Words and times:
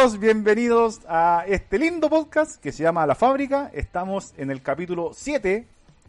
todos, 0.00 0.18
bienvenidos 0.18 1.00
a 1.08 1.44
este 1.46 1.78
lindo 1.78 2.08
podcast 2.08 2.58
que 2.58 2.72
se 2.72 2.82
llama 2.82 3.06
La 3.06 3.14
Fábrica. 3.14 3.70
Estamos 3.74 4.32
en 4.38 4.50
el 4.50 4.62
capítulo 4.62 5.10
7. 5.12 5.66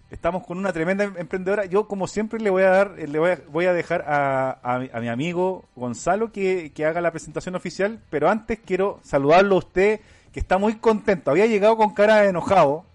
Estamos 0.10 0.46
con 0.46 0.58
una 0.58 0.71
tremenda 0.71 1.04
em- 1.04 1.18
emprendedora. 1.18 1.66
Yo, 1.66 1.90
como 1.90 2.08
siempre, 2.08 2.40
le 2.40 2.50
voy 2.50 2.64
a 2.64 2.70
dar, 2.70 2.91
le 2.91 3.38
voy 3.50 3.66
a, 3.66 3.73
dejar 3.73 4.05
a, 4.08 4.80
mi, 5.02 5.09
amigo 5.09 5.66
Gonzalo 5.76 6.32
que, 6.32 6.72
que 6.73 6.86
haga 6.86 7.02
la 7.02 7.12
presentación 7.12 7.55
oficial. 7.55 8.00
Pero 8.09 8.30
antes 8.30 8.59
quiero 8.66 9.02
saludarlo 9.04 9.55
a 9.55 9.59
usted, 9.59 10.00
que 10.32 10.39
está 10.39 10.58
muy 10.58 10.76
contento. 10.76 11.30
Había 11.30 11.48
llegado 11.48 11.76
con 11.76 11.94
cara 11.94 12.21
de 12.21 12.30
enojado, 12.30 12.86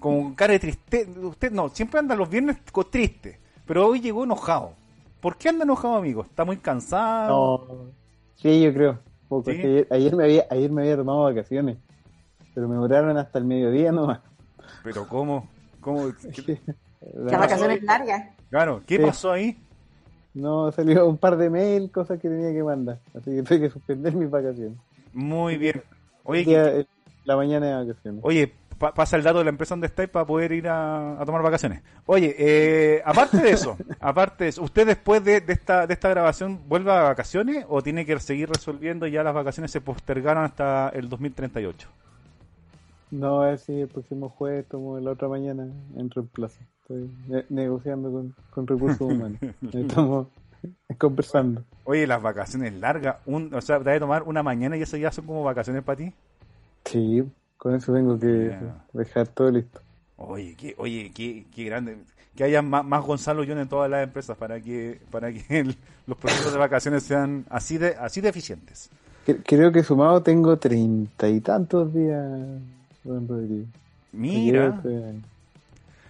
con 0.00 0.34
cara 0.34 0.54
de 0.54 0.58
tristeza. 0.58 1.12
Usted 1.20 1.52
no, 1.52 1.68
siempre 1.68 2.00
anda 2.00 2.16
los 2.16 2.28
viernes 2.28 2.56
triste, 2.90 3.38
pero 3.66 3.86
hoy 3.86 4.00
llegó 4.00 4.24
enojado. 4.24 4.72
¿Por 5.20 5.36
qué 5.36 5.50
anda 5.50 5.62
enojado, 5.62 5.94
amigo? 5.94 6.22
¿Está 6.22 6.44
muy 6.44 6.56
cansado? 6.56 7.66
No, 7.68 7.92
sí, 8.34 8.62
yo 8.62 8.74
creo. 8.74 9.13
Poco. 9.28 9.50
Ayer, 9.50 9.86
ayer 9.90 10.14
me 10.16 10.24
había, 10.24 10.46
ayer 10.50 10.70
me 10.70 10.82
había 10.82 10.96
tomado 10.96 11.22
vacaciones, 11.24 11.78
pero 12.54 12.68
me 12.68 12.76
duraron 12.76 13.16
hasta 13.16 13.38
el 13.38 13.44
mediodía 13.44 13.90
nomás. 13.92 14.20
¿Pero 14.82 15.08
cómo? 15.08 15.48
¿Cómo? 15.80 16.12
¿Qué- 16.46 16.60
Las 17.14 17.38
vacaciones 17.40 17.82
largas. 17.82 18.30
Claro, 18.50 18.82
¿qué 18.86 18.96
Sí. 18.96 19.02
pasó 19.02 19.32
ahí? 19.32 19.58
No, 20.34 20.70
salió 20.72 21.06
un 21.08 21.16
par 21.16 21.36
de 21.36 21.48
mail, 21.50 21.90
cosas 21.90 22.20
que 22.20 22.28
tenía 22.28 22.52
que 22.52 22.62
mandar. 22.62 22.98
Así 23.14 23.30
que 23.34 23.42
tuve 23.42 23.60
que 23.60 23.70
suspender 23.70 24.14
mis 24.14 24.30
vacaciones. 24.30 24.76
Muy 25.12 25.56
bien. 25.58 25.82
Oye, 26.24 26.44
día- 26.44 26.86
la 27.24 27.36
mañana 27.36 27.66
de 27.78 27.86
vacaciones. 27.86 28.20
oye 28.24 28.52
pa- 28.78 28.92
pasa 28.94 29.16
el 29.16 29.22
dato 29.22 29.38
de 29.38 29.44
la 29.44 29.50
empresa 29.50 29.74
donde 29.74 29.86
estáis 29.86 30.08
para 30.08 30.24
poder 30.26 30.52
ir 30.52 30.68
a, 30.68 31.20
a 31.20 31.24
tomar 31.24 31.42
vacaciones. 31.42 31.82
Oye, 32.06 32.34
eh, 32.38 33.02
aparte 33.04 33.38
de 33.38 33.50
eso, 33.50 33.76
aparte 34.00 34.44
de 34.44 34.50
eso, 34.50 34.62
¿usted 34.62 34.86
después 34.86 35.24
de, 35.24 35.40
de 35.40 35.52
esta, 35.52 35.86
de 35.86 35.94
esta 35.94 36.08
grabación 36.08 36.60
vuelve 36.68 36.92
a 36.92 37.02
vacaciones 37.02 37.64
o 37.68 37.82
tiene 37.82 38.04
que 38.06 38.18
seguir 38.20 38.48
resolviendo 38.48 39.06
y 39.06 39.12
ya 39.12 39.22
las 39.22 39.34
vacaciones 39.34 39.70
se 39.70 39.80
postergaron 39.80 40.44
hasta 40.44 40.88
el 40.90 41.08
2038? 41.08 41.88
No, 43.10 43.42
a 43.42 43.46
ver 43.50 43.58
si 43.58 43.80
el 43.80 43.88
próximo 43.88 44.28
jueves 44.28 44.66
tomo 44.68 44.98
la 44.98 45.12
otra 45.12 45.28
mañana 45.28 45.68
en 45.96 46.10
reemplazo. 46.10 46.58
Estoy 46.82 47.10
ne- 47.28 47.44
negociando 47.48 48.10
con, 48.10 48.34
con 48.50 48.66
recursos 48.66 49.00
humanos. 49.00 49.38
Estamos 49.72 50.26
conversando. 50.98 51.62
Oye, 51.84 52.06
las 52.06 52.20
vacaciones 52.22 52.72
largas, 52.74 53.16
un, 53.26 53.52
o 53.54 53.60
sea, 53.60 53.78
te 53.78 53.84
vas 53.84 53.96
a 53.96 54.00
tomar 54.00 54.22
una 54.24 54.42
mañana 54.42 54.76
y 54.76 54.82
eso 54.82 54.96
ya 54.96 55.12
son 55.12 55.26
como 55.26 55.44
vacaciones 55.44 55.82
para 55.84 55.96
ti. 55.96 56.12
Sí, 56.84 57.24
con 57.64 57.74
eso 57.74 57.94
tengo 57.94 58.18
que 58.20 58.54
dejar 58.92 59.26
todo 59.28 59.50
listo. 59.50 59.80
Oye, 60.18 60.54
qué, 60.54 60.74
oye, 60.76 61.10
qué, 61.14 61.46
qué 61.54 61.64
grande. 61.64 61.96
Que 62.36 62.44
haya 62.44 62.60
más, 62.60 62.84
más 62.84 63.02
Gonzalo 63.02 63.42
John 63.48 63.58
en 63.58 63.68
todas 63.68 63.90
las 63.90 64.04
empresas 64.04 64.36
para 64.36 64.60
que, 64.60 65.00
para 65.10 65.32
que 65.32 65.60
el- 65.60 65.74
los 66.06 66.18
procesos 66.18 66.52
de 66.52 66.58
vacaciones 66.58 67.04
sean 67.04 67.46
así 67.48 67.78
de, 67.78 67.96
así 67.98 68.20
de 68.20 68.28
eficientes. 68.28 68.90
Cre- 69.26 69.40
Creo 69.46 69.72
que 69.72 69.82
sumado 69.82 70.22
tengo 70.22 70.58
treinta 70.58 71.26
y 71.26 71.40
tantos 71.40 71.94
días, 71.94 72.22
don 73.02 73.26
Rodrigo. 73.26 73.64
Mira. 74.12 74.78
Eh, 74.84 75.14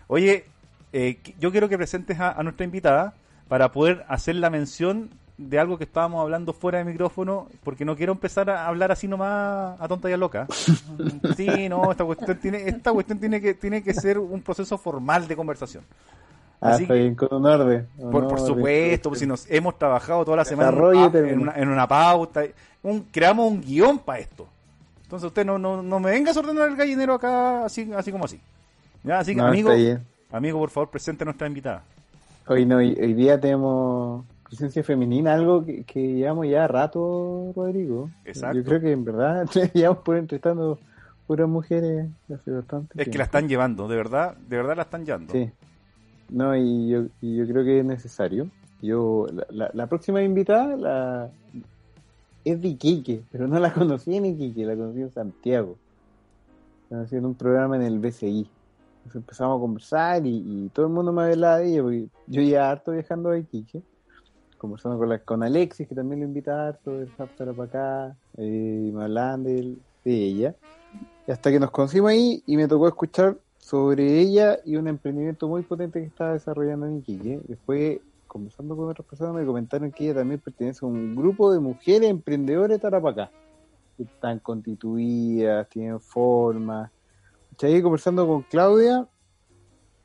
Oye, 0.08 0.44
eh, 0.92 1.18
yo 1.38 1.52
quiero 1.52 1.68
que 1.68 1.76
presentes 1.78 2.18
a, 2.18 2.32
a 2.32 2.42
nuestra 2.42 2.64
invitada 2.64 3.14
para 3.46 3.70
poder 3.70 4.04
hacer 4.08 4.34
la 4.34 4.50
mención 4.50 5.10
de 5.36 5.58
algo 5.58 5.76
que 5.76 5.84
estábamos 5.84 6.22
hablando 6.22 6.52
fuera 6.52 6.78
de 6.78 6.84
micrófono, 6.84 7.48
porque 7.64 7.84
no 7.84 7.96
quiero 7.96 8.12
empezar 8.12 8.48
a 8.50 8.66
hablar 8.66 8.92
así 8.92 9.08
nomás 9.08 9.80
a 9.80 9.88
tonta 9.88 10.08
y 10.08 10.12
a 10.12 10.16
loca. 10.16 10.46
Sí, 11.36 11.68
no, 11.68 11.90
esta 11.90 12.04
cuestión 12.04 12.38
tiene, 12.38 12.68
esta 12.68 12.92
cuestión 12.92 13.18
tiene 13.18 13.40
que, 13.40 13.54
tiene 13.54 13.82
que 13.82 13.92
ser 13.94 14.18
un 14.18 14.40
proceso 14.42 14.78
formal 14.78 15.26
de 15.26 15.34
conversación. 15.34 15.82
Ah, 16.60 16.70
Así 16.70 16.84
está 16.84 16.94
que- 16.94 17.16
con 17.16 17.40
un 17.40 17.46
orden. 17.46 17.86
Por, 18.10 18.40
supuesto, 18.40 19.10
pues 19.10 19.20
si 19.20 19.26
nos 19.26 19.50
hemos 19.50 19.76
trabajado 19.78 20.24
toda 20.24 20.38
la 20.38 20.44
semana 20.44 20.70
en, 20.70 21.40
una, 21.40 21.52
en 21.56 21.68
una 21.68 21.86
pauta, 21.88 22.44
un, 22.82 23.02
creamos 23.10 23.50
un 23.50 23.60
guion 23.60 23.98
para 23.98 24.20
esto. 24.20 24.46
Entonces 25.02 25.26
usted 25.26 25.44
no, 25.44 25.58
no, 25.58 25.82
no 25.82 26.00
me 26.00 26.10
venga 26.10 26.32
a 26.32 26.38
ordenar 26.38 26.68
el 26.68 26.76
gallinero 26.76 27.14
acá 27.14 27.64
así, 27.66 27.90
así 27.94 28.10
como 28.12 28.24
así. 28.24 28.40
Ya, 29.02 29.18
así 29.18 29.34
que 29.34 29.40
No, 29.40 29.48
amigo, 29.48 29.70
amigo, 30.32 30.58
por 30.58 30.70
favor, 30.70 30.90
presente 30.90 31.24
a 31.24 31.26
nuestra 31.26 31.46
invitada. 31.46 31.82
Hoy, 32.46 32.64
no, 32.64 32.76
hoy, 32.76 32.96
hoy 33.00 33.12
día 33.14 33.38
tenemos 33.38 34.24
presencia 34.54 34.84
femenina, 34.84 35.34
algo 35.34 35.64
que, 35.64 35.84
que 35.84 36.00
llevamos 36.00 36.46
ya 36.48 36.66
rato, 36.68 37.52
Rodrigo. 37.54 38.10
Exacto. 38.24 38.58
Yo 38.58 38.64
creo 38.64 38.80
que 38.80 38.92
en 38.92 39.04
verdad 39.04 39.48
llevamos 39.74 40.02
por 40.02 40.16
entrevistando 40.16 40.78
puras 41.26 41.48
mujeres 41.48 42.08
hace 42.32 42.50
bastante 42.50 43.02
Es 43.02 43.08
que 43.08 43.18
la 43.18 43.24
están 43.24 43.48
llevando, 43.48 43.88
de 43.88 43.96
verdad, 43.96 44.36
de 44.36 44.56
verdad 44.56 44.76
la 44.76 44.82
están 44.82 45.04
llevando. 45.04 45.32
Sí. 45.32 45.50
No, 46.30 46.56
y 46.56 46.88
yo, 46.88 47.06
y 47.20 47.36
yo 47.36 47.46
creo 47.46 47.64
que 47.64 47.80
es 47.80 47.84
necesario. 47.84 48.48
Yo, 48.80 49.26
la, 49.32 49.46
la, 49.50 49.70
la 49.72 49.86
próxima 49.86 50.22
invitada 50.22 50.76
la, 50.76 51.30
es 52.44 52.60
de 52.60 52.68
Iquique, 52.68 53.22
pero 53.32 53.48
no 53.48 53.58
la 53.58 53.72
conocí 53.72 54.14
en 54.16 54.26
Iquique, 54.26 54.64
la 54.64 54.76
conocí 54.76 55.00
en 55.00 55.10
Santiago. 55.10 55.76
Haciendo 56.90 57.28
un 57.28 57.34
programa 57.34 57.76
en 57.76 57.82
el 57.82 57.98
BCI. 57.98 58.48
Entonces 58.98 59.16
empezamos 59.16 59.58
a 59.58 59.60
conversar 59.60 60.26
y, 60.26 60.36
y 60.46 60.68
todo 60.72 60.86
el 60.86 60.92
mundo 60.92 61.12
me 61.12 61.24
hablaba 61.24 61.58
de 61.58 61.72
ella, 61.72 61.82
porque 61.82 62.06
yo 62.26 62.42
ya 62.42 62.70
harto 62.70 62.92
viajando 62.92 63.30
a 63.30 63.38
Iquique, 63.38 63.82
conversando 64.64 64.98
con, 64.98 65.08
la, 65.10 65.18
con 65.18 65.42
Alexis, 65.42 65.86
que 65.86 65.94
también 65.94 66.20
lo 66.20 66.26
invita 66.26 66.68
harto, 66.68 67.04
Zaptara 67.18 67.52
para 67.52 67.68
acá, 67.68 68.16
eh, 68.38 68.86
y 68.88 68.92
me 68.92 69.04
hablaban 69.04 69.44
de, 69.44 69.76
ella. 70.04 70.54
Y 71.26 71.30
hasta 71.30 71.50
que 71.50 71.60
nos 71.60 71.70
conocimos 71.70 72.10
ahí 72.10 72.42
y 72.46 72.56
me 72.56 72.66
tocó 72.66 72.88
escuchar 72.88 73.36
sobre 73.58 74.20
ella 74.20 74.58
y 74.64 74.76
un 74.76 74.88
emprendimiento 74.88 75.48
muy 75.48 75.62
potente 75.62 76.00
que 76.00 76.06
estaba 76.06 76.32
desarrollando 76.32 76.86
en 76.86 76.98
Iquique. 76.98 77.40
Después, 77.46 78.00
conversando 78.26 78.74
con 78.74 78.88
otras 78.88 79.06
personas, 79.06 79.34
me 79.34 79.44
comentaron 79.44 79.92
que 79.92 80.04
ella 80.04 80.14
también 80.14 80.40
pertenece 80.40 80.84
a 80.84 80.88
un 80.88 81.14
grupo 81.14 81.52
de 81.52 81.60
mujeres 81.60 82.08
emprendedoras 82.08 82.70
de 82.70 82.78
Tarapacá. 82.78 83.30
Están 83.98 84.38
constituidas, 84.38 85.68
tienen 85.68 86.00
forma. 86.00 86.90
Y 87.60 87.82
conversando 87.82 88.26
con 88.26 88.42
Claudia, 88.42 89.06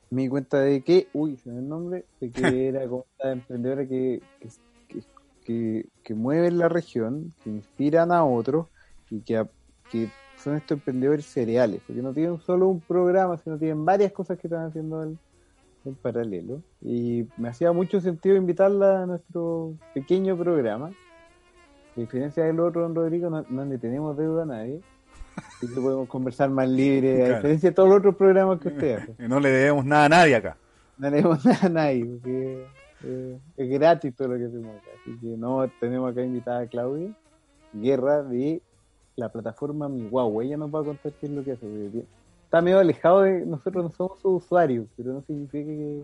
me 0.09 0.24
di 0.24 0.30
cuenta 0.30 0.59
de 0.59 0.81
que, 0.81 1.08
uy, 1.14 1.38
se 1.38 1.50
me 1.50 1.59
el 1.59 1.70
nombre, 1.70 2.06
de 2.20 2.31
que 2.31 2.42
era 2.70 2.88
como 2.88 3.06
esta 3.12 3.31
emprendedora 3.31 3.86
que, 3.86 4.22
que, 4.88 5.02
que, 5.46 5.90
que, 6.03 6.14
mueven 6.14 6.58
la 6.58 6.70
región, 6.70 7.34
que 7.44 7.50
inspiran 7.50 8.12
a 8.12 8.24
otros 8.24 8.68
y 9.09 9.19
que, 9.22 9.46
que 9.92 10.09
son 10.38 10.56
estos 10.56 10.78
emprendedores 10.78 11.25
cereales, 11.25 11.81
porque 11.86 12.02
no 12.02 12.14
tienen 12.14 12.40
solo 12.40 12.68
un 12.68 12.80
programa, 12.80 13.38
sino 13.38 13.58
tienen 13.58 13.86
varias 13.86 14.12
cosas 14.12 14.40
que 14.40 14.48
están 14.48 14.66
haciendo 14.66 15.03
en, 15.03 15.19
en 15.86 15.96
paralelo. 15.96 16.62
Y 16.81 17.28
me 17.38 17.50
hacía 17.50 17.72
mucho 17.72 18.02
sentido 18.02 18.36
invitarla 18.36 19.03
a 19.03 19.06
nuestro 19.06 19.74
pequeño 19.94 20.38
programa. 20.38 20.92
A 21.96 22.00
diferencia 22.00 22.44
del 22.44 22.59
otro, 22.59 22.81
don 22.81 22.96
Rodrigo, 22.96 23.30
no, 23.30 23.46
no 23.50 23.66
le 23.66 23.78
tenemos 23.78 24.18
deuda 24.18 24.44
a 24.44 24.46
nadie. 24.46 24.81
Y 25.61 25.67
que 25.67 25.79
podemos 25.81 26.07
conversar 26.07 26.50
más 26.50 26.69
libre, 26.69 27.13
a 27.13 27.17
Claro. 27.25 27.35
diferencia 27.35 27.69
de 27.69 27.75
todos 27.75 27.89
los 27.89 27.97
otros 28.00 28.16
programas 28.16 28.59
que 28.59 28.67
usted 28.69 28.97
hace. 28.97 29.16
No 29.27 29.39
le 29.39 29.50
debemos 29.50 29.85
nada 29.85 30.05
a 30.05 30.09
nadie 30.09 30.35
acá. 30.35 30.57
No 30.97 31.09
le 31.09 31.16
debemos 31.17 31.45
nada 31.45 31.59
a 31.66 31.69
nadie, 31.69 32.05
porque 32.05 32.66
eh, 33.03 33.38
es 33.57 33.69
gratis 33.69 34.16
todo 34.16 34.29
lo 34.29 34.38
que 34.38 34.45
hacemos 34.45 34.75
acá. 34.77 34.88
Así 35.01 35.17
que 35.19 35.27
no, 35.38 35.69
tenemos 35.79 36.11
acá 36.11 36.22
invitada 36.23 36.61
a 36.61 36.67
Claudia 36.67 37.09
Guerra 37.73 38.23
de 38.23 38.61
la 39.16 39.29
plataforma 39.29 39.88
Mi 39.89 40.07
Guagua. 40.09 40.44
Ella 40.44 40.57
nos 40.57 40.73
va 40.73 40.79
a 40.81 40.83
contar 40.83 41.11
qué 41.19 41.25
es 41.27 41.31
lo 41.31 41.44
que 41.44 41.51
hace. 41.51 41.66
porque 41.67 42.06
Está 42.45 42.61
medio 42.61 42.79
alejado 42.79 43.21
de 43.21 43.45
nosotros, 43.45 43.83
no 43.83 43.91
somos 43.91 44.19
sus 44.21 44.44
usuarios, 44.44 44.88
pero 44.97 45.13
no 45.13 45.21
significa 45.21 45.66
que. 45.69 46.03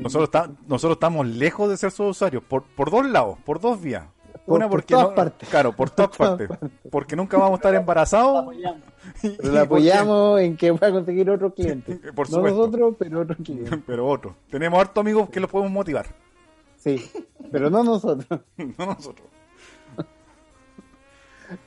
Nosotros, 0.00 0.28
está- 0.28 0.50
nosotros 0.68 0.96
estamos 0.96 1.26
lejos 1.26 1.68
de 1.68 1.76
ser 1.76 1.90
sus 1.90 2.10
usuarios, 2.10 2.44
por, 2.44 2.62
por 2.62 2.90
dos 2.90 3.04
lados, 3.08 3.38
por 3.44 3.60
dos 3.60 3.80
vías. 3.80 4.04
Por- 4.46 4.56
Una 4.56 4.66
por 4.68 4.78
porque 4.80 4.94
todas 4.94 5.08
no- 5.10 5.14
partes. 5.14 5.48
Claro, 5.48 5.72
por 5.72 5.90
todas 5.94 6.16
Por 6.16 6.36
todas 6.38 6.48
partes. 6.48 6.70
Porque 6.90 7.16
nunca 7.16 7.36
vamos 7.36 7.52
a 7.52 7.56
estar 7.56 7.74
embarazados. 7.74 8.46
Pero 9.22 9.34
la 9.52 9.60
porque- 9.66 9.90
apoyamos 9.92 10.40
en 10.40 10.56
que 10.56 10.72
pueda 10.74 10.92
conseguir 10.92 11.28
otro 11.30 11.52
cliente. 11.54 11.96
Por 12.14 12.30
no 12.30 12.42
nosotros, 12.42 12.94
pero 12.98 13.20
otro 13.20 13.36
cliente. 13.36 13.78
Pero 13.86 14.06
otro. 14.08 14.36
Tenemos 14.50 14.78
hartos 14.80 15.00
amigos 15.00 15.28
que 15.30 15.40
los 15.40 15.50
podemos 15.50 15.72
motivar. 15.72 16.06
Sí, 16.76 17.10
pero 17.52 17.68
no 17.70 17.82
nosotros. 17.84 18.40
No 18.56 18.86
nosotros. 18.86 19.26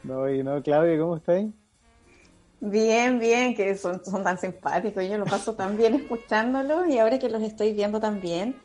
No, 0.03 0.29
y 0.29 0.43
no, 0.43 0.61
Claudia, 0.63 0.97
¿cómo 0.99 1.17
estáis? 1.17 1.51
Bien, 2.61 3.19
bien, 3.19 3.53
que 3.55 3.75
son, 3.75 4.03
son 4.05 4.23
tan 4.23 4.37
simpáticos. 4.37 5.03
Yo 5.07 5.17
lo 5.17 5.25
paso 5.25 5.53
tan 5.53 5.75
bien 5.75 5.95
escuchándolos 5.95 6.87
y 6.87 6.97
ahora 6.97 7.19
que 7.19 7.29
los 7.29 7.41
estoy 7.43 7.73
viendo 7.73 7.99
también, 7.99 8.55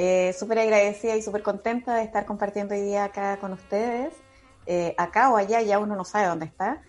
eh, 0.00 0.32
súper 0.32 0.60
agradecida 0.60 1.16
y 1.16 1.22
súper 1.22 1.42
contenta 1.42 1.96
de 1.96 2.04
estar 2.04 2.24
compartiendo 2.24 2.72
hoy 2.74 2.82
día 2.82 3.02
acá 3.04 3.38
con 3.40 3.52
ustedes. 3.52 4.14
Eh, 4.64 4.94
acá 4.96 5.32
o 5.32 5.36
allá, 5.36 5.60
ya 5.62 5.80
uno 5.80 5.96
no 5.96 6.04
sabe 6.04 6.28
dónde 6.28 6.46
está, 6.46 6.82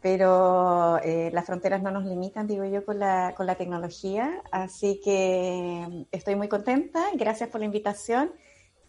pero 0.00 0.98
eh, 1.04 1.30
las 1.32 1.46
fronteras 1.46 1.80
no 1.80 1.92
nos 1.92 2.04
limitan, 2.04 2.46
digo 2.48 2.64
yo, 2.64 2.84
con 2.84 2.98
la, 2.98 3.34
con 3.36 3.46
la 3.46 3.54
tecnología. 3.54 4.42
Así 4.50 5.00
que 5.04 6.06
estoy 6.10 6.34
muy 6.34 6.48
contenta, 6.48 7.04
gracias 7.14 7.50
por 7.50 7.60
la 7.60 7.66
invitación. 7.66 8.32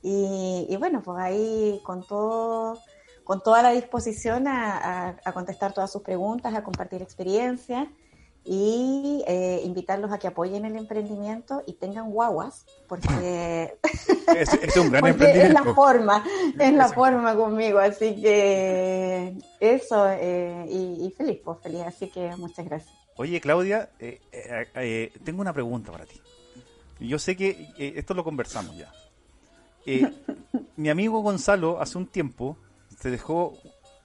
Y, 0.02 0.76
bueno, 0.80 1.02
pues 1.04 1.20
ahí 1.20 1.80
con 1.84 2.06
todo 2.08 2.80
con 3.24 3.44
toda 3.44 3.62
la 3.62 3.72
disposición 3.72 4.48
a- 4.48 5.18
a 5.24 5.34
contestar 5.34 5.74
todas 5.74 5.92
sus 5.92 6.02
preguntas, 6.02 6.56
a 6.56 6.64
compartir 6.64 7.02
experiencias 7.02 7.88
y 8.48 9.24
eh, 9.28 9.62
invitarlos 9.66 10.12
a 10.12 10.20
que 10.20 10.28
apoyen 10.28 10.66
el 10.66 10.76
emprendimiento 10.78 11.62
y 11.68 11.74
tengan 11.74 12.10
guaguas, 12.12 12.66
porque, 12.88 13.78
Es, 14.36 14.54
es 14.54 14.78
un 14.78 14.90
gran 14.90 15.02
porque 15.02 15.24
es 15.26 15.30
emprendimiento. 15.36 15.64
la 15.66 15.74
forma, 15.76 16.24
es 16.58 16.74
la 16.74 16.88
forma 16.88 17.36
conmigo, 17.36 17.80
así 17.80 18.22
que 18.22 19.38
eso, 19.60 20.10
eh, 20.10 20.66
y, 20.70 21.06
y 21.06 21.12
feliz, 21.12 21.40
pues 21.44 21.60
feliz, 21.62 21.82
así 21.82 22.08
que 22.10 22.36
muchas 22.38 22.66
gracias. 22.66 22.94
Oye, 23.18 23.42
Claudia, 23.42 23.90
eh, 24.00 24.22
eh, 24.32 24.68
eh, 24.76 25.12
tengo 25.24 25.42
una 25.42 25.52
pregunta 25.52 25.92
para 25.92 26.06
ti. 26.06 26.22
Yo 27.00 27.18
sé 27.20 27.36
que 27.36 27.74
esto 27.78 28.14
lo 28.14 28.24
conversamos 28.24 28.78
ya. 28.78 28.92
Mi 30.76 30.90
amigo 30.90 31.22
Gonzalo 31.22 31.82
hace 31.82 31.98
un 31.98 32.08
tiempo 32.08 32.58
se 33.00 33.10
dejó 33.10 33.54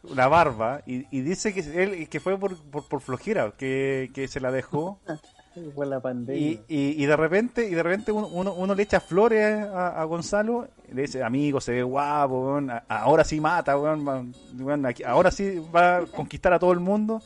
la 0.05 0.29
barba 0.29 0.83
y, 0.87 1.07
y 1.17 1.21
dice 1.23 1.55
que 1.55 1.61
él 1.61 2.09
que 2.09 2.19
fue 2.21 2.39
por, 2.39 2.57
por, 2.59 2.89
por 2.89 3.01
flojera 3.01 3.53
que, 3.57 4.11
que 4.15 4.29
se 4.29 4.41
la 4.41 4.51
dejó 4.51 4.99
Fue 5.75 5.85
la 5.85 6.01
pandemia. 6.01 6.41
y, 6.41 6.65
y, 6.67 7.03
y 7.03 7.07
de 7.07 7.15
repente 7.15 7.67
y 7.69 7.75
de 7.75 7.83
repente 7.83 8.11
uno, 8.11 8.27
uno, 8.29 8.55
uno 8.55 8.75
le 8.75 8.83
echa 8.85 9.01
flores 9.01 9.67
a, 9.69 10.01
a 10.01 10.05
Gonzalo 10.05 10.67
le 10.91 11.03
dice 11.03 11.23
amigo 11.23 11.61
se 11.61 11.73
ve 11.73 11.83
guapo 11.83 12.41
weón, 12.47 12.71
ahora 12.89 13.23
sí 13.23 13.39
mata 13.41 13.77
weón, 13.79 14.35
weón, 14.59 14.87
aquí- 14.87 15.05
ahora 15.05 15.31
sí 15.31 15.59
va 15.75 15.99
a 15.99 16.07
conquistar 16.07 16.53
a 16.55 16.59
todo 16.59 16.73
el 16.73 16.81
mundo 16.81 17.21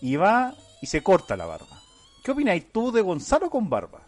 y 0.00 0.14
va 0.16 0.54
y 0.80 0.86
se 0.86 1.02
corta 1.02 1.36
la 1.36 1.46
barba 1.46 1.66
¿qué 2.22 2.30
opináis 2.30 2.70
tú 2.72 2.92
de 2.92 3.02
Gonzalo 3.02 3.50
con 3.50 3.68
barba? 3.68 4.00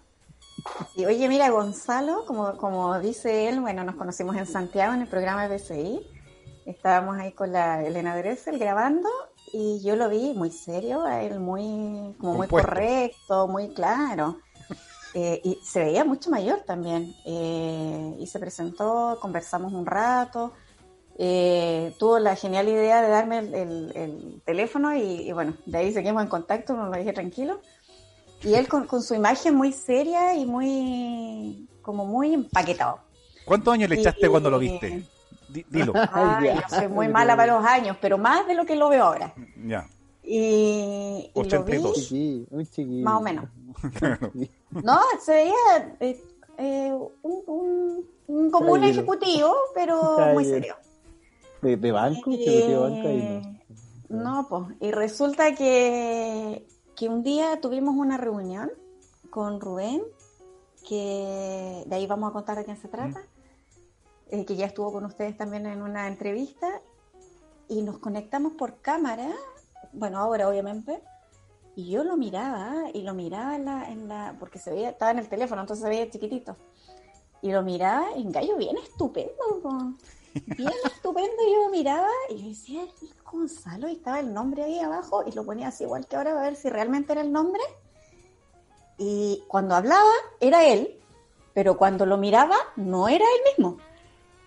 Y 0.96 1.04
oye, 1.04 1.28
mira, 1.28 1.50
Gonzalo, 1.50 2.24
como, 2.26 2.56
como 2.56 2.98
dice 2.98 3.48
él, 3.48 3.60
bueno, 3.60 3.84
nos 3.84 3.94
conocimos 3.96 4.36
en 4.36 4.46
Santiago 4.46 4.94
en 4.94 5.02
el 5.02 5.06
programa 5.06 5.46
de 5.46 5.54
BCI. 5.54 6.00
Estábamos 6.66 7.16
ahí 7.18 7.32
con 7.32 7.52
la 7.52 7.84
Elena 7.84 8.16
Dressel 8.16 8.58
grabando 8.58 9.08
y 9.52 9.80
yo 9.84 9.94
lo 9.96 10.08
vi 10.08 10.34
muy 10.34 10.50
serio, 10.50 11.02
a 11.04 11.22
él 11.22 11.38
muy, 11.38 11.62
como 12.18 12.34
muy 12.34 12.48
Compuesto. 12.48 12.68
correcto, 12.68 13.48
muy 13.48 13.68
claro. 13.74 14.38
Eh, 15.18 15.40
y 15.44 15.54
se 15.64 15.78
veía 15.82 16.04
mucho 16.04 16.28
mayor 16.28 16.60
también. 16.66 17.14
Eh, 17.24 18.16
y 18.18 18.26
se 18.26 18.38
presentó, 18.38 19.16
conversamos 19.18 19.72
un 19.72 19.86
rato. 19.86 20.52
Eh, 21.16 21.94
tuvo 21.98 22.18
la 22.18 22.36
genial 22.36 22.68
idea 22.68 23.00
de 23.00 23.08
darme 23.08 23.38
el, 23.38 23.54
el- 23.54 23.92
el 23.96 24.42
teléfono 24.44 24.94
y, 24.94 25.00
y 25.26 25.32
bueno, 25.32 25.54
de 25.64 25.78
ahí 25.78 25.92
seguimos 25.94 26.22
en 26.22 26.28
contacto, 26.28 26.74
nos 26.74 26.90
lo 26.90 26.98
dije 26.98 27.14
tranquilo. 27.14 27.62
Y 28.42 28.56
él 28.56 28.68
con, 28.68 28.86
con 28.86 29.02
su 29.02 29.14
imagen 29.14 29.54
muy 29.54 29.72
seria 29.72 30.34
y 30.34 30.44
muy, 30.44 31.66
como 31.80 32.04
muy 32.04 32.34
empaquetado. 32.34 32.98
¿cuántos 33.46 33.72
años 33.72 33.88
le 33.88 33.96
Y- 33.96 34.00
echaste 34.00 34.28
cuando 34.28 34.50
lo 34.50 34.58
viste? 34.58 35.02
Di- 35.48 35.64
dilo 35.70 35.92
Ay, 36.12 36.46
ya. 36.48 36.54
yo 36.54 36.68
soy 36.68 36.88
muy 36.88 37.08
mala 37.08 37.36
para 37.36 37.56
los 37.56 37.64
años, 37.66 37.96
pero 38.00 38.18
más 38.18 38.46
de 38.46 38.54
lo 38.54 38.64
que 38.66 38.76
lo 38.76 38.88
veo 38.88 39.04
ahora. 39.04 39.32
ya 39.66 39.88
Y, 40.22 40.38
y 40.38 41.30
lo 41.34 41.40
82. 41.42 41.94
vi, 41.94 42.02
Chiqui, 42.02 42.46
muy 42.50 42.66
chiquillo. 42.66 43.04
más 43.04 43.14
o 43.14 43.20
menos. 43.20 43.44
No, 44.82 45.00
se 45.22 45.32
veía 45.32 45.96
eh, 46.00 46.20
eh, 46.58 46.92
un, 47.22 47.42
un- 47.46 48.06
un- 48.26 48.50
como 48.50 48.72
un 48.72 48.84
ejecutivo, 48.84 49.54
pero 49.74 50.00
muy 50.34 50.44
serio. 50.44 50.74
¿De, 51.62 51.76
de 51.76 51.92
banco? 51.92 52.30
¿Se 52.32 52.38
metió 52.38 52.66
de 52.68 52.76
banco 52.78 53.08
ahí? 53.08 53.42
No. 53.42 53.56
No, 54.08 54.46
pues, 54.48 54.62
y 54.80 54.90
resulta 54.92 55.54
que, 55.54 56.66
que 56.94 57.08
un 57.08 57.22
día 57.24 57.60
tuvimos 57.60 57.96
una 57.96 58.16
reunión 58.16 58.70
con 59.30 59.60
Rubén, 59.60 60.02
que 60.88 61.82
de 61.86 61.96
ahí 61.96 62.06
vamos 62.06 62.30
a 62.30 62.32
contar 62.32 62.56
de 62.56 62.64
quién 62.64 62.76
se 62.76 62.86
trata, 62.88 63.20
eh, 64.30 64.44
que 64.44 64.56
ya 64.56 64.66
estuvo 64.66 64.92
con 64.92 65.04
ustedes 65.04 65.36
también 65.36 65.66
en 65.66 65.82
una 65.82 66.08
entrevista, 66.08 66.80
y 67.68 67.82
nos 67.82 67.98
conectamos 67.98 68.52
por 68.52 68.80
cámara, 68.80 69.28
bueno, 69.92 70.18
ahora 70.18 70.48
obviamente, 70.48 71.02
y 71.74 71.90
yo 71.90 72.04
lo 72.04 72.16
miraba, 72.16 72.90
y 72.92 73.02
lo 73.02 73.14
miraba 73.14 73.56
en 73.56 73.64
la, 73.64 73.90
en 73.90 74.08
la 74.08 74.36
porque 74.38 74.58
se 74.58 74.70
veía, 74.70 74.90
estaba 74.90 75.10
en 75.10 75.18
el 75.18 75.28
teléfono, 75.28 75.60
entonces 75.60 75.82
se 75.82 75.88
veía 75.88 76.10
chiquitito, 76.10 76.56
y 77.42 77.52
lo 77.52 77.62
miraba, 77.62 78.16
y 78.16 78.22
un 78.24 78.32
gallo 78.32 78.56
bien 78.56 78.76
estupendo, 78.78 79.94
bien 80.34 80.72
estupendo, 80.84 81.42
y 81.46 81.52
yo 81.52 81.68
miraba, 81.70 82.10
y 82.30 82.42
yo 82.42 82.48
decía, 82.48 82.84
"¿Es 82.84 83.14
Gonzalo, 83.24 83.88
y 83.88 83.92
estaba 83.92 84.20
el 84.20 84.32
nombre 84.32 84.62
ahí 84.64 84.78
abajo, 84.78 85.24
y 85.26 85.32
lo 85.32 85.44
ponía 85.44 85.68
así 85.68 85.84
igual 85.84 86.06
que 86.06 86.16
ahora, 86.16 86.38
a 86.38 86.42
ver 86.42 86.56
si 86.56 86.68
realmente 86.68 87.12
era 87.12 87.22
el 87.22 87.32
nombre, 87.32 87.62
y 88.98 89.42
cuando 89.48 89.74
hablaba, 89.74 90.10
era 90.40 90.64
él, 90.66 90.98
pero 91.52 91.76
cuando 91.76 92.06
lo 92.06 92.16
miraba, 92.16 92.56
no 92.76 93.08
era 93.08 93.24
él 93.24 93.40
mismo. 93.56 93.78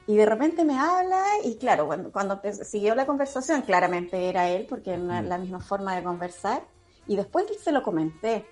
Y 0.10 0.16
de 0.16 0.26
repente 0.26 0.66
me 0.66 0.76
habla 0.76 1.24
y 1.44 1.56
claro, 1.58 1.86
cuando, 1.86 2.12
cuando 2.12 2.42
siguió 2.64 2.96
la 2.96 3.06
conversación, 3.06 3.62
claramente 3.62 4.28
era 4.28 4.50
él, 4.50 4.66
porque 4.68 4.94
era 4.96 5.22
Mm. 5.22 5.28
la 5.28 5.38
misma 5.38 5.60
forma 5.60 5.96
de 5.96 6.04
conversar. 6.04 6.64
Y 7.06 7.16
después 7.16 7.46
se 7.64 7.72
lo 7.72 7.84
comenté. 7.84 8.44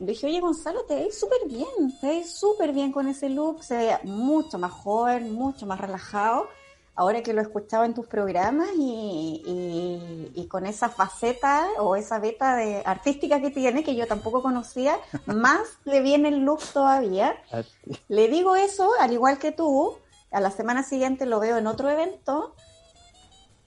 Le 0.00 0.06
dije, 0.06 0.26
oye 0.26 0.40
Gonzalo, 0.40 0.82
te 0.86 0.96
ves 0.96 1.16
súper 1.20 1.38
bien, 1.46 1.68
te 2.00 2.08
ves 2.08 2.34
súper 2.36 2.72
bien 2.72 2.90
con 2.90 3.06
ese 3.06 3.28
look, 3.28 3.62
se 3.62 3.76
veía 3.76 4.00
mucho 4.02 4.58
más 4.58 4.72
joven, 4.72 5.32
mucho 5.32 5.66
más 5.66 5.80
relajado. 5.80 6.48
Ahora 6.96 7.22
que 7.22 7.32
lo 7.32 7.42
escuchaba 7.42 7.86
en 7.86 7.94
tus 7.94 8.08
programas 8.08 8.68
y, 8.76 9.40
y- 9.46 10.32
y 10.34 10.48
con 10.48 10.66
esa 10.66 10.88
faceta 10.88 11.64
o 11.78 11.94
esa 11.94 12.18
beta 12.18 12.56
de 12.56 12.82
artística 12.84 13.40
que 13.40 13.50
tiene, 13.50 13.84
que 13.84 13.94
yo 13.94 14.08
tampoco 14.08 14.42
conocía, 14.42 14.98
más 15.26 15.60
le 15.84 16.00
viene 16.00 16.26
el 16.30 16.40
look 16.40 16.60
todavía. 16.72 17.36
A 17.52 17.62
ti. 17.62 17.96
Le 18.08 18.26
digo 18.26 18.56
eso, 18.56 18.90
al 18.98 19.12
igual 19.12 19.38
que 19.38 19.52
tú, 19.52 19.96
a 20.30 20.40
la 20.40 20.50
semana 20.50 20.82
siguiente 20.82 21.26
lo 21.26 21.40
veo 21.40 21.56
en 21.58 21.66
otro 21.66 21.88
evento, 21.90 22.54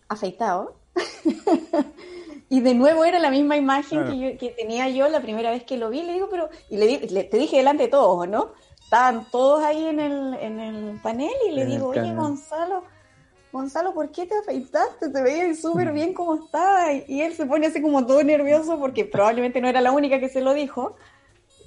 afeitado. 0.08 0.76
y 2.50 2.60
de 2.62 2.74
nuevo 2.74 3.06
era 3.06 3.20
la 3.20 3.30
misma 3.32 3.56
imagen 3.58 4.00
Claro. 4.00 4.12
que, 4.12 4.20
yo- 4.20 4.38
que 4.38 4.50
tenía 4.50 4.90
yo 4.90 5.08
la 5.10 5.22
primera 5.22 5.52
vez 5.52 5.64
que 5.64 5.78
lo 5.78 5.90
vi. 5.90 6.04
Le 6.04 6.14
digo, 6.14 6.28
pero, 6.30 6.50
y 6.70 6.78
le, 6.78 6.88
di- 6.88 7.08
le- 7.10 7.24
te 7.24 7.38
dije 7.38 7.58
delante 7.58 7.84
de 7.84 7.90
todos, 7.90 8.28
¿no? 8.28 8.52
Estaban 8.84 9.26
todos 9.32 9.64
ahí 9.64 9.86
en 9.86 10.00
el, 10.00 10.34
en 10.36 10.60
el 10.60 11.00
panel 11.02 11.32
y 11.48 11.52
le 11.54 11.62
En 11.62 11.70
digo, 11.70 11.88
oye. 11.90 12.14
Gonzalo, 12.14 12.84
Gonzalo, 13.54 13.94
¿por 13.94 14.12
qué 14.12 14.26
te 14.26 14.38
afeitaste? 14.38 15.10
Te 15.10 15.22
veías 15.22 15.60
súper 15.62 15.92
bien 15.94 16.14
como 16.14 16.36
estaba. 16.36 16.92
Y 16.94 17.22
él 17.22 17.34
se 17.34 17.46
pone 17.46 17.68
así 17.68 17.82
como 17.82 18.06
todo 18.06 18.22
nervioso 18.24 18.78
porque 18.80 19.06
probablemente 19.06 19.62
no 19.62 19.70
era 19.70 19.80
la 19.82 19.92
única 19.94 20.20
que 20.20 20.30
se 20.30 20.42
lo 20.42 20.54
dijo. 20.54 20.96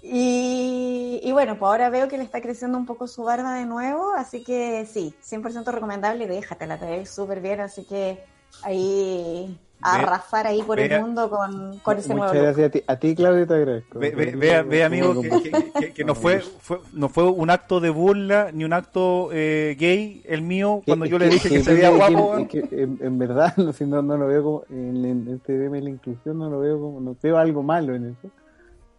Y, 0.06 1.21
y 1.23 1.33
bueno, 1.33 1.59
pues 1.59 1.67
ahora 1.69 1.89
veo 1.89 2.09
que 2.09 2.19
le 2.19 2.25
está 2.25 2.43
creciendo 2.43 2.77
un 2.77 2.85
poco 2.85 3.06
su 3.06 3.25
barba 3.25 3.55
de 3.55 3.65
nuevo, 3.65 4.12
así 4.17 4.45
que 4.45 4.87
sí, 4.87 5.15
100% 5.23 5.65
recomendable, 5.73 6.27
déjatela, 6.27 6.79
te 6.79 6.85
ves 6.85 7.09
súper 7.11 7.41
bien, 7.41 7.61
así 7.61 7.85
que 7.85 8.23
ahí 8.62 9.59
a 9.81 9.97
Ve- 9.99 10.03
arrasar 10.05 10.47
ahí 10.47 10.62
por 10.62 10.77
vea- 10.77 10.97
el 10.97 11.03
mundo 11.03 11.29
con, 11.31 11.79
con 11.79 11.99
ese 11.99 12.09
Muchas 12.15 12.33
nuevo 12.33 12.35
look. 12.35 12.43
gracias 12.43 12.67
a 12.67 12.71
ti. 12.71 12.83
A 12.87 12.97
ti, 12.97 13.15
Claudio, 13.15 13.47
te 13.47 13.55
agradezco. 13.55 13.99
Ve, 13.99 14.11
ve, 14.11 14.27
ve- 14.37 14.62
ve, 14.62 14.85
amigo, 14.85 15.21
que, 15.21 15.31
que- 15.31 15.73
que- 15.79 15.93
que 15.95 16.05
no 16.05 16.15
fue, 16.15 16.41
fue- 16.41 16.81
no 16.93 17.09
fue 17.09 17.25
un 17.31 17.50
acto 17.50 17.81
de 17.81 17.90
burla 17.90 18.50
ni 18.52 18.64
un 18.64 18.73
acto 18.75 19.31
eh, 19.33 19.75
gay 19.78 20.23
el 20.26 20.43
mío 20.43 20.83
cuando 20.87 21.07
yo 21.07 21.19
le 21.19 21.28
dije 21.28 21.49
que, 21.49 21.62
se 21.62 21.75
veía 21.75 21.90
guapo. 21.90 22.37
es 22.38 22.49
que 22.49 22.59
en, 22.73 22.99
en 23.00 23.19
verdad, 23.19 23.55
no, 23.57 23.73
no, 23.87 24.02
no 24.02 24.17
lo 24.19 24.26
veo 24.26 24.43
como. 24.43 24.62
En, 24.71 25.05
en 25.05 25.28
este 25.35 25.59
tema 25.59 25.76
de 25.76 25.83
la 25.83 25.90
inclusión, 25.90 26.38
no 26.38 26.49
lo 26.50 26.61
veo 26.61 26.78
como. 26.81 27.00
No 27.00 27.17
veo 27.23 27.37
algo 27.38 27.62
malo 27.62 27.95
en 27.95 28.11
eso. 28.11 28.31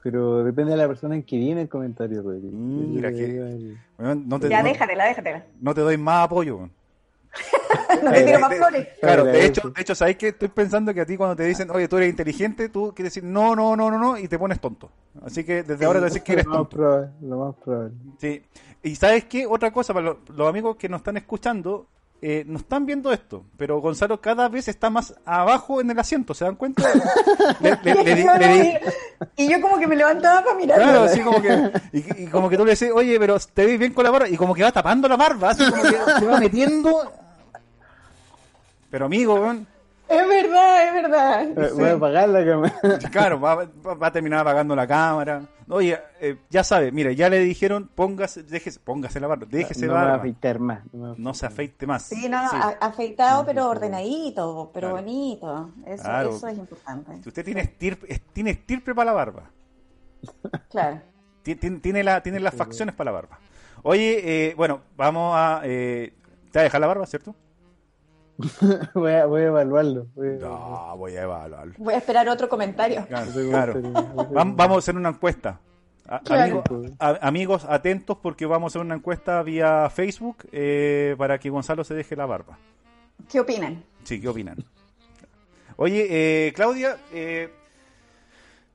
Pero 0.06 0.44
depende 0.44 0.74
de 0.74 0.78
la 0.78 0.88
persona 0.88 1.16
en 1.16 1.24
que 1.24 1.36
viene 1.36 1.62
el 1.64 1.68
comentario. 1.68 2.22
Mira 2.24 3.12
que- 3.12 3.76
no, 3.98 4.40
te, 4.40 4.50
Ya 4.50 4.62
no- 4.62 4.70
déjatela, 4.70 5.06
déjatela. 5.06 5.44
no 5.60 5.74
te 5.74 5.82
doy 5.82 5.98
más 5.98 6.26
apoyo. 6.26 6.70
No 8.04 8.12
te 8.12 8.24
tiro 8.24 8.40
más 8.40 8.56
flores. 8.56 8.88
Claro, 9.02 9.24
de 9.26 9.46
hecho, 9.46 9.70
de 9.72 9.82
hecho, 9.82 9.96
¿sabes 9.96 10.16
qué? 10.18 10.28
Estoy 10.28 10.50
pensando 10.50 10.94
que 10.94 11.02
a 11.02 11.06
ti 11.08 11.18
cuando 11.18 11.36
te 11.36 11.44
dicen, 11.44 11.72
oye, 11.72 11.88
tú 11.88 11.98
eres 11.98 12.10
inteligente, 12.10 12.70
tú 12.70 12.94
quieres 12.96 13.14
decir, 13.16 13.28
no, 13.28 13.56
no, 13.56 13.76
no, 13.76 13.90
no, 13.90 13.98
no, 13.98 14.16
y 14.18 14.28
te 14.28 14.38
pones 14.38 14.60
tonto. 14.62 14.92
Así 15.24 15.44
que 15.44 15.64
desde 15.64 15.86
ahora 15.86 16.00
te 16.02 16.06
decís 16.06 16.22
que 16.22 16.34
eres 16.34 16.46
lo 16.46 16.52
más 16.52 16.58
tonto. 16.60 16.78
probable. 16.78 17.10
Lo 17.22 17.38
más 17.40 17.56
probable. 17.56 17.94
Sí. 18.20 18.44
Y 18.84 18.96
¿sabes 18.96 19.26
qué? 19.26 19.48
Otra 19.48 19.72
cosa, 19.72 19.92
para 19.94 20.06
los, 20.06 20.18
los 20.36 20.48
amigos 20.48 20.76
que 20.76 20.88
nos 20.88 21.00
están 21.00 21.18
escuchando, 21.18 21.88
eh, 22.22 22.44
no 22.48 22.58
están 22.58 22.86
viendo 22.86 23.12
esto, 23.12 23.44
pero 23.58 23.80
Gonzalo 23.82 24.20
cada 24.22 24.48
vez 24.50 24.68
está 24.68 24.90
más 24.90 25.14
abajo 25.26 25.80
en 25.82 25.92
el 25.92 26.00
asiento, 26.00 26.34
¿se 26.34 26.46
dan 26.46 26.56
cuenta? 26.56 26.84
Le- 27.60 27.78
le- 27.84 28.04
le 28.40 28.82
Y 29.38 29.50
yo 29.50 29.62
como 29.62 29.78
que 29.78 29.86
me 29.88 29.96
levantaba 29.96 30.44
para 30.44 30.56
mirar. 30.56 30.78
Claro, 30.82 31.04
así 31.04 31.20
como 31.22 31.42
que, 31.42 31.72
y, 31.94 32.24
y 32.24 32.28
como 32.28 32.50
que 32.50 32.58
tú 32.58 32.66
le 32.66 32.72
decís, 32.72 32.90
oye, 32.94 33.20
pero 33.20 33.38
te 33.54 33.66
ves 33.66 33.78
bien 33.80 33.94
con 33.94 34.04
la 34.04 34.12
barba, 34.12 34.28
y 34.30 34.38
como 34.38 34.54
que 34.56 34.64
va 34.64 34.72
tapando 34.72 35.08
la 35.08 35.18
barba, 35.18 35.50
así 35.52 35.70
como 35.70 35.84
que 35.84 35.98
se 36.20 36.26
va 36.26 36.40
metiendo. 36.40 37.12
Pero 38.90 39.06
amigo, 39.06 39.36
weón, 39.36 39.68
Es 40.08 40.28
verdad, 40.28 40.88
es 40.88 40.94
verdad. 40.94 41.42
Eh, 41.44 41.72
Voy 41.74 41.90
a 41.90 41.94
apagar 41.94 42.30
la 42.30 42.46
cámara. 42.46 43.00
claro, 43.12 43.40
va, 43.40 43.56
va- 43.56 43.94
va 43.96 44.08
a 44.08 44.12
terminar 44.12 44.40
apagando 44.42 44.76
la 44.76 44.86
cámara. 44.88 45.42
Oye, 45.68 46.00
eh, 46.22 46.38
ya 46.50 46.64
sabe, 46.64 46.92
mire, 46.92 47.16
ya 47.16 47.28
le 47.28 47.40
dijeron, 47.40 47.90
póngase, 47.94 48.44
déjese, 48.44 48.80
póngase 48.80 49.20
la 49.20 49.26
barba, 49.28 49.48
déjese 49.50 49.88
no 49.88 49.94
voy 49.94 50.02
barba, 50.02 50.16
afeitar 50.18 50.60
más. 50.60 50.84
No, 50.94 51.08
voy 51.10 51.16
no 51.18 51.34
se 51.34 51.46
afeite 51.48 51.88
más. 51.88 52.04
Sí, 52.04 52.30
no, 52.30 52.44
no, 52.44 52.50
Sí. 52.50 52.58
afeitado, 52.80 53.46
pero 53.46 53.68
ordenadito, 53.70 54.70
pero 54.74 54.90
Claro. 54.92 55.04
bonito. 55.04 55.72
Eso, 55.88 56.04
Claro. 56.04 56.30
eso 56.36 56.48
es 56.50 56.58
importante. 56.60 57.24
Si 57.24 57.30
usted 57.30 57.44
tiene 57.44 57.62
estirpe, 57.62 58.14
es- 58.14 58.22
tiene 58.32 58.52
estirpe 58.52 58.94
para 58.94 59.06
la 59.08 59.14
barba, 59.14 59.50
Claro. 60.70 61.02
Ti- 61.42 61.56
tiene, 61.56 61.80
tiene, 61.80 62.04
la, 62.04 62.22
tiene 62.22 62.40
las 62.40 62.54
facciones 62.56 62.94
para 62.96 63.12
la 63.12 63.16
barba. 63.22 63.40
Oye, 63.84 64.50
eh, 64.50 64.54
bueno, 64.56 64.82
vamos 64.96 65.34
a... 65.36 65.62
Eh, 65.64 66.14
¿Te 66.52 66.60
va 66.60 66.62
a 66.62 66.64
dejar 66.64 66.82
la 66.82 66.88
barba, 66.88 67.06
cierto? 67.06 67.36
voy, 68.94 69.12
a, 69.14 69.26
voy 69.26 69.42
a 69.42 69.46
evaluarlo. 69.46 70.08
Voy 70.16 70.28
a, 70.30 70.32
No, 70.40 70.98
voy 70.98 71.16
a 71.16 71.24
evaluarlo. 71.24 71.74
Voy 71.78 71.94
a 71.94 71.98
esperar 71.98 72.28
otro 72.30 72.50
comentario. 72.50 73.06
Claro, 73.08 73.82
Vamos 74.32 74.76
a 74.76 74.80
hacer 74.80 74.96
una 74.96 75.10
encuesta. 75.10 75.60
A- 76.08 76.20
Claro. 76.20 76.64
amigo- 76.70 76.96
a- 77.00 77.28
amigos, 77.28 77.66
atentos 77.68 78.18
porque 78.22 78.46
vamos 78.46 78.68
a 78.68 78.68
hacer 78.72 78.82
una 78.86 78.96
encuesta 78.96 79.42
vía 79.42 79.90
Facebook 79.90 80.38
eh, 80.52 81.16
para 81.18 81.40
que 81.40 81.50
Gonzalo 81.50 81.84
se 81.84 81.96
deje 81.96 82.16
la 82.16 82.26
barba. 82.28 82.58
¿Qué 83.30 83.40
opinan? 83.40 83.84
Sí, 84.04 84.22
¿qué 84.22 84.28
opinan? 84.28 84.58
Oye, 85.78 86.08
eh, 86.48 86.54
Claudia, 86.54 86.98
eh, 87.12 87.50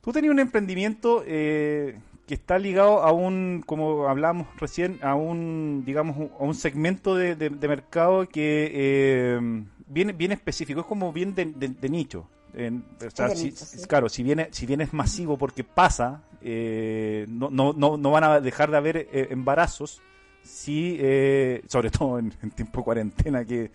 tú 0.00 0.12
tenías 0.12 0.33
un 0.33 0.40
emprendimiento 0.40 1.23
eh, 1.26 1.99
que 2.30 2.34
está 2.34 2.60
ligado 2.60 3.02
a 3.02 3.10
un, 3.10 3.64
como 3.66 4.06
hablamos 4.06 4.46
recién, 4.56 5.00
a 5.02 5.16
un, 5.16 5.82
digamos, 5.84 6.16
a 6.38 6.44
un 6.44 6.54
segmento 6.54 7.16
de, 7.16 7.34
de- 7.34 7.50
de 7.50 7.66
mercado 7.66 8.28
que 8.28 8.70
eh, 8.72 9.40
bien, 9.88 10.14
bien 10.16 10.30
específico, 10.30 10.78
es 10.82 10.87
como 10.87 11.12
bien 11.12 11.34
de, 11.34 11.46
nicho. 11.88 12.28
En- 12.54 12.84
o 13.04 13.10
sea, 13.10 13.30
si- 13.30 13.46
nicho, 13.46 13.64
sí. 13.64 13.82
Claro, 13.88 14.08
si 14.08 14.22
bien, 14.22 14.46
si 14.52 14.64
bien 14.64 14.80
es 14.80 14.92
masivo 14.92 15.37
porque 15.38 15.64
pasa, 15.64 16.22
eh, 16.40 17.26
no, 17.28 17.50
no, 17.50 17.72
no, 17.72 17.96
no 17.96 18.10
van 18.12 18.22
a 18.22 18.40
dejar 18.40 18.70
de 18.70 18.76
haber 18.76 18.96
eh, 18.99 19.26
embarazos, 19.30 20.00
sí, 20.44 20.99
eh, 21.00 21.62
sobre 21.66 21.90
todo 21.99 22.20
en, 22.20 22.32
en 22.44 22.50
tiempo 22.52 22.78
de 22.78 22.84
cuarentena 22.84 23.44
que 23.44 23.72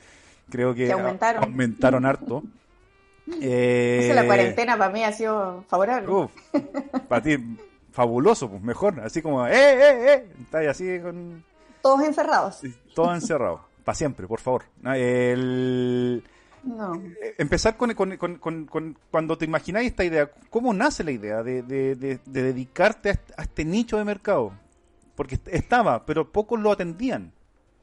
creo 0.49 0.73
que 0.73 0.85
Que 0.85 0.93
aumentaron. 0.93 1.43
a- 1.43 1.45
aumentaron 1.45 2.05
harto. 2.05 2.41
Eh, 3.41 3.95
Entonces, 3.97 4.15
la 4.15 4.25
cuarentena 4.27 4.77
para 4.77 4.93
mí 4.93 5.03
ha 5.03 5.11
sido 5.11 5.63
favorable. 5.67 6.07
Uf, 6.11 6.31
para 7.09 7.23
ti, 7.23 7.35
fabuloso, 7.95 8.49
pues 8.49 8.61
mejor. 8.61 8.99
Así 8.99 9.21
como, 9.21 9.47
¡eh, 9.47 9.53
eh, 9.53 10.13
eh! 10.13 10.27
Está 10.43 10.59
ahí 10.59 10.67
así 10.67 10.99
con 10.99 11.43
Todos 11.81 12.01
encerrados. 12.03 12.61
todo 12.93 13.13
encerrado. 13.15 13.65
Para 13.83 13.95
siempre, 13.95 14.27
por 14.27 14.39
favor. 14.41 14.63
Ah, 14.83 14.97
El, 14.97 16.23
No. 16.63 16.95
eh, 16.95 17.35
empezar 17.37 17.77
con, 17.77 17.93
con- 17.93 18.17
con- 18.17 18.65
con- 18.65 18.97
cuando 19.11 19.37
te 19.37 19.45
imagináis 19.45 19.87
esta 19.91 20.03
idea, 20.03 20.29
¿cómo 20.49 20.73
nace 20.73 21.03
la 21.03 21.11
idea 21.11 21.41
de, 21.43 21.61
de- 21.63 21.95
de- 21.95 22.19
de 22.25 22.43
dedicarte 22.43 23.09
a 23.09 23.11
este, 23.13 23.33
a 23.37 23.43
este 23.43 23.63
nicho 23.65 23.97
de 23.97 24.03
mercado? 24.03 24.51
Porque 25.15 25.35
est- 25.35 25.47
estaba, 25.47 26.05
pero 26.05 26.31
pocos 26.31 26.59
lo 26.59 26.71
atendían. 26.71 27.31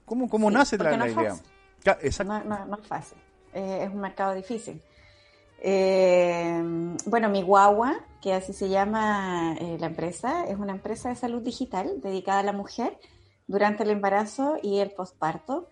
¿Cómo, 0.05 0.29
cómo 0.29 0.49
Sí, 0.51 0.55
nace 0.55 0.79
la, 0.79 0.97
no 0.97 1.07
idea? 1.07 1.31
fácil. 1.31 1.47
Ya, 1.85 1.99
exacto. 2.03 2.33
No, 2.33 2.45
no- 2.45 2.67
no 2.67 2.77
es 2.77 2.87
fácil. 2.87 3.19
Eh, 3.55 3.85
es 3.85 3.91
un 3.91 4.01
mercado 4.01 4.35
difícil. 4.35 4.83
Eh, 5.65 6.61
bueno, 7.07 7.29
mi 7.29 7.41
guagua, 7.43 7.95
que 8.21 8.35
así 8.35 8.53
se 8.53 8.69
llama 8.69 9.55
eh, 9.61 9.77
la 9.79 9.87
empresa, 9.87 10.45
es 10.47 10.59
una 10.59 10.73
empresa 10.73 11.09
de 11.09 11.15
salud 11.15 11.41
digital 11.41 12.01
dedicada 12.03 12.41
a 12.41 12.43
la 12.43 12.53
mujer 12.53 12.99
durante 13.47 13.85
el 13.85 13.91
embarazo 13.91 14.57
y 14.61 14.79
el 14.81 14.91
posparto, 14.91 15.69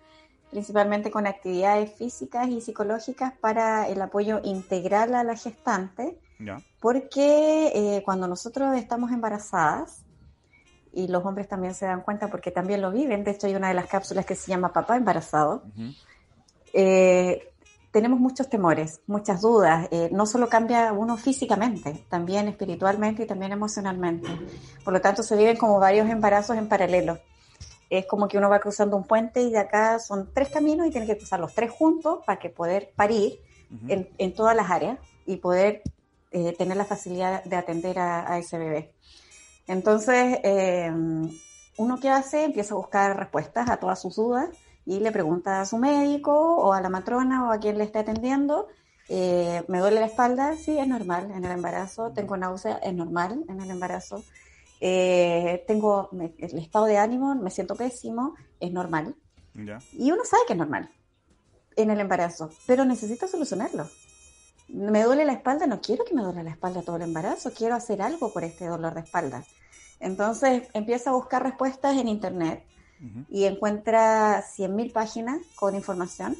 principalmente 0.51 1.11
con 1.11 1.27
actividades 1.27 1.93
físicas 1.93 2.49
y 2.49 2.61
psicológicas 2.61 3.33
para 3.41 3.89
el 3.89 4.01
apoyo 4.01 4.41
integral 4.45 5.13
a 5.15 5.25
la 5.25 5.37
gestante, 5.37 6.17
Ya. 6.39 6.61
porque 6.81 7.73
eh, 7.75 8.03
cuando 8.05 8.29
nosotros 8.29 8.77
estamos 8.77 9.11
embarazadas, 9.11 10.05
y 10.93 11.07
los 11.09 11.25
hombres 11.25 11.47
también 11.49 11.75
se 11.75 11.87
dan 11.87 12.01
cuenta 12.03 12.29
porque 12.29 12.51
también 12.53 12.81
lo 12.81 12.91
viven, 12.93 13.23
de 13.25 13.33
hecho 13.33 13.47
hay 13.49 13.55
una 13.57 13.69
de 13.69 13.75
las 13.75 13.87
cápsulas 13.87 14.25
que 14.27 14.35
se 14.37 14.49
llama 14.51 14.73
Papá 14.73 14.97
embarazado, 14.97 15.63
eh, 16.73 17.50
tenemos 17.91 18.21
muchos 18.21 18.49
temores, 18.49 19.01
muchas 19.07 19.41
dudas. 19.41 19.89
eh, 19.91 20.09
no 20.13 20.27
solo 20.27 20.49
cambia 20.49 20.93
uno 20.93 21.17
físicamente, 21.17 22.05
también 22.09 22.49
espiritualmente 22.49 23.25
y 23.25 23.27
también 23.27 23.53
emocionalmente. 23.53 24.29
Por 24.85 24.93
lo 24.93 25.01
tanto, 25.01 25.23
se 25.23 25.37
viven 25.37 25.57
como 25.57 25.79
varios 25.81 26.09
embarazos 26.09 26.57
en 26.57 26.69
paralelo. 26.69 27.19
Es 27.89 28.07
como 28.07 28.29
que 28.29 28.39
uno 28.39 28.49
va 28.49 28.61
cruzando 28.61 28.97
un 28.97 29.05
puente 29.05 29.41
y 29.43 29.51
de 29.51 29.59
acá 29.59 29.99
son 29.99 30.31
tres 30.33 30.49
caminos 30.51 30.87
y 30.87 30.91
tiene 30.91 31.07
que 31.07 31.17
cruzar 31.17 31.41
los 31.41 31.53
tres 31.55 31.73
juntos 31.73 32.21
para 32.25 32.39
que 32.39 32.49
poder 32.49 32.93
parir 32.95 33.41
Ujú. 33.71 33.93
en, 33.93 34.09
en 34.19 34.35
todas 34.35 34.55
las 34.55 34.71
áreas 34.71 34.99
y 35.27 35.37
poder 35.37 35.83
eh, 36.31 36.55
tener 36.57 36.77
la 36.77 36.85
facilidad 36.85 37.43
de 37.43 37.57
atender 37.57 37.99
a, 37.99 38.33
a 38.33 38.39
ese 38.39 38.59
bebé. 38.59 38.93
Entonces, 39.67 40.39
eh, 40.45 40.93
uno 41.77 41.99
que 41.99 42.11
hace 42.11 42.45
empieza 42.45 42.75
a 42.75 42.77
buscar 42.77 43.17
respuestas 43.19 43.69
a 43.69 43.79
todas 43.79 44.01
sus 44.01 44.15
dudas 44.15 44.49
y 44.91 44.99
le 45.01 45.13
pregunta 45.13 45.61
a 45.61 45.67
su 45.67 45.79
médico 45.79 46.33
o 46.57 46.73
a 46.73 46.81
la 46.81 46.89
matrona 46.89 47.49
o 47.49 47.53
a 47.53 47.59
quien 47.59 47.79
le 47.79 47.85
esté 47.85 48.01
atendiendo, 48.01 48.67
eh, 49.09 49.63
¿me 49.69 49.79
duele 49.79 50.01
la 50.01 50.07
espalda? 50.07 50.57
Sí, 50.57 50.79
es 50.79 50.87
normal 50.89 51.31
en 51.31 51.45
el 51.45 51.53
embarazo, 51.53 52.11
tengo 52.13 52.37
náusea, 52.37 52.79
es 52.79 52.93
normal 52.95 53.45
en 53.49 53.61
el 53.61 53.71
embarazo, 53.71 54.23
Eh, 54.83 55.63
tengo 55.67 56.09
me- 56.13 56.33
el 56.39 56.57
estado 56.59 56.87
de 56.87 56.97
ánimo, 56.97 57.35
me 57.35 57.51
siento 57.51 57.75
pésimo, 57.77 58.35
es 58.61 58.73
normal. 58.73 59.15
Y 59.93 60.11
uno 60.11 60.25
sabe 60.25 60.43
que 60.47 60.55
es 60.55 60.59
normal 60.59 60.89
en 61.77 61.91
el 61.91 62.01
embarazo, 62.01 62.49
pero 62.67 62.87
necesita 62.87 63.29
solucionarlo. 63.29 63.91
Me 64.69 65.03
duele 65.03 65.27
la 65.27 65.35
espalda, 65.35 65.67
no 65.67 65.83
quiero 65.83 66.05
que 66.07 66.15
me 66.15 66.23
duele 66.23 66.43
la 66.45 66.51
espalda 66.53 66.81
todo 66.81 66.97
el 66.97 67.03
embarazo, 67.03 67.53
quiero 67.53 67.75
hacer 67.75 68.01
algo 68.01 68.33
por 68.33 68.43
este 68.43 68.67
dolor 68.69 68.95
de 68.95 69.01
espalda. 69.01 69.45
Entonces 70.01 70.67
empieza 70.73 71.11
a 71.11 71.13
buscar 71.13 71.43
respuestas 71.43 71.99
en 71.99 72.09
internet 72.09 72.65
Ujú. 73.00 73.25
y 73.30 73.45
encuentra 73.45 74.42
100.000 74.42 74.92
páginas 74.92 75.38
con 75.57 75.75
información 75.75 76.37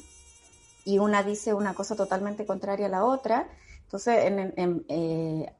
y 0.85 0.99
una 0.99 1.23
dice 1.23 1.53
una 1.53 1.73
cosa 1.73 1.95
totalmente 1.95 2.45
contraria 2.45 2.87
a 2.87 2.89
la 2.89 3.05
otra. 3.05 3.47
Entonces, 3.83 4.25
en- 4.25 4.39
en- 4.39 4.53
en, 4.57 4.85
eh, 4.89 5.53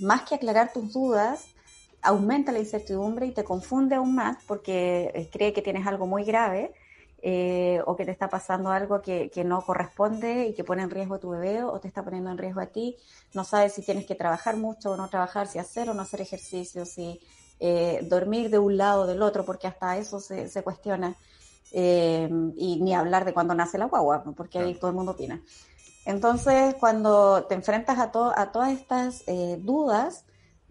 más 0.00 0.22
que 0.22 0.34
aclarar 0.36 0.72
tus 0.72 0.92
dudas, 0.92 1.46
aumenta 2.02 2.52
la 2.52 2.58
incertidumbre 2.60 3.26
y 3.26 3.32
te 3.32 3.44
confunde 3.44 3.96
aún 3.96 4.14
más 4.14 4.38
porque 4.46 5.10
eh, 5.14 5.28
cree 5.32 5.52
que 5.52 5.62
tienes 5.62 5.86
algo 5.86 6.06
muy 6.06 6.24
grave 6.24 6.72
eh, 7.22 7.82
o 7.86 7.96
que 7.96 8.06
te 8.06 8.10
está 8.12 8.28
pasando 8.30 8.70
algo 8.70 9.02
que, 9.02 9.30
que 9.30 9.44
no 9.44 9.60
corresponde 9.62 10.46
y 10.46 10.54
que 10.54 10.64
pone 10.64 10.82
en 10.82 10.90
riesgo 10.90 11.16
a 11.16 11.20
tu 11.20 11.30
bebé 11.30 11.62
o 11.62 11.78
te 11.80 11.88
está 11.88 12.02
poniendo 12.02 12.30
en 12.30 12.38
riesgo 12.38 12.60
a 12.60 12.66
ti. 12.66 12.96
No 13.34 13.44
sabes 13.44 13.74
si 13.74 13.82
tienes 13.82 14.06
que 14.06 14.14
trabajar 14.14 14.56
mucho 14.56 14.92
o 14.92 14.96
no 14.96 15.08
trabajar, 15.08 15.46
si 15.46 15.58
hacer 15.58 15.90
o 15.90 15.94
no 15.94 16.02
hacer 16.02 16.22
ejercicio, 16.22 16.86
si 16.86 17.20
eh, 17.60 18.00
dormir 18.08 18.50
de 18.50 18.58
un 18.58 18.76
lado 18.76 19.02
o 19.02 19.06
del 19.06 19.22
otro, 19.22 19.44
porque 19.44 19.66
hasta 19.68 19.96
eso 19.98 20.18
se, 20.20 20.48
se 20.48 20.62
cuestiona. 20.62 21.14
Eh, 21.72 22.28
y 22.56 22.80
ni 22.82 22.94
hablar 22.94 23.24
de 23.24 23.32
cuando 23.32 23.54
nace 23.54 23.78
la 23.78 23.86
guagua, 23.86 24.24
porque 24.36 24.58
ahí 24.58 24.64
Claro. 24.72 24.80
todo 24.80 24.90
el 24.90 24.96
mundo 24.96 25.12
opina. 25.12 25.40
Entonces, 26.04 26.74
cuando 26.80 27.44
te 27.44 27.54
enfrentas 27.54 27.98
a, 27.98 28.10
to- 28.10 28.32
a 28.36 28.50
todas 28.52 28.72
estas 28.72 29.22
eh, 29.26 29.58
dudas 29.60 30.24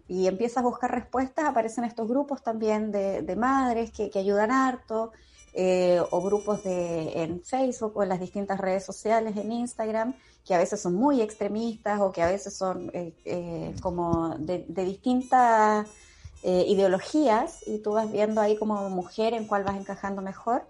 y 0.08 0.26
empiezas 0.26 0.58
a 0.58 0.66
buscar 0.66 0.90
respuestas, 0.90 1.46
aparecen 1.46 1.84
estos 1.84 2.08
grupos 2.08 2.42
también 2.42 2.90
de, 2.90 3.22
de 3.22 3.36
madres 3.36 3.92
que, 3.92 4.10
que 4.10 4.18
ayudan 4.18 4.50
harto, 4.50 5.12
eh, 5.52 6.00
o 6.10 6.20
grupos 6.22 6.62
de, 6.64 7.22
en 7.22 7.42
Facebook 7.42 7.96
o 7.96 8.02
en 8.02 8.08
las 8.08 8.20
distintas 8.20 8.58
redes 8.60 8.84
sociales, 8.84 9.36
en 9.36 9.50
Instagram, 9.52 10.14
que 10.44 10.54
a 10.54 10.58
veces 10.58 10.80
son 10.80 10.94
muy 10.94 11.22
extremistas 11.22 12.00
o 12.00 12.12
que 12.12 12.22
a 12.22 12.26
veces 12.28 12.56
son 12.56 12.90
eh, 12.92 13.74
como 13.80 14.36
de, 14.38 14.64
de 14.68 14.84
distintas 14.84 15.88
eh, 16.42 16.64
ideologías 16.66 17.60
y 17.66 17.78
tú 17.78 17.92
vas 17.92 18.10
viendo 18.10 18.40
ahí 18.40 18.56
como 18.56 18.88
mujer 18.90 19.34
en 19.34 19.46
cuál 19.46 19.64
vas 19.64 19.76
encajando 19.76 20.22
mejor. 20.22 20.66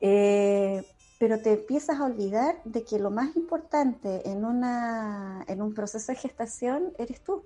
Eh, 0.00 0.84
pero 1.18 1.40
te 1.40 1.52
empiezas 1.52 2.00
a 2.00 2.04
olvidar 2.04 2.62
de 2.64 2.84
que 2.84 2.98
lo 2.98 3.10
más 3.10 3.36
importante 3.36 4.28
en, 4.28 4.44
una, 4.44 5.44
en 5.48 5.60
un 5.60 5.74
proceso 5.74 6.12
de 6.12 6.16
gestación 6.18 6.92
eres 6.98 7.22
tú, 7.22 7.44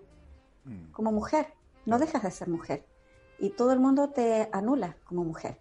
Mm. 0.64 0.93
como 0.93 1.12
mujer. 1.12 1.47
No 1.87 1.99
dejas 1.99 2.23
de 2.23 2.31
ser 2.31 2.49
mujer. 2.49 2.85
Y 3.38 3.50
todo 3.50 3.73
el 3.73 3.81
mundo 3.81 4.11
te 4.11 4.49
anula 4.53 4.97
como 5.05 5.25
mujer. 5.25 5.59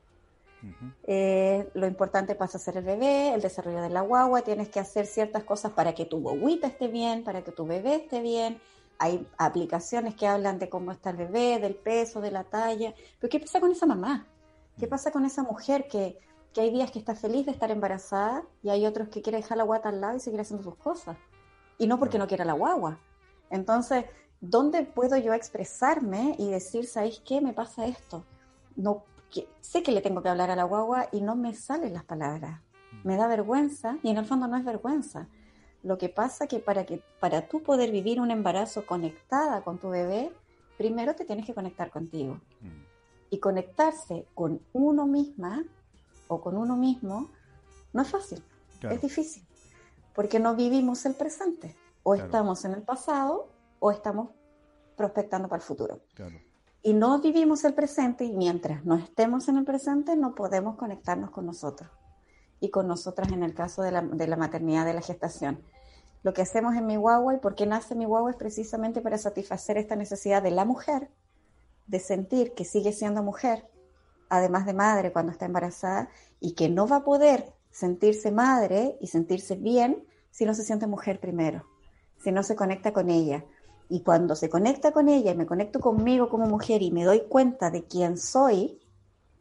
Eh, 1.06 1.70
lo 1.74 1.88
importante 1.88 2.36
pasa 2.36 2.58
a 2.58 2.62
ser 2.62 2.78
el 2.78 2.86
bebé, 2.86 3.34
el 3.34 3.42
desarrollo 3.42 3.82
de 3.82 3.90
la 3.90 4.00
guagua, 4.00 4.44
tienes 4.44 4.70
que 4.70 4.80
hacer 4.80 5.06
ciertas 5.06 5.44
cosas 5.44 5.74
para 5.74 5.94
que 5.94 6.06
tu 6.06 6.22
guaguita 6.22 6.68
esté 6.68 6.88
bien, 6.88 7.26
para 7.26 7.44
que 7.44 7.52
tu 7.52 7.66
bebé 7.66 7.96
esté 7.96 8.22
bien. 8.22 8.62
Hay 9.04 9.28
aplicaciones 9.38 10.16
que 10.16 10.28
hablan 10.28 10.60
de 10.60 10.70
cómo 10.70 10.94
está 10.94 11.10
el 11.10 11.18
bebé, 11.18 11.60
del 11.60 11.76
peso, 11.76 12.22
de 12.22 12.32
la 12.32 12.46
talla. 12.46 12.94
Pero 13.20 13.30
¿qué 13.30 13.40
pasa 13.42 13.60
con 13.60 13.70
esa 13.72 13.86
mamá? 13.86 14.26
¿Qué 14.80 14.88
pasa 14.88 15.12
con 15.12 15.26
esa 15.26 15.44
mujer 15.44 15.90
que, 15.90 16.18
que 16.54 16.62
hay 16.62 16.72
días 16.72 16.90
que 16.90 17.00
está 17.00 17.14
feliz 17.14 17.46
de 17.46 17.52
estar 17.52 17.70
embarazada 17.70 18.44
y 18.62 18.70
hay 18.70 18.86
otros 18.86 19.10
que 19.10 19.22
quiere 19.22 19.40
dejar 19.40 19.58
la 19.58 19.66
guata 19.66 19.90
al 19.90 20.00
lado 20.00 20.16
y 20.16 20.22
seguir 20.22 20.40
haciendo 20.40 20.64
sus 20.64 20.76
cosas? 20.78 21.18
Y 21.78 21.88
no 21.88 22.00
porque 22.00 22.18
no 22.18 22.28
quiera 22.28 22.46
la 22.46 22.54
guagua. 22.54 22.98
Entonces, 23.50 24.06
¿dónde 24.40 24.84
puedo 24.84 25.18
yo 25.18 25.34
expresarme 25.34 26.36
y 26.40 26.50
decir, 26.50 26.86
¿sabéis 26.86 27.22
qué? 27.26 27.42
Me 27.42 27.52
pasa 27.52 27.86
esto. 27.86 28.24
No, 28.78 29.04
que- 29.30 29.50
sé 29.60 29.84
que 29.84 29.92
le 29.92 30.00
tengo 30.02 30.22
que 30.24 30.30
hablar 30.30 30.50
a 30.50 30.56
la 30.56 30.64
guagua 30.64 31.10
y 31.12 31.20
no 31.20 31.36
me 31.36 31.54
salen 31.56 31.94
las 31.94 32.06
palabras. 32.06 32.62
Me 33.04 33.18
da 33.18 33.28
vergüenza 33.28 33.98
y 34.02 34.12
en 34.12 34.18
el 34.18 34.26
fondo 34.26 34.48
no 34.48 34.56
es 34.56 34.64
vergüenza. 34.64 35.28
Lo 35.84 35.98
que 35.98 36.10
pasa 36.10 36.48
que 36.48 36.60
para 36.60 36.86
que 36.86 37.02
para 37.20 37.48
tú 37.48 37.62
poder 37.62 37.92
vivir 37.92 38.20
un 38.22 38.32
embarazo 38.32 38.86
conectada 38.86 39.64
con 39.64 39.78
tu 39.78 39.90
bebé, 39.90 40.32
primero 40.78 41.14
te 41.16 41.26
tienes 41.26 41.46
que 41.46 41.54
conectar 41.54 41.92
contigo. 41.92 42.36
Mm. 42.62 42.84
Y 43.30 43.40
conectarse 43.40 44.26
con 44.34 44.62
uno 44.74 45.06
misma 45.06 45.64
o 46.28 46.40
con 46.40 46.56
uno 46.56 46.76
mismo 46.78 47.30
no 47.92 48.02
es 48.02 48.10
fácil, 48.10 48.44
Claro. 48.80 48.96
es 48.96 49.02
difícil, 49.02 49.44
porque 50.16 50.40
no 50.40 50.56
vivimos 50.56 51.06
el 51.06 51.16
presente. 51.16 51.76
O 52.04 52.14
Claro. 52.14 52.26
estamos 52.26 52.66
en 52.66 52.74
el 52.74 52.82
pasado 52.84 53.50
o 53.80 53.92
estamos 53.92 54.30
prospectando 54.96 55.48
para 55.48 55.62
el 55.62 55.68
futuro. 55.68 56.02
Claro. 56.14 56.36
Y 56.82 56.94
no 56.94 57.20
vivimos 57.22 57.64
el 57.64 57.74
presente 57.74 58.26
y 58.26 58.34
mientras 58.34 58.84
no 58.86 58.96
estemos 58.96 59.48
en 59.48 59.58
el 59.58 59.64
presente 59.66 60.16
no 60.16 60.36
podemos 60.36 60.76
conectarnos 60.76 61.32
con 61.32 61.46
nosotros. 61.46 61.90
Y 62.64 62.70
con 62.70 62.88
nosotras 62.88 63.30
en 63.34 63.44
el 63.44 63.54
caso 63.54 63.82
de 63.82 63.92
la, 63.92 64.02
de 64.02 64.26
la 64.26 64.38
maternidad, 64.38 64.86
de 64.86 64.94
la 64.94 65.02
gestación. 65.02 65.62
Lo 66.24 66.34
que 66.34 66.44
hacemos 66.44 66.76
en 66.76 66.86
mi 66.86 66.96
guagua 66.96 67.36
y 67.36 67.40
por 67.40 67.56
qué 67.56 67.66
nace 67.66 67.94
mi 67.94 68.06
guagua 68.06 68.32
es 68.32 68.38
precisamente 68.38 69.02
para 69.02 69.18
satisfacer 69.18 69.78
esta 69.78 69.98
necesidad 69.98 70.42
de 70.42 70.52
la 70.52 70.64
mujer 70.64 71.10
de 71.88 72.00
sentir 72.00 72.54
que 72.54 72.64
sigue 72.64 72.94
siendo 72.94 73.22
mujer, 73.22 73.68
además 74.30 74.66
de 74.66 74.74
madre 74.74 75.12
cuando 75.12 75.34
está 75.34 75.46
embarazada, 75.46 76.08
y 76.40 76.54
que 76.54 76.70
no 76.70 76.88
va 76.88 76.98
a 76.98 77.04
poder 77.04 77.54
sentirse 77.70 78.32
madre 78.32 78.98
y 79.02 79.08
sentirse 79.08 79.58
bien 79.58 80.08
si 80.32 80.46
no 80.46 80.54
se 80.54 80.64
siente 80.64 80.88
mujer 80.88 81.20
primero, 81.20 81.66
si 82.24 82.32
no 82.32 82.44
se 82.44 82.56
conecta 82.56 82.94
con 82.94 83.10
ella. 83.10 83.44
Y 83.90 84.04
cuando 84.04 84.38
se 84.38 84.50
conecta 84.50 84.94
con 84.94 85.10
ella 85.10 85.32
y 85.32 85.36
me 85.36 85.46
conecto 85.46 85.82
conmigo 85.82 86.30
como 86.30 86.46
mujer 86.46 86.82
y 86.82 86.92
me 86.92 87.04
doy 87.04 87.24
cuenta 87.28 87.72
de 87.72 87.84
quién 87.84 88.18
soy, 88.18 88.80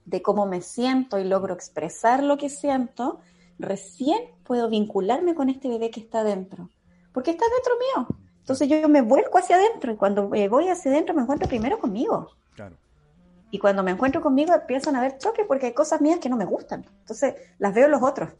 de 0.04 0.22
cómo 0.22 0.46
me 0.46 0.62
siento 0.62 1.18
y 1.18 1.24
logro 1.24 1.54
expresar 1.54 2.22
lo 2.22 2.38
que 2.38 2.48
siento, 2.48 3.20
recién 3.58 4.18
puedo 4.44 4.68
vincularme 4.68 5.34
con 5.34 5.48
este 5.48 5.68
bebé 5.68 5.90
que 5.90 6.00
está 6.00 6.24
dentro, 6.24 6.70
porque 7.12 7.30
está 7.30 7.44
dentro 7.54 7.72
mío. 7.78 8.18
Entonces 8.40 8.68
yo 8.68 8.88
me 8.88 9.02
vuelco 9.02 9.38
hacia 9.38 9.56
adentro 9.56 9.92
y 9.92 9.96
cuando 9.96 10.28
voy 10.28 10.68
hacia 10.68 10.90
adentro 10.90 11.14
me 11.14 11.22
encuentro 11.22 11.48
primero 11.48 11.78
conmigo. 11.78 12.30
Claro. 12.56 12.76
Y 13.52 13.58
cuando 13.58 13.82
me 13.82 13.92
encuentro 13.92 14.20
conmigo 14.20 14.52
empiezan 14.52 14.96
a 14.96 14.98
haber 14.98 15.18
choques 15.18 15.46
porque 15.46 15.66
hay 15.66 15.74
cosas 15.74 16.00
mías 16.00 16.18
que 16.18 16.28
no 16.28 16.36
me 16.36 16.44
gustan. 16.44 16.84
Entonces 17.00 17.34
las 17.58 17.72
veo 17.72 17.84
en 17.84 17.92
los 17.92 18.02
otros. 18.02 18.30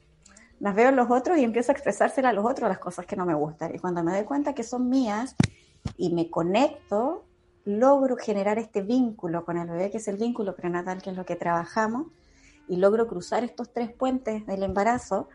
Las 0.59 0.75
veo 0.75 0.89
en 0.89 0.97
los 0.97 1.11
otros 1.11 1.39
y 1.39 1.45
empiezo 1.45 1.71
a 1.71 1.75
expresárselas 1.75 2.31
a 2.31 2.33
los 2.33 2.45
otros 2.45 2.69
las 2.69 2.79
cosas 2.79 3.07
que 3.07 3.17
no 3.17 3.27
me 3.27 3.35
gustan. 3.35 3.75
Y 3.75 3.79
cuando 3.79 4.03
me 4.03 4.13
doy 4.13 4.25
cuenta 4.25 4.55
que 4.55 4.63
son 4.63 4.89
mías 4.89 5.37
y 5.97 6.13
me 6.15 6.31
conecto, 6.31 7.25
logro 7.65 8.17
generar 8.17 8.59
este 8.59 8.83
vínculo 8.83 9.45
con 9.45 9.57
el 9.57 9.69
bebé, 9.69 9.91
que 9.91 9.99
es 9.99 10.09
el 10.09 10.17
vínculo 10.17 10.57
prenatal, 10.57 11.03
que 11.03 11.11
es 11.11 11.17
lo 11.17 11.25
que 11.25 11.37
trabajamos, 11.37 12.07
y 12.69 12.77
logro 12.77 13.07
cruzar 13.07 13.45
estos 13.45 13.73
tres 13.73 13.93
puentes 13.93 14.47
del 14.47 14.63
embarazo, 14.63 15.29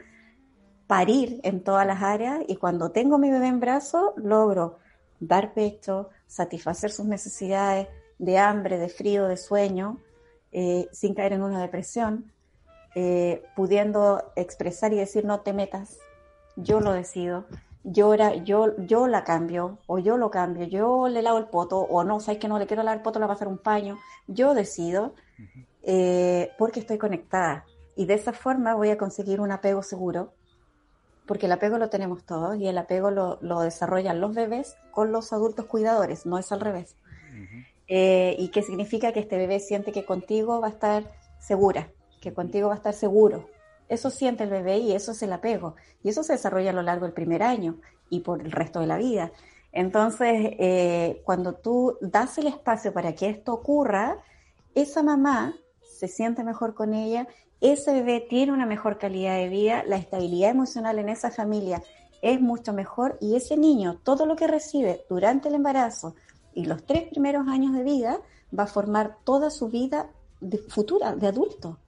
parir 0.87 1.39
en 1.43 1.63
todas 1.63 1.85
las 1.85 2.01
áreas, 2.01 2.41
y 2.47 2.55
cuando 2.55 2.91
tengo 2.91 3.17
mi 3.17 3.29
bebé 3.29 3.47
en 3.47 3.59
brazo, 3.59 4.13
logro 4.17 4.79
dar 5.19 5.53
pecho, 5.53 6.09
satisfacer 6.27 6.91
sus 6.91 7.05
necesidades 7.05 7.87
de 8.19 8.37
hambre, 8.37 8.77
de 8.77 8.89
frío, 8.89 9.27
de 9.27 9.37
sueño, 9.37 9.99
eh, 10.51 10.87
sin 10.91 11.13
caer 11.13 11.33
en 11.33 11.43
una 11.43 11.61
depresión, 11.61 12.31
eh, 12.95 13.43
pudiendo 13.55 14.31
expresar 14.35 14.93
y 14.93 14.97
decir 14.97 15.25
no 15.25 15.41
te 15.41 15.53
metas, 15.53 15.97
yo 16.55 16.79
lo 16.79 16.93
decido, 16.93 17.45
yo, 17.89 18.15
yo, 18.43 18.75
yo 18.77 19.07
la 19.07 19.23
cambio, 19.23 19.77
o 19.87 19.97
yo 19.97 20.17
lo 20.17 20.29
cambio, 20.29 20.65
yo 20.65 21.07
le 21.07 21.21
lavo 21.21 21.37
el 21.37 21.45
poto, 21.45 21.79
o 21.79 22.03
no, 22.03 22.19
sabes 22.19 22.39
que 22.39 22.49
no 22.49 22.59
le 22.59 22.67
quiero 22.67 22.83
lavar 22.83 22.97
el 22.97 23.03
poto, 23.03 23.19
le 23.19 23.25
voy 23.25 23.31
a 23.31 23.35
hacer 23.35 23.47
un 23.47 23.57
paño, 23.57 23.97
yo 24.27 24.53
decido, 24.53 25.13
eh, 25.83 26.51
porque 26.57 26.81
estoy 26.81 26.97
conectada. 26.97 27.65
Y 27.95 28.05
de 28.05 28.15
esa 28.15 28.33
forma 28.33 28.75
voy 28.75 28.89
a 28.89 28.97
conseguir 28.97 29.39
un 29.39 29.51
apego 29.51 29.83
seguro, 29.83 30.33
porque 31.25 31.45
el 31.45 31.51
apego 31.53 31.77
lo 31.77 31.89
tenemos 31.89 32.25
todos 32.25 32.57
y 32.57 32.67
el 32.67 32.77
apego 32.77 33.09
lo, 33.09 33.37
lo 33.41 33.61
desarrollan 33.61 34.19
los 34.19 34.35
bebés 34.35 34.75
con 34.91 35.13
los 35.13 35.31
adultos 35.31 35.65
cuidadores, 35.65 36.25
no 36.25 36.37
es 36.37 36.51
al 36.51 36.59
revés. 36.59 36.95
Eh, 37.87 38.35
y 38.37 38.49
que 38.49 38.63
significa 38.63 39.13
que 39.13 39.21
este 39.21 39.37
bebé 39.37 39.61
siente 39.61 39.93
que 39.93 40.03
contigo 40.03 40.59
va 40.59 40.67
a 40.67 40.71
estar 40.71 41.03
segura, 41.39 41.89
que 42.19 42.33
contigo 42.33 42.67
va 42.67 42.73
a 42.73 42.77
estar 42.77 42.93
seguro. 42.93 43.47
Eso 43.89 44.09
siente 44.09 44.43
el 44.43 44.49
bebé 44.49 44.77
y 44.79 44.93
eso 44.93 45.11
es 45.11 45.21
el 45.23 45.33
apego. 45.33 45.75
Y 46.03 46.09
eso 46.09 46.23
se 46.23 46.33
desarrolla 46.33 46.71
a 46.71 46.73
lo 46.73 46.81
largo 46.81 47.05
del 47.05 47.13
primer 47.13 47.43
año 47.43 47.77
y 48.09 48.21
por 48.21 48.41
el 48.41 48.51
resto 48.51 48.79
de 48.79 48.87
la 48.87 48.97
vida. 48.97 49.31
Entonces, 49.71 50.31
eh, 50.59 51.21
cuando 51.25 51.53
tú 51.53 51.97
das 52.01 52.37
el 52.37 52.47
espacio 52.47 52.93
para 52.93 53.13
que 53.13 53.29
esto 53.29 53.53
ocurra, 53.53 54.17
esa 54.75 55.03
mamá 55.03 55.55
se 55.81 56.07
siente 56.07 56.43
mejor 56.43 56.73
con 56.73 56.93
ella, 56.93 57.27
ese 57.61 57.93
bebé 57.93 58.25
tiene 58.29 58.53
una 58.53 58.65
mejor 58.65 58.97
calidad 58.97 59.35
de 59.37 59.49
vida, 59.49 59.83
la 59.85 59.97
estabilidad 59.97 60.51
emocional 60.51 60.99
en 60.99 61.09
esa 61.09 61.31
familia 61.31 61.81
es 62.21 62.41
mucho 62.41 62.73
mejor 62.73 63.17
y 63.21 63.35
ese 63.35 63.57
niño, 63.57 63.99
todo 64.03 64.25
lo 64.25 64.35
que 64.35 64.47
recibe 64.47 65.05
durante 65.09 65.49
el 65.49 65.55
embarazo 65.55 66.15
y 66.53 66.65
los 66.65 66.83
tres 66.85 67.03
primeros 67.09 67.47
años 67.47 67.73
de 67.73 67.83
vida, 67.83 68.19
va 68.57 68.63
a 68.63 68.67
formar 68.67 69.17
toda 69.23 69.49
su 69.49 69.67
vida 69.69 70.09
de 70.39 70.57
futura, 70.57 71.15
de 71.15 71.27
adulto. 71.27 71.79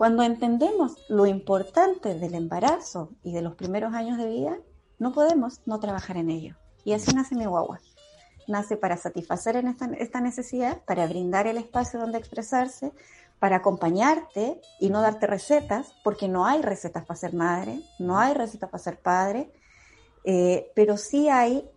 Cuando 0.00 0.22
entendemos 0.22 0.96
lo 1.10 1.26
importante 1.26 2.14
del 2.14 2.32
embarazo 2.32 3.10
y 3.22 3.34
de 3.34 3.42
los 3.42 3.54
primeros 3.54 3.92
años 3.92 4.16
de 4.16 4.30
vida, 4.30 4.56
no 4.98 5.12
podemos 5.12 5.60
no 5.66 5.78
trabajar 5.78 6.16
en 6.16 6.30
ello. 6.30 6.56
Y 6.86 6.94
así 6.94 7.14
nace 7.14 7.34
mi 7.34 7.44
guagua. 7.44 7.80
Nace 8.48 8.78
para 8.78 8.96
satisfacer 8.96 9.62
esta 9.98 10.20
necesidad, 10.22 10.82
para 10.86 11.06
brindar 11.06 11.46
el 11.46 11.58
espacio 11.58 12.00
donde 12.00 12.16
expresarse, 12.16 12.92
para 13.38 13.56
acompañarte 13.56 14.62
y 14.80 14.88
no 14.88 15.02
darte 15.02 15.26
recetas, 15.26 15.92
porque 16.02 16.28
no 16.28 16.46
hay 16.46 16.62
recetas 16.62 17.04
para 17.04 17.20
ser 17.20 17.34
madre, 17.34 17.82
no 17.98 18.18
hay 18.18 18.32
recetas 18.32 18.70
para 18.70 18.82
ser 18.82 19.00
padre, 19.00 19.52
eh, 20.24 20.72
pero 20.74 20.96
sí 20.96 21.28
hay 21.28 21.68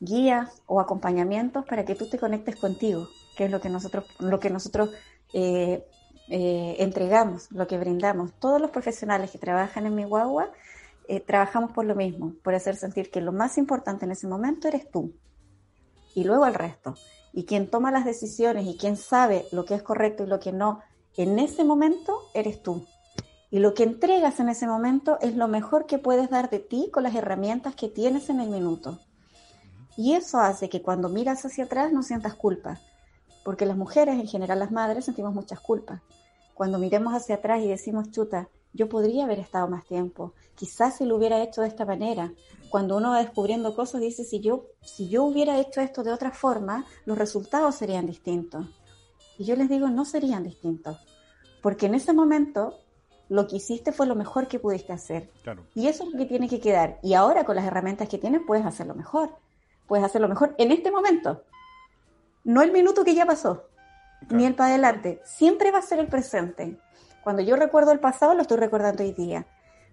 guías 0.00 0.60
o 0.66 0.80
acompañamientos 0.80 1.64
para 1.64 1.86
que 1.86 1.94
tú 1.94 2.10
te 2.10 2.18
conectes 2.18 2.56
contigo, 2.56 3.08
que 3.38 3.46
es 3.46 3.50
lo 3.50 3.62
que 3.62 3.70
nosotros, 3.70 4.04
lo 4.18 4.38
que 4.38 4.50
nosotros 4.50 4.90
eh, 5.32 5.86
eh, 6.28 6.76
entregamos, 6.78 7.50
lo 7.52 7.66
que 7.66 7.78
brindamos. 7.78 8.32
Todos 8.38 8.60
los 8.60 8.70
profesionales 8.70 9.30
que 9.30 9.38
trabajan 9.38 9.86
en 9.86 9.94
mi 9.94 10.04
guagua 10.04 10.50
eh, 11.08 11.20
trabajamos 11.20 11.72
por 11.72 11.84
lo 11.84 11.94
mismo, 11.94 12.34
por 12.42 12.54
hacer 12.54 12.76
sentir 12.76 13.10
que 13.10 13.20
lo 13.20 13.32
más 13.32 13.58
importante 13.58 14.04
en 14.04 14.10
ese 14.10 14.26
momento 14.26 14.68
eres 14.68 14.90
tú 14.90 15.12
y 16.16 16.24
luego 16.24 16.46
el 16.46 16.54
resto. 16.54 16.94
Y 17.32 17.44
quien 17.44 17.70
toma 17.70 17.90
las 17.90 18.06
decisiones 18.06 18.66
y 18.66 18.76
quien 18.78 18.96
sabe 18.96 19.44
lo 19.52 19.66
que 19.66 19.74
es 19.74 19.82
correcto 19.82 20.24
y 20.24 20.26
lo 20.26 20.40
que 20.40 20.50
no, 20.50 20.80
en 21.16 21.38
ese 21.38 21.62
momento 21.62 22.18
eres 22.34 22.62
tú. 22.62 22.86
Y 23.50 23.58
lo 23.58 23.74
que 23.74 23.84
entregas 23.84 24.40
en 24.40 24.48
ese 24.48 24.66
momento 24.66 25.18
es 25.20 25.36
lo 25.36 25.46
mejor 25.46 25.86
que 25.86 25.98
puedes 25.98 26.30
dar 26.30 26.50
de 26.50 26.58
ti 26.58 26.88
con 26.92 27.02
las 27.02 27.14
herramientas 27.14 27.74
que 27.74 27.88
tienes 27.88 28.30
en 28.30 28.40
el 28.40 28.48
minuto. 28.48 28.98
Y 29.96 30.14
eso 30.14 30.38
hace 30.40 30.68
que 30.68 30.82
cuando 30.82 31.08
miras 31.08 31.44
hacia 31.44 31.64
atrás 31.64 31.92
no 31.92 32.02
sientas 32.02 32.34
culpa, 32.34 32.80
porque 33.46 33.64
las 33.64 33.76
mujeres, 33.76 34.16
en 34.16 34.26
general 34.26 34.58
las 34.58 34.72
madres, 34.72 35.04
sentimos 35.04 35.32
muchas 35.32 35.60
culpas. 35.60 36.02
Cuando 36.52 36.80
miremos 36.80 37.14
hacia 37.14 37.36
atrás 37.36 37.62
y 37.62 37.68
decimos, 37.68 38.10
chuta, 38.10 38.48
yo 38.72 38.88
podría 38.88 39.22
haber 39.22 39.38
estado 39.38 39.68
más 39.68 39.86
tiempo, 39.86 40.34
quizás 40.56 40.96
si 40.96 41.04
lo 41.04 41.14
hubiera 41.14 41.40
hecho 41.40 41.60
de 41.60 41.68
esta 41.68 41.84
manera. 41.84 42.32
Cuando 42.70 42.96
uno 42.96 43.10
va 43.10 43.20
descubriendo 43.20 43.76
cosas, 43.76 44.00
dice, 44.00 44.24
si 44.24 44.40
yo, 44.40 44.64
si 44.82 45.08
yo 45.08 45.22
hubiera 45.22 45.60
hecho 45.60 45.80
esto 45.80 46.02
de 46.02 46.12
otra 46.12 46.32
forma, 46.32 46.86
los 47.04 47.16
resultados 47.16 47.76
serían 47.76 48.04
distintos. 48.04 48.66
Y 49.38 49.44
yo 49.44 49.54
les 49.54 49.68
digo, 49.68 49.90
no 49.90 50.04
serían 50.04 50.42
distintos, 50.42 50.96
porque 51.62 51.86
en 51.86 51.94
ese 51.94 52.12
momento 52.12 52.80
lo 53.28 53.46
que 53.46 53.58
hiciste 53.58 53.92
fue 53.92 54.08
lo 54.08 54.16
mejor 54.16 54.48
que 54.48 54.58
pudiste 54.58 54.92
hacer. 54.92 55.30
Y 55.72 55.86
eso 55.86 56.02
es 56.02 56.10
lo 56.10 56.18
que 56.18 56.26
tiene 56.26 56.48
que 56.48 56.58
quedar. 56.58 56.98
Y 57.00 57.14
ahora 57.14 57.44
con 57.44 57.54
las 57.54 57.64
herramientas 57.64 58.08
que 58.08 58.18
tienes 58.18 58.40
puedes 58.44 58.66
hacerlo 58.66 58.96
mejor. 58.96 59.36
Puedes 59.86 60.04
hacerlo 60.04 60.28
mejor 60.28 60.56
en 60.58 60.72
este 60.72 60.90
momento 60.90 61.44
no 62.46 62.62
el 62.62 62.70
minuto 62.70 63.04
que 63.04 63.16
ya 63.16 63.26
pasó, 63.26 63.68
ni 64.30 64.46
el 64.46 64.54
para 64.54 64.70
adelante, 64.70 65.20
siempre 65.24 65.72
va 65.72 65.78
a 65.78 65.82
ser 65.82 65.98
el 65.98 66.06
presente. 66.06 66.78
Cuando 67.24 67.42
yo 67.42 67.56
recuerdo 67.56 67.90
el 67.90 67.98
pasado, 67.98 68.34
lo 68.34 68.42
estoy 68.42 68.58
recordando 68.58 69.02
hoy 69.02 69.12
día. 69.12 69.46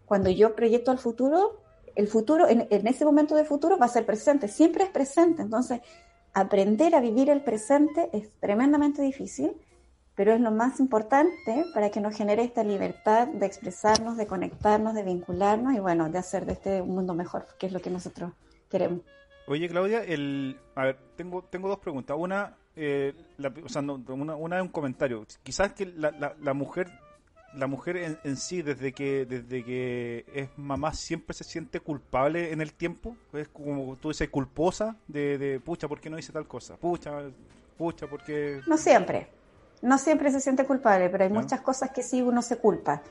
Cuando 0.06 0.30
yo 0.30 0.56
proyecto 0.56 0.92
al 0.92 1.00
futuro, 1.00 1.64
el 1.96 2.08
futuro, 2.08 2.48
en, 2.48 2.88
ese 2.88 3.06
momento 3.06 3.36
de 3.36 3.44
futuro 3.44 3.80
va 3.80 3.88
a 3.88 3.90
ser 3.90 4.06
presente, 4.06 4.48
siempre 4.48 4.84
es 4.84 4.92
presente. 4.92 5.42
Entonces, 5.42 5.82
aprender 6.32 6.94
a 6.94 7.02
vivir 7.02 7.32
el 7.32 7.44
presente 7.44 8.10
es 8.14 8.30
tremendamente 8.40 9.02
difícil, 9.02 9.60
pero 10.14 10.32
es 10.32 10.40
lo 10.40 10.52
más 10.52 10.80
importante 10.80 11.66
para 11.74 11.90
que 11.90 12.02
nos 12.02 12.16
genere 12.16 12.44
esta 12.44 12.64
libertad 12.64 13.30
de 13.30 13.48
expresarnos, 13.48 14.16
de 14.16 14.28
conectarnos, 14.28 14.94
de 14.94 15.02
vincularnos 15.02 15.74
y 15.74 15.80
bueno, 15.80 16.08
de 16.08 16.20
hacer 16.20 16.46
de 16.46 16.54
este 16.54 16.82
un 16.84 16.94
mundo 16.94 17.16
mejor, 17.16 17.48
que 17.58 17.66
es 17.66 17.74
lo 17.74 17.80
que 17.80 17.90
nosotros 17.90 18.32
queremos. 18.70 19.02
Oye, 19.48 19.68
Claudia, 19.68 20.04
el, 20.04 20.60
a 20.76 20.86
ver, 20.86 20.98
tengo, 21.16 21.44
tengo 21.44 21.68
dos 21.68 21.80
preguntas. 21.80 22.16
Una, 22.18 22.56
eh, 22.76 23.14
o 23.64 23.70
sea, 23.70 23.82
una, 23.82 24.36
una, 24.36 24.58
es 24.58 24.62
un 24.62 24.70
comentario. 24.70 25.26
Quizás 25.44 25.74
que 25.74 25.86
la, 25.86 26.36
la, 26.40 26.54
mujer 26.54 26.90
la 27.56 27.68
mujer 27.68 28.18
en, 28.24 28.38
sí, 28.38 28.62
desde 28.62 28.94
que 28.94 29.26
desde 29.26 29.64
que 29.64 30.26
es 30.34 30.50
mamá, 30.58 30.94
siempre 30.94 31.34
se 31.34 31.44
siente 31.44 31.80
culpable 31.80 32.52
en 32.52 32.62
el 32.62 32.74
tiempo. 32.74 33.16
Es 33.34 33.50
como 33.50 33.96
tú 33.98 34.10
dices, 34.10 34.30
culposa 34.30 34.96
de, 35.08 35.38
de 35.38 35.60
pucha, 35.60 35.88
¿por 35.88 36.00
qué 36.00 36.10
no 36.10 36.18
hice 36.18 36.32
tal 36.32 36.48
cosa? 36.48 36.78
Pucha, 36.78 37.12
pucha, 37.78 38.08
¿por 38.08 38.24
qué...? 38.24 38.62
No 38.68 38.78
siempre. 38.78 39.28
No 39.82 39.98
siempre 39.98 40.32
se 40.32 40.40
siente 40.40 40.66
culpable, 40.66 41.10
pero 41.10 41.26
hay 41.26 41.30
muchas 41.30 41.60
cosas 41.62 41.92
que 41.92 42.02
sí 42.02 42.22
uno 42.22 42.42
se 42.42 42.58
culpa. 42.58 43.02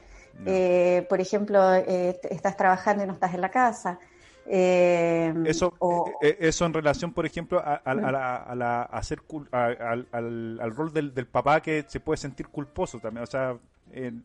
Eh, 0.47 1.07
por 1.11 1.21
ejemplo, 1.21 1.75
eh, 1.75 2.19
estás 2.31 2.57
trabajando 2.57 3.05
y 3.05 3.07
no 3.07 3.13
estás 3.13 3.35
en 3.35 3.43
la 3.43 3.51
casa. 3.51 3.99
Eh, 4.47 5.35
eso, 5.47 5.75
eh, 6.21 6.29
eh, 6.29 6.37
eso 6.41 6.67
en 6.67 6.75
relación, 6.75 7.13
por 7.13 7.27
ejemplo, 7.27 7.63
a, 7.65 7.81
la, 7.95 8.83
hacer, 8.83 9.23
al, 9.53 10.75
rol 10.75 10.93
del, 10.93 11.27
papá 11.27 11.61
que 11.61 11.85
se 11.87 12.01
puede 12.01 12.17
sentir 12.17 12.49
culposo 12.49 12.99
también. 12.99 13.23
O 13.23 13.27
sea, 13.27 13.57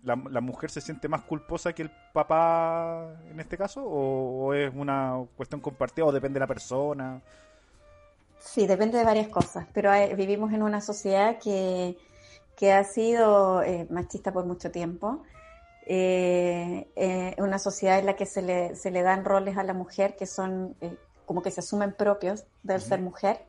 la, 0.04 0.42
mujer 0.42 0.70
se 0.70 0.82
siente 0.82 1.08
más 1.08 1.22
culposa 1.22 1.74
que 1.74 1.84
el 1.84 1.92
papá 2.14 3.16
en 3.30 3.40
este 3.40 3.58
caso? 3.58 3.84
¿O, 3.84 4.54
es 4.54 4.72
una 4.74 5.24
cuestión 5.36 5.62
compartida 5.62 6.06
o 6.06 6.12
depende 6.12 6.36
de 6.36 6.42
la 6.42 6.48
persona? 6.48 7.22
Sí, 8.40 8.66
depende 8.66 8.98
de 8.98 9.04
varias 9.04 9.28
cosas. 9.28 9.68
Pero 9.74 9.92
vivimos 10.16 10.52
en 10.54 10.64
una 10.64 10.82
sociedad 10.82 11.38
que, 11.38 11.98
que 12.56 12.72
ha 12.74 12.84
sido 12.84 13.62
machista 13.90 14.32
por 14.32 14.46
mucho 14.46 14.72
tiempo 14.72 15.24
eh, 15.88 16.90
eh, 16.96 17.36
una 17.38 17.60
sociedad 17.60 18.00
en 18.00 18.06
la 18.06 18.16
que 18.16 18.26
se 18.26 18.42
le, 18.42 18.76
se 18.76 18.92
le 18.92 19.02
dan 19.02 19.26
roles 19.26 19.58
a 19.58 19.64
la 19.64 19.74
mujer 19.74 20.16
que 20.16 20.26
son 20.26 20.76
eh, 20.82 20.96
como 21.26 21.42
que 21.42 21.52
se 21.52 21.62
asumen 21.62 21.94
propios 21.94 22.46
del 22.64 22.82
ser 22.82 23.02
mujer. 23.02 23.46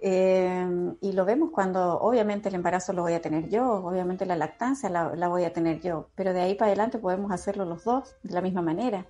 Eh, 0.00 0.94
y 1.00 1.12
lo 1.12 1.24
vemos 1.24 1.50
cuando 1.50 1.98
obviamente 2.00 2.50
el 2.50 2.54
embarazo 2.56 2.92
lo 2.92 3.02
voy 3.02 3.14
a 3.14 3.22
tener 3.22 3.48
yo, 3.48 3.72
obviamente 3.84 4.26
la 4.26 4.36
lactancia 4.36 4.90
la, 4.90 5.14
la 5.14 5.28
voy 5.28 5.44
a 5.44 5.52
tener 5.52 5.80
yo, 5.80 6.08
pero 6.14 6.34
de 6.34 6.42
ahí 6.42 6.54
para 6.56 6.72
adelante 6.72 6.98
podemos 6.98 7.32
hacerlo 7.32 7.64
los 7.64 7.84
dos 7.84 8.14
de 8.22 8.34
la 8.34 8.42
misma 8.42 8.60
manera. 8.60 9.06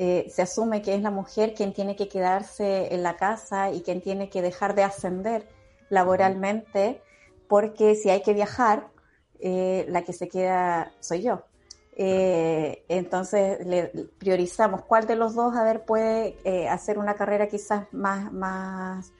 Eh, 0.00 0.26
se 0.30 0.42
asume 0.42 0.80
que 0.80 0.94
es 0.94 1.02
la 1.02 1.10
mujer 1.10 1.54
quien 1.54 1.72
tiene 1.72 1.96
que 1.96 2.08
quedarse 2.08 2.94
en 2.94 3.02
la 3.02 3.16
casa 3.16 3.70
y 3.72 3.80
quien 3.82 4.00
tiene 4.00 4.28
que 4.30 4.42
dejar 4.42 4.74
de 4.76 4.84
ascender 4.84 5.48
laboralmente, 5.88 7.02
porque 7.48 7.96
si 7.96 8.08
hay 8.10 8.22
que 8.22 8.32
viajar, 8.32 8.88
eh, 9.40 9.86
la 9.88 10.02
que 10.02 10.12
se 10.12 10.28
queda 10.28 10.92
soy 11.00 11.22
yo. 11.22 11.42
Eh, 12.00 12.84
entonces 12.88 13.66
le 13.66 13.88
priorizamos 14.18 14.82
cuál 14.84 15.06
de 15.08 15.16
los 15.16 15.34
dos 15.34 15.56
a 15.56 15.64
ver 15.64 15.84
puede 15.84 16.36
eh, 16.44 16.68
hacer 16.68 16.96
una 16.96 17.14
carrera 17.14 17.48
quizás 17.48 17.86
más, 17.92 18.32
más, 18.32 19.12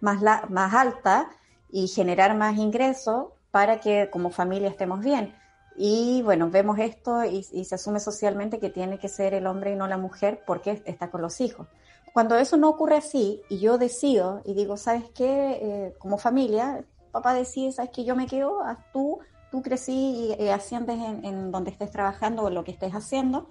más, 0.00 0.20
la- 0.20 0.44
más 0.50 0.74
alta 0.74 1.30
y 1.70 1.86
generar 1.86 2.36
más 2.36 2.56
ingresos 2.58 3.26
para 3.52 3.78
que 3.80 4.10
como 4.10 4.30
familia 4.30 4.68
estemos 4.68 5.00
bien. 5.00 5.32
Y 5.76 6.22
bueno, 6.22 6.50
vemos 6.50 6.78
esto 6.80 7.24
y, 7.24 7.46
y 7.52 7.64
se 7.64 7.76
asume 7.76 8.00
socialmente 8.00 8.58
que 8.58 8.70
tiene 8.70 8.98
que 8.98 9.08
ser 9.08 9.32
el 9.34 9.46
hombre 9.46 9.72
y 9.72 9.76
no 9.76 9.86
la 9.86 9.96
mujer 9.96 10.42
porque 10.44 10.82
está 10.86 11.10
con 11.10 11.22
los 11.22 11.40
hijos. 11.40 11.68
Cuando 12.12 12.36
eso 12.36 12.56
no 12.56 12.68
ocurre 12.68 12.96
así 12.96 13.42
y 13.48 13.58
yo 13.60 13.78
decido 13.78 14.40
y 14.44 14.54
digo, 14.54 14.76
¿sabes 14.76 15.04
qué? 15.14 15.58
Eh, 15.62 15.94
como 15.98 16.18
familia, 16.18 16.84
papá 17.12 17.34
decide, 17.34 17.72
¿sabes 17.72 17.90
qué? 17.92 18.04
Yo 18.04 18.14
me 18.16 18.26
quedo, 18.26 18.60
haz 18.62 18.78
tú, 18.92 19.18
tú 19.54 19.62
crecí 19.62 19.92
y 19.92 20.32
eh, 20.42 20.52
asciendes 20.52 20.98
en, 20.98 21.24
en 21.24 21.52
donde 21.52 21.70
estés 21.70 21.88
trabajando 21.92 22.42
o 22.42 22.50
lo 22.50 22.64
que 22.64 22.72
estés 22.72 22.92
haciendo. 22.92 23.50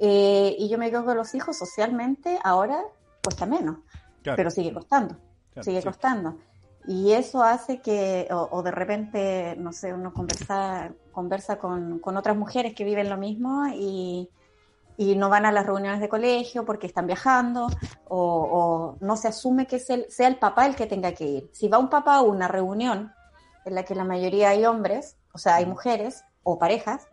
Eh, 0.00 0.56
y 0.58 0.68
yo 0.68 0.76
me 0.76 0.90
quedo 0.90 1.04
con 1.04 1.16
los 1.16 1.36
hijos 1.36 1.56
socialmente, 1.56 2.36
ahora 2.42 2.82
cuesta 3.22 3.46
menos, 3.46 3.76
Claro. 4.24 4.36
pero 4.36 4.50
sigue 4.50 4.72
costando, 4.74 5.14
Claro, 5.52 5.62
sigue 5.64 5.80
sí. 5.80 5.86
costando. 5.86 6.38
Y 6.88 7.12
eso 7.12 7.44
hace 7.44 7.80
que, 7.80 8.26
o, 8.32 8.48
o 8.50 8.62
de 8.64 8.72
repente, 8.72 9.54
no 9.56 9.72
sé, 9.72 9.92
uno 9.94 10.12
conversa, 10.12 10.90
conversa 11.12 11.58
con, 11.60 12.00
con 12.00 12.16
otras 12.16 12.36
mujeres 12.36 12.74
que 12.74 12.82
viven 12.82 13.08
lo 13.08 13.16
mismo 13.16 13.68
y, 13.68 14.28
y 14.96 15.14
no 15.14 15.28
van 15.28 15.46
a 15.46 15.52
las 15.52 15.64
reuniones 15.64 16.00
de 16.00 16.08
colegio 16.08 16.64
porque 16.64 16.88
están 16.88 17.06
viajando 17.06 17.68
o, 18.08 18.18
o 18.18 18.96
no 19.00 19.16
se 19.16 19.28
asume 19.28 19.66
que 19.68 19.76
es 19.76 19.88
el- 19.90 20.06
sea 20.10 20.26
el 20.26 20.38
papá 20.40 20.66
el 20.66 20.74
que 20.74 20.86
tenga 20.86 21.12
que 21.12 21.24
ir. 21.24 21.50
Si 21.52 21.68
va 21.68 21.78
un 21.78 21.88
papá 21.88 22.16
a 22.16 22.22
una 22.22 22.48
reunión 22.48 23.12
en 23.64 23.74
la 23.74 23.84
que 23.84 23.94
la 23.94 24.04
mayoría 24.04 24.50
hay 24.50 24.64
hombres, 24.64 25.16
o 25.32 25.38
sea, 25.38 25.56
hay 25.56 25.66
mujeres 25.66 26.24
o 26.42 26.58
parejas, 26.58 27.08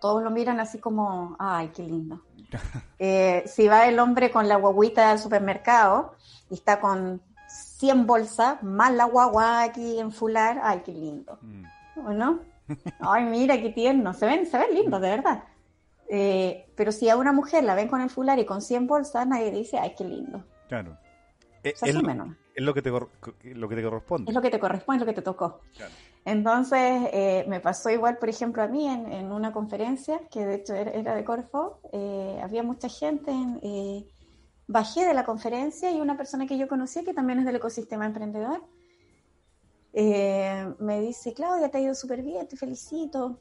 todos 0.00 0.22
lo 0.22 0.30
miran 0.30 0.60
así 0.60 0.78
como, 0.78 1.36
ay, 1.38 1.68
qué 1.74 1.82
lindo. 1.82 2.22
Eh, 3.02 3.44
si 3.46 3.66
va 3.66 3.88
el 3.88 3.98
hombre 3.98 4.30
con 4.30 4.46
la 4.46 4.56
guaguita 4.56 5.10
al 5.10 5.18
supermercado 5.18 6.16
y 6.50 6.54
está 6.54 6.80
con 6.80 7.22
100 7.48 8.06
bolsas, 8.06 8.62
más 8.62 8.92
la 8.92 9.06
guagua 9.06 9.62
aquí 9.62 9.98
en 9.98 10.12
fular, 10.12 10.60
ay, 10.62 10.82
qué 10.84 10.92
lindo. 10.92 11.38
Mm, 11.40 11.64
¿O 12.06 12.12
no? 12.12 12.40
Ay, 13.00 13.24
mira 13.24 13.58
qué 13.58 13.70
tierno, 13.70 14.12
se 14.12 14.26
ven, 14.26 14.46
se 14.46 14.58
ven 14.58 14.74
lindos, 14.74 15.00
de 15.00 15.08
verdad. 15.08 15.44
Eh, 16.08 16.66
pero 16.76 16.92
si 16.92 17.08
a 17.08 17.16
una 17.16 17.32
mujer 17.32 17.64
la 17.64 17.74
ven 17.74 17.88
con 17.88 18.02
el 18.02 18.10
fular 18.10 18.38
y 18.38 18.44
con 18.44 18.60
100 18.60 18.86
bolsas, 18.86 19.26
nadie 19.26 19.50
dice, 19.50 19.78
ay, 19.78 19.94
qué 19.96 20.04
lindo. 20.04 20.44
Claro. 20.68 20.98
Eh, 21.62 21.74
asume 21.80 22.14
nomás. 22.14 22.36
Es 22.60 22.66
lo 22.66 22.74
que 22.74 22.82
te, 22.82 22.90
lo 22.90 23.68
que 23.68 23.76
te 23.76 23.82
corresponde. 23.82 24.30
Es 24.30 24.34
lo 24.34 24.42
que 24.42 24.50
te 24.50 24.60
corresponde, 24.60 24.96
es 24.96 25.06
lo 25.06 25.06
que 25.06 25.20
te 25.20 25.22
tocó. 25.22 25.60
Claro. 25.76 25.92
Entonces, 26.24 27.08
eh, 27.12 27.44
me 27.48 27.60
pasó 27.60 27.90
igual, 27.90 28.18
por 28.18 28.28
ejemplo, 28.28 28.62
a 28.62 28.68
mí 28.68 28.86
en, 28.86 29.10
en 29.10 29.32
una 29.32 29.52
conferencia, 29.52 30.20
que 30.30 30.44
de 30.44 30.56
hecho 30.56 30.74
era, 30.74 30.90
era 30.90 31.14
de 31.14 31.24
Corfo, 31.24 31.80
eh, 31.92 32.38
había 32.42 32.62
mucha 32.62 32.88
gente, 32.88 33.30
en, 33.30 33.58
eh, 33.62 34.06
bajé 34.66 35.06
de 35.06 35.14
la 35.14 35.24
conferencia 35.24 35.90
y 35.90 36.00
una 36.00 36.16
persona 36.16 36.46
que 36.46 36.58
yo 36.58 36.68
conocía, 36.68 37.02
que 37.04 37.14
también 37.14 37.38
es 37.38 37.46
del 37.46 37.56
ecosistema 37.56 38.04
emprendedor, 38.04 38.62
eh, 39.92 40.72
me 40.78 41.00
dice, 41.00 41.32
Claudia, 41.34 41.70
te 41.70 41.78
ha 41.78 41.80
ido 41.80 41.94
súper 41.94 42.22
bien, 42.22 42.46
te 42.46 42.56
felicito. 42.56 43.38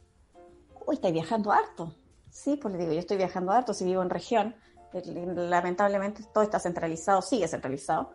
Uy, 0.88 0.96
estás 0.96 1.12
viajando 1.12 1.52
harto. 1.52 1.94
Sí, 2.32 2.58
pues 2.58 2.74
le 2.74 2.80
digo, 2.80 2.94
yo 2.94 3.00
estoy 3.00 3.18
viajando 3.18 3.52
harto, 3.52 3.74
si 3.74 3.86
vivo 3.86 4.02
en 4.02 4.10
región. 4.10 4.56
Lamentablemente 4.94 6.24
todo 6.34 6.44
está 6.44 6.60
centralizado, 6.60 7.22
sigue 7.22 7.48
centralizado. 7.48 8.12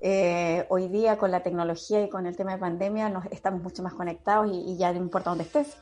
Eh, 0.00 0.66
hoy 0.70 0.88
día 0.88 1.18
con 1.18 1.30
la 1.30 1.42
tecnología 1.42 2.02
y 2.02 2.08
con 2.08 2.26
el 2.26 2.36
tema 2.36 2.52
de 2.52 2.58
pandemia 2.58 3.10
nos 3.10 3.26
estamos 3.26 3.62
mucho 3.62 3.82
más 3.82 3.92
conectados 3.92 4.50
y, 4.50 4.72
y 4.72 4.76
ya 4.78 4.92
no 4.92 4.98
importa 4.98 5.30
dónde 5.30 5.44
estés. 5.44 5.76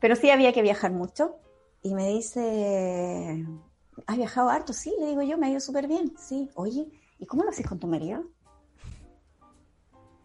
Pero 0.00 0.16
sí 0.16 0.30
había 0.30 0.52
que 0.52 0.62
viajar 0.62 0.92
mucho. 0.92 1.36
Y 1.82 1.94
me 1.94 2.08
dice, 2.08 3.46
¿has 4.06 4.16
viajado 4.16 4.50
harto? 4.50 4.72
Sí, 4.72 4.94
le 4.98 5.06
digo 5.06 5.22
yo, 5.22 5.38
me 5.38 5.46
ha 5.46 5.50
ido 5.50 5.60
súper 5.60 5.86
bien. 5.86 6.14
Sí, 6.18 6.50
oye, 6.54 6.86
¿y 7.18 7.26
cómo 7.26 7.42
lo 7.44 7.50
haces 7.50 7.66
con 7.66 7.78
tu 7.78 7.86
marido? 7.86 8.24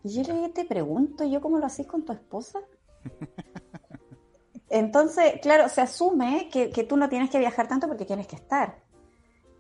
Y 0.03 0.09
yo 0.09 0.33
le 0.33 0.49
te 0.49 0.65
pregunto, 0.65 1.23
¿yo 1.23 1.41
cómo 1.41 1.57
lo 1.57 1.65
haces 1.65 1.87
con 1.87 2.03
tu 2.03 2.13
esposa? 2.13 2.59
Entonces, 4.69 5.39
claro, 5.41 5.69
se 5.69 5.81
asume 5.81 6.49
que, 6.51 6.69
que 6.69 6.83
tú 6.83 6.97
no 6.97 7.09
tienes 7.09 7.29
que 7.29 7.39
viajar 7.39 7.67
tanto 7.67 7.87
porque 7.87 8.05
tienes 8.05 8.27
que 8.27 8.35
estar. 8.35 8.84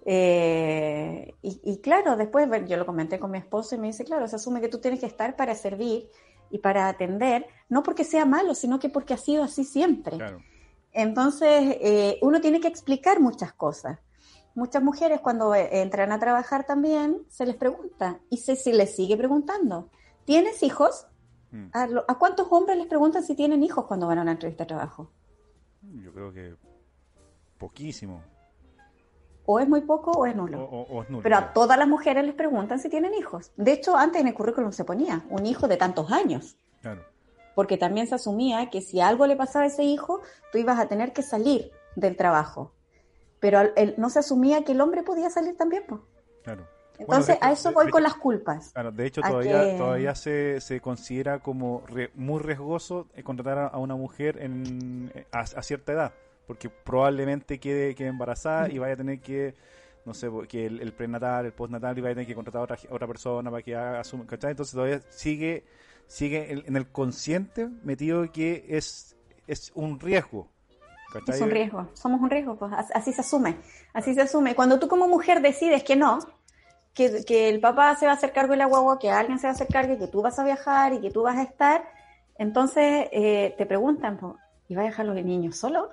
Eh, 0.07 1.33
y, 1.41 1.59
y 1.63 1.77
claro, 1.81 2.15
después 2.15 2.47
yo 2.67 2.77
lo 2.77 2.85
comenté 2.85 3.19
con 3.19 3.31
mi 3.31 3.37
esposo 3.39 3.75
y 3.75 3.79
me 3.79 3.87
dice, 3.87 4.05
claro, 4.05 4.27
se 4.27 4.35
asume 4.35 4.61
que 4.61 4.69
tú 4.69 4.79
tienes 4.79 4.99
que 4.99 5.07
estar 5.07 5.35
para 5.35 5.55
servir 5.55 6.09
y 6.51 6.59
para 6.59 6.87
atender, 6.87 7.47
no 7.69 7.81
porque 7.83 8.03
sea 8.03 8.25
malo, 8.25 8.53
sino 8.55 8.79
que 8.79 8.89
porque 8.89 9.13
ha 9.15 9.17
sido 9.17 9.43
así 9.43 9.63
siempre. 9.63 10.17
Claro. 10.17 10.41
Entonces, 10.91 11.77
eh, 11.81 12.19
uno 12.21 12.39
tiene 12.39 12.59
que 12.61 12.67
explicar 12.67 13.19
muchas 13.19 13.51
cosas. 13.53 13.99
Muchas 14.53 14.81
mujeres 14.81 15.19
cuando 15.19 15.53
eh, 15.53 15.81
entran 15.81 16.11
a 16.13 16.19
trabajar 16.19 16.65
también 16.65 17.23
se 17.27 17.45
les 17.45 17.55
pregunta 17.55 18.21
y 18.29 18.37
se, 18.37 18.55
se 18.55 18.71
les 18.71 18.95
sigue 18.95 19.17
preguntando, 19.17 19.89
¿tienes 20.23 20.63
hijos? 20.63 21.07
Mm. 21.51 21.65
¿A, 21.73 21.87
lo- 21.87 22.05
¿A 22.07 22.17
cuántos 22.17 22.47
hombres 22.51 22.77
les 22.77 22.87
preguntan 22.87 23.23
si 23.23 23.35
tienen 23.35 23.63
hijos 23.63 23.85
cuando 23.85 24.07
van 24.07 24.19
a 24.19 24.21
una 24.21 24.31
entrevista 24.31 24.63
de 24.63 24.67
trabajo? 24.69 25.11
Yo 25.81 26.13
creo 26.13 26.31
que 26.31 26.55
poquísimo. 27.57 28.21
O 29.47 29.59
es 29.59 29.67
muy 29.67 29.81
poco 29.81 30.11
o 30.11 30.25
es 30.25 30.35
nulo. 30.35 30.63
o- 30.63 30.81
o 30.89 31.03
es 31.03 31.09
nulo. 31.09 31.21
Pero 31.23 31.37
a 31.37 31.53
todas 31.53 31.77
las 31.77 31.87
mujeres 31.87 32.25
les 32.25 32.33
preguntan 32.33 32.79
si 32.79 32.89
tienen 32.89 33.13
hijos. 33.13 33.51
De 33.57 33.73
hecho, 33.73 33.95
antes 33.95 34.21
en 34.21 34.27
el 34.27 34.33
currículum 34.33 34.71
se 34.71 34.83
ponía 34.85 35.23
un 35.29 35.45
hijo 35.45 35.67
de 35.67 35.77
tantos 35.77 36.11
años, 36.11 36.57
Claro. 36.81 37.03
porque 37.53 37.77
también 37.77 38.07
se 38.07 38.15
asumía 38.15 38.69
que 38.69 38.81
si 38.81 39.01
algo 39.01 39.27
le 39.27 39.35
pasaba 39.35 39.65
a 39.65 39.67
ese 39.67 39.83
hijo, 39.83 40.21
tú 40.51 40.57
ibas 40.57 40.79
a 40.79 40.87
tener 40.87 41.13
que 41.13 41.21
salir 41.21 41.71
del 41.95 42.15
trabajo. 42.17 42.71
Pero 43.39 43.59
al- 43.59 43.73
el- 43.75 43.93
no 43.97 44.09
se 44.09 44.19
asumía 44.19 44.63
que 44.63 44.71
el 44.71 44.81
hombre 44.81 45.03
podía 45.03 45.29
salir 45.29 45.55
también. 45.55 45.83
pues. 45.87 46.01
Claro. 46.43 46.65
Entonces, 46.97 47.07
Bueno, 47.07 47.25
de 47.25 47.33
hecho- 47.33 47.45
a 47.45 47.51
eso 47.51 47.71
voy 47.73 47.85
de 47.87 47.91
con 47.91 48.03
las 48.03 48.15
culpas. 48.15 48.71
Claro, 48.71 48.91
de 48.93 49.05
hecho 49.05 49.21
todavía, 49.21 49.61
que- 49.71 49.77
todavía 49.77 50.15
se, 50.15 50.61
se 50.61 50.79
considera 50.79 51.39
como 51.39 51.83
re- 51.87 52.09
muy 52.15 52.39
riesgoso 52.39 53.07
contratar 53.23 53.57
a, 53.57 53.67
a 53.67 53.77
una 53.79 53.95
mujer 53.95 54.41
en, 54.41 55.11
eh, 55.13 55.25
a, 55.33 55.39
a 55.41 55.61
cierta 55.61 55.91
edad, 55.91 56.13
porque 56.47 56.69
probablemente 56.69 57.59
quede, 57.59 57.95
quede 57.95 58.09
embarazada 58.09 58.69
y 58.69 58.77
vaya 58.77 58.93
a 58.93 58.97
tener 58.97 59.19
que, 59.19 59.55
no 60.05 60.13
sé, 60.13 60.29
que 60.47 60.65
el, 60.67 60.81
el 60.81 60.93
prenatal, 60.93 61.45
el 61.45 61.53
postnatal 61.53 61.97
y 61.97 62.01
vaya 62.01 62.11
a 62.11 62.15
tener 62.15 62.27
que 62.27 62.35
contratar 62.35 62.61
a 62.61 62.63
otra, 62.63 62.77
a 62.89 62.93
otra 62.93 63.07
persona 63.07 63.49
para 63.51 63.63
que 63.63 63.75
haga 63.75 64.03
su, 64.03 64.25
¿cachai? 64.25 64.51
Entonces 64.51 64.73
todavía 64.73 65.01
sigue, 65.09 65.65
sigue 66.07 66.51
en, 66.51 66.63
en 66.67 66.75
el 66.77 66.87
consciente 66.87 67.67
metido 67.83 68.31
que 68.31 68.65
es, 68.69 69.15
es 69.47 69.71
un 69.75 69.99
riesgo. 69.99 70.47
¿cachai? 71.13 71.35
Es 71.35 71.41
un 71.41 71.49
riesgo, 71.51 71.87
somos 71.93 72.21
un 72.21 72.29
riesgo, 72.29 72.55
pues 72.57 72.73
as- 72.73 72.91
así 72.93 73.13
se 73.13 73.21
asume, 73.21 73.57
así 73.93 74.13
se 74.13 74.21
asume. 74.21 74.55
Cuando 74.55 74.79
tú 74.79 74.87
como 74.87 75.07
mujer 75.07 75.41
decides 75.41 75.83
que 75.83 75.95
no, 75.95 76.19
que, 76.93 77.23
que 77.25 77.49
el 77.49 77.59
papá 77.59 77.95
se 77.95 78.05
va 78.05 78.13
a 78.13 78.15
hacer 78.15 78.31
cargo 78.31 78.51
de 78.51 78.57
la 78.57 78.65
guagua, 78.65 78.99
que 78.99 79.09
alguien 79.11 79.39
se 79.39 79.47
va 79.47 79.51
a 79.51 79.53
hacer 79.55 79.67
cargo 79.67 79.93
y 79.93 79.97
que 79.97 80.07
tú 80.07 80.21
vas 80.21 80.39
a 80.39 80.43
viajar 80.43 80.93
y 80.93 81.01
que 81.01 81.11
tú 81.11 81.23
vas 81.23 81.37
a 81.37 81.43
estar, 81.43 81.83
entonces 82.37 83.07
eh, 83.11 83.53
te 83.57 83.65
preguntan, 83.65 84.17
pues, 84.17 84.33
¿y 84.67 84.75
vas 84.75 84.83
a 84.83 84.87
dejar 84.89 85.05
los 85.05 85.15
niños 85.23 85.57
solos? 85.57 85.89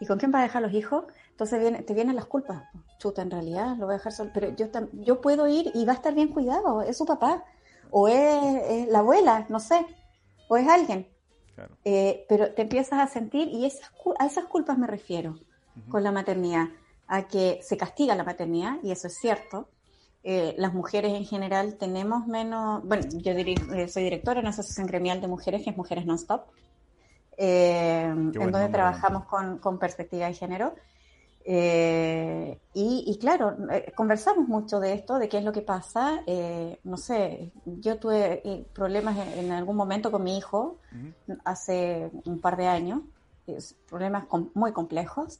¿Y 0.00 0.06
con 0.06 0.18
quién 0.18 0.30
vas 0.32 0.40
a 0.40 0.42
dejar 0.44 0.62
los 0.62 0.72
hijos? 0.72 1.04
Entonces 1.30 1.60
viene, 1.60 1.82
te 1.82 1.94
vienen 1.94 2.16
las 2.16 2.26
culpas. 2.26 2.64
Chuta, 2.98 3.22
en 3.22 3.30
realidad 3.30 3.76
lo 3.76 3.86
voy 3.86 3.94
a 3.94 3.98
dejar 3.98 4.12
solo, 4.12 4.30
pero 4.32 4.54
yo, 4.56 4.66
yo 4.92 5.20
puedo 5.20 5.46
ir 5.48 5.70
y 5.74 5.84
va 5.84 5.92
a 5.92 5.96
estar 5.96 6.14
bien 6.14 6.28
cuidado, 6.28 6.82
es 6.82 6.96
su 6.96 7.04
papá, 7.06 7.44
o 7.90 8.08
es, 8.08 8.62
es 8.68 8.88
la 8.88 9.00
abuela, 9.00 9.46
no 9.48 9.60
sé, 9.60 9.86
o 10.48 10.56
es 10.56 10.66
alguien. 10.68 11.08
Claro. 11.54 11.76
Eh, 11.84 12.26
pero 12.28 12.52
te 12.52 12.62
empiezas 12.62 13.00
a 13.00 13.06
sentir, 13.06 13.48
y 13.48 13.64
esas, 13.64 13.90
a 14.18 14.26
esas 14.26 14.44
culpas 14.46 14.76
me 14.76 14.86
refiero 14.86 15.30
Ujú. 15.76 15.90
con 15.90 16.02
la 16.02 16.12
maternidad, 16.12 16.68
a 17.06 17.28
que 17.28 17.60
se 17.62 17.76
castiga 17.76 18.14
la 18.14 18.24
maternidad, 18.24 18.78
y 18.82 18.90
eso 18.90 19.06
es 19.06 19.16
cierto. 19.16 19.68
Eh, 20.22 20.54
las 20.58 20.74
mujeres 20.74 21.14
en 21.14 21.24
general 21.24 21.76
tenemos 21.76 22.26
menos, 22.26 22.82
bueno, 22.84 23.06
yo 23.12 23.32
diri- 23.32 23.72
eh, 23.74 23.86
soy 23.88 24.02
directora 24.02 24.40
en 24.40 24.46
una 24.46 24.50
asociación 24.50 24.86
gremial 24.88 25.20
de 25.20 25.28
mujeres 25.28 25.62
que 25.62 25.70
es 25.70 25.76
Mujeres 25.76 26.04
Non-Stop, 26.04 26.48
eh, 27.36 28.04
en 28.04 28.32
donde 28.32 28.50
nombre, 28.50 28.68
trabajamos 28.68 29.24
con, 29.24 29.58
con 29.58 29.78
perspectiva 29.78 30.26
de 30.26 30.34
género. 30.34 30.74
Eh, 31.44 32.58
y, 32.74 33.04
y 33.06 33.18
claro, 33.18 33.56
eh, 33.70 33.92
conversamos 33.94 34.48
mucho 34.48 34.80
de 34.80 34.94
esto, 34.94 35.18
de 35.18 35.28
qué 35.28 35.38
es 35.38 35.44
lo 35.44 35.52
que 35.52 35.62
pasa. 35.62 36.22
Eh, 36.26 36.80
no 36.84 36.96
sé, 36.96 37.52
yo 37.64 37.98
tuve 37.98 38.42
eh, 38.44 38.66
problemas 38.74 39.16
en, 39.16 39.44
en 39.44 39.52
algún 39.52 39.76
momento 39.76 40.10
con 40.10 40.24
mi 40.24 40.36
hijo 40.36 40.78
Ujú. 40.92 41.38
hace 41.44 42.10
un 42.24 42.40
par 42.40 42.56
de 42.56 42.66
años 42.66 43.00
problemas 43.88 44.24
muy 44.54 44.72
complejos. 44.72 45.38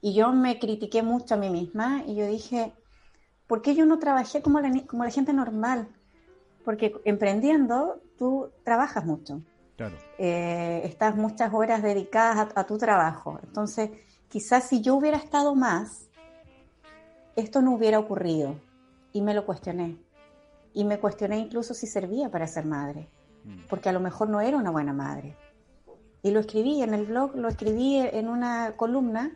Y 0.00 0.14
yo 0.14 0.32
me 0.32 0.58
critiqué 0.58 1.02
mucho 1.02 1.34
a 1.34 1.38
mí 1.38 1.50
misma 1.50 2.02
y 2.06 2.14
yo 2.14 2.26
dije, 2.26 2.72
¿por 3.46 3.62
qué 3.62 3.74
yo 3.74 3.86
no 3.86 3.98
trabajé 3.98 4.42
como 4.42 4.60
la, 4.60 4.70
como 4.86 5.04
la 5.04 5.10
gente 5.10 5.32
normal? 5.32 5.88
Porque 6.64 6.94
emprendiendo 7.04 8.00
tú 8.18 8.50
trabajas 8.64 9.04
mucho. 9.04 9.42
Claro. 9.76 9.96
Eh, 10.18 10.82
estás 10.84 11.16
muchas 11.16 11.52
horas 11.52 11.82
dedicadas 11.82 12.48
a, 12.54 12.64
tu 12.64 12.78
trabajo. 12.78 13.38
Entonces, 13.42 13.90
quizás 14.28 14.64
si 14.64 14.80
yo 14.80 14.94
hubiera 14.94 15.18
estado 15.18 15.54
más, 15.54 16.08
esto 17.36 17.60
no 17.60 17.74
hubiera 17.74 17.98
ocurrido. 17.98 18.56
Y 19.12 19.22
me 19.22 19.34
lo 19.34 19.44
cuestioné. 19.44 19.98
Y 20.72 20.84
me 20.84 20.98
cuestioné 20.98 21.38
incluso 21.38 21.74
si 21.74 21.86
servía 21.86 22.30
para 22.30 22.46
ser 22.46 22.64
madre. 22.64 23.08
Mm. 23.44 23.66
Porque 23.68 23.88
a 23.88 23.92
lo 23.92 24.00
mejor 24.00 24.28
no 24.28 24.40
era 24.40 24.56
una 24.56 24.70
buena 24.70 24.92
madre. 24.92 25.36
Y 26.22 26.30
lo 26.30 26.40
escribí 26.40 26.82
en 26.82 26.94
el 26.94 27.06
blog, 27.06 27.36
lo 27.36 27.48
escribí 27.48 27.98
en 27.98 28.28
una 28.28 28.74
columna 28.76 29.32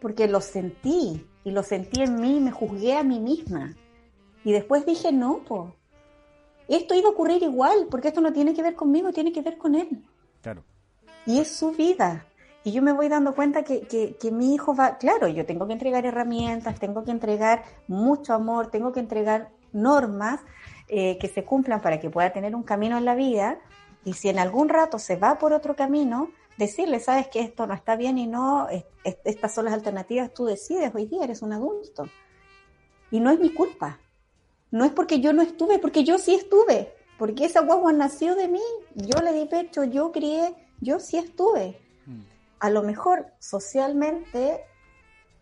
porque 0.00 0.28
lo 0.28 0.42
sentí 0.42 1.26
y 1.44 1.50
lo 1.50 1.62
sentí 1.62 2.02
en 2.02 2.20
mí, 2.20 2.38
me 2.38 2.52
juzgué 2.52 2.96
a 2.96 3.02
mí 3.02 3.20
misma. 3.20 3.74
Y 4.44 4.52
después 4.52 4.84
dije, 4.84 5.12
no, 5.12 5.42
po, 5.44 5.74
esto 6.68 6.94
iba 6.94 7.08
a 7.08 7.12
ocurrir 7.12 7.42
igual, 7.42 7.86
porque 7.90 8.08
esto 8.08 8.20
no 8.20 8.32
tiene 8.32 8.54
que 8.54 8.62
ver 8.62 8.74
conmigo, 8.74 9.12
tiene 9.12 9.32
que 9.32 9.42
ver 9.42 9.58
con 9.58 9.74
él. 9.74 10.04
Claro. 10.42 10.64
Y 11.26 11.38
es 11.38 11.48
su 11.48 11.72
vida. 11.72 12.26
Y 12.64 12.72
yo 12.72 12.80
me 12.80 12.92
voy 12.92 13.08
dando 13.08 13.34
cuenta 13.34 13.62
que, 13.62 13.82
que, 13.82 14.30
mi 14.30 14.54
hijo 14.54 14.74
va, 14.74 14.96
claro, 14.96 15.28
yo 15.28 15.44
tengo 15.44 15.66
que 15.66 15.74
entregar 15.74 16.06
herramientas, 16.06 16.78
tengo 16.80 17.04
que 17.04 17.10
entregar 17.10 17.62
mucho 17.88 18.32
amor, 18.32 18.70
tengo 18.70 18.90
que 18.90 19.00
entregar 19.00 19.50
normas 19.72 20.40
eh, 20.88 21.18
que 21.18 21.28
se 21.28 21.44
cumplan 21.44 21.82
para 21.82 22.00
que 22.00 22.08
pueda 22.08 22.32
tener 22.32 22.54
un 22.54 22.62
camino 22.62 22.96
en 22.96 23.04
la 23.04 23.14
vida. 23.14 23.58
Y 24.04 24.14
si 24.14 24.30
en 24.30 24.38
algún 24.38 24.70
rato 24.70 24.98
se 24.98 25.16
va 25.16 25.38
por 25.38 25.52
otro 25.52 25.76
camino, 25.76 26.30
decirle, 26.56 27.00
sabes 27.00 27.28
que 27.28 27.40
esto 27.40 27.66
no 27.66 27.74
está 27.74 27.96
bien 27.96 28.16
y 28.16 28.26
no, 28.26 28.68
estas 29.02 29.52
son 29.52 29.66
las 29.66 29.74
alternativas, 29.74 30.32
tú 30.32 30.46
decides, 30.46 30.94
hoy 30.94 31.06
día 31.06 31.24
eres 31.24 31.42
un 31.42 31.52
adulto. 31.52 32.08
Y 33.10 33.20
no 33.20 33.30
es 33.30 33.38
mi 33.38 33.52
culpa. 33.52 33.98
No 34.74 34.84
es 34.84 34.90
porque 34.90 35.20
yo 35.20 35.32
no 35.32 35.40
estuve, 35.40 35.78
porque 35.78 36.02
yo 36.02 36.18
sí 36.18 36.34
estuve. 36.34 36.92
Porque 37.16 37.44
esa 37.44 37.60
guagua 37.60 37.92
nació 37.92 38.34
de 38.34 38.48
mí, 38.48 38.60
yo 38.96 39.20
le 39.20 39.32
di 39.32 39.46
pecho, 39.46 39.84
yo 39.84 40.10
crié, 40.10 40.52
yo 40.80 40.98
sí 40.98 41.16
estuve. 41.16 41.80
Mm. 42.06 42.22
A 42.58 42.70
lo 42.70 42.82
mejor 42.82 43.32
socialmente 43.38 44.64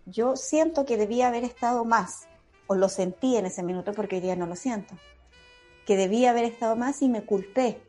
yo 0.04 0.36
siento 0.36 0.84
que 0.84 0.98
debía 0.98 1.28
haber 1.28 1.44
estado 1.44 1.86
más, 1.86 2.28
o 2.66 2.74
lo 2.74 2.90
sentí 2.90 3.38
en 3.38 3.46
ese 3.46 3.62
minuto 3.62 3.94
porque 3.94 4.16
hoy 4.16 4.20
día 4.20 4.36
no 4.36 4.46
lo 4.46 4.54
siento, 4.54 4.98
que 5.86 5.96
debía 5.96 6.32
haber 6.32 6.44
estado 6.44 6.76
más 6.76 7.00
y 7.00 7.08
me 7.08 7.24
culpé 7.24 7.80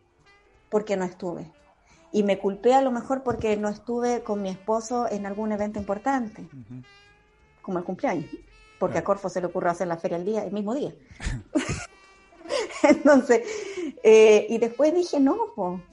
porque 0.69 0.95
no 0.95 1.03
estuve 1.03 1.51
y 2.13 2.23
me 2.23 2.39
culpé 2.39 2.73
a 2.73 2.81
lo 2.81 2.91
mejor 2.91 3.21
porque 3.21 3.57
no 3.57 3.67
estuve 3.67 4.23
con 4.23 4.41
mi 4.41 4.47
esposo 4.47 5.11
en 5.11 5.25
algún 5.25 5.51
evento 5.51 5.77
importante, 5.77 6.47
como 7.61 7.79
el 7.79 7.83
cumpleaños, 7.83 8.29
porque 8.83 8.97
a 8.97 9.03
Corfo 9.05 9.29
se 9.29 9.39
le 9.39 9.47
ocurrió 9.47 9.71
hacer 9.71 9.87
la 9.87 9.95
feria 9.95 10.17
el 10.17 10.25
día, 10.25 10.43
el 10.43 10.51
mismo 10.51 10.75
día. 10.75 10.93
Entonces, 12.83 13.47
eh, 14.03 14.45
y 14.49 14.57
después 14.57 14.93
dije, 14.93 15.21
no, 15.21 15.37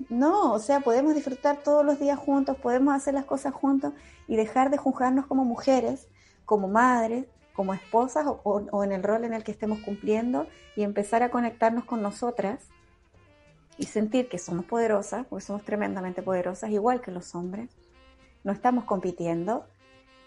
no, 0.08 0.52
o 0.52 0.58
sea, 0.58 0.80
podemos 0.80 1.14
disfrutar 1.14 1.62
todos 1.62 1.84
los 1.84 2.00
días 2.00 2.18
juntos, 2.18 2.56
podemos 2.56 2.92
hacer 2.92 3.14
las 3.14 3.26
cosas 3.26 3.54
juntos 3.54 3.92
y 4.26 4.34
dejar 4.34 4.70
de 4.70 4.76
juzgarnos 4.76 5.26
como 5.26 5.44
mujeres, 5.44 6.08
como 6.44 6.66
madres, 6.66 7.26
como 7.54 7.74
esposas 7.74 8.26
o 8.26 8.82
en 8.82 8.90
el 8.90 9.04
rol 9.04 9.24
en 9.24 9.34
el 9.34 9.44
que 9.44 9.52
estemos 9.52 9.78
cumpliendo 9.84 10.48
y 10.74 10.82
empezar 10.82 11.22
a 11.22 11.30
conectarnos 11.30 11.84
con 11.84 12.02
nosotras 12.02 12.58
y 13.78 13.84
sentir 13.86 14.28
que 14.28 14.40
somos 14.40 14.64
poderosas, 14.64 15.26
porque 15.28 15.44
somos 15.44 15.62
tremendamente 15.62 16.22
poderosas, 16.22 16.70
igual 16.70 17.00
que 17.00 17.12
los 17.12 17.36
hombres. 17.36 17.70
No 18.42 18.50
estamos 18.50 18.82
compitiendo 18.82 19.64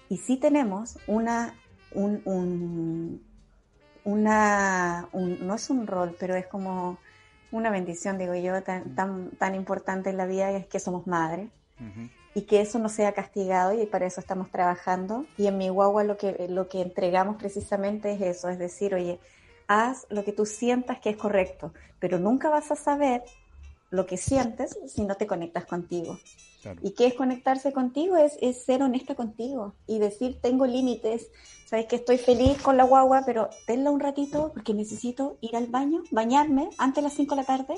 y 0.08 0.18
sí 0.18 0.38
tenemos 0.38 0.98
una, 1.08 1.56
un, 1.96 3.22
una, 4.04 5.10
no 5.14 5.56
es 5.56 5.70
un 5.70 5.88
rol, 5.88 6.16
pero 6.20 6.36
es 6.36 6.48
como 6.48 6.98
una 7.52 7.70
bendición, 7.70 8.18
digo 8.18 8.36
yo, 8.36 8.62
tan, 8.64 8.96
tan, 8.96 9.32
tan 9.32 9.56
importante 9.56 10.10
en 10.10 10.18
la 10.18 10.26
vida 10.26 10.52
es 10.52 10.66
que 10.68 10.80
somos 10.80 11.08
madres. 11.08 11.50
Y 12.36 12.44
que 12.44 12.62
eso 12.62 12.80
no 12.80 12.88
sea 12.88 13.12
castigado 13.12 13.74
y 13.80 13.86
para 13.86 14.06
eso 14.06 14.22
estamos 14.22 14.50
trabajando. 14.50 15.26
Y 15.38 15.48
en 15.48 15.58
mi 15.58 15.70
guagua 15.70 16.04
lo 16.04 16.18
que, 16.18 16.48
lo 16.50 16.70
que 16.70 16.82
entregamos 16.82 17.36
precisamente 17.36 18.14
es 18.14 18.22
eso, 18.22 18.50
es 18.50 18.58
decir, 18.58 18.96
oye, 18.96 19.20
haz 19.68 20.08
lo 20.10 20.24
que 20.24 20.32
tú 20.32 20.46
sientas 20.46 21.00
que 21.00 21.10
es 21.10 21.18
correcto, 21.18 21.74
pero 22.00 22.20
nunca 22.20 22.50
vas 22.50 22.72
a 22.72 22.76
saber 22.76 23.24
lo 23.90 24.06
que 24.06 24.18
sientes 24.18 24.80
si 24.88 25.04
no 25.04 25.16
te 25.16 25.28
conectas 25.28 25.66
contigo. 25.66 26.18
¿Y 26.82 26.92
qué 26.92 27.08
es 27.08 27.14
conectarse 27.14 27.74
contigo? 27.74 28.18
Es, 28.18 28.38
es, 28.42 28.64
ser 28.64 28.84
honesta 28.84 29.16
contigo 29.16 29.74
y 29.88 30.00
decir, 30.00 30.40
tengo 30.42 30.66
límites, 30.66 31.30
sabes 31.66 31.88
que 31.88 31.98
estoy 31.98 32.18
feliz 32.18 32.62
con 32.62 32.78
la 32.78 32.84
guagua, 32.84 33.24
pero 33.26 33.50
tenla 33.66 33.92
un 33.92 34.00
ratito 34.00 34.52
porque 34.54 34.74
necesito 34.74 35.38
ir 35.42 35.56
al 35.56 35.68
baño, 35.68 36.04
bañarme 36.12 36.70
antes 36.78 36.98
de 36.98 37.02
las 37.04 37.14
5 37.14 37.36
de 37.36 37.42
la 37.42 37.48
tarde, 37.48 37.76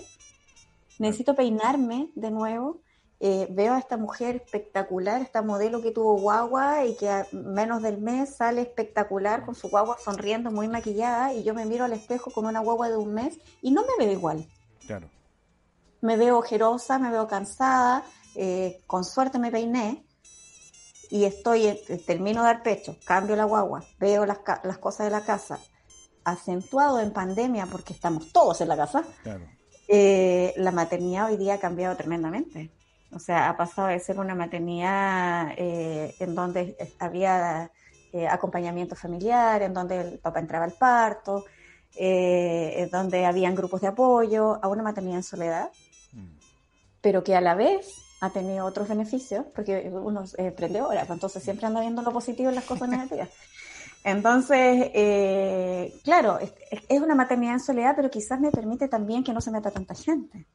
necesito 0.99 1.35
peinarme 1.35 2.09
de 2.15 2.31
nuevo. 2.31 2.81
Eh, 3.21 3.47
veo 3.49 3.73
a 3.73 3.79
esta 3.79 3.95
mujer 3.95 4.35
espectacular, 4.35 5.21
esta 5.21 5.41
modelo 5.41 5.81
que 5.81 5.91
tuvo 5.91 6.19
guagua 6.19 6.85
y 6.85 6.97
que 6.97 7.07
a 7.07 7.25
menos 7.31 7.81
del 7.81 7.97
mes 7.97 8.35
sale 8.35 8.61
espectacular 8.61 9.45
con 9.45 9.55
su 9.55 9.69
guagua 9.69 9.97
sonriendo, 10.03 10.51
muy 10.51 10.67
maquillada, 10.67 11.33
y 11.33 11.43
yo 11.43 11.53
me 11.53 11.65
miro 11.65 11.85
al 11.85 11.93
espejo 11.93 12.29
con 12.31 12.45
una 12.45 12.59
guagua 12.59 12.89
de 12.89 12.97
un 12.97 13.13
mes 13.13 13.39
y 13.61 13.71
no 13.71 13.83
me 13.83 14.05
veo 14.05 14.13
igual. 14.13 14.45
Claro 14.85 15.09
me 16.05 16.17
veo 16.17 16.37
ojerosa, 16.37 16.99
me 16.99 17.09
veo 17.09 17.27
cansada, 17.27 18.03
eh, 18.35 18.81
con 18.85 19.05
suerte 19.05 19.39
me 19.39 19.51
peiné 19.51 20.05
y 21.09 21.23
estoy, 21.23 21.67
eh, 21.67 22.03
termino 22.05 22.41
de 22.41 22.47
dar 22.47 22.63
pecho, 22.63 22.97
cambio 23.05 23.35
la 23.35 23.45
guagua, 23.45 23.83
veo 23.97 24.25
las, 24.25 24.39
las 24.63 24.77
cosas 24.77 25.05
de 25.05 25.11
la 25.11 25.21
casa, 25.21 25.59
acentuado 26.25 26.99
en 26.99 27.13
pandemia 27.13 27.65
porque 27.67 27.93
estamos 27.93 28.33
todos 28.33 28.59
en 28.59 28.67
la 28.67 28.75
casa, 28.75 29.05
eh, 29.87 30.53
la 30.57 30.71
maternidad 30.71 31.27
hoy 31.27 31.37
día 31.37 31.55
ha 31.55 31.59
cambiado 31.59 31.95
tremendamente. 31.95 32.71
O 33.11 33.19
sea, 33.19 33.49
ha 33.49 33.55
pasado 33.55 33.87
de 33.87 33.99
ser 33.99 34.19
una 34.19 34.35
maternidad 34.35 35.53
en 35.57 36.35
donde 36.35 36.75
había 36.99 37.71
acompañamiento 38.29 38.95
familiar, 38.95 39.61
en 39.61 39.73
donde 39.73 40.01
el 40.01 40.19
papá 40.19 40.39
entraba 40.39 40.65
al 40.65 40.73
parto, 40.73 41.45
en 41.95 42.89
donde 42.89 43.25
habían 43.25 43.55
grupos 43.55 43.79
de 43.79 43.87
apoyo, 43.87 44.59
a 44.61 44.67
una 44.67 44.83
maternidad 44.83 45.17
en 45.17 45.23
soledad, 45.23 45.69
pero 46.99 47.23
que 47.23 47.35
a 47.35 47.41
la 47.41 47.55
vez 47.55 48.04
ha 48.25 48.29
tenido 48.31 48.65
otros 48.65 48.87
beneficios, 48.87 49.45
porque 49.53 49.89
uno 49.91 50.23
es 50.23 50.37
emprendedora, 50.37 51.01
pues 51.01 51.11
entonces 51.11 51.43
siempre 51.43 51.67
anda 51.67 51.81
viendo 51.81 52.01
lo 52.01 52.11
positivo 52.11 52.49
en 52.49 52.55
las 52.55 52.65
cosas 52.65 52.89
negativas. 52.89 53.29
Entonces, 54.03 54.91
eh, 54.93 55.99
claro, 56.03 56.37
es, 56.39 57.01
una 57.01 57.15
maternidad 57.15 57.53
en 57.53 57.59
soledad, 57.59 57.93
pero 57.95 58.11
quizás 58.11 58.39
me 58.39 58.51
permite 58.51 58.87
también 58.87 59.23
que 59.23 59.33
no 59.33 59.41
se 59.41 59.49
meta 59.49 59.71
tanta 59.71 59.95
gente. 59.95 60.45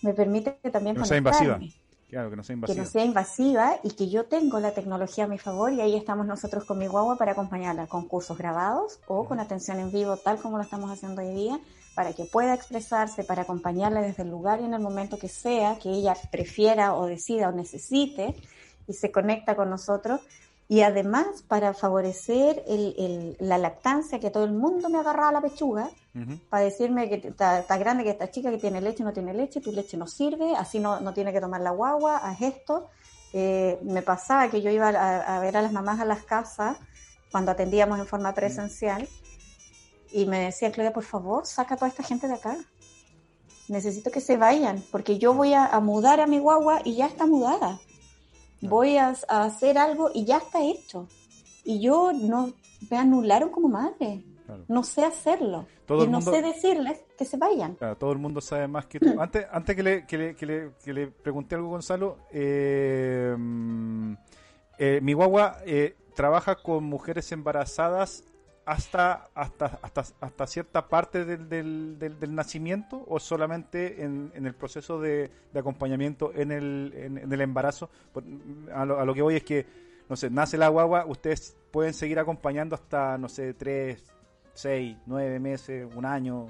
Me 0.00 0.14
permite 0.14 0.52
también 0.72 0.96
que 0.96 1.00
no 1.00 1.04
sea 1.04 1.18
invasiva. 1.18 1.60
Claro, 2.08 2.30
que 2.30 2.36
no 2.36 2.42
sea 2.42 2.54
invasiva. 2.54 2.74
Que 2.74 2.80
no 2.80 2.90
sea 2.90 3.04
invasiva 3.04 3.76
y 3.82 3.90
que 3.90 4.08
yo 4.08 4.24
tengo 4.24 4.58
la 4.58 4.72
tecnología 4.72 5.24
a 5.24 5.26
mi 5.26 5.36
favor 5.36 5.70
y 5.72 5.82
ahí 5.82 5.96
estamos 5.96 6.26
nosotros 6.26 6.64
con 6.64 6.78
mi 6.78 6.86
guagua 6.86 7.16
para 7.16 7.32
acompañarla 7.32 7.88
con 7.88 8.08
cursos 8.08 8.38
grabados 8.38 9.00
o 9.06 9.26
con 9.26 9.38
atención 9.38 9.80
en 9.80 9.92
vivo, 9.92 10.16
tal 10.16 10.38
como 10.38 10.56
lo 10.56 10.62
estamos 10.62 10.90
haciendo 10.90 11.20
hoy 11.20 11.34
día, 11.34 11.60
para 11.94 12.12
que 12.12 12.24
pueda 12.24 12.54
expresarse, 12.54 13.24
para 13.24 13.42
acompañarla 13.42 14.02
desde 14.02 14.24
el 14.24 14.30
lugar 14.30 14.60
y 14.60 14.64
en 14.64 14.74
el 14.74 14.80
momento 14.80 15.18
que 15.18 15.28
sea, 15.28 15.78
que 15.78 15.90
ella 15.90 16.16
prefiera 16.30 16.94
o 16.94 17.06
decida 17.06 17.48
o 17.48 17.52
necesite 17.52 18.34
y 18.86 18.92
se 18.92 19.12
conecta 19.12 19.54
con 19.54 19.70
nosotros. 19.70 20.20
Y 20.66 20.80
además 20.80 21.42
para 21.46 21.74
favorecer 21.74 22.64
la 23.38 23.58
lactancia, 23.58 24.18
que 24.18 24.30
todo 24.30 24.44
el 24.44 24.52
mundo 24.52 24.88
me 24.88 24.98
agarraba 24.98 25.32
la 25.32 25.40
pechuga, 25.40 25.90
para 26.48 26.64
decirme 26.64 27.08
que 27.08 27.28
está, 27.28 27.76
grande, 27.76 28.04
que 28.04 28.10
esta 28.10 28.30
chica 28.30 28.50
que 28.50 28.58
tiene 28.58 28.80
leche 28.80 29.04
no 29.04 29.12
tiene 29.12 29.34
leche, 29.34 29.60
tu 29.60 29.72
leche 29.72 29.96
no 29.96 30.06
sirve, 30.06 30.54
así 30.56 30.78
no, 30.78 31.00
no 31.00 31.12
tiene 31.12 31.32
que 31.32 31.40
tomar 31.40 31.60
la 31.60 31.70
guagua, 31.70 32.18
haz 32.18 32.40
esto. 32.40 32.88
Eh, 33.32 33.78
me 33.82 34.00
pasaba 34.00 34.48
que 34.48 34.62
yo 34.62 34.70
iba 34.70 34.88
a, 34.88 35.36
a, 35.36 35.40
ver 35.40 35.56
a 35.56 35.62
las 35.62 35.72
mamás 35.72 36.00
a 36.00 36.04
las 36.04 36.22
casas 36.22 36.76
cuando 37.32 37.50
atendíamos 37.50 37.98
en 37.98 38.06
forma 38.06 38.32
presencial 38.32 39.08
y 40.14 40.26
me 40.26 40.38
decía, 40.38 40.70
Claudia, 40.70 40.92
por 40.92 41.02
favor, 41.02 41.44
saca 41.44 41.74
a 41.74 41.76
toda 41.76 41.88
esta 41.88 42.04
gente 42.04 42.28
de 42.28 42.34
acá. 42.34 42.56
Necesito 43.66 44.12
que 44.12 44.20
se 44.20 44.36
vayan, 44.36 44.80
porque 44.92 45.18
yo 45.18 45.34
voy 45.34 45.54
a, 45.54 45.68
mudar 45.80 46.20
a 46.20 46.28
mi 46.28 46.38
guagua 46.38 46.82
y 46.84 46.94
ya 46.94 47.06
está 47.06 47.26
mudada. 47.26 47.80
Voy 48.60 48.96
a, 48.96 49.08
hacer 49.28 49.76
algo 49.76 50.12
y 50.14 50.24
ya 50.24 50.36
está 50.36 50.62
hecho. 50.62 51.08
Y 51.64 51.80
yo 51.80 52.12
no 52.12 52.52
me 52.88 52.96
anularon 52.96 53.50
como 53.50 53.68
madre. 53.68 54.22
No 54.68 54.84
sé 54.84 55.04
hacerlo. 55.04 55.66
y 55.88 56.06
no 56.06 56.20
sé 56.20 56.42
decirles 56.42 57.02
que 57.18 57.24
se 57.24 57.36
vayan. 57.36 57.76
todo 57.98 58.12
el 58.12 58.18
mundo 58.18 58.40
sabe 58.40 58.68
más 58.68 58.86
que 58.86 59.00
tú. 59.00 59.06
Antes, 59.20 59.46
antes 59.50 59.74
que, 59.74 59.82
le, 59.82 60.06
que, 60.06 60.16
le, 60.16 60.36
que, 60.36 60.46
le, 60.46 60.70
que 60.84 60.92
le 60.92 61.06
pregunté 61.08 61.56
algo, 61.56 61.70
Gonzalo, 61.70 62.18
eh, 62.30 63.34
mm, 63.36 64.12
eh, 64.78 65.00
mi 65.02 65.12
guagua 65.12 65.56
eh, 65.66 65.96
trabaja 66.14 66.54
con 66.54 66.84
mujeres 66.84 67.32
embarazadas 67.32 68.22
hasta, 68.66 69.28
hasta, 69.34 69.78
hasta, 69.82 70.04
hasta 70.20 70.46
cierta 70.46 70.88
parte 70.88 71.24
del, 71.24 71.48
del, 71.48 71.98
del, 71.98 72.34
nacimiento 72.34 73.04
o 73.06 73.18
solamente 73.20 74.02
en, 74.02 74.32
en 74.34 74.46
el 74.46 74.54
proceso 74.54 75.00
de, 75.00 75.30
de 75.52 75.60
acompañamiento 75.60 76.32
en 76.34 76.50
el, 76.50 76.92
en, 76.96 77.32
el 77.32 77.40
embarazo? 77.40 77.90
A 78.72 78.84
lo, 78.84 78.98
a 78.98 79.04
lo, 79.04 79.14
que 79.14 79.22
voy 79.22 79.36
es 79.36 79.44
que, 79.44 79.66
no 80.08 80.16
sé, 80.16 80.30
nace 80.30 80.56
la 80.56 80.68
guagua, 80.68 81.04
ustedes 81.06 81.56
pueden 81.70 81.92
seguir 81.92 82.18
acompañando 82.18 82.74
hasta, 82.74 83.18
no 83.18 83.28
sé, 83.28 83.54
tres, 83.54 84.02
seis, 84.54 84.96
nueve 85.06 85.38
meses, 85.40 85.86
un 85.94 86.06
año. 86.06 86.46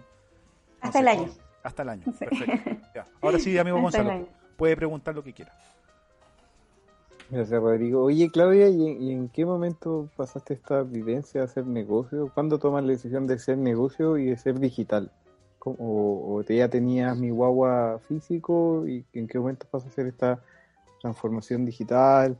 hasta 0.80 1.00
el 1.00 1.08
año. 1.08 1.28
Hasta 1.62 1.82
el 1.82 1.88
año, 1.88 2.04
perfecto. 2.18 3.04
Ahora 3.22 3.38
sí, 3.38 3.56
amigo 3.58 3.80
Gonzalo, 3.82 4.28
puede 4.56 4.76
preguntar 4.76 5.14
lo 5.14 5.24
que 5.24 5.32
quiera. 5.32 5.52
Gracias, 7.34 7.60
Rodrigo. 7.60 8.04
Oye, 8.04 8.30
Claudia, 8.30 8.68
¿y 8.68 9.10
en, 9.10 9.28
qué 9.28 9.44
momento 9.44 10.08
pasaste 10.16 10.54
esta 10.54 10.84
vivencia 10.84 11.40
de 11.40 11.46
hacer 11.46 11.66
negocio? 11.66 12.30
¿Cuándo 12.32 12.60
tomas 12.60 12.84
la 12.84 12.92
decisión 12.92 13.26
de 13.26 13.40
ser 13.40 13.58
negocio 13.58 14.16
y 14.18 14.26
de 14.26 14.36
ser 14.36 14.60
digital? 14.60 15.10
¿O, 15.58 16.44
ya 16.48 16.68
tenías 16.68 17.18
mi 17.18 17.30
guagua 17.30 17.98
físico 18.06 18.86
y 18.86 19.04
en 19.14 19.26
qué 19.26 19.40
momento 19.40 19.66
pasas 19.68 19.88
a 19.88 19.90
hacer 19.90 20.06
esta 20.06 20.44
transformación 21.00 21.64
digital? 21.64 22.38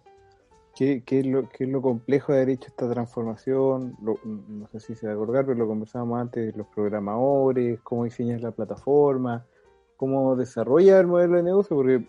¿Qué, 0.77 1.03
es 1.05 1.27
lo, 1.27 1.49
¿Qué 1.49 1.65
es 1.65 1.71
lo 1.71 1.83
complejo 1.83 2.31
de 2.31 2.39
haber 2.39 2.51
hecho 2.51 2.69
esta 2.69 2.89
transformación? 2.89 3.97
no 4.01 4.69
sé 4.69 4.79
si 4.79 4.95
se 4.95 5.09
va 5.09 5.15
a 5.15 5.17
acordar, 5.17 5.45
pero 5.45 5.59
lo 5.59 5.67
conversábamos 5.67 6.21
antes, 6.21 6.55
los 6.55 6.69
programadores, 6.69 7.81
cómo 7.81 8.05
diseñas 8.05 8.43
la 8.43 8.53
plataforma, 8.53 9.45
cómo 9.97 10.37
desarrollas 10.37 11.01
el 11.01 11.09
modelo 11.09 11.37
de 11.37 11.43
negocio, 11.43 11.75
porque 11.75 12.07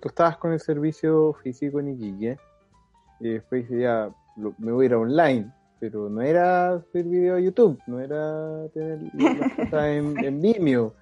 tú 0.00 0.08
estabas 0.08 0.36
con 0.38 0.52
el 0.52 0.60
servicio 0.60 1.34
físico 1.42 1.80
en 1.80 1.88
Iquique 1.88 2.38
y 3.20 3.28
después 3.30 3.68
ya 3.68 4.10
me 4.58 4.72
voy 4.72 4.84
a 4.84 4.86
ir 4.86 4.94
a 4.94 4.98
online, 4.98 5.52
pero 5.78 6.08
no 6.08 6.22
era 6.22 6.82
ver 6.92 7.04
video 7.04 7.36
a 7.36 7.40
YouTube, 7.40 7.78
no 7.86 8.00
era 8.00 8.66
tener 8.72 9.00
las 9.14 9.52
cosas 9.56 9.86
en, 9.86 10.18
en 10.24 10.40
Vimeo, 10.40 10.94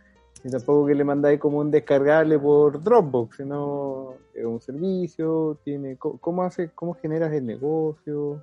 ni 0.43 0.51
tampoco 0.51 0.87
que 0.87 0.95
le 0.95 1.05
mandáis 1.05 1.39
como 1.39 1.59
un 1.59 1.71
descargable 1.71 2.39
por 2.39 2.83
Dropbox, 2.83 3.37
sino 3.37 4.15
es 4.35 4.45
un 4.45 4.61
servicio, 4.61 5.59
tiene 5.65 5.97
cómo 5.97 6.43
hace, 6.43 6.71
cómo 6.75 6.95
generas 6.95 7.33
el 7.33 7.47
negocio, 7.47 8.43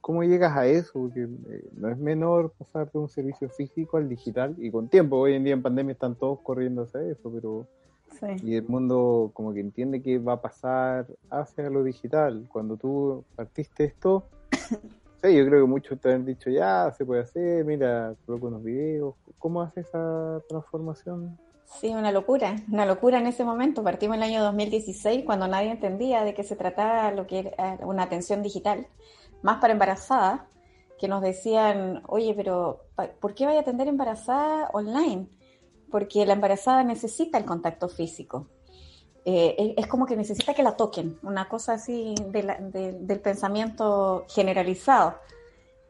cómo, 0.00 0.22
llegas 0.22 0.56
a 0.56 0.66
eso, 0.66 0.92
porque 0.94 1.22
eh, 1.22 1.64
no 1.76 1.88
es 1.88 1.98
menor 1.98 2.52
pasar 2.58 2.90
de 2.92 2.98
un 2.98 3.08
servicio 3.08 3.48
físico 3.48 3.96
al 3.96 4.08
digital 4.08 4.54
y 4.58 4.70
con 4.70 4.88
tiempo, 4.88 5.16
hoy 5.16 5.34
en 5.34 5.44
día 5.44 5.54
en 5.54 5.62
pandemia 5.62 5.92
están 5.92 6.14
todos 6.14 6.40
corriendo 6.40 6.82
hacia 6.82 7.02
eso, 7.02 7.30
pero 7.32 7.66
y 8.42 8.54
el 8.54 8.66
mundo 8.68 9.30
como 9.34 9.52
que 9.52 9.60
entiende 9.60 10.02
que 10.02 10.18
va 10.18 10.34
a 10.34 10.40
pasar 10.40 11.06
hacia 11.30 11.70
lo 11.70 11.84
digital. 11.84 12.46
Cuando 12.48 12.76
tú 12.76 13.24
partiste 13.36 13.84
esto, 13.84 14.24
yo 15.22 15.46
creo 15.46 15.64
que 15.64 15.68
muchos 15.68 16.00
te 16.00 16.12
han 16.12 16.24
dicho, 16.24 16.50
ya, 16.50 16.92
se 16.96 17.04
puede 17.04 17.22
hacer, 17.22 17.64
mira, 17.64 18.14
coloco 18.26 18.46
unos 18.48 18.62
videos. 18.62 19.14
¿Cómo 19.38 19.62
hace 19.62 19.80
esa 19.80 20.40
transformación? 20.48 21.38
Sí, 21.78 21.88
una 21.94 22.10
locura, 22.10 22.56
una 22.70 22.84
locura 22.84 23.18
en 23.18 23.26
ese 23.26 23.44
momento. 23.44 23.82
Partimos 23.82 24.16
en 24.16 24.22
el 24.22 24.30
año 24.30 24.42
2016 24.42 25.24
cuando 25.24 25.46
nadie 25.46 25.70
entendía 25.70 26.24
de 26.24 26.34
qué 26.34 26.42
se 26.42 26.56
trataba 26.56 27.12
lo 27.12 27.26
que 27.26 27.54
era 27.56 27.78
una 27.82 28.02
atención 28.02 28.42
digital, 28.42 28.86
más 29.42 29.60
para 29.60 29.72
embarazadas, 29.72 30.42
que 30.98 31.08
nos 31.08 31.22
decían, 31.22 32.02
oye, 32.08 32.34
pero 32.34 32.84
¿por 33.20 33.34
qué 33.34 33.46
vaya 33.46 33.60
a 33.60 33.62
atender 33.62 33.88
embarazada 33.88 34.68
online? 34.72 35.28
Porque 35.90 36.24
la 36.26 36.34
embarazada 36.34 36.84
necesita 36.84 37.38
el 37.38 37.44
contacto 37.44 37.88
físico. 37.88 38.46
Eh, 39.24 39.74
es 39.76 39.86
como 39.86 40.06
que 40.06 40.16
necesita 40.16 40.54
que 40.54 40.62
la 40.62 40.76
toquen, 40.76 41.18
una 41.22 41.48
cosa 41.48 41.74
así 41.74 42.14
del 42.30 43.20
pensamiento 43.20 44.24
generalizado. 44.28 45.16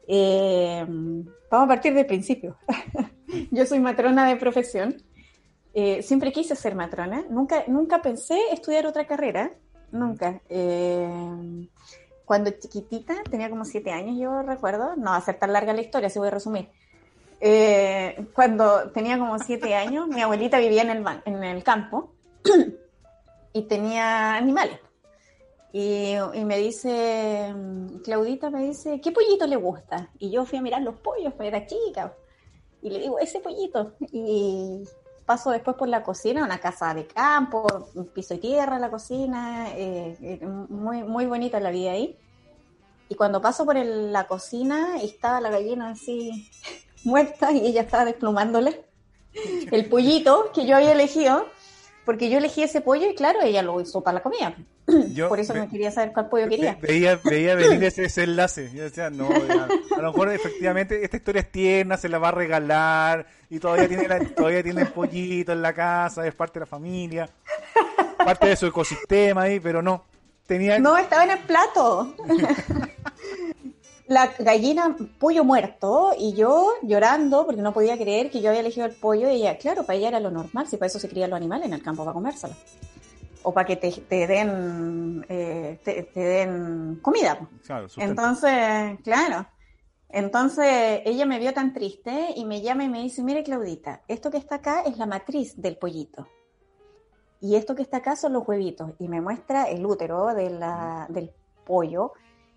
Eh, 0.07 0.85
vamos 0.87 1.65
a 1.65 1.67
partir 1.67 1.93
del 1.93 2.05
principio. 2.05 2.57
Yo 3.51 3.65
soy 3.65 3.79
matrona 3.79 4.27
de 4.27 4.35
profesión. 4.35 5.01
Eh, 5.73 6.03
siempre 6.03 6.33
quise 6.33 6.55
ser 6.55 6.75
matrona. 6.75 7.23
Nunca, 7.29 7.63
nunca 7.67 8.01
pensé 8.01 8.37
estudiar 8.51 8.85
otra 8.85 9.07
carrera. 9.07 9.53
Nunca. 9.91 10.41
cuando 12.25 12.51
chiquitita, 12.51 13.23
tenía 13.29 13.49
como 13.49 13.65
siete 13.65 13.91
años, 13.91 14.15
yo 14.17 14.41
recuerdo. 14.41 14.95
No 14.95 15.11
va 15.11 15.17
a 15.17 15.21
ser 15.21 15.37
tan 15.37 15.51
larga 15.51 15.73
la 15.73 15.81
historia, 15.81 16.07
así 16.07 16.17
voy 16.17 16.29
a 16.29 16.31
resumir. 16.31 16.69
Eh, 17.43 18.27
cuando 18.33 18.91
tenía 18.91 19.17
como 19.17 19.39
siete 19.39 19.73
años, 19.75 20.07
mi 20.07 20.21
abuelita 20.21 20.59
vivía 20.59 20.83
en 20.83 20.91
el, 20.91 21.05
en 21.25 21.43
el 21.43 21.63
campo 21.63 22.13
y 23.51 23.63
tenía 23.63 24.35
animales. 24.35 24.79
Y, 25.73 26.15
me 26.45 26.57
dice, 26.57 27.53
Claudita 28.03 28.49
me 28.49 28.65
dice, 28.65 28.99
¿qué 28.99 29.11
pollito 29.11 29.47
le 29.47 29.55
gusta? 29.55 30.09
Y 30.19 30.29
yo 30.29 30.45
fui 30.45 30.57
a 30.57 30.61
mirar 30.61 30.81
los 30.81 30.95
pollos, 30.99 31.33
pues 31.33 31.47
era 31.47 31.65
chica. 31.65 32.13
Y 32.81 32.89
le 32.89 32.99
digo, 32.99 33.17
ese 33.19 33.39
pollito. 33.39 33.93
Y 34.11 34.83
paso 35.25 35.51
después 35.51 35.77
por 35.77 35.87
la 35.87 36.03
cocina, 36.03 36.43
una 36.43 36.59
casa 36.59 36.93
de 36.93 37.07
campo, 37.07 37.89
un 37.95 38.07
piso 38.07 38.33
de 38.33 38.41
tierra, 38.41 38.79
la 38.79 38.91
cocina, 38.91 39.69
eh, 39.73 40.17
eh, 40.21 40.45
muy, 40.45 41.03
muy 41.03 41.25
bonita 41.25 41.59
la 41.61 41.71
vida 41.71 41.91
ahí. 41.91 42.17
Y 43.07 43.15
cuando 43.15 43.41
paso 43.41 43.65
por 43.65 43.77
la 43.77 44.27
cocina, 44.27 45.01
estaba 45.01 45.39
la 45.39 45.51
gallina 45.51 45.91
así 45.91 46.49
muerta 47.03 47.51
y 47.51 47.65
ella 47.65 47.81
estaba 47.81 48.05
desplumándole 48.05 48.83
el 49.71 49.85
pollito 49.85 50.51
que 50.53 50.65
yo 50.65 50.75
había 50.75 50.91
elegido, 50.91 51.47
porque 52.05 52.29
yo 52.29 52.37
elegí 52.37 52.63
ese 52.63 52.81
pollo 52.81 53.09
y 53.09 53.15
claro, 53.15 53.41
ella 53.41 53.61
lo 53.61 53.79
hizo 53.79 54.01
para 54.01 54.15
la 54.15 54.23
comida. 54.23 54.55
Por 55.29 55.39
eso 55.39 55.53
me 55.53 55.69
quería 55.69 55.91
saber 55.91 56.11
cuál 56.13 56.29
pollo 56.29 56.49
quería. 56.49 56.77
Veía, 56.81 57.19
veía 57.23 57.55
venir 57.55 57.83
ese, 57.97 58.23
enlace. 58.23 58.71
Yo 58.73 58.83
decía, 58.83 59.09
no, 59.09 59.29
a 59.29 60.01
lo 60.01 60.11
mejor 60.11 60.31
efectivamente 60.31 61.03
esta 61.03 61.17
historia 61.17 61.41
es 61.41 61.51
tierna, 61.51 61.97
se 61.97 62.09
la 62.09 62.17
va 62.17 62.29
a 62.29 62.31
regalar 62.31 63.25
y 63.49 63.59
todavía 63.59 63.87
tiene, 63.87 64.25
todavía 64.25 64.63
tiene 64.63 64.81
el 64.81 64.87
pollito 64.89 65.51
en 65.51 65.61
la 65.61 65.73
casa, 65.73 66.27
es 66.27 66.35
parte 66.35 66.59
de 66.59 66.61
la 66.61 66.65
familia, 66.65 67.29
parte 68.17 68.47
de 68.47 68.55
su 68.55 68.65
ecosistema 68.67 69.43
ahí, 69.43 69.59
pero 69.59 69.81
no. 69.81 70.05
Tenía... 70.47 70.79
No, 70.79 70.97
estaba 70.97 71.23
en 71.23 71.31
el 71.31 71.39
plato. 71.39 72.13
la 74.11 74.29
gallina, 74.37 74.97
pollo 75.17 75.45
muerto, 75.45 76.13
y 76.17 76.33
yo 76.33 76.73
llorando 76.81 77.45
porque 77.45 77.61
no 77.61 77.71
podía 77.71 77.97
creer 77.97 78.29
que 78.29 78.41
yo 78.41 78.49
había 78.49 78.59
elegido 78.59 78.85
el 78.85 78.93
pollo, 78.93 79.29
y 79.29 79.35
ella, 79.35 79.57
claro, 79.57 79.85
para 79.85 79.97
ella 79.97 80.09
era 80.09 80.19
lo 80.19 80.29
normal, 80.29 80.67
si 80.67 80.75
para 80.75 80.87
eso 80.87 80.99
se 80.99 81.07
crían 81.07 81.29
los 81.29 81.37
animales 81.37 81.67
en 81.67 81.73
el 81.73 81.81
campo, 81.81 82.03
para 82.03 82.13
comérselo. 82.13 82.53
O 83.43 83.53
para 83.53 83.65
que 83.65 83.77
te, 83.77 84.27
den 84.27 85.25
eh, 85.29 85.79
te, 85.83 86.19
den 86.19 86.99
comida. 87.01 87.39
Entonces, 87.97 88.99
claro. 89.01 89.47
Entonces 90.09 91.01
ella 91.05 91.25
me 91.25 91.39
vio 91.39 91.53
tan 91.53 91.73
triste 91.73 92.33
y 92.35 92.43
me 92.43 92.61
llama 92.61 92.83
y 92.83 92.89
me 92.89 93.01
dice, 93.01 93.23
mire 93.23 93.43
Claudita, 93.43 94.01
esto 94.09 94.29
que 94.29 94.37
está 94.37 94.55
acá 94.55 94.81
es 94.81 94.97
la 94.97 95.05
matriz 95.05 95.59
del 95.59 95.77
pollito. 95.77 96.27
Y 97.39 97.55
esto 97.55 97.75
que 97.75 97.81
está 97.81 97.97
acá 97.97 98.17
son 98.17 98.33
los 98.33 98.45
huevitos. 98.45 98.91
Y 98.99 99.07
me 99.07 99.21
muestra 99.21 99.69
el 99.69 99.85
útero 99.85 100.35
de 100.35 100.49
la, 100.49 101.07
del 101.09 101.31
pollo 101.65 102.11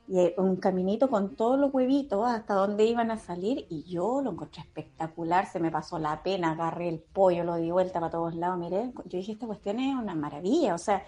y 0.06 0.34
un 0.36 0.56
caminito 0.56 1.08
con 1.08 1.34
todos 1.34 1.58
los 1.58 1.72
huevitos 1.72 2.26
hasta 2.28 2.54
donde 2.54 2.84
iban 2.84 3.10
a 3.10 3.18
salir 3.18 3.66
y 3.70 3.84
yo 3.84 4.20
lo 4.22 4.32
encontré 4.32 4.60
espectacular, 4.60 5.50
se 5.50 5.60
me 5.60 5.70
pasó 5.70 5.98
la 5.98 6.22
pena, 6.22 6.52
agarré 6.52 6.88
el 6.88 6.98
pollo, 6.98 7.44
lo 7.44 7.56
di 7.56 7.70
vuelta 7.70 8.00
para 8.00 8.12
todos 8.12 8.34
lados, 8.34 8.58
miré, 8.58 8.92
yo 9.06 9.18
dije, 9.18 9.32
esta 9.32 9.46
cuestión 9.46 9.80
es 9.80 9.94
una 9.96 10.14
maravilla, 10.14 10.74
o 10.74 10.78
sea, 10.78 11.02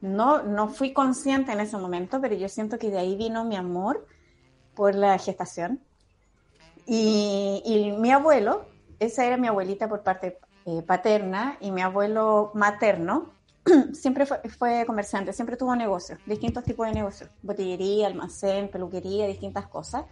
no, 0.00 0.42
no 0.42 0.68
fui 0.68 0.92
consciente 0.92 1.52
en 1.52 1.60
ese 1.60 1.76
momento, 1.76 2.20
pero 2.20 2.34
yo 2.34 2.48
siento 2.48 2.78
que 2.78 2.90
de 2.90 2.98
ahí 2.98 3.16
vino 3.16 3.44
mi 3.44 3.54
amor 3.56 4.06
por 4.74 4.94
la 4.94 5.18
gestación. 5.18 5.80
Y, 6.86 7.62
y 7.64 7.92
mi 7.92 8.10
abuelo, 8.10 8.64
esa 8.98 9.26
era 9.26 9.36
mi 9.36 9.46
abuelita 9.46 9.88
por 9.88 10.02
parte 10.02 10.38
eh, 10.64 10.82
paterna, 10.82 11.56
y 11.60 11.70
mi 11.70 11.82
abuelo 11.82 12.50
materno, 12.54 13.30
siempre 13.92 14.26
fue, 14.26 14.84
comerciante, 14.86 15.32
siempre 15.32 15.56
tuvo 15.56 15.74
negocios, 15.76 16.18
distintos 16.26 16.64
tipos 16.64 16.86
de 16.86 16.94
negocios, 16.94 17.30
botillería, 17.42 18.06
almacén, 18.06 18.68
peluquería, 18.68 19.26
distintas 19.26 19.66
cosas. 19.66 20.04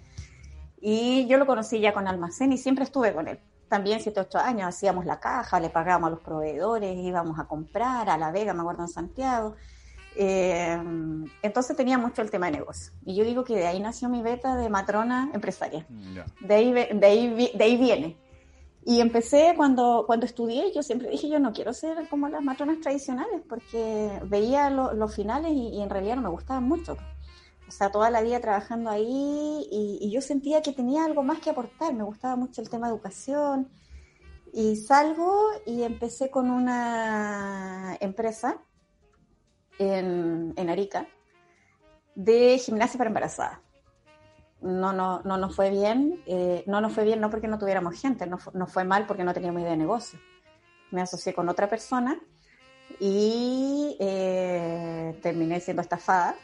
Y 0.81 1.27
yo 1.27 1.39
lo 1.39 1.47
conocí 1.47 1.81
ya 1.81 1.93
con 1.93 2.07
almacén 2.07 2.53
y 2.53 2.59
siempre 2.59 2.85
estuve 2.85 3.13
con 3.13 3.29
él. 3.29 3.41
También 3.69 4.01
7, 4.01 4.21
8 4.21 4.39
años 4.39 4.69
hacíamos 4.69 5.05
la 5.05 5.21
caja, 5.21 5.61
le 5.61 5.71
pagábamos 5.71 6.09
a 6.09 6.11
los 6.11 6.21
proveedores, 6.21 6.97
íbamos 6.97 7.39
a 7.39 7.45
comprar 7.45 8.09
a 8.09 8.17
La 8.17 8.31
Vega, 8.31 8.55
me 8.55 8.61
acuerdo 8.61 8.83
en 8.83 8.89
Santiago. 8.89 9.57
Eh, 10.17 10.79
entonces 11.43 11.77
tenía 11.77 11.99
mucho 11.99 12.23
el 12.23 12.31
tema 12.31 12.47
de 12.47 12.53
negocio. 12.59 12.93
Y 13.05 13.15
yo 13.15 13.25
digo 13.25 13.45
que 13.45 13.57
de 13.57 13.67
ahí 13.67 13.81
nació 13.81 14.09
mi 14.09 14.23
beta 14.23 14.57
de 14.57 14.69
matrona 14.69 15.31
empresaria. 15.35 15.87
De, 16.41 16.55
ahí, 16.55 16.73
de, 16.73 17.07
ahí, 17.07 17.53
de 17.55 17.65
ahí 17.65 17.77
viene. 17.77 18.17
Y 18.85 19.01
empecé 19.01 19.55
cuando, 19.57 20.05
cuando 20.07 20.25
estudié, 20.25 20.73
yo 20.75 20.83
siempre 20.83 21.11
dije, 21.11 21.29
yo 21.29 21.39
no 21.39 21.53
quiero 21.53 21.73
ser 21.73 22.09
como 22.09 22.29
las 22.29 22.43
matronas 22.43 22.81
tradicionales, 22.81 23.43
porque 23.49 24.11
veía 24.25 24.71
los 24.71 25.15
finales 25.15 25.53
y, 25.53 25.81
en 25.81 25.91
realidad 25.91 26.17
no 26.17 26.23
me 26.23 26.29
gustaban 26.31 26.65
mucho. 26.65 26.97
O 27.67 27.71
sea, 27.71 27.91
toda 27.91 28.09
la 28.09 28.23
vida 28.23 28.41
trabajando 28.41 28.89
ahí 28.89 29.69
y, 29.71 30.11
yo 30.11 30.23
sentía 30.23 30.63
que 30.63 30.73
tenía 30.73 31.05
algo 31.05 31.23
más 31.23 31.41
que 31.41 31.51
aportar, 31.51 31.93
me 31.93 32.05
gustaba 32.05 32.37
mucho 32.37 32.63
el 32.63 32.71
tema 32.71 32.87
de 32.87 32.95
educación. 32.95 33.69
Y 34.53 34.77
salgo 34.77 35.51
y 35.67 35.83
empecé 35.83 36.31
con 36.31 36.51
una 36.51 37.99
empresa 38.01 38.63
en, 39.79 40.55
en 40.57 40.71
Arica 40.71 41.07
de 42.15 42.59
gimnasia 42.59 42.97
para 42.97 43.09
embarazadas. 43.09 43.68
No, 44.61 44.93
no, 44.93 45.21
no 45.25 45.37
nos 45.37 45.55
fue 45.55 45.71
bien. 45.71 46.21
Eh, 46.27 46.65
no 46.67 46.81
nos 46.81 46.93
fue 46.93 47.05
bien 47.05 47.21
no 47.21 47.31
porque 47.31 47.49
no 47.49 47.59
tuviéramos 47.59 48.01
gente, 48.01 48.27
no, 48.27 48.39
nos 48.55 48.73
fue 48.73 48.85
mal 48.85 49.07
porque 49.07 49.25
no 49.25 49.33
teníamos 49.35 49.61
idea 49.63 49.73
de 49.73 49.77
negocio. 49.79 50.19
Me 50.91 51.01
asocié 51.03 51.35
con 51.35 51.49
otra 51.49 51.69
persona 51.69 52.19
y 53.01 53.97
eh, 54.01 55.19
terminé 55.23 55.61
siendo 55.61 55.83
estafada 55.83 56.35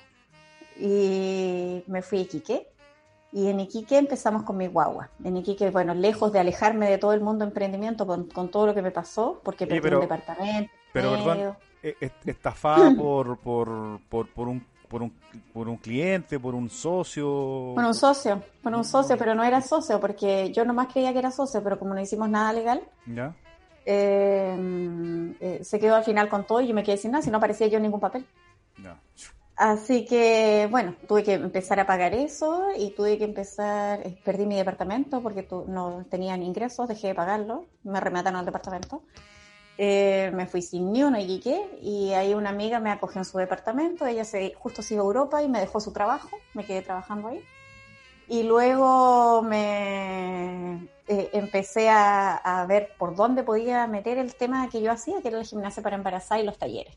y 0.79 1.83
me 1.87 2.03
fui 2.03 2.19
a 2.19 2.23
Iquique. 2.23 2.69
Y 3.33 3.49
en 3.49 3.59
Iquique 3.59 3.99
empezamos 3.99 4.45
con 4.45 4.57
mi 4.57 4.69
guagua. 4.69 5.11
En 5.25 5.37
Iquique, 5.37 5.71
bueno, 5.71 5.93
lejos 5.95 6.33
de 6.33 6.39
alejarme 6.39 6.89
de 6.89 6.99
todo 6.99 7.13
el 7.15 7.21
mundo 7.21 7.45
emprendimiento 7.45 8.07
con, 8.07 8.29
con 8.29 8.49
todo 8.49 8.67
lo 8.67 8.75
que 8.75 8.83
me 8.83 8.93
pasó, 8.93 9.41
porque 9.43 9.67
perdí 9.67 9.81
pero- 9.81 9.97
un 9.99 10.03
departamento. 10.03 10.71
pero, 10.93 11.11
medio. 11.13 11.25
perdón, 11.25 11.57
Eh, 11.83 11.97
est- 12.01 12.29
estafada 12.29 12.95
por, 12.97 13.37
por, 13.39 14.01
por, 14.09 14.29
por 14.33 14.49
un, 14.49 14.65
por, 14.95 15.03
un, 15.03 15.13
por 15.53 15.69
un 15.69 15.77
cliente, 15.77 16.39
por 16.39 16.55
un 16.55 16.71
socio. 16.71 17.73
Por 17.75 17.85
un 17.85 17.95
socio, 17.95 18.41
por 18.63 18.73
un 18.77 18.85
socio, 18.85 19.19
pero 19.19 19.35
no 19.35 19.43
era 19.43 19.61
socio, 19.61 19.99
porque 19.99 20.53
yo 20.53 20.65
nomás 20.65 20.87
creía 20.93 21.13
que 21.13 21.19
era 21.19 21.33
socio, 21.33 21.65
pero 21.65 21.81
como 21.81 21.95
no 21.95 22.01
hicimos 22.01 22.29
nada 22.31 22.53
legal, 22.53 22.81
¿Ya? 23.05 23.35
eh, 23.87 24.57
eh, 25.41 25.65
se 25.65 25.81
quedó 25.81 25.97
al 25.97 26.05
final 26.05 26.29
con 26.29 26.47
todo 26.47 26.61
y 26.61 26.69
yo 26.69 26.75
me 26.75 26.85
quedé 26.85 26.97
sin 26.97 27.11
nada, 27.11 27.23
si 27.23 27.31
no 27.33 27.39
aparecía 27.39 27.67
yo 27.67 27.79
en 27.79 27.83
ningún 27.83 27.99
papel. 27.99 28.25
Ya. 28.81 28.97
Así 29.57 30.05
que, 30.05 30.69
bueno, 30.71 30.95
tuve 31.09 31.25
que 31.25 31.33
empezar 31.35 31.81
a 31.81 31.87
pagar 31.87 32.15
eso 32.15 32.69
y 32.77 32.95
tuve 32.95 33.19
que 33.19 33.25
empezar, 33.25 34.01
eh, 34.07 34.17
perdí 34.25 34.47
mi 34.47 34.55
departamento 34.55 35.21
porque 35.23 35.43
tu- 35.43 35.65
no 35.67 36.05
tenían 36.09 36.45
ingresos, 36.45 36.87
dejé 36.87 37.09
de 37.09 37.15
pagarlo, 37.17 37.67
me 37.83 37.99
remataron 37.99 38.39
al 38.39 38.47
departamento. 38.47 39.03
Eh, 39.77 40.31
me 40.35 40.47
fui 40.47 40.63
sin 40.63 40.93
ni 40.93 41.03
uno 41.03 41.17
a 41.17 41.21
Iquique 41.21 41.79
y 41.83 42.13
ahí 42.13 42.33
una 42.35 42.51
amiga 42.51 42.79
me 42.79 42.91
acogió 42.91 43.21
en 43.21 43.25
su 43.25 43.39
departamento, 43.39 44.07
ella 44.07 44.25
se, 44.25 44.55
justo 44.55 44.83
se 44.83 44.95
a 44.95 44.99
Europa 44.99 45.43
y 45.43 45.49
me 45.49 45.59
dejó 45.59 45.81
su 45.81 45.93
trabajo, 45.93 46.31
me 46.53 46.65
quedé 46.65 46.83
trabajando 46.83 47.29
ahí. 47.29 47.45
Y 48.29 48.45
luego 48.45 49.43
me 49.43 50.89
eh, 51.09 51.31
empecé 51.33 51.89
a, 51.91 52.37
a 52.37 52.67
ver 52.67 52.91
por 52.99 53.17
dónde 53.17 53.43
podía 53.43 53.87
meter 53.87 54.19
el 54.19 54.35
tema 54.37 54.69
que 54.71 54.81
yo 54.81 54.93
hacía, 54.93 55.21
que 55.21 55.29
era 55.29 55.39
la 55.39 55.45
gimnasia 55.45 55.83
para 55.83 55.97
embarazada 55.97 56.41
y 56.41 56.45
los 56.45 56.57
talleres 56.57 56.97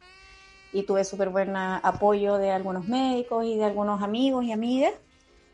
y 0.74 0.84
tuve 0.84 1.04
súper 1.04 1.30
buen 1.30 1.56
apoyo 1.56 2.38
de 2.38 2.52
algunos 2.52 2.88
médicos 2.88 3.46
y 3.46 3.58
de 3.58 3.66
algunos 3.66 4.02
amigos 4.02 4.44
y 4.46 4.52
amigas 4.52 4.94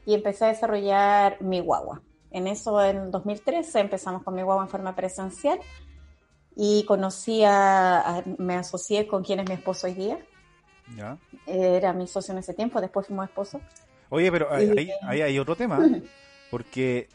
y 0.06 0.14
empecé 0.14 0.46
a 0.46 0.48
desarrollar 0.50 1.42
mi 1.42 1.60
guagua. 1.60 2.02
En 2.32 2.48
eso, 2.48 2.84
en 2.84 3.12
2013, 3.12 3.80
empezamos 3.80 4.24
con 4.24 4.34
mi 4.34 4.42
guagua 4.42 4.64
en 4.64 4.70
forma 4.70 4.96
presencial 4.96 5.60
y 6.56 6.84
conocí 6.86 7.44
a, 7.44 8.00
a- 8.18 8.24
me 8.38 8.56
asocié 8.56 9.08
con 9.08 9.24
quien 9.24 9.40
es 9.40 9.48
mi 9.50 9.56
esposo 9.56 9.88
hoy 9.88 9.94
día. 9.94 10.18
¿Ya? 10.96 11.18
Era 11.48 11.94
mi 11.94 12.08
socio 12.08 12.32
en 12.34 12.40
ese 12.40 12.54
tiempo, 12.54 12.80
después 12.82 13.08
fuimos 13.08 13.26
esposos. 13.28 13.62
Oye, 14.10 14.32
pero 14.32 14.52
ahí, 14.54 14.72
Y- 14.78 14.92
ahí- 15.08 15.22
hay 15.22 15.40
otro 15.40 15.56
tema, 15.56 15.80
porque 16.52 17.08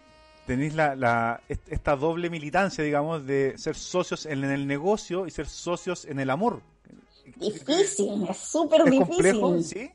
tenéis 0.47 0.75
la, 0.75 0.97
la, 0.97 1.41
est- 1.49 1.71
esta 1.71 1.95
doble 1.95 2.31
militancia, 2.31 2.83
digamos, 2.83 3.27
de 3.27 3.57
ser 3.59 3.77
socios 3.77 4.25
en 4.27 4.43
el 4.45 4.67
negocio 4.67 5.27
y 5.27 5.31
ser 5.31 5.47
socios 5.47 6.05
en 6.07 6.19
el 6.19 6.31
amor. 6.31 6.63
Difícil, 7.37 8.27
es 8.29 8.37
súper 8.39 8.81
¿Es 8.81 8.91
difícil. 8.91 9.07
complejo? 9.09 9.59
¿Sí? 9.63 9.91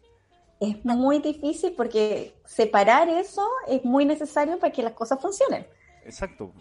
Es 0.60 0.86
muy 0.86 1.20
difícil 1.20 1.74
porque 1.76 2.36
separar 2.46 3.10
eso 3.10 3.46
es 3.68 3.84
muy 3.84 4.06
necesario 4.06 4.58
para 4.60 4.72
que 4.72 4.84
las 4.84 4.94
cosas 4.94 5.20
funcionen. 5.22 5.66
Exacto. 6.06 6.54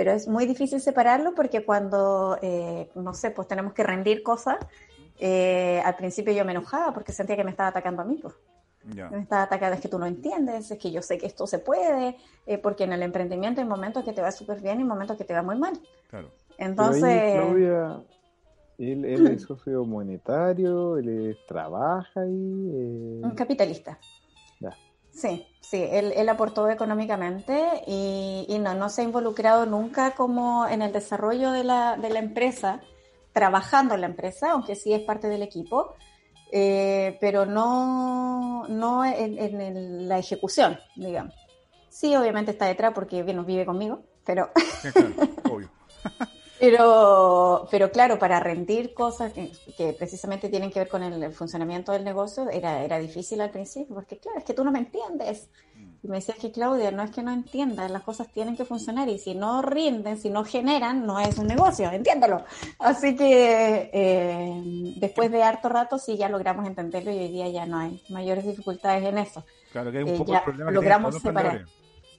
Pero 0.00 0.12
es 0.12 0.26
muy 0.26 0.46
difícil 0.46 0.80
separarlo 0.80 1.34
porque 1.34 1.62
cuando, 1.62 2.38
eh, 2.40 2.88
no 2.94 3.12
sé, 3.12 3.32
pues 3.32 3.46
tenemos 3.46 3.74
que 3.74 3.82
rendir 3.82 4.22
cosas, 4.22 4.56
eh, 5.18 5.82
al 5.84 5.94
principio 5.94 6.32
yo 6.32 6.42
me 6.46 6.52
enojaba 6.52 6.94
porque 6.94 7.12
sentía 7.12 7.36
que 7.36 7.44
me 7.44 7.50
estaba 7.50 7.68
atacando 7.68 8.00
a 8.00 8.06
mí, 8.06 8.16
pues. 8.16 8.32
Ya. 8.94 9.10
Me 9.10 9.20
estaba 9.20 9.42
atacando, 9.42 9.74
es 9.74 9.82
que 9.82 9.90
tú 9.90 9.98
no 9.98 10.06
entiendes, 10.06 10.70
es 10.70 10.78
que 10.78 10.90
yo 10.90 11.02
sé 11.02 11.18
que 11.18 11.26
esto 11.26 11.46
se 11.46 11.58
puede, 11.58 12.16
eh, 12.46 12.56
porque 12.56 12.84
en 12.84 12.94
el 12.94 13.02
emprendimiento 13.02 13.60
hay 13.60 13.66
momentos 13.66 14.02
que 14.02 14.14
te 14.14 14.22
va 14.22 14.32
súper 14.32 14.62
bien 14.62 14.80
y 14.80 14.84
momentos 14.84 15.18
que 15.18 15.24
te 15.24 15.34
va 15.34 15.42
muy 15.42 15.58
mal. 15.58 15.78
Claro. 16.08 16.30
Pero 16.56 16.70
Entonces, 16.70 17.04
ahí, 17.04 17.32
Claudia, 17.34 18.00
él, 18.78 19.04
él 19.04 19.26
es 19.26 19.42
socio 19.42 19.84
monetario, 19.84 20.96
él 20.96 21.08
es- 21.28 21.44
trabaja 21.44 22.22
ahí. 22.22 22.70
eh, 22.72 23.20
un 23.22 23.34
capitalista. 23.34 23.98
Sí, 25.12 25.46
sí, 25.60 25.82
él, 25.90 26.12
él 26.16 26.28
aportó 26.28 26.68
económicamente 26.70 27.82
y, 27.86 28.46
y 28.48 28.58
no, 28.58 28.74
no 28.74 28.88
se 28.88 29.02
ha 29.02 29.04
involucrado 29.04 29.66
nunca 29.66 30.12
como 30.14 30.66
en 30.66 30.82
el 30.82 30.92
desarrollo 30.92 31.50
de 31.52 31.64
la, 31.64 31.96
de 31.96 32.10
la 32.10 32.18
empresa, 32.20 32.80
trabajando 33.32 33.94
en 33.94 34.00
la 34.02 34.06
empresa, 34.06 34.52
aunque 34.52 34.76
sí 34.76 34.92
es 34.92 35.02
parte 35.02 35.28
del 35.28 35.42
equipo, 35.42 35.94
eh, 36.52 37.16
pero 37.20 37.46
no, 37.46 38.66
no 38.68 39.04
en, 39.04 39.38
el- 39.60 40.08
la 40.08 40.18
ejecución, 40.18 40.78
digamos. 40.96 41.34
Sí, 41.88 42.14
obviamente 42.16 42.52
está 42.52 42.66
detrás 42.66 42.92
porque 42.94 43.22
vive 43.22 43.64
conmigo, 43.66 44.02
pero, 44.24 44.50
Sí, 44.80 44.88
claro, 44.92 45.14
obvio. 45.50 45.68
Pero, 46.60 47.66
pero 47.70 47.90
claro, 47.90 48.18
para 48.18 48.38
rendir 48.38 48.92
cosas 48.92 49.32
que, 49.32 49.50
que 49.76 49.92
precisamente 49.94 50.48
tienen 50.48 50.70
que 50.70 50.80
ver 50.80 50.88
con 50.88 51.02
el, 51.02 51.32
funcionamiento 51.32 51.92
del 51.92 52.04
negocio 52.04 52.50
era, 52.50 52.84
era 52.84 52.98
difícil 52.98 53.40
al 53.40 53.50
principio, 53.50 53.94
porque 53.94 54.18
claro, 54.18 54.38
es 54.38 54.44
que 54.44 54.54
tú 54.54 54.62
no 54.62 54.70
me 54.70 54.80
entiendes. 54.80 55.48
Y 56.02 56.08
me 56.08 56.16
decías 56.16 56.38
que 56.38 56.50
Claudia, 56.50 56.90
no 56.90 57.02
es 57.02 57.10
que 57.10 57.22
no 57.22 57.30
entiendas, 57.30 57.90
las 57.90 58.02
cosas 58.02 58.28
tienen 58.32 58.56
que 58.56 58.64
funcionar 58.64 59.08
y 59.08 59.18
si 59.18 59.34
no 59.34 59.60
rinden, 59.60 60.18
si 60.18 60.30
no 60.30 60.44
generan, 60.44 61.06
no 61.06 61.20
es 61.20 61.36
un 61.38 61.46
negocio, 61.46 61.90
entiéndelo. 61.90 62.44
Así 62.78 63.16
que 63.16 63.90
eh, 63.92 64.62
después 64.96 65.30
de 65.30 65.42
harto 65.42 65.68
rato 65.68 65.98
sí 65.98 66.16
ya 66.16 66.28
logramos 66.28 66.66
entenderlo 66.66 67.10
y 67.10 67.18
hoy 67.18 67.28
día 67.28 67.48
ya 67.48 67.66
no 67.66 67.78
hay 67.78 68.02
mayores 68.08 68.46
dificultades 68.46 69.04
en 69.04 69.18
eso. 69.18 69.44
Claro 69.72 69.90
que 69.92 69.98
hay 69.98 70.04
un 70.04 70.10
Eh, 70.10 70.18
poco 70.18 70.34
el 70.34 70.42
problema 70.42 70.70
que 70.70 70.74
logramos 70.74 71.14
separar. 71.20 71.66